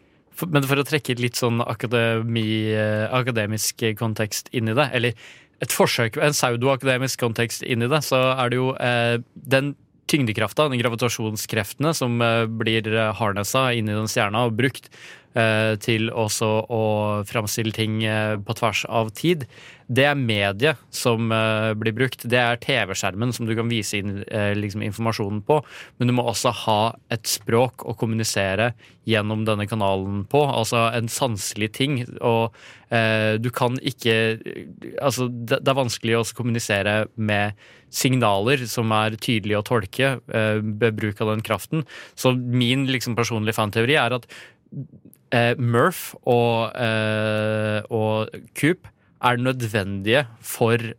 Men 0.52 0.68
for 0.68 0.80
å 0.80 0.86
trekke 0.88 1.16
litt 1.20 1.40
sånn 1.40 1.64
akademi, 1.64 2.72
eh, 2.72 3.08
akademisk 3.12 3.84
kontekst 4.00 4.52
inn 4.56 4.72
i 4.72 4.76
det, 4.76 4.90
eller 4.96 5.30
et 5.64 5.76
forsøk, 5.76 6.18
en 6.24 6.36
pseudoakademisk 6.36 7.22
kontekst 7.22 7.66
inn 7.68 7.84
i 7.84 7.92
det, 7.92 8.02
så 8.08 8.20
er 8.36 8.52
det 8.52 8.60
jo 8.60 8.74
eh, 8.80 9.20
den 9.34 9.74
tyngdekrafta, 10.10 10.70
de 10.72 10.80
gravitasjonskreftene, 10.82 11.94
som 11.98 12.20
eh, 12.24 12.46
blir 12.48 12.88
eh, 12.90 13.12
harnessa 13.20 13.70
inn 13.78 13.92
i 13.92 13.98
den 13.98 14.10
stjerna 14.10 14.48
og 14.48 14.58
brukt 14.60 14.90
til 15.80 16.10
også 16.10 16.48
å 16.74 16.84
framstille 17.30 17.76
ting 17.76 18.02
eh, 18.04 18.36
på 18.42 18.56
tvers 18.58 18.86
av 18.90 19.12
tid. 19.18 19.46
Det 19.90 20.04
er 20.06 20.18
mediet 20.18 20.78
som 20.94 21.32
eh, 21.34 21.72
blir 21.78 21.96
brukt. 21.98 22.22
Det 22.30 22.38
er 22.38 22.60
TV-skjermen 22.62 23.32
som 23.34 23.48
du 23.50 23.56
kan 23.58 23.72
vise 23.72 23.98
inn 23.98 24.20
eh, 24.28 24.52
liksom 24.58 24.84
informasjonen 24.86 25.42
på. 25.48 25.58
Men 25.98 26.12
du 26.12 26.14
må 26.18 26.28
også 26.30 26.54
ha 26.66 26.82
et 27.14 27.26
språk 27.30 27.86
å 27.90 27.96
kommunisere 27.98 28.72
gjennom 29.10 29.48
denne 29.48 29.66
kanalen 29.70 30.24
på. 30.30 30.44
Altså 30.46 30.88
en 30.94 31.10
sanselig 31.10 31.72
ting. 31.80 32.04
Og 32.22 32.54
eh, 32.94 33.42
du 33.42 33.50
kan 33.50 33.82
ikke 33.82 34.18
Altså, 35.02 35.26
det, 35.30 35.62
det 35.64 35.72
er 35.72 35.78
vanskelig 35.78 36.20
å 36.20 36.24
kommunisere 36.38 36.96
med 37.16 37.58
signaler 37.90 38.62
som 38.70 38.92
er 38.94 39.18
tydelige 39.18 39.62
å 39.62 39.66
tolke 39.66 40.16
eh, 40.22 40.58
ved 40.62 40.98
bruk 41.02 41.22
av 41.26 41.34
den 41.34 41.46
kraften. 41.46 41.86
Så 42.14 42.36
min 42.38 42.86
liksom 42.94 43.18
personlige 43.18 43.58
fanteori 43.58 43.98
er 43.98 44.20
at 44.20 44.30
eh, 45.32 45.54
Murph 45.58 46.16
og, 46.24 46.76
eh, 46.76 47.82
og 47.90 48.34
Coop 48.58 48.90
er 49.20 49.42
nødvendige 49.42 50.26
for 50.42 50.92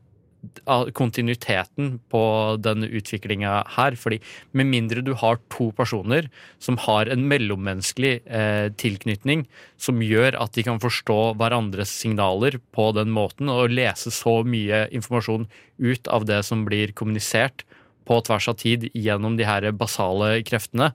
kontinuiteten 0.97 1.99
på 2.09 2.23
denne 2.63 2.89
utviklinga 2.89 3.65
her. 3.77 3.97
fordi 3.97 4.21
med 4.53 4.67
mindre 4.67 5.03
du 5.05 5.15
har 5.15 5.39
to 5.51 5.71
personer 5.73 6.31
som 6.59 6.77
har 6.77 7.09
en 7.09 7.29
mellommenneskelig 7.29 8.21
eh, 8.27 8.71
tilknytning 8.73 9.47
som 9.77 10.01
gjør 10.01 10.41
at 10.41 10.53
de 10.53 10.63
kan 10.63 10.81
forstå 10.81 11.37
hverandres 11.37 11.91
signaler 11.91 12.59
på 12.73 12.93
den 12.97 13.11
måten, 13.11 13.49
og 13.49 13.71
lese 13.71 14.11
så 14.11 14.43
mye 14.45 14.89
informasjon 14.91 15.49
ut 15.79 16.09
av 16.09 16.25
det 16.25 16.43
som 16.45 16.65
blir 16.65 16.93
kommunisert 16.93 17.65
på 18.11 18.19
tvers 18.27 18.49
av 18.51 18.59
tid 18.59 18.89
gjennom 18.91 19.37
de 19.39 19.47
her 19.47 19.69
basale 19.79 20.41
kreftene, 20.47 20.91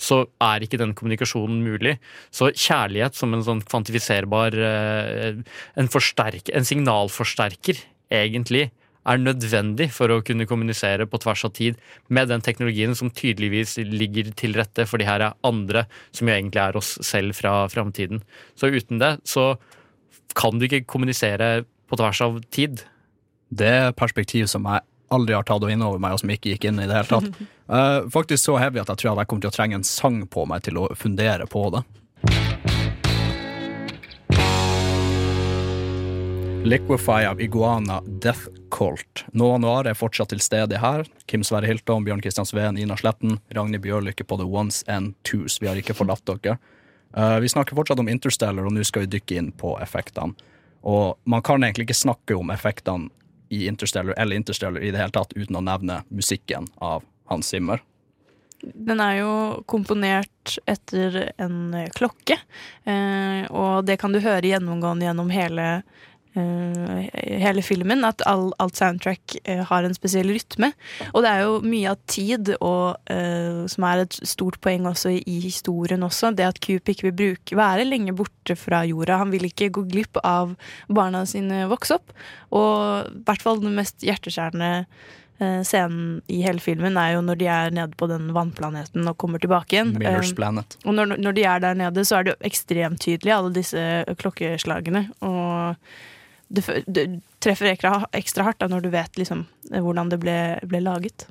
så 0.00 0.22
er 0.40 0.62
ikke 0.62 0.78
den 0.80 0.94
kommunikasjonen 0.96 1.64
mulig. 1.66 1.96
Så 2.30 2.52
kjærlighet 2.54 3.18
som 3.18 3.34
en 3.34 3.42
sånn 3.46 3.64
kvantifiserbar 3.66 4.54
eh, 4.54 5.40
en, 5.80 5.90
en 5.90 6.70
signalforsterker, 6.70 7.82
egentlig, 8.10 8.68
er 9.08 9.20
nødvendig 9.20 9.88
for 9.94 10.12
å 10.12 10.20
kunne 10.24 10.46
kommunisere 10.48 11.06
på 11.08 11.20
tvers 11.22 11.46
av 11.48 11.54
tid 11.56 11.78
med 12.12 12.28
den 12.30 12.42
teknologien 12.44 12.92
som 12.96 13.10
tydeligvis 13.10 13.78
ligger 13.88 14.28
til 14.36 14.54
rette 14.58 14.84
for 14.88 15.00
de 15.00 15.08
her 15.08 15.24
andre, 15.46 15.86
som 16.12 16.28
jo 16.28 16.36
egentlig 16.36 16.62
er 16.62 16.78
oss 16.78 16.94
selv 17.06 17.38
fra 17.38 17.64
framtiden. 17.72 18.20
Så 18.60 18.70
uten 18.70 19.00
det 19.00 19.14
så 19.28 19.54
kan 20.38 20.60
du 20.60 20.68
ikke 20.68 20.84
kommunisere 20.86 21.64
på 21.90 21.98
tvers 21.98 22.20
av 22.26 22.38
tid. 22.54 22.84
Det 23.50 23.96
perspektivet 23.98 24.52
som 24.52 24.68
jeg 24.68 24.84
aldri 25.10 25.34
har 25.34 25.46
tatt 25.46 25.66
inn 25.70 25.82
over 25.82 26.00
meg, 26.02 26.14
og 26.14 26.22
som 26.22 26.32
ikke 26.32 26.54
gikk 26.54 26.68
inn 26.70 26.80
i 26.82 26.88
det 26.88 26.96
hele 26.96 27.10
tatt. 27.10 27.40
Uh, 27.70 28.08
faktisk 28.16 28.44
så 28.46 28.58
heavy 28.62 28.82
at 28.82 28.92
jeg 28.92 29.02
tror 29.02 29.18
jeg 29.18 29.30
kommer 29.30 29.46
til 29.46 29.52
å 29.52 29.56
trenge 29.58 29.80
en 29.80 29.86
sang 29.86 30.22
på 30.30 30.46
meg 30.48 30.64
til 30.66 30.80
å 30.80 30.88
fundere 30.98 31.48
på 31.50 31.66
det. 31.74 31.84
Liquify 36.60 37.24
av 37.24 37.40
Iguana 37.40 38.02
Death 38.04 38.50
Cult. 38.70 39.24
Nova 39.32 39.56
Noir 39.58 39.86
er 39.88 39.96
fortsatt 39.96 40.28
til 40.34 40.42
stede 40.44 40.76
her. 40.82 41.06
Kim 41.26 41.40
Sverre 41.46 41.70
Hilton, 41.70 42.04
Bjørn 42.04 42.20
Kristian 42.20 42.46
Sveen, 42.46 42.76
Ina 42.78 42.98
Sletten, 43.00 43.38
Ragnhild 43.56 43.82
Bjørlykke 43.86 44.26
på 44.28 44.36
The 44.36 44.44
Ones 44.44 44.82
and 44.86 45.14
Twos. 45.24 45.56
Vi 45.62 45.70
har 45.70 45.80
ikke 45.80 45.96
forlatt 45.96 46.26
dere. 46.28 46.58
Uh, 47.16 47.38
vi 47.40 47.48
snakker 47.48 47.78
fortsatt 47.78 48.02
om 48.02 48.10
Interstellar, 48.12 48.68
og 48.68 48.76
nå 48.76 48.84
skal 48.84 49.06
vi 49.06 49.14
dykke 49.16 49.40
inn 49.40 49.48
på 49.56 49.72
effektene. 49.80 50.36
Og 50.84 51.16
man 51.24 51.42
kan 51.44 51.64
egentlig 51.64 51.88
ikke 51.88 52.02
snakke 52.02 52.36
om 52.36 52.52
effektene 52.52 53.08
i 53.50 53.66
Interstellar 53.66 54.14
eller 54.16 54.36
Interstellar 54.36 54.80
i 54.80 54.90
det 54.90 55.00
hele 55.00 55.14
tatt 55.14 55.32
uten 55.36 55.58
å 55.58 55.64
nevne 55.64 56.02
musikken 56.08 56.68
av 56.78 57.04
Hans 57.30 57.50
Zimmer. 57.50 57.82
Den 58.60 59.00
er 59.00 59.14
jo 59.22 59.32
komponert 59.70 60.58
etter 60.68 61.30
en 61.40 61.72
klokke, 61.96 62.36
eh, 62.84 63.46
og 63.48 63.86
det 63.88 63.96
kan 64.02 64.12
du 64.12 64.20
høre 64.20 64.50
gjennomgående 64.50 65.08
gjennom 65.08 65.30
hele, 65.32 65.68
hele 66.34 67.62
filmen. 67.62 68.04
At 68.06 68.22
all, 68.28 68.52
alt 68.62 68.78
soundtrack 68.78 69.36
eh, 69.44 69.62
har 69.66 69.86
en 69.86 69.94
spesiell 69.96 70.30
rytme. 70.30 70.72
Og 71.12 71.24
det 71.24 71.30
er 71.32 71.44
jo 71.46 71.60
mye 71.64 71.92
av 71.92 72.00
tid, 72.10 72.52
og, 72.60 73.00
uh, 73.10 73.66
som 73.70 73.86
er 73.88 74.04
et 74.04 74.18
stort 74.28 74.60
poeng 74.64 74.86
også 74.90 75.16
i 75.18 75.38
historien 75.42 76.06
også. 76.06 76.32
Det 76.36 76.46
at 76.46 76.60
Coop 76.64 76.90
ikke 76.92 77.08
vil 77.10 77.16
bruke, 77.20 77.58
være 77.58 77.88
lenge 77.88 78.14
borte 78.16 78.56
fra 78.58 78.84
jorda. 78.88 79.20
Han 79.22 79.32
vil 79.34 79.48
ikke 79.50 79.72
gå 79.74 79.86
glipp 79.90 80.20
av 80.24 80.54
barna 80.88 81.24
sine 81.28 81.64
vokse 81.70 81.98
opp. 81.98 82.14
Og 82.54 83.08
i 83.10 83.24
hvert 83.26 83.42
fall 83.42 83.62
den 83.62 83.74
mest 83.78 84.04
hjerteskjærende 84.06 84.70
eh, 85.40 85.60
scenen 85.66 86.20
i 86.30 86.42
hele 86.44 86.62
filmen 86.62 86.98
er 87.00 87.16
jo 87.16 87.24
når 87.24 87.40
de 87.40 87.50
er 87.50 87.74
nede 87.74 87.98
på 87.98 88.08
den 88.10 88.30
vannplaneten 88.36 89.08
og 89.10 89.18
kommer 89.20 89.42
tilbake 89.42 89.76
igjen. 89.76 89.94
Miller's 89.98 90.32
Eh, 90.32 90.38
Planet. 90.38 90.78
og 90.84 90.94
når, 90.94 91.16
når 91.18 91.36
de 91.36 91.44
er 91.44 91.66
der 91.66 91.74
nede, 91.74 92.04
så 92.06 92.20
er 92.20 92.26
det 92.26 92.34
jo 92.34 92.46
ekstremt 92.50 93.02
tydelig, 93.02 93.34
alle 93.34 93.52
disse 93.54 93.84
klokkeslagene. 94.20 95.08
Og 95.26 95.76
det, 96.50 96.64
det 96.90 97.04
treffer 97.42 97.70
ekstra, 97.72 98.06
ekstra 98.16 98.48
hardt 98.48 98.60
da, 98.62 98.68
når 98.70 98.84
du 98.84 98.90
vet 98.92 99.20
liksom 99.20 99.44
hvordan 99.70 100.10
det 100.12 100.20
ble, 100.22 100.38
ble 100.66 100.82
laget. 100.84 101.28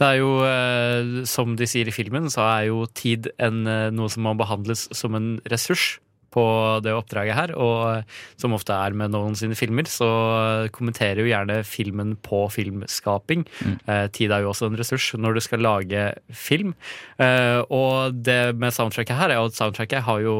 Det 0.00 0.06
er 0.06 0.18
jo, 0.18 0.30
eh, 0.48 1.24
som 1.28 1.54
de 1.58 1.68
sier 1.68 1.88
i 1.88 1.94
filmen, 1.94 2.26
så 2.32 2.42
er 2.48 2.68
jo 2.70 2.84
tid 2.96 3.30
en, 3.38 3.62
eh, 3.68 3.90
noe 3.94 4.10
som 4.10 4.26
må 4.26 4.34
behandles 4.38 4.88
som 4.96 5.14
en 5.18 5.34
ressurs 5.52 5.98
på 6.34 6.44
det 6.84 6.94
oppdraget 6.94 7.36
her, 7.36 7.52
og 7.58 8.06
som 8.40 8.54
ofte 8.56 8.74
er 8.74 8.94
med 8.96 9.12
Nolan 9.12 9.36
sine 9.38 9.56
filmer, 9.58 9.88
så 9.90 10.08
kommenterer 10.74 11.22
jo 11.22 11.30
gjerne 11.30 11.60
filmen 11.66 12.14
på 12.22 12.44
filmskaping. 12.54 13.46
Eh, 13.86 14.06
tid 14.14 14.32
er 14.32 14.44
jo 14.44 14.52
også 14.52 14.70
en 14.70 14.78
ressurs 14.78 15.10
når 15.18 15.36
du 15.36 15.42
skal 15.44 15.64
lage 15.64 16.06
film. 16.30 16.74
Eh, 17.18 17.60
og 17.66 18.14
det 18.26 18.56
med 18.60 18.74
soundtracket 18.76 19.18
her 19.18 19.34
er 19.34 19.40
jo 19.40 19.48
at 19.50 19.58
soundtracket 19.58 20.06
har 20.06 20.20
jo 20.24 20.36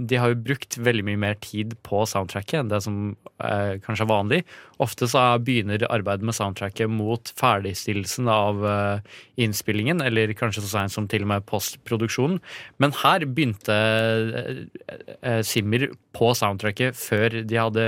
De 0.00 0.16
har 0.16 0.32
jo 0.32 0.40
brukt 0.40 0.78
veldig 0.80 1.04
mye 1.04 1.20
mer 1.20 1.34
tid 1.44 1.74
på 1.84 2.04
soundtracket 2.08 2.62
enn 2.62 2.70
det 2.70 2.80
som 2.84 3.16
eh, 3.44 3.76
kanskje 3.84 4.06
er 4.06 4.12
vanlig. 4.12 4.40
Ofte 4.80 5.08
så 5.10 5.22
begynner 5.44 5.84
arbeidet 5.92 6.24
med 6.24 6.36
soundtracket 6.36 6.88
mot 6.88 7.32
ferdigstillelsen 7.36 8.30
av 8.32 8.64
eh, 8.66 9.18
innspillingen, 9.44 10.00
eller 10.00 10.32
kanskje 10.38 10.64
så 10.64 10.72
seint 10.72 10.94
som 10.94 11.08
til 11.10 11.26
og 11.26 11.32
med 11.34 11.46
postproduksjonen. 11.50 12.40
Men 12.80 12.96
her 13.02 13.26
begynte 13.28 13.76
eh, 13.76 14.64
eh, 15.20 15.42
Simmer 15.46 15.90
på 16.16 16.32
soundtracket 16.38 16.96
før 16.96 17.42
de 17.44 17.60
hadde 17.60 17.86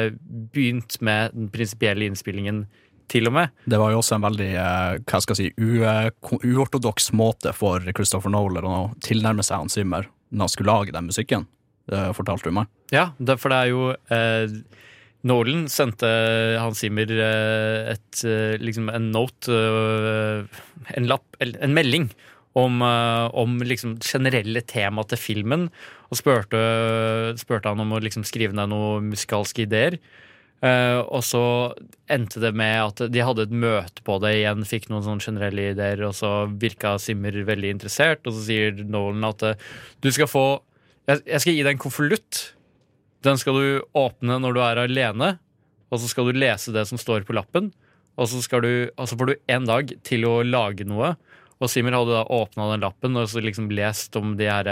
begynt 0.53 1.01
med 1.01 1.33
den 1.37 1.51
prinsipielle 1.55 2.11
innspillingen, 2.11 2.67
til 3.13 3.29
og 3.29 3.35
med. 3.37 3.51
Det 3.69 3.77
var 3.81 3.93
jo 3.93 3.99
også 4.01 4.17
en 4.17 4.25
veldig 4.25 4.51
eh, 4.57 5.01
hva 5.05 5.19
skal 5.21 5.37
jeg 5.37 5.53
si, 5.53 5.81
eh, 5.85 6.07
uortodoks 6.53 7.11
måte 7.19 7.53
for 7.57 7.85
Christopher 7.93 8.33
Nolan 8.33 8.69
å 8.69 8.79
tilnærme 9.05 9.45
seg 9.45 9.65
Hans 9.65 9.77
Zimmer 9.77 10.09
når 10.33 10.47
han 10.47 10.53
skulle 10.55 10.73
lage 10.73 10.95
den 10.95 11.11
musikken. 11.11 11.49
Fortalte 12.17 12.49
du 12.49 12.55
meg. 12.55 12.69
Ja, 12.95 13.09
for 13.35 13.53
det 13.53 13.57
er 13.59 13.69
jo 13.73 13.89
eh, 14.15 14.53
Nolan 15.29 15.69
sendte 15.71 16.09
Hans 16.59 16.83
Zimmer 16.83 17.11
eh, 17.15 17.93
et, 17.95 18.25
eh, 18.27 18.57
liksom 18.59 18.91
en 18.91 19.11
note, 19.15 19.53
eh, 19.55 20.63
en 20.99 21.07
lapp, 21.11 21.25
en 21.41 21.77
melding, 21.77 22.09
om, 22.59 22.83
eh, 22.83 23.29
om 23.39 23.61
liksom 23.65 23.97
generelle 24.05 24.65
tema 24.69 25.05
til 25.09 25.21
filmen, 25.21 25.69
og 26.11 26.19
spurte, 26.19 26.59
spurte 27.41 27.71
han 27.71 27.81
om 27.81 27.95
å 27.95 28.03
liksom 28.03 28.27
skrive 28.29 28.57
ned 28.57 28.73
noen 28.75 29.09
musikalske 29.13 29.65
ideer. 29.65 29.97
Eh, 30.63 30.99
og 31.01 31.25
så 31.27 31.45
endte 32.13 32.39
det 32.43 32.53
med 32.55 32.77
at 32.85 33.01
de 33.11 33.23
hadde 33.25 33.49
et 33.49 33.55
møte 33.55 34.05
på 34.07 34.19
det 34.23 34.37
igjen, 34.37 34.67
fikk 34.69 34.91
noen 34.93 35.03
sånne 35.07 35.25
generelle 35.25 35.73
ideer, 35.73 36.05
og 36.07 36.15
så 36.15 36.45
virka 36.51 36.99
Zimmer 37.03 37.35
veldig 37.49 37.73
interessert, 37.79 38.27
og 38.27 38.37
så 38.37 38.45
sier 38.47 38.85
Nolan 38.85 39.27
at 39.27 39.43
eh, 39.49 39.71
du 40.03 40.13
skal 40.15 40.31
få 40.31 40.47
jeg 41.09 41.41
skal 41.43 41.57
gi 41.57 41.65
deg 41.67 41.75
en 41.75 41.83
konvolutt. 41.83 42.53
Den 43.23 43.39
skal 43.39 43.59
du 43.59 43.67
åpne 43.99 44.39
når 44.43 44.57
du 44.57 44.61
er 44.65 44.83
alene, 44.83 45.37
og 45.93 46.01
så 46.01 46.11
skal 46.11 46.29
du 46.29 46.41
lese 46.41 46.75
det 46.75 46.87
som 46.89 47.01
står 47.01 47.27
på 47.29 47.37
lappen. 47.37 47.71
Og 48.21 48.29
så, 48.29 48.43
du, 48.61 48.91
og 48.97 49.09
så 49.09 49.17
får 49.17 49.31
du 49.31 49.37
en 49.55 49.69
dag 49.69 49.93
til 50.05 50.27
å 50.29 50.41
lage 50.45 50.85
noe. 50.89 51.15
Og 51.63 51.71
Simmer 51.71 51.95
hadde 51.97 52.17
da 52.17 52.27
åpna 52.27 52.73
den 52.73 52.83
lappen 52.85 53.17
og 53.17 53.31
så 53.31 53.41
liksom 53.41 53.71
lest 53.73 54.19
om 54.19 54.35
de 54.37 54.51
her 54.51 54.69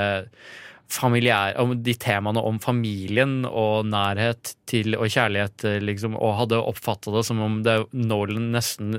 familiære 0.90 1.62
om 1.62 1.74
de 1.84 1.94
temaene 2.03 2.42
om 2.42 2.59
familien 2.62 3.44
og 3.46 3.86
nærhet 3.86 4.55
til 4.70 4.96
og 4.98 5.07
kjærlighet, 5.12 5.64
eh, 5.68 5.78
liksom, 5.84 6.16
og 6.18 6.38
hadde 6.40 6.59
oppfatta 6.59 7.14
det 7.14 7.24
som 7.28 7.42
om 7.44 7.61
det, 7.66 7.76
Nolan 7.94 8.51
nesten 8.57 8.98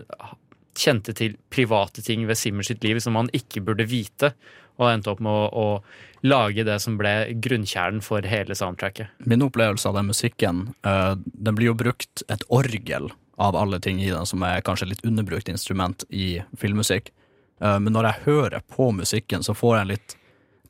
kjente 0.77 1.13
til 1.17 1.35
private 1.51 2.03
ting 2.05 2.23
ved 2.29 2.39
Simmer 2.39 2.63
sitt 2.63 2.83
liv 2.85 3.01
som 3.03 3.17
han 3.19 3.31
ikke 3.35 3.63
burde 3.67 3.89
vite, 3.91 4.31
og 4.79 4.87
endte 4.89 5.11
opp 5.11 5.21
med 5.23 5.31
å, 5.31 5.47
å 5.51 6.25
lage 6.27 6.65
det 6.67 6.77
som 6.83 6.97
ble 6.99 7.33
grunnkjernen 7.41 8.01
for 8.05 8.25
hele 8.27 8.55
soundtracket. 8.57 9.09
Min 9.25 9.43
opplevelse 9.45 9.89
av 9.89 9.97
den 9.97 10.11
musikken, 10.11 10.63
uh, 10.85 11.15
den 11.17 11.57
blir 11.57 11.71
jo 11.71 11.77
brukt 11.77 12.23
et 12.29 12.45
orgel 12.49 13.09
av 13.41 13.57
alle 13.57 13.79
ting 13.81 14.01
i 14.03 14.11
den, 14.11 14.25
som 14.29 14.43
er 14.45 14.61
kanskje 14.65 14.91
litt 14.91 15.05
underbrukt 15.05 15.49
instrument 15.49 16.05
i 16.09 16.41
filmmusikk. 16.61 17.09
Uh, 17.61 17.79
men 17.81 17.93
når 17.93 18.09
jeg 18.09 18.25
hører 18.29 18.65
på 18.69 18.91
musikken, 18.95 19.43
så 19.43 19.57
får 19.57 19.77
jeg 19.81 19.93
litt 19.95 20.17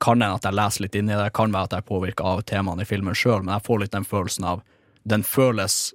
Kan 0.02 0.18
hende 0.18 0.39
at 0.39 0.45
jeg 0.47 0.58
leser 0.58 0.82
litt 0.82 0.95
inn 0.97 1.10
i 1.14 1.18
det, 1.18 1.28
kan 1.38 1.52
være 1.54 1.68
at 1.68 1.74
jeg 1.76 1.84
er 1.84 1.89
påvirka 1.91 2.24
av 2.26 2.39
temaene 2.49 2.82
i 2.82 2.88
filmen 2.89 3.14
sjøl, 3.14 3.43
men 3.43 3.54
jeg 3.54 3.68
får 3.68 3.82
litt 3.84 3.91
den 3.93 4.08
følelsen 4.10 4.47
av 4.49 4.64
Den 5.06 5.22
føles 5.24 5.93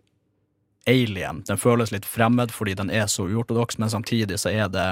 alien. 0.87 1.43
Den 1.47 1.59
føles 1.59 1.91
litt 1.91 2.07
fremmed 2.07 2.53
fordi 2.55 2.77
den 2.79 2.91
er 2.91 3.07
så 3.11 3.27
uortodoks, 3.27 3.79
men 3.79 3.91
samtidig 3.91 4.39
så 4.39 4.53
er 4.53 4.71
det 4.71 4.87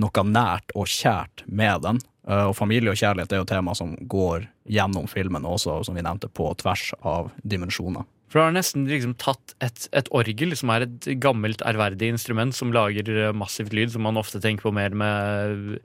noe 0.00 0.24
nært 0.26 0.72
og 0.74 0.88
kjært 0.90 1.44
med 1.46 1.84
den. 1.86 2.00
Eh, 2.28 2.46
Og 2.50 2.56
familie 2.56 2.92
og 2.92 3.00
kjærlighet 3.00 3.32
er 3.32 3.42
jo 3.42 3.48
tema 3.48 3.74
som 3.76 3.96
går 4.00 4.48
gjennom 4.70 5.08
filmen 5.10 5.46
også, 5.48 5.80
som 5.86 5.96
vi 5.96 6.04
nevnte, 6.06 6.30
på 6.32 6.50
tvers 6.60 6.90
av 7.02 7.30
dimensjoner. 7.42 8.06
For 8.30 8.38
du 8.38 8.44
har 8.44 8.52
nesten 8.54 8.84
liksom 8.86 9.16
tatt 9.18 9.56
et, 9.58 9.88
et 9.90 10.06
orgel, 10.14 10.54
som 10.54 10.70
er 10.70 10.84
et 10.86 11.08
gammelt, 11.18 11.64
ærverdig 11.66 12.12
instrument 12.14 12.54
som 12.54 12.70
lager 12.74 13.08
eh, 13.10 13.32
massivt 13.34 13.74
lyd, 13.74 13.90
som 13.90 14.06
man 14.06 14.20
ofte 14.20 14.42
tenker 14.42 14.68
på 14.68 14.74
mer 14.76 14.94
med, 14.94 15.80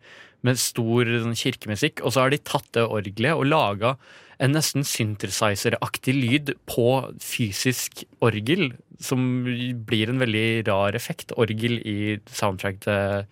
med 0.45 0.61
stor 0.61 1.09
sånn, 1.23 1.33
kirkemusikk, 1.39 2.03
og 2.05 2.13
så 2.13 2.25
har 2.25 2.35
de 2.35 2.43
tatt 2.45 2.69
det 2.77 2.85
orgelet 2.85 3.33
og 3.33 3.49
laga 3.49 3.95
en 4.43 4.51
nesten 4.51 4.83
synthesizer-aktig 4.85 6.13
lyd 6.13 6.53
på 6.67 6.89
fysisk 7.23 8.03
orgel, 8.21 8.73
som 9.01 9.45
blir 9.87 10.11
en 10.11 10.19
veldig 10.21 10.67
rar 10.67 10.95
effekt. 10.99 11.33
Orgel 11.39 11.79
i 11.81 12.19
soundtracket 12.29 12.83
til 12.85 13.25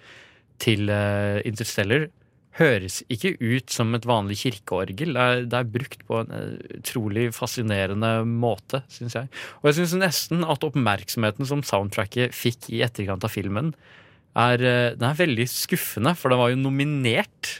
uh, 0.69 1.39
Interstellar 1.47 2.09
høres 2.59 2.99
ikke 3.11 3.33
ut 3.41 3.71
som 3.73 3.93
et 3.97 4.05
vanlig 4.07 4.37
kirkeorgel. 4.43 5.15
Det 5.15 5.23
er, 5.23 5.41
det 5.49 5.57
er 5.57 5.71
brukt 5.73 6.03
på 6.05 6.19
en 6.21 6.33
eh, 6.37 6.77
utrolig 6.77 7.27
fascinerende 7.33 8.11
måte, 8.29 8.83
syns 8.93 9.17
jeg. 9.17 9.31
Og 9.61 9.69
jeg 9.69 9.79
syns 9.79 9.95
nesten 9.97 10.45
at 10.45 10.65
oppmerksomheten 10.67 11.49
som 11.49 11.63
soundtracket 11.65 12.35
fikk 12.37 12.69
i 12.73 12.83
etterkant 12.85 13.25
av 13.25 13.33
filmen, 13.33 13.73
er, 14.37 14.61
eh, 14.61 14.93
den 14.93 15.09
er 15.09 15.17
veldig 15.17 15.47
skuffende, 15.49 16.13
for 16.17 16.33
den 16.33 16.41
var 16.41 16.53
jo 16.53 16.61
nominert 16.61 17.55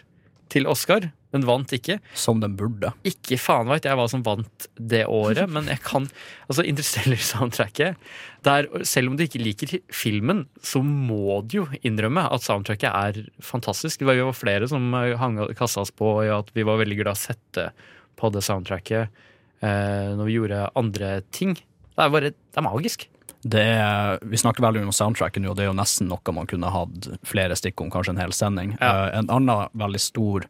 til 0.53 0.69
Oscar, 0.69 1.09
men 1.33 1.45
vant 1.47 1.73
ikke. 1.73 1.97
Som 2.17 2.41
den 2.43 2.55
burde. 2.59 2.93
Ikke 3.07 3.39
faen 3.41 3.69
veit 3.71 3.87
jeg 3.87 3.97
hva 3.97 4.05
som 4.11 4.23
vant 4.25 4.67
det 4.77 5.03
året, 5.09 5.49
men 5.49 5.69
jeg 5.71 5.81
kan 5.85 6.07
Altså, 6.43 6.65
Interstellar-soundtracket 6.67 7.95
der, 8.45 8.67
Selv 8.85 9.09
om 9.09 9.17
du 9.17 9.23
ikke 9.25 9.41
liker 9.41 9.77
filmen, 9.93 10.45
så 10.61 10.83
må 10.83 11.39
du 11.47 11.61
jo 11.61 11.65
innrømme 11.81 12.25
at 12.27 12.45
soundtracket 12.45 12.89
er 12.91 13.21
fantastisk. 13.41 14.03
Det 14.03 14.07
var 14.19 14.35
flere 14.37 14.67
som 14.69 14.93
eh, 14.99 15.15
hang 15.19 15.39
kassa 15.57 15.81
oss 15.85 15.93
på 15.95 16.17
i 16.25 16.31
at 16.33 16.51
vi 16.53 16.65
var 16.67 16.81
veldig 16.81 16.99
glad 16.99 17.15
i 17.15 17.17
å 17.17 17.23
sette 17.23 17.69
på 18.19 18.29
det 18.33 18.43
soundtracket 18.45 19.07
eh, 19.63 20.11
når 20.13 20.27
vi 20.27 20.37
gjorde 20.37 20.67
andre 20.79 21.15
ting. 21.31 21.55
Det 21.93 22.05
er 22.05 22.13
bare 22.13 22.33
Det 22.33 22.61
er 22.61 22.67
magisk. 22.67 23.07
Det 23.43 23.63
er, 23.75 24.19
vi 24.23 24.39
snakker 24.39 24.63
veldig 24.63 24.85
om 24.87 24.95
soundtracken 24.95 25.43
nå, 25.43 25.51
og 25.51 25.57
det 25.59 25.65
er 25.65 25.71
jo 25.71 25.75
nesten 25.75 26.07
noe 26.07 26.35
man 26.35 26.47
kunne 26.47 26.69
hatt 26.71 27.09
flere 27.27 27.57
stikk 27.59 27.81
om, 27.83 27.89
kanskje 27.91 28.15
en 28.15 28.21
hel 28.21 28.35
sending. 28.35 28.77
Ja. 28.79 28.91
Eh, 29.07 29.17
en 29.19 29.31
annen 29.33 29.73
veldig 29.79 29.99
stor 30.03 30.47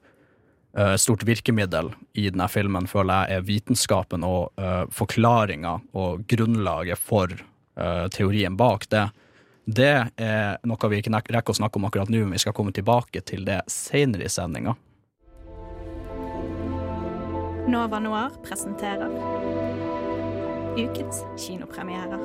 stort 0.98 1.22
virkemiddel 1.24 1.92
i 2.18 2.30
denne 2.32 2.48
filmen 2.50 2.88
føler 2.90 3.28
jeg 3.28 3.38
er 3.38 3.44
vitenskapen 3.46 4.24
og 4.26 4.50
uh, 4.58 4.88
forklaringa 4.90 5.76
og 5.94 6.24
grunnlaget 6.26 6.98
for 6.98 7.30
uh, 7.30 8.08
teorien 8.10 8.58
bak 8.58 8.88
det. 8.90 9.04
Det 9.66 9.94
er 10.18 10.58
noe 10.68 10.90
vi 10.92 11.00
ikke 11.00 11.14
rekker 11.14 11.54
å 11.54 11.60
snakke 11.62 11.80
om 11.80 11.86
akkurat 11.88 12.10
nå, 12.12 12.26
men 12.26 12.36
vi 12.36 12.42
skal 12.42 12.56
komme 12.58 12.74
tilbake 12.76 13.22
til 13.22 13.46
det 13.48 13.62
senere 13.72 14.26
i 14.26 14.34
sendinga. 14.34 14.74
Nova 17.70 18.00
Noir 18.04 18.34
presenterer 18.44 19.14
ukens 20.76 21.24
kinopremierer. 21.38 22.20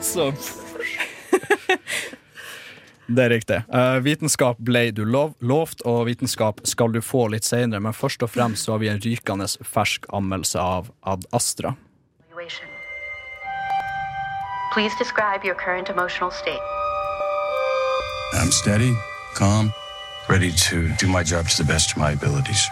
Så 0.00 0.32
Det 3.10 3.24
er 3.24 3.32
riktig. 3.32 3.56
Uh, 3.74 3.98
vitenskap 4.04 4.60
ble 4.62 4.90
du 4.94 5.02
lov, 5.02 5.32
lovt, 5.42 5.82
og 5.82 6.04
vitenskap 6.06 6.60
skal 6.68 6.92
du 6.94 7.00
få 7.02 7.26
litt 7.32 7.42
senere, 7.42 7.82
men 7.82 7.96
først 7.96 8.22
og 8.22 8.30
fremst 8.30 8.68
så 8.68 8.76
har 8.76 8.84
vi 8.84 8.90
en 8.92 9.02
rykende 9.02 9.48
fersk 9.66 10.06
anmeldelse 10.14 10.62
av 10.62 10.92
Ad 11.02 11.26
Astra. 11.34 11.74
Please 14.72 14.94
describe 15.00 15.44
your 15.44 15.56
current 15.56 15.90
emotional 15.90 16.30
state. 16.30 16.62
I'm 18.34 18.52
steady, 18.52 18.94
calm, 19.34 19.72
ready 20.28 20.52
to 20.52 20.90
do 21.00 21.08
my 21.08 21.24
job 21.24 21.48
to 21.48 21.56
the 21.56 21.64
best 21.64 21.90
of 21.90 21.98
my 21.98 22.12
abilities. 22.12 22.68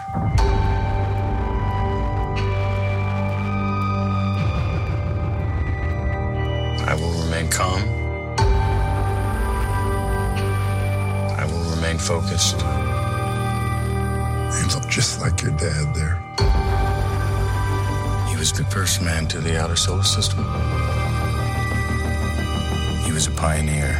I 6.87 6.95
will 6.95 7.11
remain 7.25 7.49
calm. 7.49 7.98
Remain 11.79 11.97
focused. 11.97 12.59
You 14.59 14.67
look 14.75 14.89
just 14.89 15.21
like 15.21 15.41
your 15.41 15.51
dad 15.51 15.95
there. 15.95 16.15
He 18.27 18.35
was 18.35 18.51
the 18.51 18.65
first 18.65 19.01
man 19.01 19.27
to 19.27 19.39
the 19.39 19.57
outer 19.57 19.77
solar 19.77 20.03
system. 20.03 20.39
He 23.05 23.13
was 23.13 23.27
a 23.27 23.31
pioneer. 23.31 23.97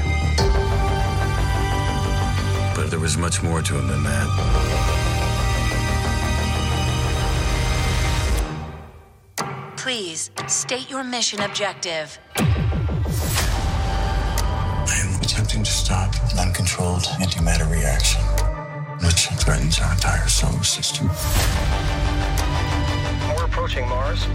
But 2.76 2.90
there 2.90 3.00
was 3.00 3.18
much 3.18 3.42
more 3.42 3.62
to 3.62 3.78
him 3.78 3.88
than 3.88 4.04
that. 4.04 4.28
Please 9.78 10.32
state 10.48 10.90
your 10.90 11.06
mission 11.06 11.40
objective. 11.40 12.20
I 14.90 14.96
am 15.06 15.22
attempting 15.22 15.64
to 15.64 15.72
stop 15.72 16.10
an 16.32 16.40
uncontrolled 16.40 17.06
antimatter 17.22 17.70
reaction, 17.70 18.22
which 19.06 19.28
threatens 19.42 19.80
our 19.80 19.94
entire 19.94 20.28
solar 20.28 20.64
system. 20.64 21.08
We're 23.30 23.46
approaching 23.46 23.88
Mars. 23.88 24.26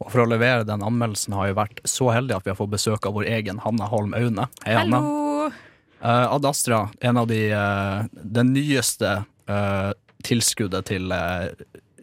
Og 0.00 0.08
for 0.12 0.24
å 0.24 0.28
levere 0.30 0.64
den 0.64 0.80
anmeldelsen 0.82 1.36
har 1.36 1.50
jeg 1.50 1.58
vært 1.58 1.82
så 1.84 2.08
heldig 2.14 2.38
at 2.38 2.46
vi 2.46 2.54
har 2.54 2.58
fått 2.58 2.72
besøk 2.72 3.06
av 3.06 3.18
vår 3.18 3.28
egen 3.28 3.60
Hanna 3.60 3.90
Holm 3.92 4.16
Aune. 4.16 4.48
Hei, 4.64 4.78
Hanna. 4.78 5.02
Hallo! 5.04 5.50
Eh, 6.00 6.34
Ad 6.34 6.48
Astra, 6.48 6.86
en 7.00 7.20
av 7.20 7.28
de 7.28 7.42
eh, 7.52 7.98
Det 8.10 8.46
nyeste 8.48 9.10
eh, 9.52 9.90
tilskuddet 10.24 10.88
til 10.88 11.12
uh, 11.12 11.48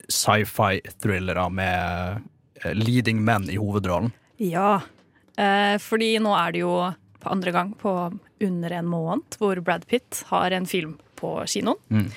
sci-fi-thrillere 0.09 1.47
med 1.53 2.21
eh, 2.63 2.73
leading 2.77 3.23
men 3.25 3.49
i 3.49 3.57
hovedrollen. 3.59 4.13
Ja, 4.37 4.75
eh, 4.75 4.93
fordi 5.83 6.07
nå 6.23 6.31
er 6.33 6.53
det 6.55 6.61
jo 6.63 6.71
på 7.21 7.29
andre 7.29 7.51
gang 7.53 7.73
på 7.77 7.91
under 8.41 8.71
en 8.71 8.87
måned 8.89 9.37
hvor 9.37 9.59
Brad 9.61 9.87
Pitt 9.87 10.23
har 10.31 10.51
en 10.51 10.65
film 10.65 10.95
på 11.15 11.31
kinoen. 11.45 11.77
Mm. 11.89 12.07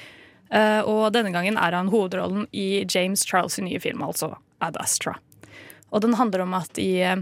Eh, 0.50 0.80
og 0.82 1.12
denne 1.14 1.32
gangen 1.34 1.58
er 1.58 1.76
han 1.76 1.90
hovedrollen 1.92 2.48
i 2.52 2.84
James 2.88 3.24
Charles' 3.26 3.60
nye 3.62 3.80
film, 3.80 4.02
altså 4.02 4.34
Ad 4.58 4.78
Astra. 4.80 5.16
Og 5.90 6.02
den 6.02 6.16
handler 6.18 6.44
om 6.44 6.56
at 6.58 6.78
i 6.78 7.00
eh, 7.06 7.20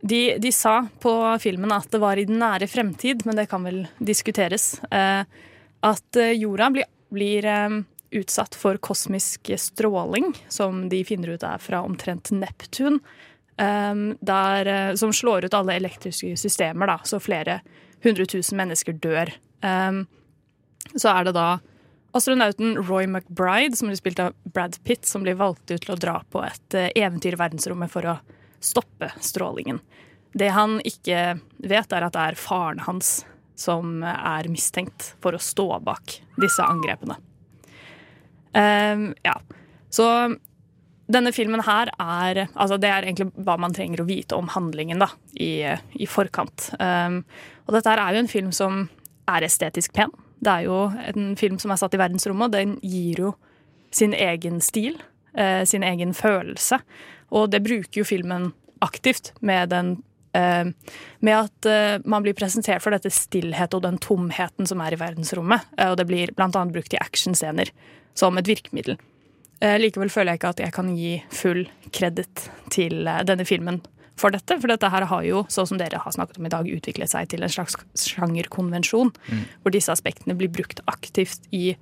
de, 0.00 0.22
de 0.38 0.52
sa 0.54 0.82
på 1.02 1.12
filmen 1.42 1.72
at 1.74 1.88
det 1.90 2.02
var 2.02 2.20
i 2.20 2.26
den 2.28 2.38
nære 2.42 2.68
fremtid, 2.70 3.24
men 3.26 3.38
det 3.38 3.48
kan 3.50 3.64
vel 3.66 3.86
diskuteres, 3.98 4.76
eh, 4.94 5.24
at 5.80 6.20
eh, 6.20 6.36
jorda 6.38 6.70
blir, 6.74 6.90
blir 7.14 7.48
eh, 7.48 7.80
utsatt 8.18 8.54
for 8.56 8.78
kosmisk 8.84 9.50
stråling, 9.58 10.30
som 10.48 10.86
de 10.92 11.02
finner 11.08 11.34
ut 11.34 11.48
er 11.48 11.58
fra 11.62 11.82
omtrent 11.82 12.30
Neptun, 12.36 13.00
eh, 13.00 13.16
der, 13.58 14.66
eh, 14.66 14.94
som 14.94 15.12
slår 15.12 15.44
ut 15.44 15.54
alle 15.54 15.74
elektriske 15.76 16.36
systemer, 16.36 16.86
da, 16.86 16.98
så 17.04 17.20
flere 17.20 17.60
hundre 18.04 18.26
tusen 18.26 18.58
mennesker 18.58 18.94
dør. 19.02 19.32
Eh, 19.62 19.92
så 20.94 21.12
er 21.12 21.28
det 21.28 21.34
da 21.36 21.48
astronauten 22.16 22.76
Roy 22.88 23.06
McBride, 23.06 23.76
som 23.76 23.90
blir 23.90 23.98
spilt 23.98 24.20
av 24.22 24.34
Brad 24.44 24.78
Pitt, 24.84 25.06
som 25.06 25.22
blir 25.22 25.38
valgt 25.38 25.70
ut 25.70 25.82
til 25.82 25.94
å 25.94 26.00
dra 26.00 26.20
på 26.30 26.42
et 26.46 26.78
eh, 26.78 26.90
eventyr 26.94 27.36
i 27.36 27.40
verdensrommet 27.40 27.92
for 27.92 28.06
å 28.06 28.18
stoppe 28.60 29.10
strålingen. 29.20 29.80
Det 30.38 30.48
han 30.54 30.78
ikke 30.86 31.38
vet, 31.58 31.92
er 31.92 32.06
at 32.06 32.14
det 32.14 32.24
er 32.30 32.38
faren 32.38 32.82
hans 32.86 33.22
som 33.58 34.04
er 34.06 34.46
mistenkt 34.50 35.14
for 35.22 35.34
å 35.34 35.42
stå 35.42 35.80
bak 35.82 36.20
disse 36.38 36.62
angrepene. 36.62 37.16
Um, 38.54 39.10
ja, 39.26 39.34
så 39.90 40.06
denne 41.08 41.32
filmen 41.32 41.62
her 41.64 41.90
er 41.96 42.44
Altså, 42.54 42.76
det 42.80 42.90
er 42.92 43.06
egentlig 43.06 43.30
hva 43.46 43.56
man 43.60 43.74
trenger 43.76 44.02
å 44.02 44.08
vite 44.08 44.36
om 44.36 44.50
handlingen, 44.52 45.00
da, 45.00 45.08
i, 45.40 45.64
i 45.96 46.08
forkant. 46.08 46.70
Um, 46.80 47.22
og 47.66 47.76
dette 47.76 47.92
her 47.92 48.02
er 48.02 48.16
jo 48.16 48.22
en 48.24 48.30
film 48.30 48.50
som 48.54 48.86
er 49.28 49.46
estetisk 49.46 49.94
pen. 49.96 50.12
Det 50.38 50.52
er 50.52 50.66
jo 50.68 50.86
en 51.12 51.32
film 51.38 51.58
som 51.60 51.72
er 51.72 51.80
satt 51.80 51.96
i 51.96 52.00
verdensrommet, 52.00 52.48
og 52.48 52.56
den 52.56 52.76
gir 52.84 53.24
jo 53.26 53.32
sin 53.94 54.14
egen 54.14 54.60
stil, 54.62 54.98
eh, 55.34 55.64
sin 55.66 55.82
egen 55.82 56.12
følelse. 56.14 56.78
Og 57.34 57.48
det 57.52 57.64
bruker 57.64 58.02
jo 58.02 58.06
filmen 58.06 58.52
aktivt 58.84 59.32
med 59.40 59.72
den 59.72 59.96
eh, 60.36 60.70
med 61.20 61.34
at 61.36 61.68
eh, 61.68 61.98
man 62.04 62.24
blir 62.24 62.36
presentert 62.38 62.84
for 62.84 62.94
dette 62.94 63.12
stillhet 63.12 63.74
og 63.74 63.84
den 63.84 63.98
tomheten 64.02 64.68
som 64.68 64.82
er 64.84 64.94
i 64.94 65.00
verdensrommet. 65.00 65.68
Eh, 65.78 65.90
og 65.90 65.98
det 66.00 66.08
blir 66.08 66.34
annet 66.36 66.74
brukt 66.74 66.94
i 66.94 67.00
actionscener 67.02 67.72
som 68.18 68.38
et 68.38 68.48
virkemiddel. 68.48 68.98
Eh, 69.60 69.76
likevel 69.82 70.10
føler 70.12 70.34
jeg 70.34 70.40
ikke 70.40 70.50
at 70.54 70.60
jeg 70.62 70.74
kan 70.76 70.90
gi 70.94 71.12
full 71.34 71.64
kreditt 71.94 72.44
til 72.70 73.08
eh, 73.10 73.22
denne 73.26 73.46
filmen 73.48 73.80
for 74.18 74.34
dette. 74.34 74.58
For 74.60 74.70
dette 74.70 74.90
her 74.92 75.06
har 75.10 75.24
jo, 75.26 75.44
sånn 75.50 75.66
som 75.72 75.80
dere 75.80 76.00
har 76.02 76.14
snakket 76.14 76.38
om 76.38 76.46
i 76.46 76.52
dag, 76.52 76.68
utviklet 76.78 77.10
seg 77.10 77.30
til 77.32 77.42
en 77.46 77.52
slags 77.52 77.78
sjangerkonvensjon. 78.08 79.10
Mm. 79.30 79.42
Hvor 79.62 79.74
disse 79.74 79.94
aspektene 79.94 80.36
blir 80.38 80.52
brukt 80.54 80.82
aktivt 80.90 81.46
i 81.54 81.72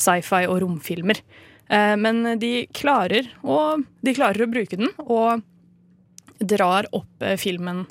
sci-fi 0.00 0.44
og 0.48 0.62
romfilmer. 0.64 1.20
Eh, 1.68 1.96
Men 2.00 2.38
de 2.40 2.54
klarer, 2.76 3.28
å, 3.44 3.82
de 4.04 4.16
klarer 4.16 4.44
å 4.46 4.50
bruke 4.52 4.80
den, 4.80 4.92
og 5.04 5.44
drar 6.40 6.88
opp 6.96 7.24
filmen 7.40 7.86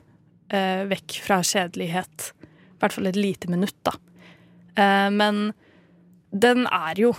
eh, 0.53 0.85
vekk 0.89 1.19
fra 1.25 1.39
kjedelighet. 1.45 2.31
I 2.45 2.81
hvert 2.81 2.93
fall 2.97 3.09
et 3.09 3.17
lite 3.17 3.49
minutt, 3.49 3.77
da. 3.85 3.95
Eh, 4.77 5.09
Men 5.13 5.47
den 6.35 6.65
er 6.67 6.99
jo 6.99 7.13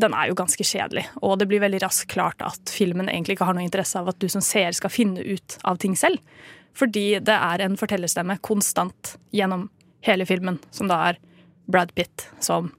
den 0.00 0.14
er 0.16 0.30
jo 0.30 0.36
ganske 0.38 0.64
kjedelig, 0.64 1.04
og 1.20 1.38
det 1.40 1.48
blir 1.50 1.62
veldig 1.62 1.82
raskt 1.82 2.10
klart 2.12 2.42
at 2.44 2.72
filmen 2.72 3.10
egentlig 3.10 3.36
ikke 3.36 3.48
har 3.48 3.56
noe 3.56 3.66
interesse 3.66 3.98
av 4.00 4.08
at 4.12 4.20
du 4.22 4.28
som 4.32 4.44
seer 4.44 4.72
skal 4.76 4.92
finne 4.92 5.20
ut 5.20 5.58
av 5.68 5.80
ting 5.82 5.96
selv. 5.98 6.22
Fordi 6.76 7.18
det 7.20 7.34
er 7.36 7.60
en 7.60 7.76
fortellerstemme 7.76 8.38
konstant 8.40 9.16
gjennom 9.36 9.68
hele 10.06 10.26
filmen, 10.26 10.58
som 10.72 10.88
da 10.88 11.00
er 11.10 11.18
Brad 11.70 11.92
Pitt, 11.94 12.26
som 12.40 12.72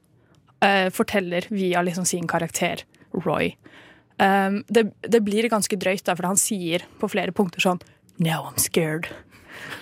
uh, 0.65 0.89
forteller 0.89 1.45
via 1.53 1.83
liksom 1.85 2.05
sin 2.05 2.27
karakter 2.27 2.83
Roy. 3.25 3.53
Um, 4.17 4.63
det, 4.67 4.89
det 5.01 5.21
blir 5.25 5.49
ganske 5.49 5.77
drøyt, 5.77 6.05
da, 6.07 6.17
for 6.17 6.27
han 6.27 6.39
sier 6.39 6.85
på 6.99 7.09
flere 7.09 7.33
punkter 7.35 7.63
sånn 7.63 7.81
Now 8.21 8.45
I'm 8.45 8.59
scared. 8.61 9.07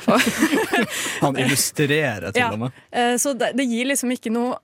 Han 1.21 1.35
illustrerer 1.39 2.31
til 2.31 2.39
Ja, 2.39 2.51
og 2.53 2.61
med. 2.61 2.77
Uh, 2.95 3.15
Så 3.19 3.33
det, 3.35 3.51
det 3.59 3.65
gir 3.67 3.89
liksom 3.89 4.13
ikke 4.15 4.31
noe 4.31 4.55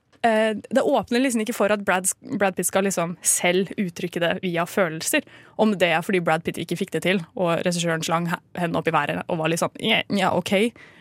Det 0.69 0.82
åpner 0.82 1.19
liksom 1.23 1.41
ikke 1.43 1.55
for 1.55 1.71
at 1.73 1.84
Brad, 1.86 2.07
Brad 2.39 2.55
Pitt 2.57 2.67
skal 2.69 2.84
liksom 2.88 3.15
selv 3.25 3.69
uttrykke 3.78 4.21
det 4.23 4.32
via 4.43 4.65
følelser. 4.69 5.25
Om 5.61 5.75
det 5.82 5.89
er 5.93 6.01
fordi 6.05 6.21
Brad 6.25 6.43
Pitt 6.45 6.57
ikke 6.61 6.78
fikk 6.80 6.91
det 6.97 7.03
til, 7.05 7.21
og 7.36 7.61
regissøren 7.67 8.03
slang 8.05 8.28
he- 8.32 8.41
hendene 8.59 8.82
opp 8.82 8.88
i 8.89 8.95
været 8.95 9.23
og 9.28 9.39
var 9.41 9.51
litt 9.53 9.61
sånn 9.63 9.78
ja, 9.84 10.34
OK. 10.36 10.53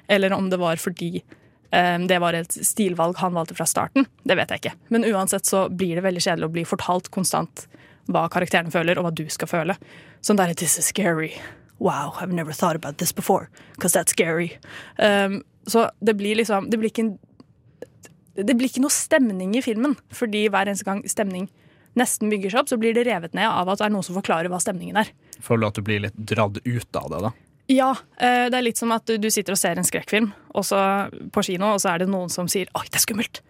Eller 0.08 0.32
om 0.36 0.50
det 0.52 0.58
var 0.62 0.76
fordi 0.82 1.10
eh, 1.72 1.98
det 2.06 2.18
var 2.22 2.36
et 2.38 2.52
stilvalg 2.52 3.16
han 3.22 3.34
valgte 3.34 3.56
fra 3.58 3.66
starten. 3.66 4.06
Det 4.24 4.36
vet 4.38 4.52
jeg 4.54 4.62
ikke. 4.64 4.74
Men 4.94 5.04
uansett 5.08 5.46
så 5.48 5.66
blir 5.68 5.96
det 5.98 6.04
veldig 6.06 6.22
kjedelig 6.22 6.46
å 6.50 6.54
bli 6.58 6.64
fortalt 6.68 7.10
konstant 7.14 7.66
hva 8.06 8.28
karakterene 8.30 8.70
føler, 8.70 8.98
og 9.00 9.08
hva 9.08 9.14
du 9.18 9.24
skal 9.34 9.48
føle. 9.50 9.74
Sånn 10.22 10.38
der, 10.38 10.52
this 10.54 10.76
is 10.78 10.86
scary. 10.86 11.32
Wow, 11.82 12.14
I've 12.20 12.30
never 12.32 12.52
thought 12.54 12.76
about 12.78 12.98
this 12.98 13.10
before, 13.12 13.48
because 13.74 13.92
that's 13.98 14.14
scary. 14.14 14.52
Um, 14.98 15.42
så 15.66 15.88
det 16.00 16.14
blir 16.16 16.36
liksom 16.38 16.70
Det 16.70 16.78
blir 16.78 16.88
ikke 16.92 17.02
en 17.02 17.16
det 18.37 18.57
blir 18.57 18.68
ikke 18.70 18.84
noe 18.84 18.95
stemning 18.95 19.55
i 19.57 19.62
filmen, 19.64 19.97
fordi 20.14 20.47
hver 20.53 20.68
eneste 20.68 20.87
gang 20.89 21.03
stemning 21.09 21.49
nesten 21.97 22.30
bygger 22.32 22.53
seg 22.53 22.62
opp, 22.62 22.70
så 22.70 22.78
blir 22.80 22.95
det 22.97 23.07
revet 23.09 23.34
ned 23.37 23.49
av 23.49 23.70
at 23.72 23.80
det 23.80 23.89
er 23.89 23.95
noen 23.95 24.05
som 24.05 24.16
forklarer 24.18 24.53
hva 24.53 24.61
stemningen 24.61 24.99
er. 25.01 25.12
Føler 25.41 25.64
du 25.64 25.68
at 25.70 25.78
du 25.80 25.87
blir 25.87 26.03
litt 26.05 26.16
dratt 26.16 26.61
ut 26.61 26.99
av 27.01 27.09
det, 27.12 27.20
da? 27.24 27.32
Ja, 27.72 27.91
eh, 28.20 28.47
det 28.53 28.59
er 28.59 28.66
litt 28.66 28.78
som 28.78 28.93
at 28.95 29.07
du- 29.07 29.30
sitter 29.30 29.57
og 29.57 29.59
ser 29.59 29.78
en 29.78 29.87
skrekkfilm 29.87 30.32
og 30.55 30.64
så, 30.64 31.11
på 31.32 31.43
kino, 31.43 31.74
og 31.74 31.80
så 31.80 31.95
er 31.95 32.05
det 32.05 32.09
noen 32.09 32.30
som 32.30 32.47
sier 32.47 32.68
'oi, 32.74 32.84
det 32.91 33.01
er 33.01 33.07
skummelt'. 33.07 33.41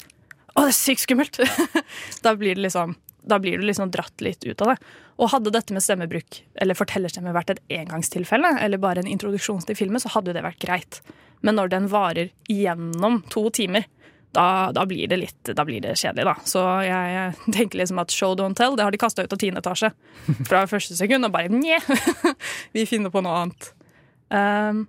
Å, 0.57 0.63
det 0.63 0.73
er 0.73 0.79
sykt 0.79 1.05
skummelt! 1.05 1.37
da 2.25 2.35
blir 2.35 2.55
det 2.55 2.63
liksom 2.65 2.97
da 3.27 3.39
blir 3.39 3.59
du 3.59 3.67
liksom 3.67 3.91
dratt 3.91 4.21
litt 4.23 4.45
ut 4.47 4.63
av 4.63 4.69
det. 4.69 4.77
Og 5.19 5.31
hadde 5.33 5.51
dette 5.51 5.75
med 5.75 5.83
stemmebruk 5.83 6.43
eller 6.63 6.79
fortellerstemme 6.79 7.35
vært 7.35 7.51
et 7.51 7.63
engangstilfelle, 7.81 8.53
eller 8.63 8.79
bare 8.79 9.03
en 9.03 9.11
introduksjon 9.11 9.65
til 9.67 9.75
filmen, 9.75 9.99
så 9.99 10.13
hadde 10.15 10.33
det 10.37 10.45
vært 10.47 10.63
greit. 10.63 11.01
Men 11.43 11.59
når 11.59 11.73
den 11.73 11.89
varer 11.91 12.31
gjennom 12.49 13.25
to 13.33 13.49
timer, 13.51 13.89
da, 14.35 14.73
da, 14.73 14.87
blir, 14.87 15.07
det 15.09 15.17
litt, 15.17 15.51
da 15.57 15.65
blir 15.65 15.81
det 15.81 15.95
kjedelig, 15.97 16.27
da. 16.29 16.35
Så 16.45 16.63
jeg 16.85 17.33
tenker 17.55 17.81
liksom 17.81 18.01
at 18.03 18.13
show 18.13 18.35
don't 18.39 18.59
tell, 18.59 18.77
det 18.77 18.85
har 18.85 18.95
de 18.95 19.01
kasta 19.01 19.25
ut 19.25 19.33
av 19.33 19.41
tiende 19.41 19.63
etasje 19.63 19.93
fra 20.49 20.67
første 20.71 20.97
sekund, 20.99 21.29
og 21.29 21.33
bare 21.35 21.53
nje, 21.53 21.79
vi 22.77 22.87
finner 22.89 23.13
på 23.15 23.23
noe 23.25 23.45
annet. 23.45 23.71
Um, 24.29 24.85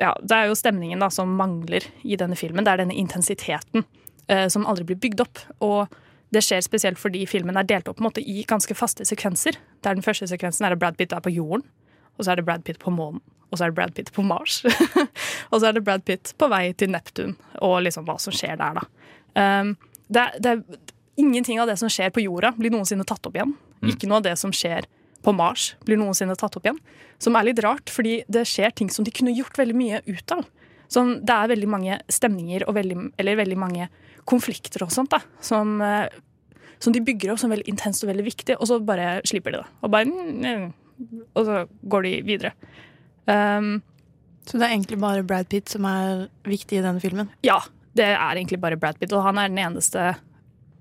ja, 0.00 0.14
det 0.22 0.36
er 0.36 0.48
jo 0.50 0.56
stemningen 0.58 1.02
da 1.02 1.10
som 1.12 1.36
mangler 1.38 1.86
i 2.02 2.18
denne 2.18 2.38
filmen. 2.38 2.66
Det 2.66 2.72
er 2.72 2.82
denne 2.82 2.96
intensiteten 2.98 3.84
uh, 3.84 4.48
som 4.50 4.66
aldri 4.66 4.88
blir 4.90 5.00
bygd 5.04 5.22
opp. 5.22 5.44
Og 5.62 5.94
det 6.34 6.42
skjer 6.42 6.64
spesielt 6.66 6.98
fordi 6.98 7.22
filmen 7.30 7.58
er 7.60 7.68
delt 7.68 7.88
opp 7.90 8.00
på 8.00 8.04
en 8.04 8.08
måte, 8.08 8.24
i 8.24 8.42
ganske 8.48 8.74
faste 8.74 9.06
sekvenser. 9.06 9.60
Der 9.86 9.94
den 9.94 10.04
første 10.06 10.26
sekvensen 10.30 10.66
er 10.66 10.74
at 10.74 10.82
Brad 10.82 10.98
Pitt 10.98 11.14
er 11.14 11.22
på 11.22 11.32
jorden, 11.34 11.62
og 12.18 12.24
så 12.24 12.32
er 12.32 12.40
det 12.40 12.48
Brad 12.48 12.66
Pitt 12.66 12.80
på 12.82 12.92
månen, 12.94 13.22
og 13.50 13.58
så 13.58 13.66
er 13.66 13.72
det 13.72 13.78
Brad 13.78 13.94
Pitt 13.96 14.10
på 14.14 14.24
Mars. 14.26 14.60
og 15.50 15.58
så 15.58 15.68
er 15.68 15.76
det 15.76 15.84
Brad 15.86 16.04
Pitt 16.08 16.34
på 16.38 16.48
vei 16.52 16.66
til 16.78 16.92
Neptun, 16.94 17.36
og 17.64 17.78
liksom 17.86 18.08
hva 18.08 18.18
som 18.22 18.34
skjer 18.34 18.58
der, 18.60 18.80
da. 18.80 18.88
Um, 19.34 19.74
det, 20.12 20.26
det, 20.44 20.58
ingenting 21.20 21.60
av 21.60 21.70
det 21.70 21.78
som 21.80 21.90
skjer 21.90 22.12
på 22.14 22.24
jorda, 22.24 22.52
blir 22.58 22.72
noensinne 22.74 23.06
tatt 23.08 23.26
opp 23.26 23.38
igjen. 23.38 23.54
Ikke 23.84 24.08
noe 24.08 24.20
av 24.22 24.26
det 24.26 24.36
som 24.40 24.52
skjer 24.54 24.86
på 25.24 25.32
Mars, 25.36 25.72
blir 25.88 25.98
noensinne 26.00 26.36
tatt 26.38 26.56
opp 26.58 26.66
igjen. 26.66 26.80
Som 27.22 27.36
er 27.38 27.48
litt 27.48 27.62
rart, 27.64 27.90
fordi 27.92 28.20
det 28.32 28.44
skjer 28.48 28.74
ting 28.76 28.90
som 28.92 29.06
de 29.06 29.12
kunne 29.14 29.34
gjort 29.34 29.58
veldig 29.58 29.76
mye 29.76 30.02
ut 30.06 30.34
av. 30.36 30.44
Sånn, 30.92 31.16
det 31.26 31.34
er 31.34 31.50
veldig 31.54 31.70
mange 31.70 31.98
stemninger 32.12 32.66
og 32.68 32.76
veldig, 32.76 32.98
eller 33.20 33.40
veldig 33.40 33.58
mange 33.58 33.88
konflikter 34.28 34.84
og 34.84 34.92
sånt 34.92 35.12
da, 35.12 35.20
som, 35.44 35.76
eh, 35.84 36.06
som 36.82 36.94
de 36.94 37.02
bygger 37.04 37.32
opp 37.32 37.40
som 37.40 37.52
veldig 37.52 37.66
intenst 37.70 38.04
og 38.04 38.10
veldig 38.12 38.26
viktig, 38.26 38.56
og 38.58 38.68
så 38.68 38.78
bare 38.84 39.18
slipper 39.28 39.54
de 39.54 39.62
det. 39.62 39.70
Og, 39.82 39.90
bare, 39.92 40.08
mm, 40.08 40.44
mm, 40.44 41.24
og 41.34 41.48
så 41.48 41.62
går 41.90 42.06
de 42.06 42.14
videre. 42.28 42.54
Um, 43.26 43.82
Så 44.44 44.58
det 44.58 44.66
er 44.66 44.74
egentlig 44.74 44.98
bare 45.00 45.24
Brad 45.24 45.48
Pitt 45.48 45.72
som 45.72 45.86
er 45.88 46.26
viktig 46.44 46.78
i 46.78 46.84
denne 46.84 47.00
filmen? 47.00 47.30
ja, 47.42 47.62
det 47.96 48.10
er 48.10 48.36
egentlig 48.36 48.58
bare 48.60 48.76
Brad 48.76 48.98
Pitt, 48.98 49.12
og 49.12 49.22
han 49.22 49.38
er 49.38 49.48
den 49.48 49.60
eneste 49.62 50.16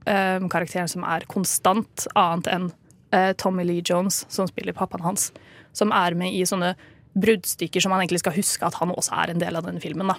um, 0.07 0.49
karakteren 0.49 0.89
som 0.89 1.05
er 1.05 1.23
konstant, 1.29 2.07
annet 2.15 2.49
enn 2.51 2.65
uh, 3.13 3.31
Tommy 3.37 3.63
Lee 3.63 3.83
Jones, 3.85 4.25
som 4.33 4.49
spiller 4.49 4.73
pappaen 4.73 5.05
hans, 5.05 5.31
som 5.71 5.93
er 5.93 6.17
med 6.17 6.33
i 6.33 6.41
sånne 6.43 6.73
bruddstykker 7.13 7.81
som 7.81 7.93
man 7.93 8.01
egentlig 8.01 8.23
skal 8.23 8.35
huske 8.35 8.65
at 8.65 8.79
han 8.81 8.91
også 8.91 9.13
er 9.21 9.31
en 9.31 9.43
del 9.43 9.55
av 9.55 9.67
denne 9.67 9.79
filmen. 9.79 10.09
da. 10.09 10.17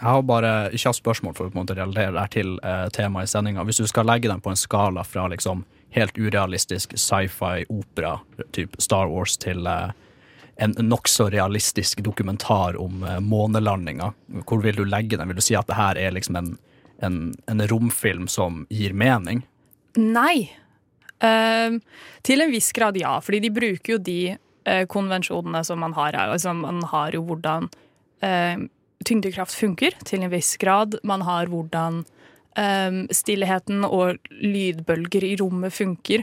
Jeg 0.00 0.10
har 0.10 0.22
bare 0.26 0.52
ikke 0.74 0.90
hatt 0.90 0.98
spørsmål 0.98 1.36
for 1.36 1.46
å 1.46 1.52
på 1.52 1.54
en 1.54 1.62
måte 1.62 1.76
relatere 1.78 2.12
det 2.16 2.24
til 2.34 2.56
eh, 2.66 2.88
temaet 2.90 3.28
i 3.28 3.30
sendinga. 3.30 3.62
Hvis 3.62 3.78
du 3.78 3.86
skal 3.86 4.08
legge 4.10 4.26
dem 4.28 4.42
på 4.42 4.50
en 4.50 4.58
skala 4.58 5.04
fra 5.06 5.28
liksom 5.30 5.62
helt 5.94 6.18
urealistisk 6.18 6.96
sci-fi 6.98 7.62
opera, 7.70 8.16
typ 8.50 8.74
Star 8.82 9.06
Wars, 9.12 9.36
til 9.38 9.62
eh, 9.70 9.94
en 10.56 10.74
nokså 10.78 11.30
realistisk 11.30 12.00
dokumentar 12.04 12.76
om 12.80 13.02
eh, 13.02 13.20
månelandinga, 13.20 14.12
hvor 14.46 14.62
vil 14.62 14.76
du 14.76 14.84
legge 14.84 15.18
den? 15.18 15.28
Vil 15.28 15.40
du 15.40 15.44
si 15.44 15.56
at 15.58 15.68
det 15.70 15.78
her 15.78 15.98
er 15.98 16.14
liksom 16.14 16.38
en, 16.38 16.52
en, 17.02 17.18
en 17.50 17.64
romfilm 17.70 18.28
som 18.30 18.64
gir 18.70 18.94
mening? 18.94 19.42
Nei. 19.98 20.50
Ehm, 21.24 21.80
til 22.26 22.44
en 22.44 22.54
viss 22.54 22.72
grad 22.74 22.98
ja, 22.98 23.16
fordi 23.22 23.42
de 23.46 23.52
bruker 23.54 23.96
jo 23.96 23.98
de 24.02 24.20
uh, 24.34 24.84
konvensjonene 24.90 25.64
som 25.66 25.82
man 25.82 25.94
har 25.96 26.14
her. 26.16 26.34
Altså, 26.34 26.54
man 26.56 26.82
har 26.90 27.14
jo 27.14 27.24
hvordan 27.28 27.68
uh, 28.24 28.66
tyngdekraft 29.06 29.54
funker, 29.58 29.96
til 30.06 30.24
en 30.24 30.32
viss 30.34 30.56
grad. 30.60 30.98
Man 31.04 31.26
har 31.26 31.52
hvordan 31.52 32.04
stillheten 33.10 33.82
og 33.82 34.28
lydbølger 34.30 35.24
i 35.26 35.32
rommet 35.40 35.74
funker. 35.74 36.20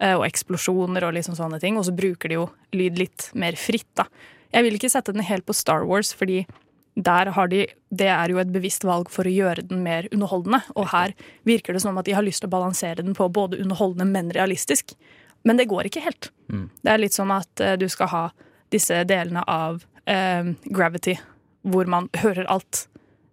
Eh, 0.00 0.14
og 0.16 0.26
eksplosjoner 0.26 1.06
og 1.06 1.14
liksom 1.16 1.36
sånne 1.38 1.60
ting. 1.62 1.78
Og 1.80 1.86
så 1.88 1.94
bruker 1.96 2.30
de 2.30 2.38
jo 2.38 2.48
lyd 2.76 3.00
litt 3.00 3.30
mer 3.38 3.58
fritt, 3.60 3.90
da. 3.98 4.08
Jeg 4.54 4.66
vil 4.66 4.76
ikke 4.78 4.92
sette 4.92 5.14
den 5.14 5.26
helt 5.26 5.46
på 5.48 5.56
Star 5.56 5.82
Wars, 5.88 6.12
fordi 6.14 6.44
der 6.94 7.32
har 7.34 7.48
de, 7.50 7.64
det 7.90 8.06
er 8.06 8.30
jo 8.30 8.38
et 8.38 8.52
bevisst 8.54 8.84
valg 8.86 9.08
for 9.10 9.26
å 9.26 9.32
gjøre 9.32 9.66
den 9.66 9.82
mer 9.82 10.06
underholdende. 10.14 10.60
Og 10.78 10.92
her 10.92 11.14
virker 11.48 11.74
det 11.74 11.82
som 11.82 11.98
at 11.98 12.06
de 12.06 12.14
har 12.14 12.22
lyst 12.22 12.44
til 12.44 12.50
å 12.50 12.54
balansere 12.54 13.02
den 13.02 13.16
på 13.18 13.26
både 13.34 13.58
underholdende, 13.64 14.06
men 14.06 14.30
realistisk. 14.34 14.94
Men 15.44 15.58
det 15.58 15.68
går 15.72 15.90
ikke 15.90 16.04
helt. 16.04 16.30
Det 16.82 16.92
er 16.92 17.02
litt 17.02 17.16
som 17.16 17.32
at 17.34 17.60
eh, 17.60 17.74
du 17.80 17.88
skal 17.90 18.12
ha 18.12 18.24
disse 18.72 19.02
delene 19.10 19.42
av 19.50 19.82
eh, 20.06 20.54
Gravity, 20.70 21.18
hvor 21.66 21.90
man 21.90 22.08
hører 22.22 22.46
alt 22.52 22.86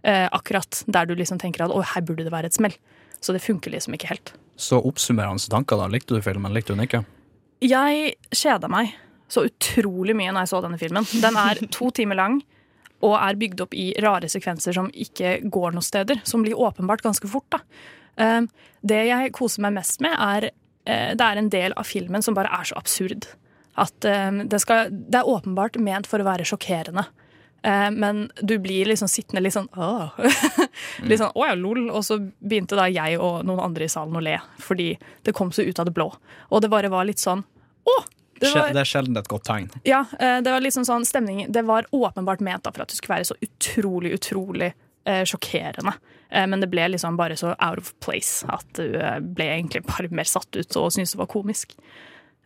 eh, 0.03 0.28
akkurat 0.32 0.84
der 0.88 1.05
du 1.05 1.16
liksom 1.16 1.39
tenker 1.41 1.66
at 1.66 1.74
å, 1.74 1.84
her 1.93 2.01
burde 2.05 2.26
det 2.26 2.34
være 2.34 2.49
et 2.51 2.57
smell. 2.57 2.76
Så 3.22 3.36
det 3.36 3.43
funker 3.45 3.74
liksom 3.74 3.93
ikke 3.93 4.09
helt. 4.09 4.34
Så 4.59 4.79
oppsummerende 4.81 5.49
tanker, 5.49 5.77
da. 5.77 5.87
Likte 5.91 6.15
du 6.17 6.21
filmen? 6.21 6.53
Likte 6.53 6.73
du 6.73 6.77
den 6.79 6.87
ikke? 6.87 7.03
Jeg 7.61 8.15
kjeda 8.33 8.69
meg 8.71 8.93
så 9.31 9.45
utrolig 9.47 10.15
mye 10.17 10.31
når 10.33 10.45
jeg 10.45 10.51
så 10.51 10.61
denne 10.65 10.79
filmen. 10.81 11.07
Den 11.23 11.37
er 11.39 11.61
to 11.77 11.91
timer 11.95 12.19
lang 12.19 12.41
og 13.01 13.15
er 13.17 13.37
bygd 13.39 13.63
opp 13.63 13.73
i 13.73 13.87
rare 14.03 14.29
sekvenser 14.29 14.75
som 14.77 14.89
ikke 14.93 15.39
går 15.49 15.73
noe 15.73 15.85
steder. 15.85 16.21
Som 16.27 16.43
blir 16.45 16.59
åpenbart 16.59 17.01
ganske 17.05 17.29
fort. 17.31 17.47
da. 17.49 17.61
Eh, 18.21 18.41
Det 18.81 18.99
jeg 19.07 19.33
koser 19.37 19.61
meg 19.65 19.73
mest 19.79 20.01
med, 20.05 20.13
er 20.13 20.49
eh, 20.85 21.13
det 21.17 21.25
er 21.25 21.37
en 21.41 21.49
del 21.49 21.73
av 21.77 21.87
filmen 21.89 22.21
som 22.21 22.37
bare 22.37 22.51
er 22.59 22.69
så 22.69 22.77
absurd. 22.77 23.25
At 23.79 24.05
eh, 24.05 24.43
det, 24.45 24.61
skal, 24.61 24.91
det 24.91 25.21
er 25.21 25.29
åpenbart 25.31 25.79
ment 25.81 26.09
for 26.09 26.21
å 26.21 26.27
være 26.27 26.45
sjokkerende. 26.45 27.07
Eh, 27.64 27.91
Men 27.91 28.32
du 28.41 28.55
blir 28.59 28.86
liksom 28.89 29.07
sittende 29.12 29.41
litt 29.43 29.53
sånn 29.53 29.70
åh. 29.78 30.16
litt 31.07 31.20
sånn 31.22 31.34
å 31.36 31.45
ja, 31.47 31.55
lol. 31.55 31.89
Og 31.89 32.03
så 32.05 32.18
begynte 32.39 32.80
da 32.80 32.88
jeg 32.89 33.20
og 33.22 33.43
noen 33.45 33.62
andre 33.68 33.86
i 33.86 33.91
salen 33.91 34.18
å 34.18 34.24
le. 34.24 34.38
Fordi 34.59 34.95
det 35.26 35.36
kom 35.38 35.51
så 35.53 35.62
ut 35.68 35.80
av 35.80 35.86
det 35.89 35.93
blå. 35.97 36.09
Og 36.49 36.62
det 36.64 36.72
bare 36.74 36.89
var 36.93 37.05
litt 37.09 37.22
sånn 37.22 37.43
å! 37.86 37.97
Det 38.41 38.49
var, 38.55 38.72
Det 38.74 38.82
er 38.82 38.89
sjelden 38.89 39.18
et 39.20 39.28
godt 39.30 39.43
tegn. 39.45 39.68
ja, 39.86 39.99
eh, 40.18 40.39
det 40.41 40.49
var 40.49 40.64
liksom 40.66 40.82
sånn 40.88 41.03
stemning 41.05 41.43
Det 41.53 41.62
var 41.62 41.86
åpenbart 41.93 42.39
ment 42.41 42.66
for 42.66 42.82
at 42.82 42.89
det 42.89 42.97
skulle 42.97 43.20
være 43.20 43.28
så 43.30 43.36
utrolig, 43.45 44.16
utrolig 44.18 44.72
eh, 45.05 45.22
sjokkerende. 45.30 45.93
Eh, 46.34 46.47
men 46.49 46.64
det 46.64 46.72
ble 46.72 46.88
liksom 46.89 47.20
bare 47.20 47.38
så 47.38 47.51
out 47.62 47.78
of 47.78 47.91
place 48.01 48.41
at 48.49 48.66
du 48.80 48.97
ble 49.38 49.45
egentlig 49.45 49.84
bare 49.86 50.09
mer 50.09 50.26
satt 50.26 50.49
ut 50.57 50.80
og 50.82 50.89
syntes 50.89 51.14
det 51.14 51.22
var 51.22 51.30
komisk. 51.30 51.78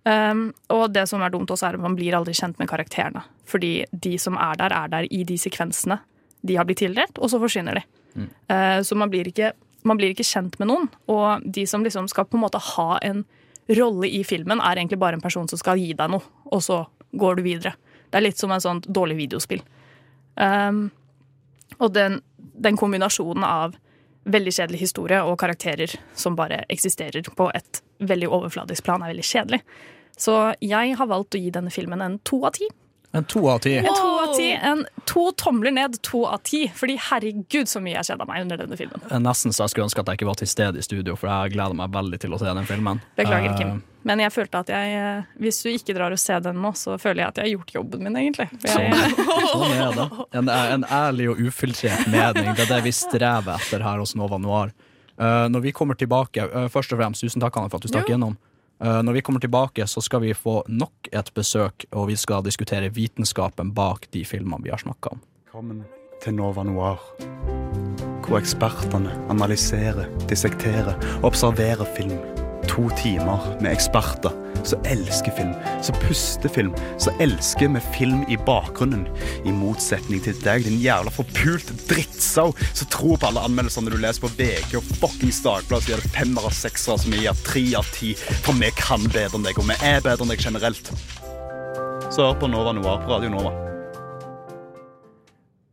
Um, 0.06 0.52
og 0.70 0.92
det 0.94 1.08
som 1.10 1.24
er 1.26 1.32
dumt 1.34 1.50
også, 1.50 1.72
er 1.72 1.78
at 1.80 1.82
man 1.82 1.96
blir 1.98 2.14
aldri 2.14 2.36
kjent 2.38 2.60
med 2.62 2.70
karakterene. 2.70 3.24
Fordi 3.50 3.86
de 3.92 4.16
som 4.22 4.38
er 4.38 4.60
der, 4.60 4.74
er 4.74 4.92
der 4.92 5.08
i 5.10 5.24
de 5.26 5.38
sekvensene 5.42 5.98
de 6.46 6.58
har 6.60 6.68
blitt 6.68 6.84
tildelt, 6.84 7.18
og 7.18 7.32
så 7.32 7.40
forsvinner 7.42 7.80
de. 7.80 7.86
Mm. 8.16 8.28
Uh, 8.52 8.80
så 8.86 8.98
man 8.98 9.10
blir, 9.10 9.28
ikke, 9.32 9.54
man 9.84 9.98
blir 9.98 10.14
ikke 10.14 10.28
kjent 10.28 10.60
med 10.62 10.70
noen. 10.70 10.92
Og 11.10 11.42
de 11.42 11.66
som 11.70 11.84
liksom 11.86 12.10
skal 12.12 12.30
på 12.30 12.38
en 12.38 12.46
måte 12.46 12.62
ha 12.62 13.00
en 13.02 13.24
rolle 13.74 14.12
i 14.14 14.22
filmen, 14.28 14.62
er 14.62 14.78
egentlig 14.78 15.02
bare 15.02 15.18
en 15.18 15.26
person 15.26 15.50
som 15.50 15.58
skal 15.58 15.82
gi 15.82 15.96
deg 15.98 16.14
noe, 16.14 16.22
og 16.54 16.62
så 16.62 16.84
går 17.18 17.40
du 17.40 17.46
videre. 17.48 17.74
Det 18.12 18.20
er 18.20 18.28
litt 18.28 18.38
som 18.38 18.54
en 18.54 18.62
sånn 18.62 18.84
dårlig 18.86 19.18
videospill. 19.24 19.64
Um, 20.36 20.92
og 21.80 21.96
den, 21.96 22.20
den 22.38 22.78
kombinasjonen 22.78 23.44
av 23.48 23.74
veldig 24.26 24.54
kjedelig 24.54 24.82
historie 24.82 25.18
og 25.26 25.38
karakterer 25.42 25.92
som 26.18 26.38
bare 26.38 26.64
eksisterer 26.70 27.26
på 27.38 27.50
et 27.58 27.82
veldig 28.06 28.30
overfladisk 28.30 28.86
plan, 28.86 29.04
er 29.04 29.14
veldig 29.14 29.26
kjedelig. 29.26 29.62
Så 30.18 30.56
jeg 30.64 30.96
har 30.98 31.08
valgt 31.12 31.36
å 31.36 31.42
gi 31.42 31.52
denne 31.52 31.72
filmen 31.74 32.02
en 32.02 32.20
to 32.24 32.44
av 32.48 32.56
ti. 32.58 32.68
En 33.16 33.24
to 33.32 33.46
av 33.48 33.62
ti. 33.64 33.78
En 33.80 33.86
to 33.88 34.08
av 34.26 34.34
ti. 34.36 34.50
En 34.52 34.82
to 35.08 35.30
tomler 35.40 35.72
ned, 35.72 35.94
to 36.04 36.26
av 36.28 36.42
ti. 36.44 36.66
Fordi 36.76 36.98
herregud 37.00 37.70
så 37.72 37.80
mye 37.80 37.94
jeg 38.02 38.10
kjeda 38.10 38.26
meg 38.28 38.42
under 38.44 38.60
denne 38.60 38.76
filmen. 38.80 39.00
Eh, 39.08 39.20
Nesten 39.24 39.56
så 39.56 39.64
jeg 39.64 39.72
skulle 39.72 39.86
ønske 39.88 40.04
at 40.04 40.10
jeg 40.12 40.20
ikke 40.20 40.28
var 40.28 40.40
til 40.42 40.50
stede 40.52 40.82
i 40.82 40.84
studio, 40.84 41.16
for 41.16 41.32
jeg 41.32 41.54
gleder 41.56 41.78
meg 41.80 41.94
veldig 41.96 42.20
til 42.26 42.36
å 42.36 42.40
se 42.42 42.52
den 42.52 42.68
filmen. 42.68 43.00
Beklager, 43.16 43.54
Eh, 43.54 43.58
Kim. 43.62 43.84
Men 44.06 44.20
jeg 44.22 44.34
følte 44.36 44.60
at 44.60 44.68
jeg, 44.70 44.98
eh, 45.00 45.24
hvis 45.42 45.62
du 45.64 45.70
ikke 45.72 45.96
drar 45.96 46.12
og 46.14 46.20
ser 46.22 46.40
den 46.44 46.60
nå, 46.62 46.74
så 46.78 46.98
føler 47.02 47.24
jeg 47.24 47.28
at 47.32 47.40
jeg 47.40 47.46
har 47.48 47.54
gjort 47.56 47.72
jobben 47.74 48.04
min, 48.04 48.18
egentlig. 48.20 48.50
Jeg, 48.68 48.92
Sånn 49.50 49.72
er 49.74 49.96
det. 49.96 50.26
En, 50.38 50.50
en 50.50 50.84
ærlig 50.84 51.30
og 51.32 51.40
ufiltrert 51.42 52.06
mening. 52.12 52.52
Det 52.56 52.68
er 52.68 52.74
det 52.76 52.82
vi 52.84 52.92
strever 52.94 53.56
etter 53.64 53.82
her 53.82 53.98
hos 54.04 54.14
Nova 54.20 54.38
Noir. 54.38 54.76
Uh, 55.18 55.48
når 55.48 55.62
vi 55.62 55.72
kommer 55.72 55.96
tilbake, 55.96 56.44
uh, 56.52 56.68
først 56.68 56.92
og 56.92 57.00
fremst, 57.00 57.24
tusen 57.24 57.40
takk 57.42 57.56
Anne, 57.58 57.72
for 57.72 57.80
at 57.80 57.88
du 57.88 57.88
stakk 57.94 58.12
Jo. 58.12 58.18
innom. 58.20 58.36
Eh, 58.84 59.04
når 59.04 59.14
vi 59.14 59.22
kommer 59.22 59.40
tilbake, 59.40 59.88
så 59.88 60.02
skal 60.02 60.22
vi 60.22 60.34
få 60.34 60.64
nok 60.68 61.08
et 61.12 61.34
besøk, 61.34 61.86
og 61.92 62.08
vi 62.08 62.16
skal 62.20 62.44
diskutere 62.44 62.92
vitenskapen 62.92 63.72
bak 63.74 64.10
de 64.14 64.26
filmene 64.26 64.64
vi 64.64 64.74
har 64.74 64.82
snakka 64.82 65.16
om. 65.16 65.22
Velkommen 65.46 65.84
til 66.24 66.36
Nova 66.36 66.64
Noir, 66.64 67.00
hvor 68.26 68.40
ekspertene 68.40 69.14
analyserer, 69.30 70.10
dissekterer 70.30 70.96
og 71.22 71.32
observerer 71.32 71.88
film. 71.96 72.45
To 72.76 72.90
timer 73.00 73.40
med 73.64 73.72
eksperter 73.72 74.34
som 74.68 74.82
elsker 74.86 75.32
film, 75.32 75.54
som 75.82 75.96
puster 75.96 76.50
film, 76.50 76.74
som 76.98 77.14
elsker 77.20 77.70
med 77.70 77.84
film 77.98 78.26
i 78.30 78.38
bakgrunnen. 78.38 79.08
I 79.46 79.54
motsetning 79.56 80.20
til 80.26 80.36
deg, 80.44 80.66
din 80.66 80.82
jævla 80.84 81.14
forpult 81.14 81.72
drittsau 81.88 82.52
som 82.74 82.90
tror 82.92 83.20
på 83.22 83.30
alle 83.30 83.46
anmeldelsene 83.48 83.94
du 83.94 84.00
leser 84.02 84.26
på 84.26 84.34
VG 84.36 84.76
og 84.80 84.96
fuckings 85.00 85.40
Dagbladet, 85.46 85.86
så 85.86 85.94
gir 85.94 86.04
det 86.04 86.16
femmer 86.18 86.50
av 86.50 86.56
seksere 86.58 87.00
som 87.00 87.16
vi 87.16 87.24
gir 87.24 87.44
tre 87.48 87.66
av 87.80 87.92
ti, 87.96 88.16
for 88.44 88.58
vi 88.60 88.72
kan 88.80 89.06
bedre 89.08 89.40
enn 89.40 89.48
deg, 89.48 89.62
og 89.62 89.70
vi 89.70 89.80
er 89.80 90.02
bedre 90.04 90.26
enn 90.26 90.34
deg 90.36 90.44
generelt. 90.44 90.92
Så 92.12 92.26
hør 92.26 92.42
på 92.42 92.52
Nova 92.52 92.76
Noir 92.76 93.06
på 93.06 93.16
Radio 93.16 93.32
Nova. 93.38 93.65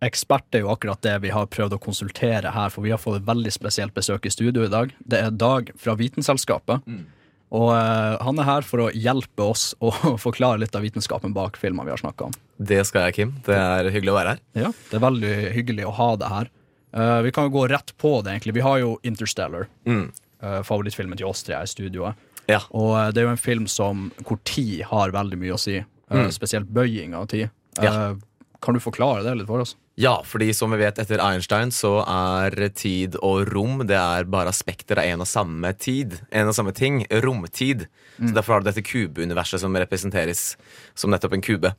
Ekspert 0.02 0.56
er 0.58 0.64
jo 0.64 0.70
akkurat 0.72 1.00
det 1.04 1.14
vi 1.22 1.30
har 1.30 1.46
prøvd 1.46 1.76
å 1.76 1.80
konsultere 1.82 2.50
her, 2.50 2.70
for 2.74 2.82
vi 2.82 2.90
har 2.90 2.98
fått 2.98 3.20
et 3.20 3.26
veldig 3.28 3.52
spesielt 3.54 3.94
besøk 3.94 4.26
i 4.26 4.32
studio 4.34 4.64
i 4.66 4.70
dag. 4.72 4.90
Det 5.06 5.20
er 5.22 5.30
Dag 5.30 5.70
fra 5.78 5.94
Vitenselskapet. 5.98 6.82
Og 7.52 7.68
eh, 7.76 8.16
han 8.24 8.38
er 8.40 8.46
her 8.48 8.64
for 8.64 8.86
å 8.86 8.90
hjelpe 8.96 9.44
oss 9.44 9.74
å 9.84 9.92
forklare 10.26 10.58
litt 10.62 10.74
av 10.74 10.82
vitenskapen 10.86 11.34
bak 11.36 11.58
filmene 11.60 11.84
vi 11.90 11.92
har 11.94 12.00
snakka 12.00 12.30
om. 12.30 12.34
Det 12.58 12.80
skal 12.88 13.10
jeg, 13.10 13.14
Kim. 13.20 13.34
Det 13.46 13.54
er 13.58 13.90
hyggelig 13.92 14.14
å 14.14 14.18
være 14.18 14.34
her. 14.34 14.42
Ja, 14.64 14.70
det 14.90 14.98
er 14.98 15.04
veldig 15.06 15.32
hyggelig 15.58 15.86
å 15.90 15.94
ha 16.00 16.08
det 16.16 16.30
her. 16.32 16.50
Eh, 16.96 17.18
vi 17.28 17.32
kan 17.36 17.46
jo 17.50 17.54
gå 17.60 17.66
rett 17.70 17.92
på 18.00 18.14
det, 18.24 18.34
egentlig. 18.38 18.56
Vi 18.58 18.64
har 18.66 18.80
jo 18.82 18.94
Interstellar, 19.06 19.68
Mm. 19.86 20.06
eh, 20.42 20.62
favorittfilmen 20.66 21.16
til 21.20 21.28
oss 21.28 21.44
tre 21.46 21.60
i 21.62 21.68
studioet. 21.70 22.16
Ja. 22.50 22.58
Og 22.74 22.96
eh, 22.98 23.10
det 23.12 23.20
er 23.22 23.28
jo 23.28 23.34
en 23.36 23.44
film 23.44 23.68
som, 23.70 24.08
hvor 24.24 24.40
tid 24.48 24.82
har 24.90 25.12
veldig 25.14 25.38
mye 25.38 25.54
å 25.54 25.60
si. 25.60 25.76
eh, 25.78 25.86
Mm. 26.12 26.28
Spesielt 26.34 26.66
bøying 26.68 27.14
av 27.16 27.28
tid. 27.32 27.48
Ja. 27.80 28.14
Kan 28.62 28.76
du 28.76 28.80
forklare 28.82 29.24
det 29.26 29.34
litt 29.40 29.48
for 29.48 29.64
oss? 29.64 29.74
Ja, 29.98 30.14
fordi 30.24 30.52
som 30.54 30.72
vi 30.72 30.78
vet 30.80 31.00
etter 31.02 31.20
Einstein 31.20 31.72
så 31.74 31.96
er 32.06 32.54
tid 32.78 33.18
og 33.20 33.50
rom 33.50 33.82
Det 33.84 33.98
er 33.98 34.28
bare 34.30 34.52
aspekter 34.54 35.00
av 35.02 35.08
en 35.10 35.24
og 35.24 35.28
samme 35.28 35.72
tid. 35.74 36.14
En 36.30 36.48
og 36.48 36.54
samme 36.56 36.72
ting. 36.72 37.02
Romtid. 37.10 37.88
Så 38.16 38.30
Derfor 38.36 38.54
har 38.54 38.62
du 38.62 38.70
dette 38.70 38.84
kubeuniverset 38.86 39.60
som 39.60 39.74
representeres 39.76 40.54
som 40.94 41.10
nettopp 41.10 41.34
en 41.36 41.44
kube. 41.44 41.74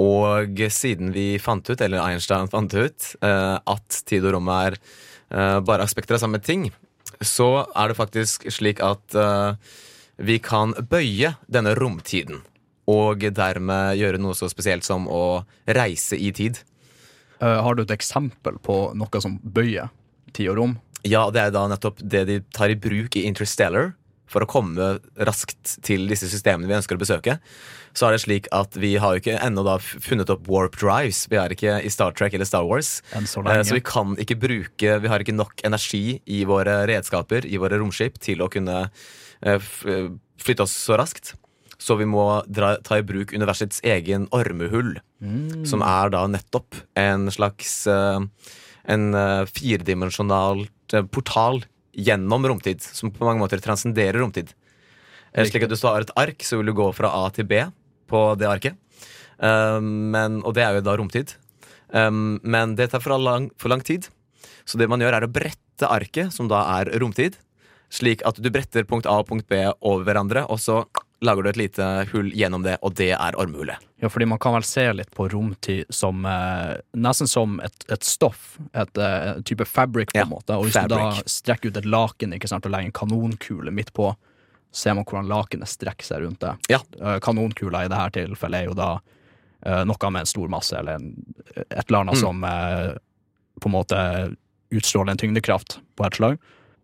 Og 0.00 0.62
siden 0.72 1.10
vi 1.12 1.26
fant 1.42 1.66
ut, 1.68 1.80
eller 1.80 2.04
Einstein 2.06 2.48
fant 2.52 2.72
ut, 2.72 3.08
eh, 3.20 3.56
at 3.58 4.02
tid 4.08 4.24
og 4.24 4.36
rom 4.38 4.48
er 4.54 4.78
eh, 4.78 5.58
bare 5.60 5.84
aspekter 5.84 6.16
av 6.16 6.22
samme 6.22 6.40
ting, 6.40 6.70
så 7.20 7.66
er 7.76 7.90
det 7.90 7.98
faktisk 7.98 8.46
slik 8.50 8.80
at 8.84 9.18
eh, 9.18 9.74
vi 10.22 10.38
kan 10.38 10.72
bøye 10.88 11.34
denne 11.50 11.74
romtiden. 11.76 12.40
Og 12.90 13.22
dermed 13.30 13.98
gjøre 14.00 14.18
noe 14.18 14.34
så 14.34 14.48
spesielt 14.50 14.86
som 14.86 15.06
å 15.06 15.44
reise 15.70 16.18
i 16.18 16.32
tid. 16.34 16.58
Uh, 17.42 17.60
har 17.62 17.74
du 17.74 17.84
et 17.84 17.94
eksempel 17.94 18.58
på 18.62 18.78
noe 18.98 19.22
som 19.22 19.38
bøyer 19.42 19.90
tid 20.34 20.50
og 20.52 20.58
rom? 20.58 20.76
Ja, 21.06 21.26
det 21.34 21.40
er 21.42 21.54
da 21.54 21.66
nettopp 21.70 21.98
det 22.02 22.26
de 22.28 22.38
tar 22.54 22.70
i 22.70 22.78
bruk 22.78 23.18
i 23.18 23.26
Interstellar 23.26 23.92
for 24.32 24.44
å 24.44 24.48
komme 24.48 24.96
raskt 25.28 25.76
til 25.84 26.06
disse 26.10 26.28
systemene 26.30 26.70
vi 26.70 26.76
ønsker 26.78 26.96
å 26.96 27.02
besøke. 27.02 27.36
Så 27.92 28.06
er 28.06 28.14
det 28.14 28.22
slik 28.22 28.48
at 28.54 28.78
vi 28.80 28.94
har 29.02 29.14
jo 29.14 29.22
ikke 29.22 29.36
ennå 29.44 29.64
funnet 29.82 30.30
opp 30.32 30.48
warp 30.48 30.78
drives. 30.80 31.26
Vi 31.28 31.36
er 31.40 31.52
ikke 31.52 31.76
i 31.84 31.92
Star 31.92 32.14
Trek 32.16 32.36
eller 32.38 32.48
Star 32.48 32.64
Wars. 32.68 33.00
Så 33.28 33.44
lenge. 33.44 33.66
Så 33.68 33.76
vi 33.76 33.84
kan 33.84 34.16
ikke 34.22 34.38
bruke 34.40 34.96
Vi 35.02 35.10
har 35.10 35.22
ikke 35.22 35.36
nok 35.36 35.60
energi 35.66 36.22
i 36.24 36.42
våre 36.48 36.82
redskaper, 36.88 37.44
i 37.44 37.60
våre 37.60 37.80
romskip, 37.82 38.16
til 38.22 38.40
å 38.44 38.48
kunne 38.52 38.86
eh, 38.86 39.70
flytte 40.40 40.64
oss 40.64 40.76
så 40.88 40.96
raskt. 41.00 41.34
Så 41.82 41.96
vi 41.98 42.06
må 42.06 42.24
dra, 42.46 42.76
ta 42.86 43.00
i 43.00 43.06
bruk 43.06 43.32
universets 43.34 43.82
egen 43.82 44.28
ormehull, 44.34 45.00
Mm. 45.22 45.62
som 45.66 45.82
er 45.86 46.10
da 46.10 46.24
nettopp 46.26 46.74
en 46.98 47.28
slags 47.30 47.86
eh, 47.86 48.20
En 48.90 49.14
eh, 49.14 49.44
firedimensjonal 49.46 50.64
eh, 50.92 51.04
portal 51.06 51.60
gjennom 51.94 52.42
romtid, 52.50 52.82
som 52.82 53.12
på 53.14 53.22
mange 53.22 53.38
måter 53.38 53.62
transcenderer 53.62 54.18
romtid. 54.18 54.50
Slik 55.36 55.62
at 55.62 55.70
du 55.70 55.76
har 55.86 56.02
et 56.02 56.10
ark, 56.18 56.42
så 56.42 56.58
vil 56.58 56.66
du 56.66 56.74
gå 56.74 56.88
fra 56.92 57.12
A 57.14 57.30
til 57.30 57.46
B 57.46 57.60
på 58.10 58.22
det 58.40 58.48
arket. 58.50 58.74
Men, 59.38 60.40
og 60.42 60.54
det 60.54 60.64
er 60.64 60.74
jo 60.74 60.82
da 60.84 60.96
romtid. 60.98 61.36
Men 61.92 62.74
det 62.74 62.90
tar 62.90 63.00
for 63.00 63.16
lang, 63.18 63.50
for 63.56 63.70
lang 63.72 63.80
tid. 63.86 64.08
Så 64.66 64.78
det 64.80 64.88
man 64.90 65.00
gjør, 65.00 65.14
er 65.20 65.28
å 65.28 65.30
brette 65.32 65.88
arket, 65.88 66.32
som 66.34 66.50
da 66.50 66.64
er 66.80 66.90
romtid, 66.98 67.38
slik 67.92 68.24
at 68.26 68.40
du 68.42 68.50
bretter 68.50 68.84
punkt 68.88 69.06
A 69.06 69.20
og 69.22 69.28
punkt 69.30 69.46
B 69.48 69.62
over 69.80 70.04
hverandre, 70.08 70.44
og 70.50 70.58
så 70.58 70.82
lager 71.22 71.42
du 71.46 71.48
et 71.52 71.58
lite 71.60 71.86
hull 72.12 72.32
gjennom 72.34 72.64
det, 72.66 72.76
og 72.82 72.96
det 72.98 73.12
er 73.14 73.36
ormehullet. 73.38 73.78
Ja, 74.02 74.08
fordi 74.10 74.26
man 74.26 74.40
kan 74.42 74.56
vel 74.56 74.64
se 74.66 74.88
litt 74.92 75.12
på 75.14 75.28
romtid 75.30 75.86
som 75.94 76.24
eh, 76.26 76.74
nesten 76.98 77.30
som 77.30 77.60
et, 77.62 77.86
et 77.94 78.02
stoff. 78.02 78.56
Et 78.74 78.98
eh, 78.98 79.38
type 79.46 79.64
fabric, 79.70 80.10
på 80.12 80.18
en 80.24 80.32
måte. 80.32 80.56
Og 80.58 80.66
hvis 80.66 80.80
du 80.82 80.90
da 80.90 81.12
strekker 81.30 81.70
ut 81.70 81.78
et 81.78 81.86
laken 81.86 82.34
ikke 82.34 82.50
sant, 82.50 82.66
og 82.66 82.74
legger 82.74 82.90
en 82.90 82.98
kanonkule 82.98 83.70
midt 83.74 83.92
på, 83.94 84.10
ser 84.74 84.96
man 84.98 85.06
hvordan 85.06 85.30
lakenet 85.30 85.70
strekker 85.70 86.06
seg 86.06 86.24
rundt 86.24 86.40
det. 86.42 86.56
Ja. 86.72 86.80
kanonkula 87.22 87.84
i 87.84 87.90
dette 87.92 88.22
tilfellet 88.22 88.62
er 88.64 88.70
jo 88.70 88.76
da 88.78 88.90
eh, 89.66 89.82
noe 89.86 90.10
med 90.10 90.24
en 90.24 90.30
stor 90.30 90.48
masse, 90.50 90.74
eller 90.78 90.98
en, 90.98 91.12
et 91.68 91.84
eller 91.86 92.00
annet 92.02 92.18
Mm. 92.18 92.20
som 92.24 92.44
eh, 92.44 92.90
på 93.60 93.68
en 93.68 93.76
måte 93.76 94.00
utstråler 94.72 95.12
en 95.12 95.18
tyngdekraft 95.20 95.78
på 95.94 96.06
et 96.06 96.16
slag. 96.18 96.38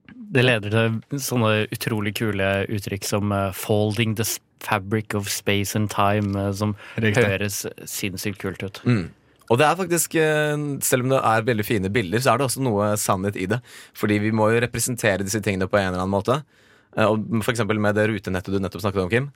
Det 0.09 0.45
leder 0.45 0.73
til 0.73 1.21
sånne 1.23 1.69
utrolig 1.75 2.15
kule 2.19 2.49
uttrykk 2.69 3.07
som 3.07 3.33
eh, 3.33 3.53
'folding 3.53 4.17
the 4.17 4.27
fabric 4.65 5.15
of 5.15 5.29
space 5.29 5.77
and 5.77 5.91
time', 5.91 6.37
eh, 6.37 6.53
som 6.53 6.77
Riktig. 6.97 7.25
høres 7.25 7.67
sinnssykt 7.85 8.39
kult 8.39 8.63
ut. 8.63 8.81
Mm. 8.85 9.11
Og 9.51 9.59
det 9.59 9.67
er 9.67 9.77
faktisk, 9.77 10.15
eh, 10.15 10.57
selv 10.81 11.05
om 11.05 11.09
det 11.09 11.21
er 11.25 11.43
veldig 11.43 11.65
fine 11.65 11.89
bilder, 11.89 12.19
så 12.19 12.35
er 12.35 12.39
det 12.39 12.47
også 12.49 12.61
noe 12.61 12.97
sannhet 12.97 13.37
i 13.37 13.47
det. 13.47 13.61
Fordi 13.95 14.19
vi 14.19 14.31
må 14.31 14.53
jo 14.53 14.61
representere 14.61 15.25
disse 15.25 15.41
tingene 15.41 15.69
på 15.69 15.79
en 15.79 15.93
eller 15.95 16.05
annen 16.05 16.17
måte. 16.17 16.43
F.eks. 16.97 17.65
Med 17.65 17.95
det 17.95 18.09
rutenettet 18.09 18.53
du 18.53 18.59
nettopp 18.59 18.83
snakket 18.83 19.03
om, 19.05 19.11
Kim. 19.11 19.31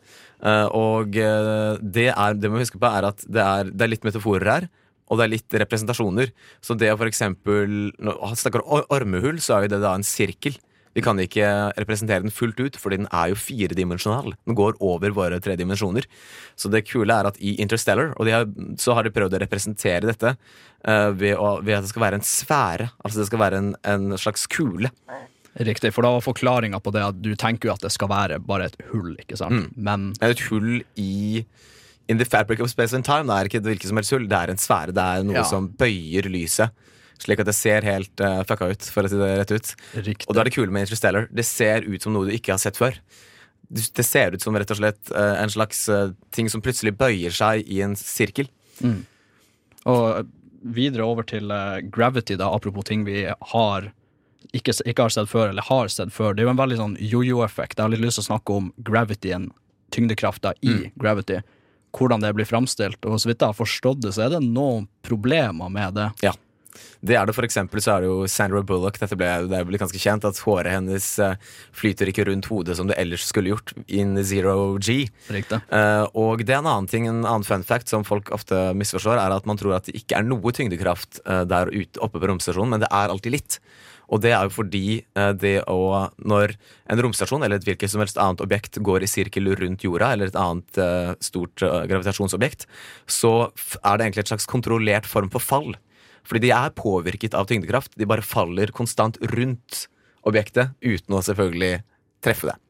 Og 0.72 1.12
det, 1.12 2.08
er, 2.10 2.34
det 2.34 2.50
må 2.50 2.56
vi 2.56 2.64
huske 2.64 2.80
på 2.80 2.88
er 2.88 3.04
at 3.06 3.22
det 3.28 3.40
er, 3.40 3.64
det 3.70 3.82
er 3.82 3.92
litt 3.92 4.04
metaforer 4.04 4.50
her. 4.50 4.68
Og 5.10 5.18
det 5.18 5.24
er 5.24 5.32
litt 5.34 5.56
representasjoner. 5.64 6.30
Så 6.64 6.76
det 6.78 6.92
å 6.92 6.98
for 7.00 7.10
eksempel 7.10 7.92
Når 7.98 8.20
han 8.22 8.38
snakker 8.38 8.62
om 8.62 8.78
or- 8.78 8.86
ormehull, 8.90 9.40
så 9.42 9.56
er 9.58 9.66
jo 9.66 9.74
det 9.74 9.82
da 9.82 9.94
en 9.96 10.06
sirkel. 10.06 10.56
Vi 10.92 11.00
kan 11.00 11.16
ikke 11.16 11.72
representere 11.80 12.20
den 12.20 12.32
fullt 12.32 12.58
ut, 12.60 12.76
fordi 12.76 12.98
den 13.00 13.08
er 13.16 13.30
jo 13.32 13.38
firedimensjonal. 13.40 14.34
Den 14.44 14.56
går 14.58 14.76
over 14.84 15.14
våre 15.16 15.38
tre 15.40 15.56
dimensjoner. 15.56 16.04
Så 16.54 16.68
det 16.68 16.84
kule 16.84 17.14
er 17.16 17.30
at 17.30 17.38
i 17.40 17.54
Interstellar 17.64 18.12
og 18.18 18.28
de 18.28 18.34
har, 18.36 18.44
så 18.76 18.92
har 18.92 19.06
de 19.06 19.12
prøvd 19.14 19.38
å 19.38 19.40
representere 19.40 20.04
dette 20.04 20.34
uh, 20.36 21.10
ved, 21.16 21.32
å, 21.40 21.62
ved 21.64 21.78
at 21.78 21.86
det 21.86 21.92
skal 21.94 22.04
være 22.04 22.20
en 22.20 22.28
sfære. 22.28 22.90
Altså 23.00 23.22
det 23.22 23.28
skal 23.30 23.40
være 23.40 23.62
en, 23.62 23.72
en 23.88 24.18
slags 24.20 24.44
kule. 24.52 24.92
Riktig, 25.56 25.92
for 25.92 26.04
da 26.04 26.12
var 26.14 26.24
forklaringa 26.24 26.78
på 26.80 26.92
det 26.92 27.02
at 27.04 27.18
du 27.24 27.34
tenker 27.40 27.68
jo 27.68 27.74
at 27.74 27.82
det 27.84 27.92
skal 27.92 28.08
være 28.12 28.38
bare 28.44 28.68
et 28.70 28.76
hull, 28.92 29.14
ikke 29.20 29.36
sant? 29.40 29.72
Men 29.76 30.10
er 30.20 30.32
et 30.36 30.44
hull 30.48 30.78
i 31.00 31.44
In 32.12 32.18
the 32.20 32.26
fabric 32.28 32.60
of 32.60 32.68
space 32.72 32.92
and 32.96 33.06
time. 33.06 33.24
Det 33.30 33.36
er 33.38 33.48
ikke 33.50 33.62
hvilket 33.64 33.88
som 33.88 33.96
helst 34.00 34.12
hull. 34.12 34.26
Det 34.28 34.36
er 34.38 34.52
en 34.52 34.60
sfære. 34.60 34.92
Det 34.92 35.04
er 35.04 35.22
noe 35.24 35.38
Ja. 35.40 35.44
som 35.48 35.68
bøyer 35.80 36.28
lyset. 36.28 36.70
Slik 37.22 37.38
at 37.40 37.46
det 37.48 37.54
ser 37.54 37.84
helt 37.86 38.20
uh, 38.20 38.42
fucka 38.44 38.66
ut, 38.72 38.82
for 38.90 39.06
å 39.06 39.10
si 39.12 39.16
det 39.20 39.28
rett 39.38 39.52
ut. 39.54 39.68
Riktig. 39.94 40.26
Og 40.28 40.34
da 40.34 40.42
er 40.42 40.48
det 40.50 40.54
kule 40.56 40.72
med 40.74 40.84
Interstellar. 40.88 41.28
Det 41.32 41.44
ser 41.46 41.86
ut 41.86 42.02
som 42.02 42.12
noe 42.12 42.26
du 42.28 42.32
ikke 42.34 42.52
har 42.56 42.58
sett 42.58 42.76
før. 42.80 42.98
Det 43.72 44.04
ser 44.04 44.34
ut 44.34 44.42
som 44.42 44.56
rett 44.58 44.70
og 44.74 44.76
slett 44.82 45.12
uh, 45.14 45.38
en 45.40 45.48
slags 45.54 45.84
uh, 45.88 46.10
ting 46.34 46.50
som 46.52 46.60
plutselig 46.60 46.92
bøyer 46.98 47.30
seg 47.32 47.62
i 47.70 47.78
en 47.86 47.94
sirkel. 47.96 48.50
Mm. 48.82 48.98
Og 49.86 50.26
videre 50.62 51.06
over 51.06 51.24
til 51.26 51.48
Gravity, 51.94 52.36
da, 52.38 52.50
apropos 52.54 52.84
ting 52.90 53.06
vi 53.06 53.24
har 53.54 53.88
ikke, 54.52 54.74
ikke 54.84 55.06
har 55.06 55.14
sett 55.14 55.30
før, 55.30 55.48
eller 55.54 55.62
har 55.70 55.88
sett 55.90 56.12
før. 56.14 56.34
Det 56.34 56.42
er 56.42 56.50
jo 56.50 56.52
en 56.56 56.60
veldig 56.60 56.78
sånn 56.82 56.98
jojo-effekt. 57.00 57.78
Jeg 57.78 57.86
har 57.86 57.94
litt 57.94 58.02
lyst 58.04 58.18
til 58.20 58.26
å 58.26 58.30
snakke 58.34 58.58
om 58.60 58.68
gravityen, 58.84 59.48
tyngdekrafta 59.94 60.52
i 60.62 60.74
Mm. 60.74 60.92
gravity. 60.98 61.40
Hvordan 61.92 62.24
det 62.24 62.32
blir 62.36 62.48
framstilt. 62.48 63.02
Og 63.04 63.20
så 63.20 63.30
vidt 63.30 63.42
jeg 63.42 63.52
har 63.52 63.58
forstått 63.58 64.00
det, 64.04 64.14
så 64.16 64.26
er 64.26 64.36
det 64.36 64.46
noen 64.46 64.88
problemer 65.04 65.72
med 65.72 65.98
det. 65.98 66.08
Ja. 66.24 66.32
Det 67.02 67.16
er 67.18 67.26
det 67.26 67.34
for 67.34 67.44
eksempel 67.46 67.82
så 67.82 67.96
er 67.96 68.04
det 68.04 68.10
jo 68.10 68.28
Sandra 68.30 68.62
Bullock. 68.64 68.98
Dette 69.00 69.18
ble, 69.18 69.28
det 69.50 69.62
blitt 69.68 69.82
ganske 69.82 70.00
kjent 70.00 70.24
at 70.28 70.38
håret 70.44 70.72
hennes 70.72 71.06
eh, 71.22 71.34
flyter 71.76 72.08
ikke 72.12 72.26
rundt 72.28 72.48
hodet 72.50 72.76
som 72.78 72.88
det 72.88 72.96
ellers 73.00 73.26
skulle 73.28 73.52
gjort 73.52 73.74
in 73.90 74.14
zero 74.24 74.76
G. 74.78 75.02
Riktig. 75.32 75.58
Uh, 75.68 76.06
og 76.18 76.44
det 76.46 76.54
er 76.54 76.62
en 76.62 76.70
annen 76.70 76.90
ting, 76.90 77.08
en 77.10 77.24
annen 77.24 77.46
fun 77.46 77.66
fact 77.66 77.92
som 77.92 78.06
folk 78.06 78.30
ofte 78.34 78.70
misforstår, 78.78 79.18
er 79.18 79.34
at 79.34 79.48
man 79.50 79.60
tror 79.60 79.76
at 79.78 79.90
det 79.90 79.98
ikke 79.98 80.20
er 80.20 80.28
noe 80.28 80.54
tyngdekraft 80.54 81.20
uh, 81.26 81.42
der 81.48 81.72
ute 81.74 82.02
oppe 82.02 82.22
på 82.22 82.30
romstasjonen, 82.30 82.76
men 82.76 82.86
det 82.86 82.92
er 82.94 83.12
alltid 83.12 83.36
litt. 83.36 83.58
Og 84.12 84.20
det 84.20 84.34
er 84.36 84.46
jo 84.46 84.52
fordi 84.52 84.86
eh, 85.00 85.30
det 85.40 85.54
å 85.70 85.78
Når 86.20 86.54
en 86.92 87.02
romstasjon 87.04 87.44
eller 87.44 87.60
et 87.60 87.66
hvilket 87.66 87.90
som 87.90 88.02
helst 88.02 88.20
annet 88.20 88.42
objekt 88.44 88.78
går 88.84 89.04
i 89.04 89.10
sirkel 89.10 89.52
rundt 89.58 89.86
jorda, 89.86 90.12
eller 90.12 90.30
et 90.30 90.38
annet 90.38 90.80
eh, 90.80 91.14
stort 91.24 91.64
eh, 91.64 91.86
gravitasjonsobjekt, 91.90 92.66
så 93.08 93.32
er 93.80 93.96
det 93.96 94.06
egentlig 94.06 94.26
et 94.26 94.34
slags 94.34 94.48
kontrollert 94.50 95.08
form 95.08 95.32
for 95.32 95.44
fall. 95.44 95.72
Fordi 96.28 96.44
de 96.44 96.52
er 96.54 96.76
påvirket 96.76 97.34
av 97.34 97.48
tyngdekraft. 97.50 97.96
De 97.98 98.08
bare 98.08 98.24
faller 98.24 98.70
konstant 98.74 99.18
rundt 99.32 99.86
objektet 100.28 100.76
uten 100.84 101.16
å 101.16 101.24
selvfølgelig 101.24 101.80
treffe 102.22 102.52
det. 102.52 102.61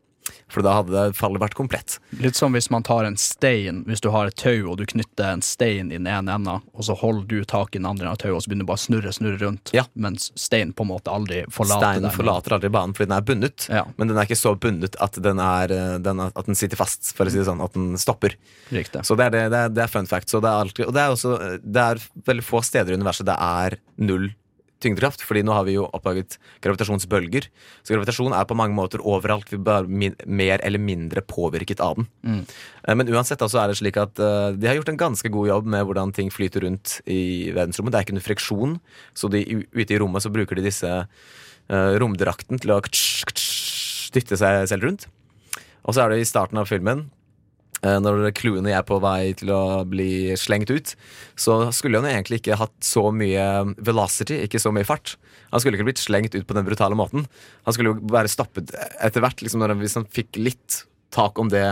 For 0.52 0.64
da 0.64 0.76
hadde 0.80 0.92
det 0.92 1.16
fallet 1.16 1.40
vært 1.40 1.56
komplett. 1.56 1.96
Litt 2.20 2.36
som 2.36 2.52
hvis 2.52 2.68
man 2.72 2.84
tar 2.84 3.08
en 3.08 3.16
stein, 3.20 3.82
hvis 3.88 4.04
du 4.04 4.10
har 4.12 4.28
et 4.28 4.36
tau 4.36 4.72
og 4.72 4.76
du 4.80 4.84
knytter 4.88 5.32
en 5.32 5.44
stein 5.44 5.88
i 5.88 5.96
den 5.96 6.10
ene 6.10 6.36
enda, 6.36 6.58
og 6.72 6.86
så 6.86 6.96
holder 6.98 7.24
du 7.30 7.48
tak 7.48 7.72
i 7.72 7.80
den 7.80 7.88
andre 7.88 8.02
enden 8.02 8.12
av 8.12 8.20
tauet, 8.20 8.36
og 8.36 8.44
så 8.44 8.50
begynner 8.50 8.66
du 8.66 8.70
bare 8.72 8.80
å 8.80 8.84
snurre, 8.84 9.14
snurre 9.14 9.40
rundt, 9.40 9.72
mens 9.94 10.30
steinen 10.38 10.74
på 10.76 10.86
en 10.86 10.92
måte 10.92 11.12
aldri 11.12 11.42
forlater 11.52 11.82
Steinen 11.82 12.14
forlater 12.14 12.56
aldri 12.56 12.70
banen 12.72 12.96
fordi 12.96 13.08
den 13.08 13.16
er 13.16 13.26
bundet, 13.26 13.68
men 13.96 14.10
den 14.10 14.18
er 14.18 14.28
ikke 14.28 14.40
så 14.40 14.54
bundet 14.58 14.98
at 15.02 15.18
den, 15.22 15.40
er, 15.42 15.72
eh, 15.72 15.96
den, 16.02 16.22
at 16.26 16.48
den 16.48 16.58
sitter 16.58 16.80
fast, 16.80 17.12
for 17.16 17.28
å 17.28 17.32
si 17.32 17.40
det 17.40 17.46
sånn. 17.48 17.62
At 17.62 17.74
den 17.76 17.96
stopper. 18.00 18.34
Riktig. 18.74 19.04
Så 19.06 19.16
det 19.18 19.28
er, 19.28 19.48
det, 19.52 19.62
det, 19.76 19.84
er, 19.84 19.90
fun 19.90 20.08
fact. 20.10 20.30
Så 20.32 20.42
det 20.42 20.50
er 20.50 20.66
alltid, 20.66 20.86
og 20.88 20.94
det 20.96 21.02
er 21.02 21.16
også 21.16 21.32
Det 21.62 21.82
er 21.82 22.00
veldig 22.26 22.44
få 22.44 22.62
steder 22.64 22.94
i 22.94 22.98
universet 22.98 23.28
det 23.28 23.36
er 23.38 23.78
null 24.02 24.30
tyngdekraft, 24.82 25.24
fordi 25.26 25.44
nå 25.46 25.54
har 25.54 25.66
vi 25.68 25.76
jo 25.76 25.86
oppdaget 25.88 26.38
gravitasjonsbølger. 26.64 27.48
Så 27.82 27.94
gravitasjon 27.94 28.34
er 28.36 28.48
på 28.48 28.56
mange 28.58 28.76
måter 28.76 29.02
overalt. 29.02 29.50
Vi 29.52 29.58
er 29.58 29.88
mer 30.26 30.62
eller 30.66 30.82
mindre 30.82 31.24
påvirket 31.24 31.82
av 31.84 32.00
den. 32.00 32.08
Mm. 32.26 32.42
Eh, 32.88 32.94
Men 32.98 33.12
uansett 33.14 33.42
da, 33.42 33.48
så 33.50 33.62
er 33.62 33.72
det 33.72 33.78
slik 33.80 34.00
at 34.00 34.18
eh, 34.18 34.50
de 34.58 34.68
har 34.70 34.78
gjort 34.78 34.92
en 34.92 35.02
ganske 35.04 35.32
god 35.32 35.48
jobb 35.48 35.72
med 35.76 35.86
hvordan 35.88 36.12
ting 36.16 36.30
flyter 36.34 36.66
rundt 36.66 37.00
i 37.06 37.50
verdensrommet. 37.54 37.94
Det 37.94 38.00
er 38.00 38.08
ikke 38.08 38.18
noe 38.18 38.28
friksjon, 38.28 38.76
så 39.14 39.30
de, 39.32 39.44
ute 39.72 39.94
i 39.94 40.02
rommet 40.02 40.24
så 40.24 40.32
bruker 40.32 40.58
de 40.58 40.66
disse 40.66 40.90
uh, 40.92 41.92
romdrakten 42.00 42.60
til 42.62 42.74
å 42.74 42.80
dytte 44.12 44.38
seg 44.38 44.66
selv 44.70 44.88
rundt. 44.88 45.08
Og 45.82 45.94
så 45.94 46.04
er 46.04 46.12
det 46.12 46.22
i 46.22 46.28
starten 46.28 46.60
av 46.60 46.68
filmen 46.70 47.06
eh, 47.06 47.21
når 47.82 48.30
clouene 48.38 48.70
er 48.70 48.84
på 48.86 49.00
vei 49.02 49.32
til 49.38 49.50
å 49.50 49.82
bli 49.88 50.36
slengt 50.38 50.70
ut, 50.70 50.92
så 51.34 51.56
skulle 51.74 51.98
han 51.98 52.06
jo 52.06 52.14
egentlig 52.14 52.38
ikke 52.38 52.58
hatt 52.60 52.76
så 52.86 53.08
mye 53.10 53.74
velocity, 53.82 54.38
ikke 54.46 54.60
så 54.62 54.70
mye 54.74 54.86
fart. 54.86 55.16
Han 55.50 55.62
skulle 55.62 55.78
ikke 55.78 55.88
blitt 55.90 56.02
slengt 56.02 56.36
ut 56.36 56.46
på 56.46 56.56
den 56.56 56.66
brutale 56.68 56.96
måten. 56.98 57.26
Han 57.66 57.74
skulle 57.74 57.92
jo 57.92 58.12
bare 58.12 58.30
stoppet 58.30 58.70
etter 59.02 59.24
hvert. 59.24 59.42
Liksom 59.42 59.66
hvis 59.82 59.98
han 59.98 60.06
fikk 60.08 60.38
litt 60.40 60.84
tak 61.12 61.42
om 61.42 61.50
det 61.52 61.66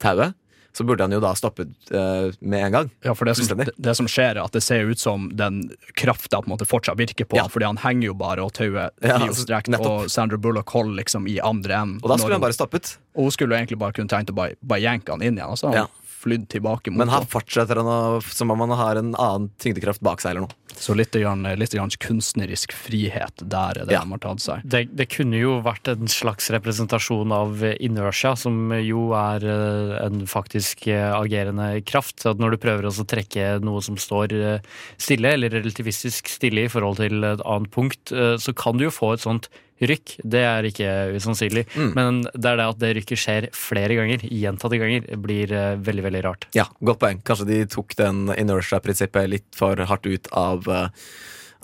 tauet, 0.00 0.38
så 0.72 0.84
burde 0.84 1.04
han 1.04 1.12
jo 1.14 1.20
da 1.22 1.32
stoppet 1.38 1.72
uh, 1.90 2.30
med 2.40 2.66
en 2.66 2.72
gang. 2.72 2.90
Ja, 3.06 3.14
for 3.18 3.28
det 3.28 3.34
som, 3.38 3.58
det, 3.58 3.70
det 3.76 3.94
som 3.98 4.08
skjer, 4.10 4.36
er 4.36 4.42
at 4.44 4.54
det 4.54 4.62
ser 4.64 4.86
ut 4.90 5.00
som 5.02 5.28
den 5.36 5.62
krafta 5.98 6.42
fortsatt 6.46 6.98
virker 6.98 7.26
på 7.26 7.38
ja. 7.38 7.46
fordi 7.50 7.66
han 7.66 7.80
henger 7.82 8.10
jo 8.10 8.16
bare, 8.18 8.44
og 8.44 8.54
tauet 8.56 8.94
Ja, 9.02 9.18
altså, 9.18 9.46
og 9.80 10.10
Sandra 10.10 10.38
Bullock 10.38 10.70
holder 10.74 11.00
liksom 11.02 11.26
i 11.30 11.40
andre 11.42 11.80
enden. 11.82 12.02
Og 12.02 12.12
da 12.12 12.18
skulle 12.20 12.38
han 12.38 12.44
bare 12.44 12.56
stoppet. 12.56 12.96
Og 13.16 13.28
hun 13.28 13.34
skulle 13.34 13.58
egentlig 13.58 13.80
bare 13.80 13.96
kunne 13.96 14.10
tenkt 14.10 14.30
å 14.30 14.36
bare, 14.36 14.58
bare 14.62 14.84
jenke 14.84 15.14
han 15.14 15.24
inn 15.24 15.38
igjen, 15.38 15.50
og 15.50 15.58
så 15.58 15.70
har 15.70 15.76
han 15.76 15.88
Ja. 15.88 16.14
flydd 16.20 16.48
tilbake 16.52 16.92
mot 16.92 17.00
Men 17.00 17.08
her 17.08 17.24
fortsetter 17.24 17.80
han 17.80 17.88
å, 17.88 18.20
som 18.22 18.50
om 18.52 18.60
han 18.66 18.76
har 18.76 19.00
en 19.00 19.14
annen 19.14 19.50
tyngdekraft 19.58 20.02
bak 20.04 20.20
seg 20.20 20.34
eller 20.34 20.46
noe. 20.46 20.59
Så 20.80 20.94
litt, 20.96 21.12
grann, 21.12 21.44
litt 21.60 21.74
grann 21.76 21.92
kunstnerisk 22.00 22.72
frihet 22.72 23.42
der 23.44 23.82
er 23.82 23.84
det 23.84 23.92
Ja. 23.92 24.00
de 24.00 24.14
har 24.14 24.22
tatt 24.24 24.40
seg. 24.40 24.62
Det, 24.64 24.86
det 24.96 25.10
kunne 25.12 25.36
jo 25.36 25.58
vært 25.60 25.90
en 25.92 26.08
slags 26.08 26.48
representasjon 26.54 27.34
av 27.36 27.60
inertia, 27.76 28.32
som 28.40 28.72
jo 28.80 29.10
er 29.18 29.44
eh, 29.44 29.94
en 30.06 30.24
faktisk 30.30 30.86
eh, 30.88 31.12
agerende 31.12 31.82
kraft. 31.84 32.24
At 32.24 32.40
når 32.40 32.56
du 32.56 32.62
prøver 32.64 32.88
å 32.88 32.94
trekke 33.04 33.58
noe 33.60 33.84
som 33.84 33.98
står 34.00 34.32
eh, 34.32 34.68
stille, 34.96 35.34
eller 35.36 35.52
relativistisk 35.52 36.32
stille 36.32 36.64
i 36.64 36.72
forhold 36.72 37.02
til 37.02 37.24
et 37.28 37.44
annet 37.44 37.70
punkt, 37.74 38.10
så 38.10 38.52
kan 38.56 38.78
du 38.78 38.86
jo 38.88 38.94
få 38.94 39.12
et 39.14 39.22
sånt 39.22 39.50
rykk. 39.80 40.14
Det 40.22 40.42
er 40.44 40.68
ikke 40.68 40.90
usannsynlig. 41.16 41.64
Mm. 41.74 41.90
Men 41.96 42.20
det 42.34 42.52
er 42.52 42.60
det 42.60 42.68
at 42.72 42.80
det 42.82 42.92
rykket 42.98 43.22
skjer 43.22 43.48
flere 43.56 43.96
ganger, 43.98 44.24
gjentatte 44.26 44.80
ganger, 44.80 45.08
blir 45.24 45.52
eh, 45.56 45.74
veldig, 45.80 46.06
veldig 46.08 46.22
rart. 46.26 46.48
Ja, 46.56 46.68
godt 46.84 47.02
poeng. 47.02 47.20
Kanskje 47.26 47.48
de 47.50 47.60
tok 47.70 47.96
den 47.98 48.28
inertia-prinsippet 48.36 49.30
litt 49.30 49.48
for 49.56 49.80
hardt 49.90 50.08
ut 50.08 50.30
av, 50.36 50.68
eh, 50.68 51.12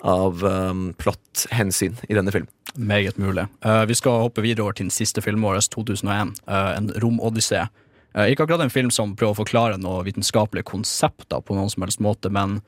av 0.07 0.45
um, 0.45 0.87
plott-hensyn 0.97 1.97
i 2.09 2.17
denne 2.17 2.33
filmen. 2.33 2.51
Meget 2.77 3.17
mulig. 3.21 3.47
Uh, 3.65 3.83
vi 3.89 3.97
skal 3.97 4.23
hoppe 4.27 4.43
videre 4.45 4.67
over 4.67 4.77
til 4.77 4.89
den 4.89 4.93
siste 4.93 5.23
filmen 5.25 5.45
vår, 5.45 5.61
2001, 5.73 6.35
uh, 6.45 6.71
en 6.77 6.91
romodyssé. 7.01 7.65
Uh, 8.13 8.27
ikke 8.29 8.45
akkurat 8.45 8.65
en 8.65 8.73
film 8.73 8.91
som 8.93 9.15
prøver 9.17 9.33
å 9.33 9.41
forklare 9.41 9.79
noen 9.81 10.05
vitenskapelige 10.05 10.69
konsepter 10.69 11.41
på 11.41 11.57
noen 11.57 11.71
som 11.73 11.85
helst 11.85 12.03
måte, 12.03 12.29
men 12.33 12.59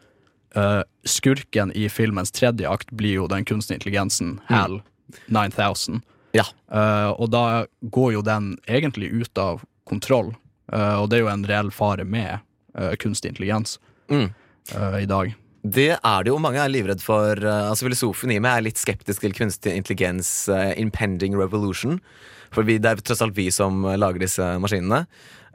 eh, 0.56 0.82
skurken 1.04 1.72
i 1.78 1.90
filmens 1.90 2.32
tredje 2.32 2.70
akt 2.70 2.92
blir 2.92 3.22
jo 3.22 3.28
den 3.30 3.46
kunstige 3.46 3.80
intelligensen 3.80 4.40
HAL 4.50 4.80
9000. 5.28 6.02
Ja. 6.38 6.46
Uh, 6.72 7.12
og 7.18 7.32
da 7.34 7.44
går 7.82 8.14
jo 8.18 8.24
den 8.26 8.54
egentlig 8.70 9.12
ut 9.14 9.42
av 9.42 9.64
kontroll, 9.90 10.34
uh, 10.74 11.02
og 11.02 11.10
det 11.10 11.20
er 11.20 11.26
jo 11.26 11.34
en 11.34 11.46
reell 11.50 11.72
fare 11.74 12.06
med 12.06 12.42
uh, 12.78 12.96
kunstig 13.02 13.34
intelligens 13.36 13.80
Mm. 14.10 14.32
i 14.98 15.06
dag. 15.06 15.36
Det 15.62 15.92
er 15.94 16.24
det 16.26 16.32
jo. 16.32 16.40
Mange 16.42 16.58
er 16.58 16.72
livredd 16.72 17.02
for 17.02 17.38
Altså 17.46 17.86
Filosofen 17.86 18.32
i 18.34 18.40
meg 18.42 18.56
er 18.58 18.64
litt 18.66 18.80
skeptisk 18.82 19.22
til 19.22 19.36
kunstig 19.38 19.76
intelligens, 19.78 20.50
impending 20.82 21.36
revolution. 21.38 22.00
For 22.50 22.66
vi, 22.66 22.80
det 22.82 22.90
er 22.90 23.04
tross 23.06 23.22
alt 23.22 23.38
vi 23.38 23.52
som 23.54 23.86
lager 23.86 24.18
disse 24.26 24.42
maskinene. 24.58 25.04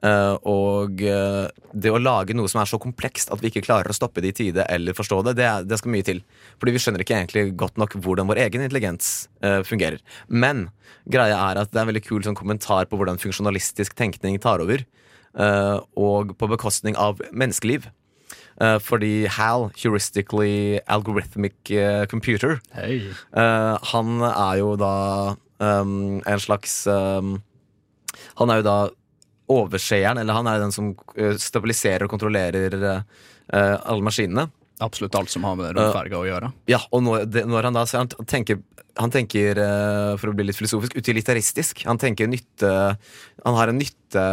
Eh, 0.05 0.35
og 0.51 1.01
uh, 1.01 1.47
det 1.73 1.93
å 1.93 2.01
lage 2.01 2.35
noe 2.37 2.51
som 2.51 2.61
er 2.61 2.69
så 2.69 2.81
komplekst 2.81 3.31
at 3.33 3.41
vi 3.41 3.49
ikke 3.49 3.65
klarer 3.65 3.89
å 3.89 3.97
stoppe 3.97 4.21
det 4.21 4.35
i 4.35 4.37
tide 4.37 4.67
eller 4.69 4.97
forstå 4.97 5.23
det, 5.31 5.37
det, 5.39 5.49
det 5.71 5.79
skal 5.81 5.95
mye 5.95 6.05
til. 6.05 6.21
Fordi 6.61 6.75
vi 6.75 6.83
skjønner 6.83 7.05
ikke 7.05 7.17
egentlig 7.17 7.45
godt 7.61 7.81
nok 7.81 7.97
hvordan 8.05 8.29
vår 8.29 8.43
egen 8.45 8.67
intelligens 8.67 9.31
uh, 9.47 9.63
fungerer. 9.65 10.03
Men 10.29 10.67
greia 11.09 11.39
er 11.39 11.63
at 11.63 11.73
det 11.73 11.81
er 11.81 11.87
en 11.87 11.93
veldig 11.93 12.05
kul 12.05 12.25
sånn 12.27 12.37
kommentar 12.37 12.91
på 12.91 13.01
hvordan 13.01 13.21
funksjonalistisk 13.23 13.97
tenkning 13.97 14.41
tar 14.43 14.65
over. 14.65 14.85
og 15.35 16.29
på 16.39 16.47
bekostning 16.47 16.95
av 16.95 17.19
menneskeliv. 17.35 17.89
Fordi 18.87 19.27
HAL, 19.27 19.65
Heuristically 19.75 20.79
Algorithmic 20.87 21.57
Computer, 22.09 22.61
hey. 22.71 23.11
han 23.35 24.23
er 24.29 24.61
jo 24.61 24.77
da 24.79 24.95
um, 25.59 26.23
en 26.23 26.41
slags 26.41 26.87
um, 26.87 27.41
Han 28.39 28.51
er 28.55 28.63
jo 28.63 28.67
da 28.69 28.79
overseeren, 29.53 30.21
eller 30.21 30.37
han 30.39 30.49
er 30.49 30.63
den 30.63 30.75
som 30.75 30.93
eh, 31.17 31.35
stabiliserer 31.41 32.07
og 32.07 32.13
kontrollerer 32.13 32.77
eh, 32.79 33.25
eh, 33.53 33.75
alle 33.77 34.07
maskinene. 34.07 34.47
Absolutt 34.83 35.15
alt 35.15 35.31
som 35.31 35.45
har 35.47 35.59
med 35.59 35.77
romferga 35.77 36.19
å 36.19 36.27
gjøre. 36.27 36.51
Ja, 36.71 36.81
og 36.91 37.05
når, 37.07 37.27
det, 37.31 37.45
når 37.47 37.69
han 37.69 37.77
da 37.77 37.85
så 37.87 38.01
han 38.03 38.11
tenker, 38.31 38.63
han 38.99 39.13
tenker 39.15 39.61
eh, 39.61 40.15
for 40.21 40.33
å 40.33 40.37
bli 40.37 40.49
litt 40.49 40.59
filosofisk, 40.59 40.97
utilitaristisk. 40.99 41.85
Han 41.89 42.01
tenker 42.01 42.31
nytte 42.31 42.73
Han 43.45 43.59
har 43.59 43.71
en 43.71 43.79
nytte 43.79 44.25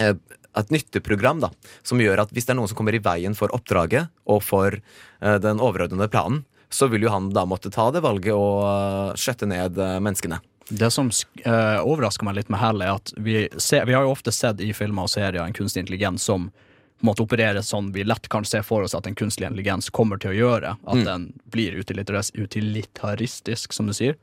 eh, 0.00 0.16
et 0.54 0.70
nytteprogram 0.70 1.40
da, 1.42 1.50
som 1.82 2.00
gjør 2.02 2.24
at 2.24 2.34
hvis 2.34 2.46
det 2.46 2.54
er 2.54 2.58
noen 2.60 2.70
som 2.70 2.78
kommer 2.78 2.94
i 2.94 3.02
veien 3.02 3.34
for 3.34 3.52
oppdraget 3.54 4.10
og 4.30 4.42
for 4.46 4.76
eh, 4.78 5.38
den 5.42 5.62
overordnede 5.62 6.10
planen, 6.12 6.44
så 6.70 6.88
vil 6.90 7.06
jo 7.06 7.12
han 7.14 7.30
da 7.34 7.44
måtte 7.46 7.72
ta 7.74 7.88
det 7.94 8.02
valget 8.04 8.34
og 8.34 9.18
skjøtte 9.20 9.48
ned 9.50 9.78
eh, 9.78 9.98
menneskene. 10.02 10.40
Det 10.68 10.90
som 10.90 11.10
uh, 11.46 11.80
overrasker 11.84 12.24
meg 12.24 12.36
litt 12.38 12.48
med 12.48 12.60
Hell, 12.60 12.80
er 12.82 12.94
at 12.96 13.12
vi, 13.16 13.48
ser, 13.60 13.84
vi 13.86 13.92
har 13.92 14.02
jo 14.06 14.14
ofte 14.14 14.32
sett 14.32 14.60
i 14.64 14.72
filmer 14.72 15.04
og 15.04 15.10
serier 15.12 15.42
en 15.44 15.52
kunstig 15.56 15.82
intelligens 15.84 16.22
som 16.24 16.48
på 16.50 17.02
en 17.02 17.10
måte 17.10 17.24
opererer 17.26 17.60
sånn 17.60 17.90
vi 17.92 18.04
lett 18.06 18.28
kan 18.32 18.44
se 18.48 18.62
for 18.64 18.86
oss 18.86 18.94
at 18.96 19.06
en 19.06 19.16
kunstig 19.18 19.44
intelligens 19.44 19.90
kommer 19.92 20.16
til 20.22 20.30
å 20.30 20.38
gjøre. 20.38 20.76
At 20.86 20.96
Mm. 20.96 21.04
den 21.04 21.24
blir 21.50 21.74
utilitaristisk, 21.76 23.72
som 23.72 23.86
du 23.86 23.92
sier. 23.92 24.16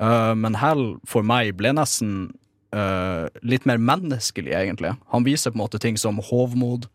Uh, 0.00 0.34
men 0.34 0.54
Hell 0.58 0.96
for 1.06 1.22
meg 1.22 1.56
ble 1.58 1.72
nesten 1.76 2.32
uh, 2.74 3.28
litt 3.42 3.66
mer 3.66 3.78
menneskelig, 3.78 4.50
egentlig. 4.56 4.96
Han 5.12 5.24
viser 5.26 5.52
på 5.52 5.58
en 5.58 5.64
måte 5.66 5.78
ting 5.80 5.96
som 6.00 6.18
hovmod, 6.18 6.88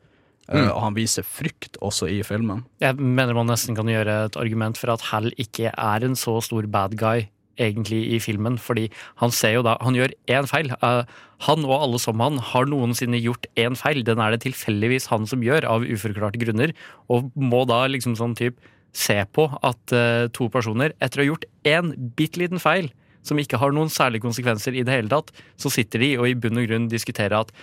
Mm. 0.50 0.66
og 0.72 0.82
han 0.82 0.96
viser 0.96 1.22
frykt 1.22 1.78
også 1.78 2.08
i 2.10 2.24
filmen. 2.26 2.64
Jeg 2.82 2.96
mener 2.98 3.36
man 3.36 3.46
nesten 3.46 3.76
kan 3.78 3.86
gjøre 3.86 4.26
et 4.26 4.36
argument 4.36 4.80
for 4.82 4.90
at 4.90 5.02
Hal 5.12 5.30
ikke 5.38 5.70
er 5.78 6.04
en 6.04 6.16
så 6.18 6.42
stor 6.42 6.66
bad 6.66 6.96
guy 6.98 7.28
egentlig 7.60 8.02
i 8.16 8.20
filmen, 8.24 8.58
fordi 8.62 8.88
han 9.22 9.34
ser 9.36 9.58
jo 9.58 9.66
da 9.66 9.78
Han 9.84 9.98
gjør 9.98 10.14
én 10.32 10.48
feil. 10.50 10.72
Eh, 10.72 11.04
han 11.48 11.66
og 11.68 11.76
alle 11.76 12.00
som 12.00 12.20
han 12.20 12.40
har 12.52 12.68
noensinne 12.68 13.20
gjort 13.22 13.48
én 13.56 13.78
feil. 13.80 14.04
Den 14.04 14.20
er 14.20 14.32
det 14.32 14.44
tilfeldigvis 14.48 15.08
han 15.12 15.28
som 15.28 15.44
gjør, 15.44 15.68
av 15.68 15.88
uforklarte 15.88 16.42
grunner, 16.42 16.74
og 17.10 17.32
må 17.36 17.66
da 17.70 17.86
liksom 17.88 18.18
sånn 18.20 18.36
type 18.36 18.60
se 18.96 19.20
på 19.36 19.46
at 19.62 19.94
eh, 19.94 20.28
to 20.34 20.50
personer, 20.50 20.96
etter 21.00 21.22
å 21.22 21.24
ha 21.24 21.30
gjort 21.34 21.46
én 21.68 21.94
bitte 22.18 22.42
liten 22.42 22.62
feil, 22.62 22.90
som 23.26 23.40
ikke 23.40 23.60
har 23.62 23.74
noen 23.76 23.92
særlige 23.92 24.24
konsekvenser 24.26 24.76
i 24.76 24.86
det 24.88 24.96
hele 24.96 25.12
tatt, 25.12 25.32
så 25.60 25.72
sitter 25.72 26.02
de 26.04 26.14
og 26.18 26.30
i 26.30 26.38
bunn 26.40 26.60
og 26.62 26.70
grunn 26.70 26.88
diskuterer 26.92 27.42
at 27.42 27.54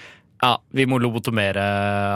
ja, 0.43 0.53
vi 0.77 0.85
må 0.89 0.99
lobotomere 1.01 1.65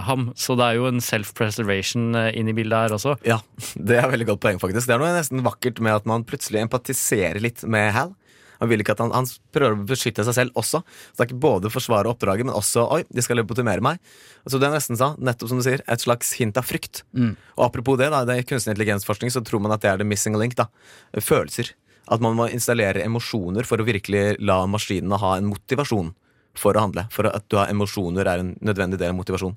ham. 0.07 0.31
Så 0.37 0.57
det 0.59 0.67
er 0.67 0.79
jo 0.79 0.89
en 0.91 1.03
self-preservation 1.05 2.11
Inni 2.11 2.41
inn 2.41 2.51
i 2.53 2.57
bildet 2.57 2.85
her 2.87 2.95
også. 2.97 3.17
Ja, 3.27 3.41
det 3.75 4.01
er 4.01 4.11
veldig 4.11 4.29
godt 4.33 4.43
poeng, 4.45 4.61
faktisk. 4.63 4.89
Det 4.89 4.97
er 4.97 5.03
noe 5.03 5.13
nesten 5.17 5.45
vakkert 5.47 5.81
med 5.85 6.01
at 6.01 6.09
man 6.09 6.27
plutselig 6.29 6.63
empatiserer 6.65 7.41
litt 7.43 7.65
med 7.69 7.93
Hal. 7.97 8.15
Han 8.61 8.69
vil 8.69 8.83
ikke 8.83 8.93
at 8.93 9.01
han, 9.01 9.13
han 9.17 9.29
prøver 9.55 9.79
å 9.79 9.87
beskytte 9.89 10.25
seg 10.27 10.37
selv 10.37 10.59
også. 10.61 10.83
Så 10.85 11.17
det 11.17 11.25
er 11.25 11.31
ikke 11.31 11.43
både 11.47 11.71
å 11.71 11.73
forsvare 11.73 12.11
oppdraget, 12.13 12.45
men 12.45 12.57
også 12.57 12.85
oi, 12.93 13.01
de 13.09 13.25
skal 13.25 13.41
lobotomere 13.41 13.81
meg. 13.85 14.01
Så 14.45 14.61
det 14.61 14.69
er 14.69 14.77
nesten 14.77 15.01
sa, 15.01 15.15
nettopp 15.17 15.53
som 15.53 15.63
du 15.63 15.65
sier, 15.65 15.81
et 15.89 16.05
slags 16.05 16.35
hint 16.37 16.61
av 16.61 16.69
frykt. 16.69 17.03
Mm. 17.17 17.33
Og 17.57 17.65
apropos 17.71 17.97
det, 18.01 18.11
da, 18.13 18.21
det 18.29 18.37
er 18.37 18.49
kunstig 18.49 18.75
intelligensforskning, 18.75 19.33
så 19.33 19.41
tror 19.47 19.65
man 19.65 19.73
at 19.77 19.85
det 19.85 19.95
er 19.95 20.03
the 20.03 20.09
missing 20.09 20.37
link. 20.37 20.59
da. 20.61 20.69
Følelser. 21.17 21.73
At 22.13 22.21
man 22.21 22.37
må 22.37 22.51
installere 22.53 23.05
emosjoner 23.07 23.65
for 23.69 23.81
å 23.81 23.87
virkelig 23.87 24.35
la 24.45 24.61
maskinene 24.69 25.21
ha 25.23 25.39
en 25.39 25.49
motivasjon 25.49 26.13
for 26.59 26.75
å 26.77 26.83
handle. 26.87 27.07
For 27.15 27.29
at 27.31 27.45
du 27.49 27.57
har 27.61 27.71
emosjoner 27.71 28.27
er 28.27 28.43
en 28.43 28.55
nødvendig 28.61 28.99
del 28.99 29.13
av 29.15 29.19
motivasjon. 29.21 29.57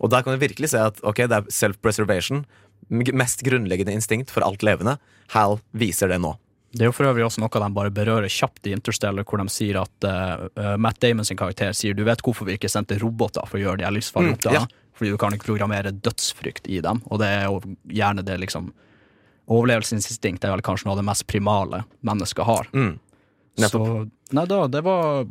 Og 0.00 0.10
der 0.12 0.22
kan 0.22 0.34
du 0.36 0.42
virkelig 0.42 0.70
se 0.74 0.80
at 0.80 1.00
ok, 1.02 1.24
det 1.30 1.38
er 1.40 1.50
self-preservation. 1.50 2.44
Mest 2.90 3.42
grunnleggende 3.46 3.94
instinkt 3.96 4.30
for 4.34 4.44
alt 4.44 4.62
levende. 4.66 4.98
Hal 5.32 5.58
viser 5.72 6.12
det 6.12 6.20
nå. 6.20 6.34
Det 6.74 6.82
er 6.82 6.88
jo 6.90 6.94
for 6.96 7.06
øvrig 7.06 7.22
også 7.24 7.38
noe 7.38 7.48
de 7.62 7.68
bare 7.76 7.90
berører 7.94 8.26
kjapt 8.28 8.66
i 8.66 8.72
Interstellar, 8.74 9.22
hvor 9.24 9.38
de 9.38 9.46
sier 9.54 9.78
at 9.78 10.06
eh, 10.10 10.72
Matt 10.76 10.98
Damon 11.00 11.24
sin 11.24 11.38
karakter 11.38 11.70
sier 11.72 11.94
du 11.94 12.02
vet 12.04 12.18
hvorfor 12.26 12.48
vi 12.48 12.56
ikke 12.58 12.68
sendte 12.72 12.98
roboter 12.98 13.46
for 13.46 13.60
å 13.60 13.62
gjøre 13.62 13.84
de 13.84 13.92
livsfarlige 13.94 14.34
Mm, 14.34 14.38
oppdragene? 14.40 14.66
ja. 14.68 14.80
Fordi 14.94 15.10
du 15.10 15.18
kan 15.18 15.34
ikke 15.34 15.46
programmere 15.48 15.90
dødsfrykt 15.94 16.66
i 16.70 16.80
dem, 16.82 17.00
og 17.10 17.18
det 17.22 17.26
er 17.30 17.46
jo 17.48 17.60
gjerne 17.90 18.22
det 18.26 18.36
liksom 18.42 18.72
Overlevelsesinstinkt 19.50 20.44
er 20.46 20.54
vel 20.54 20.62
kanskje 20.64 20.86
noe 20.88 20.94
av 20.96 21.00
det 21.02 21.06
mest 21.08 21.26
primale 21.28 21.82
mennesket 22.06 22.46
har. 22.48 22.68
Mm. 22.72 22.94
Så 23.60 23.80
Nei 24.34 24.46
da, 24.50 24.62
det 24.72 24.80
var 24.86 25.26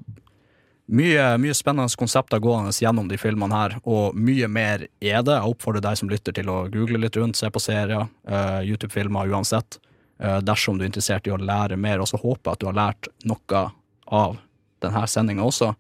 mye, 0.88 1.26
mye 1.42 1.54
spennende 1.56 1.96
konsepter 2.00 2.42
gående 2.44 2.74
gjennom 2.76 3.08
de 3.08 3.18
filmene 3.20 3.56
her, 3.56 3.78
og 3.84 4.18
mye 4.18 4.50
mer 4.52 4.88
er 5.00 5.24
det. 5.24 5.38
Jeg 5.38 5.54
oppfordrer 5.54 5.84
deg 5.86 6.00
som 6.00 6.12
lytter 6.12 6.36
til 6.36 6.52
å 6.52 6.64
google 6.74 7.02
litt 7.02 7.18
rundt, 7.20 7.40
se 7.40 7.50
på 7.50 7.62
serier, 7.64 8.08
uh, 8.30 8.62
YouTube-filmer 8.66 9.32
uansett. 9.32 9.80
uh, 10.24 10.40
dersom 10.40 10.78
du 10.78 10.84
er 10.86 10.92
interessert 10.92 11.28
i 11.28 11.34
å 11.34 11.40
lære 11.40 11.78
mer, 11.78 12.00
og 12.00 12.08
så 12.08 12.20
håper 12.22 12.50
jeg 12.50 12.54
at 12.54 12.62
du 12.62 12.68
har 12.70 12.80
lært 12.80 13.10
noe 13.28 13.64
av 14.08 14.38
denne 14.84 15.08
sendinga 15.08 15.44
også. 15.44 15.74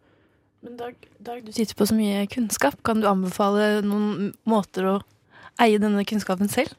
Men 0.63 0.77
Dag, 0.79 0.95
Dag, 1.19 1.43
du 1.45 1.51
sitter 1.51 1.75
på 1.75 1.87
så 1.87 1.95
mye 1.95 2.23
kunnskap. 2.31 2.79
Kan 2.87 3.01
du 3.03 3.07
anbefale 3.07 3.81
noen 3.83 4.31
måter 4.47 4.87
å 4.87 4.95
eie 5.61 5.79
denne 5.79 6.05
kunnskapen 6.07 6.51
selv? 6.51 6.73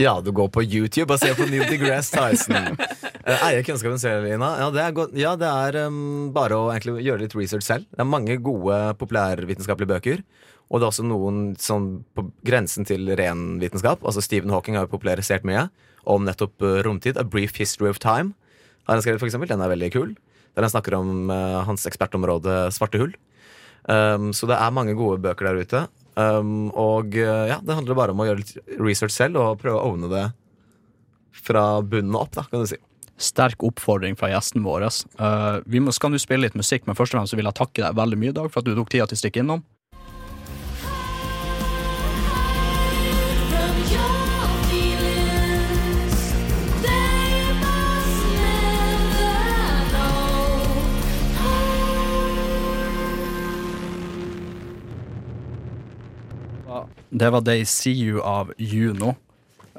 Ja, 0.00 0.20
du 0.24 0.32
går 0.32 0.48
på 0.52 0.62
YouTube 0.64 1.12
og 1.12 1.20
ser 1.20 1.34
på 1.36 1.46
Neil 1.50 1.66
deGrasse 1.70 2.16
Tyson. 2.16 2.78
Eh, 3.22 3.38
Eier 3.46 3.62
kunnskapen 3.62 4.00
selv, 4.02 4.24
Lina. 4.26 4.48
Ja, 4.58 4.64
det 4.74 4.80
er, 4.82 4.94
godt. 4.96 5.12
Ja, 5.14 5.36
det 5.38 5.46
er 5.46 5.76
um, 5.86 6.32
bare 6.34 6.56
å 6.58 6.72
gjøre 6.74 7.20
litt 7.20 7.36
research 7.38 7.62
selv. 7.62 7.84
Det 7.86 8.02
er 8.02 8.08
mange 8.08 8.34
gode 8.42 8.78
populærvitenskapelige 8.98 9.92
bøker. 9.92 10.24
Og 10.66 10.80
det 10.80 10.88
er 10.88 10.88
også 10.88 11.04
noen 11.06 11.52
sånn 11.54 11.86
på 12.18 12.24
grensen 12.42 12.82
til 12.88 13.12
ren 13.20 13.60
vitenskap. 13.62 14.02
Altså 14.02 14.24
Stephen 14.26 14.50
Hawking 14.50 14.74
har 14.74 14.88
jo 14.88 14.94
popularisert 14.96 15.46
mye 15.46 15.68
om 16.02 16.26
nettopp 16.26 16.66
uh, 16.66 16.80
romtid. 16.82 17.14
A 17.14 17.22
Brief 17.22 17.54
History 17.62 17.92
of 17.94 18.02
Time 18.02 18.34
har 18.88 18.96
han 18.96 19.06
skrevet, 19.06 19.22
for 19.22 19.30
eksempel. 19.30 19.52
Den 19.54 19.62
er 19.62 19.70
veldig 19.70 19.92
kul. 19.94 20.16
Der 20.56 20.66
han 20.66 20.74
snakker 20.74 20.98
om 20.98 21.30
uh, 21.30 21.62
hans 21.68 21.86
ekspertområde 21.86 22.72
svarte 22.74 22.98
hull. 23.04 23.14
Um, 23.86 24.32
så 24.34 24.50
det 24.50 24.58
er 24.58 24.74
mange 24.74 24.98
gode 24.98 25.22
bøker 25.22 25.52
der 25.52 25.62
ute. 25.62 25.86
Um, 26.12 26.70
og 26.76 27.16
uh, 27.16 27.48
ja, 27.48 27.58
det 27.64 27.76
handler 27.76 27.96
bare 27.96 28.14
om 28.14 28.20
å 28.20 28.28
gjøre 28.28 28.42
litt 28.42 28.56
research 28.76 29.14
selv 29.14 29.40
og 29.40 29.60
prøve 29.62 29.80
å 29.80 29.92
owne 29.94 30.10
det 30.12 30.24
fra 31.42 31.80
bunnen 31.80 32.16
opp, 32.18 32.34
da, 32.36 32.44
kan 32.50 32.64
du 32.64 32.68
si. 32.68 32.78
Sterk 33.22 33.62
oppfordring 33.64 34.16
fra 34.18 34.32
gjesten 34.32 34.64
vår. 34.66 34.84
Uh, 35.16 35.62
vi 35.70 35.80
må, 35.80 35.94
skal 35.94 36.12
nå 36.12 36.20
spille 36.20 36.46
litt 36.46 36.58
musikk, 36.58 36.84
men 36.88 36.98
først 36.98 37.14
og 37.14 37.22
fremst 37.22 37.38
vil 37.38 37.48
jeg 37.48 37.58
takke 37.58 37.84
deg 37.84 37.96
veldig 37.96 38.18
mye, 38.20 38.34
Dag, 38.36 38.50
for 38.52 38.60
at 38.60 38.68
du 38.68 38.76
tok 38.76 38.92
tida 38.92 39.08
til 39.08 39.18
å 39.18 39.22
stikke 39.22 39.44
innom. 39.44 39.64
Det 57.12 57.30
var 57.30 57.40
They 57.40 57.64
See 57.64 57.92
You 57.92 58.20
av 58.20 58.52
Juno. 58.56 59.14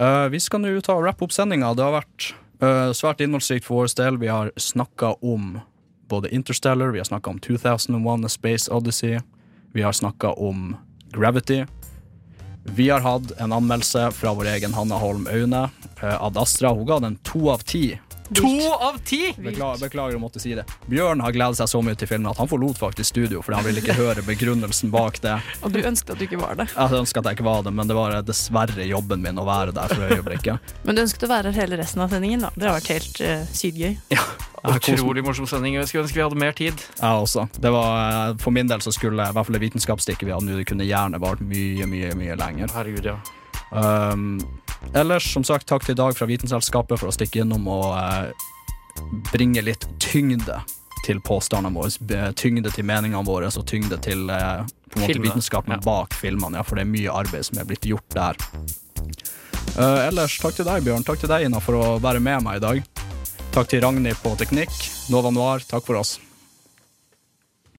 Uh, 0.01 0.29
vi 0.29 0.39
skal 0.39 0.61
nå 0.61 0.73
ta 0.85 0.93
og 0.93 1.07
rappe 1.07 1.25
opp 1.25 1.33
sendinga. 1.33 1.71
Det 1.73 1.81
har 1.81 1.95
vært 1.95 2.27
uh, 2.61 2.91
svært 2.93 3.23
innholdsrikt 3.25 3.65
for 3.65 3.81
vår 3.81 3.93
del. 3.97 4.19
Vi 4.21 4.29
har 4.29 4.51
snakka 4.53 5.15
om 5.25 5.55
både 6.13 6.29
Interstellar, 6.29 6.93
vi 6.93 7.01
har 7.01 7.09
snakka 7.09 7.33
om 7.33 7.39
2001 7.41 8.25
A 8.25 8.29
Space 8.29 8.69
Odyssey, 8.71 9.17
vi 9.73 9.81
har 9.81 9.97
snakka 9.97 10.35
om 10.37 10.75
Gravity. 11.09 11.63
Vi 12.69 12.89
har 12.89 13.01
hatt 13.01 13.33
en 13.41 13.51
anmeldelse 13.51 14.11
fra 14.13 14.33
vår 14.37 14.51
egen 14.53 14.77
Hanna 14.77 15.01
Holm 15.01 15.25
Aune. 15.27 15.63
Uh, 16.03 16.13
Ad 16.21 16.37
Astra 16.37 16.69
hun 16.69 16.85
ga 16.85 16.99
den 16.99 17.17
to 17.25 17.49
av 17.49 17.65
ti. 17.65 17.97
To 18.33 18.73
av 18.79 18.97
ti! 19.05 19.33
Beklager, 19.37 19.81
beklager 19.83 20.17
å 20.17 20.21
måtte 20.21 20.41
si 20.41 20.53
det. 20.57 20.65
Bjørn 20.89 21.21
har 21.23 21.33
gledet 21.35 21.59
seg 21.59 21.69
så 21.69 21.81
mye 21.85 21.97
til 21.99 22.09
filmen 22.09 22.31
at 22.31 22.39
han 22.41 22.49
forlot 22.49 22.79
faktisk 22.81 23.13
studio 23.13 23.43
fordi 23.43 23.59
han 23.59 23.67
ville 23.67 23.83
ikke 23.83 23.95
høre 23.97 24.23
begrunnelsen 24.25 24.93
bak 24.93 25.19
det. 25.23 25.35
Og 25.61 25.73
du 25.73 25.81
ønsket 25.83 26.15
at 26.15 26.21
du 26.21 26.25
ikke 26.27 26.39
var 26.41 26.57
det. 26.59 26.69
Jeg 26.73 27.01
ønsket 27.03 27.21
at 27.21 27.31
jeg 27.31 27.39
ikke 27.39 27.47
var 27.49 27.67
det, 27.67 27.75
men 27.75 27.89
det 27.89 27.97
var 27.97 28.17
dessverre 28.25 28.87
jobben 28.89 29.21
min 29.23 29.41
å 29.41 29.45
være 29.47 29.75
der 29.75 29.93
for 29.93 30.07
øyeblikket. 30.07 30.73
Men 30.87 30.97
du 30.97 31.03
ønsket 31.05 31.27
å 31.27 31.31
være 31.33 31.53
her 31.53 31.65
hele 31.65 31.79
resten 31.81 32.03
av 32.03 32.13
sendingen, 32.13 32.47
da. 32.47 32.53
Det 32.55 32.69
har 32.69 32.79
vært 32.79 32.91
helt 32.95 33.21
uh, 33.23 33.45
sydgøy. 33.53 33.93
Utrolig 34.63 35.23
morsom 35.25 35.47
sending. 35.49 35.75
Jeg 35.75 35.91
skulle 35.91 36.05
ønske 36.07 36.17
vi 36.19 36.23
hadde 36.23 36.39
mer 36.39 36.55
tid. 36.55 36.83
Jeg 36.95 37.23
også. 37.27 37.47
Det 37.59 37.71
var, 37.73 37.95
eh, 38.29 38.35
for 38.39 38.55
min 38.55 38.69
del 38.69 38.79
så 38.83 38.93
skulle 38.95 39.27
i 39.27 39.35
hvert 39.35 39.49
fall 39.49 39.57
det 39.57 39.63
vitenskapsstikket 39.65 40.29
vi 40.29 40.31
hadde 40.31 40.47
nå, 40.47 40.55
det 40.61 40.67
kunne 40.69 40.87
gjerne 40.87 41.19
vart 41.19 41.43
mye, 41.43 41.87
mye, 41.89 42.13
mye 42.15 42.37
lenger. 42.39 42.71
Herregud, 42.71 43.11
ja. 43.11 43.17
Um, 43.73 44.37
ellers, 44.93 45.33
som 45.33 45.43
sagt, 45.43 45.67
takk 45.67 45.85
til 45.87 45.97
Dag 45.97 46.15
fra 46.17 46.27
Vitenselskapet 46.29 47.01
for 47.01 47.09
å 47.09 47.15
stikke 47.15 47.43
innom 47.43 47.67
og 47.71 47.89
uh, 47.97 48.29
bringe 49.31 49.63
litt 49.65 49.87
tyngde 50.03 50.59
til 51.03 51.19
påstandene 51.25 51.73
våre. 51.75 52.31
Tyngde 52.39 52.71
til 52.73 52.87
meningene 52.87 53.25
våre 53.27 53.49
og 53.49 53.67
tyngde 53.67 53.99
til 54.05 54.29
uh, 54.31 54.63
måte 54.95 55.19
vitenskapen 55.19 55.77
ja. 55.77 55.81
bak 55.83 56.15
filmene. 56.17 56.61
Ja, 56.61 56.67
for 56.67 56.79
det 56.79 56.85
er 56.85 56.93
mye 56.93 57.17
arbeid 57.23 57.49
som 57.49 57.59
er 57.59 57.69
blitt 57.69 57.87
gjort 57.89 58.07
der. 58.15 58.39
Uh, 59.73 60.05
ellers, 60.05 60.37
takk 60.41 60.59
til 60.59 60.67
deg, 60.69 60.85
Bjørn. 60.85 61.05
Takk 61.07 61.23
til 61.23 61.31
deg, 61.31 61.47
Ina, 61.49 61.63
for 61.63 61.79
å 61.79 61.95
være 62.03 62.21
med 62.23 62.45
meg 62.45 62.61
i 62.61 62.63
dag. 62.63 62.83
Takk 63.53 63.69
til 63.69 63.83
Ragnhild 63.85 64.21
på 64.21 64.35
teknikk. 64.39 64.73
Nova 65.13 65.33
Noir, 65.33 65.65
takk 65.69 65.85
for 65.85 65.99
oss. 65.99 66.17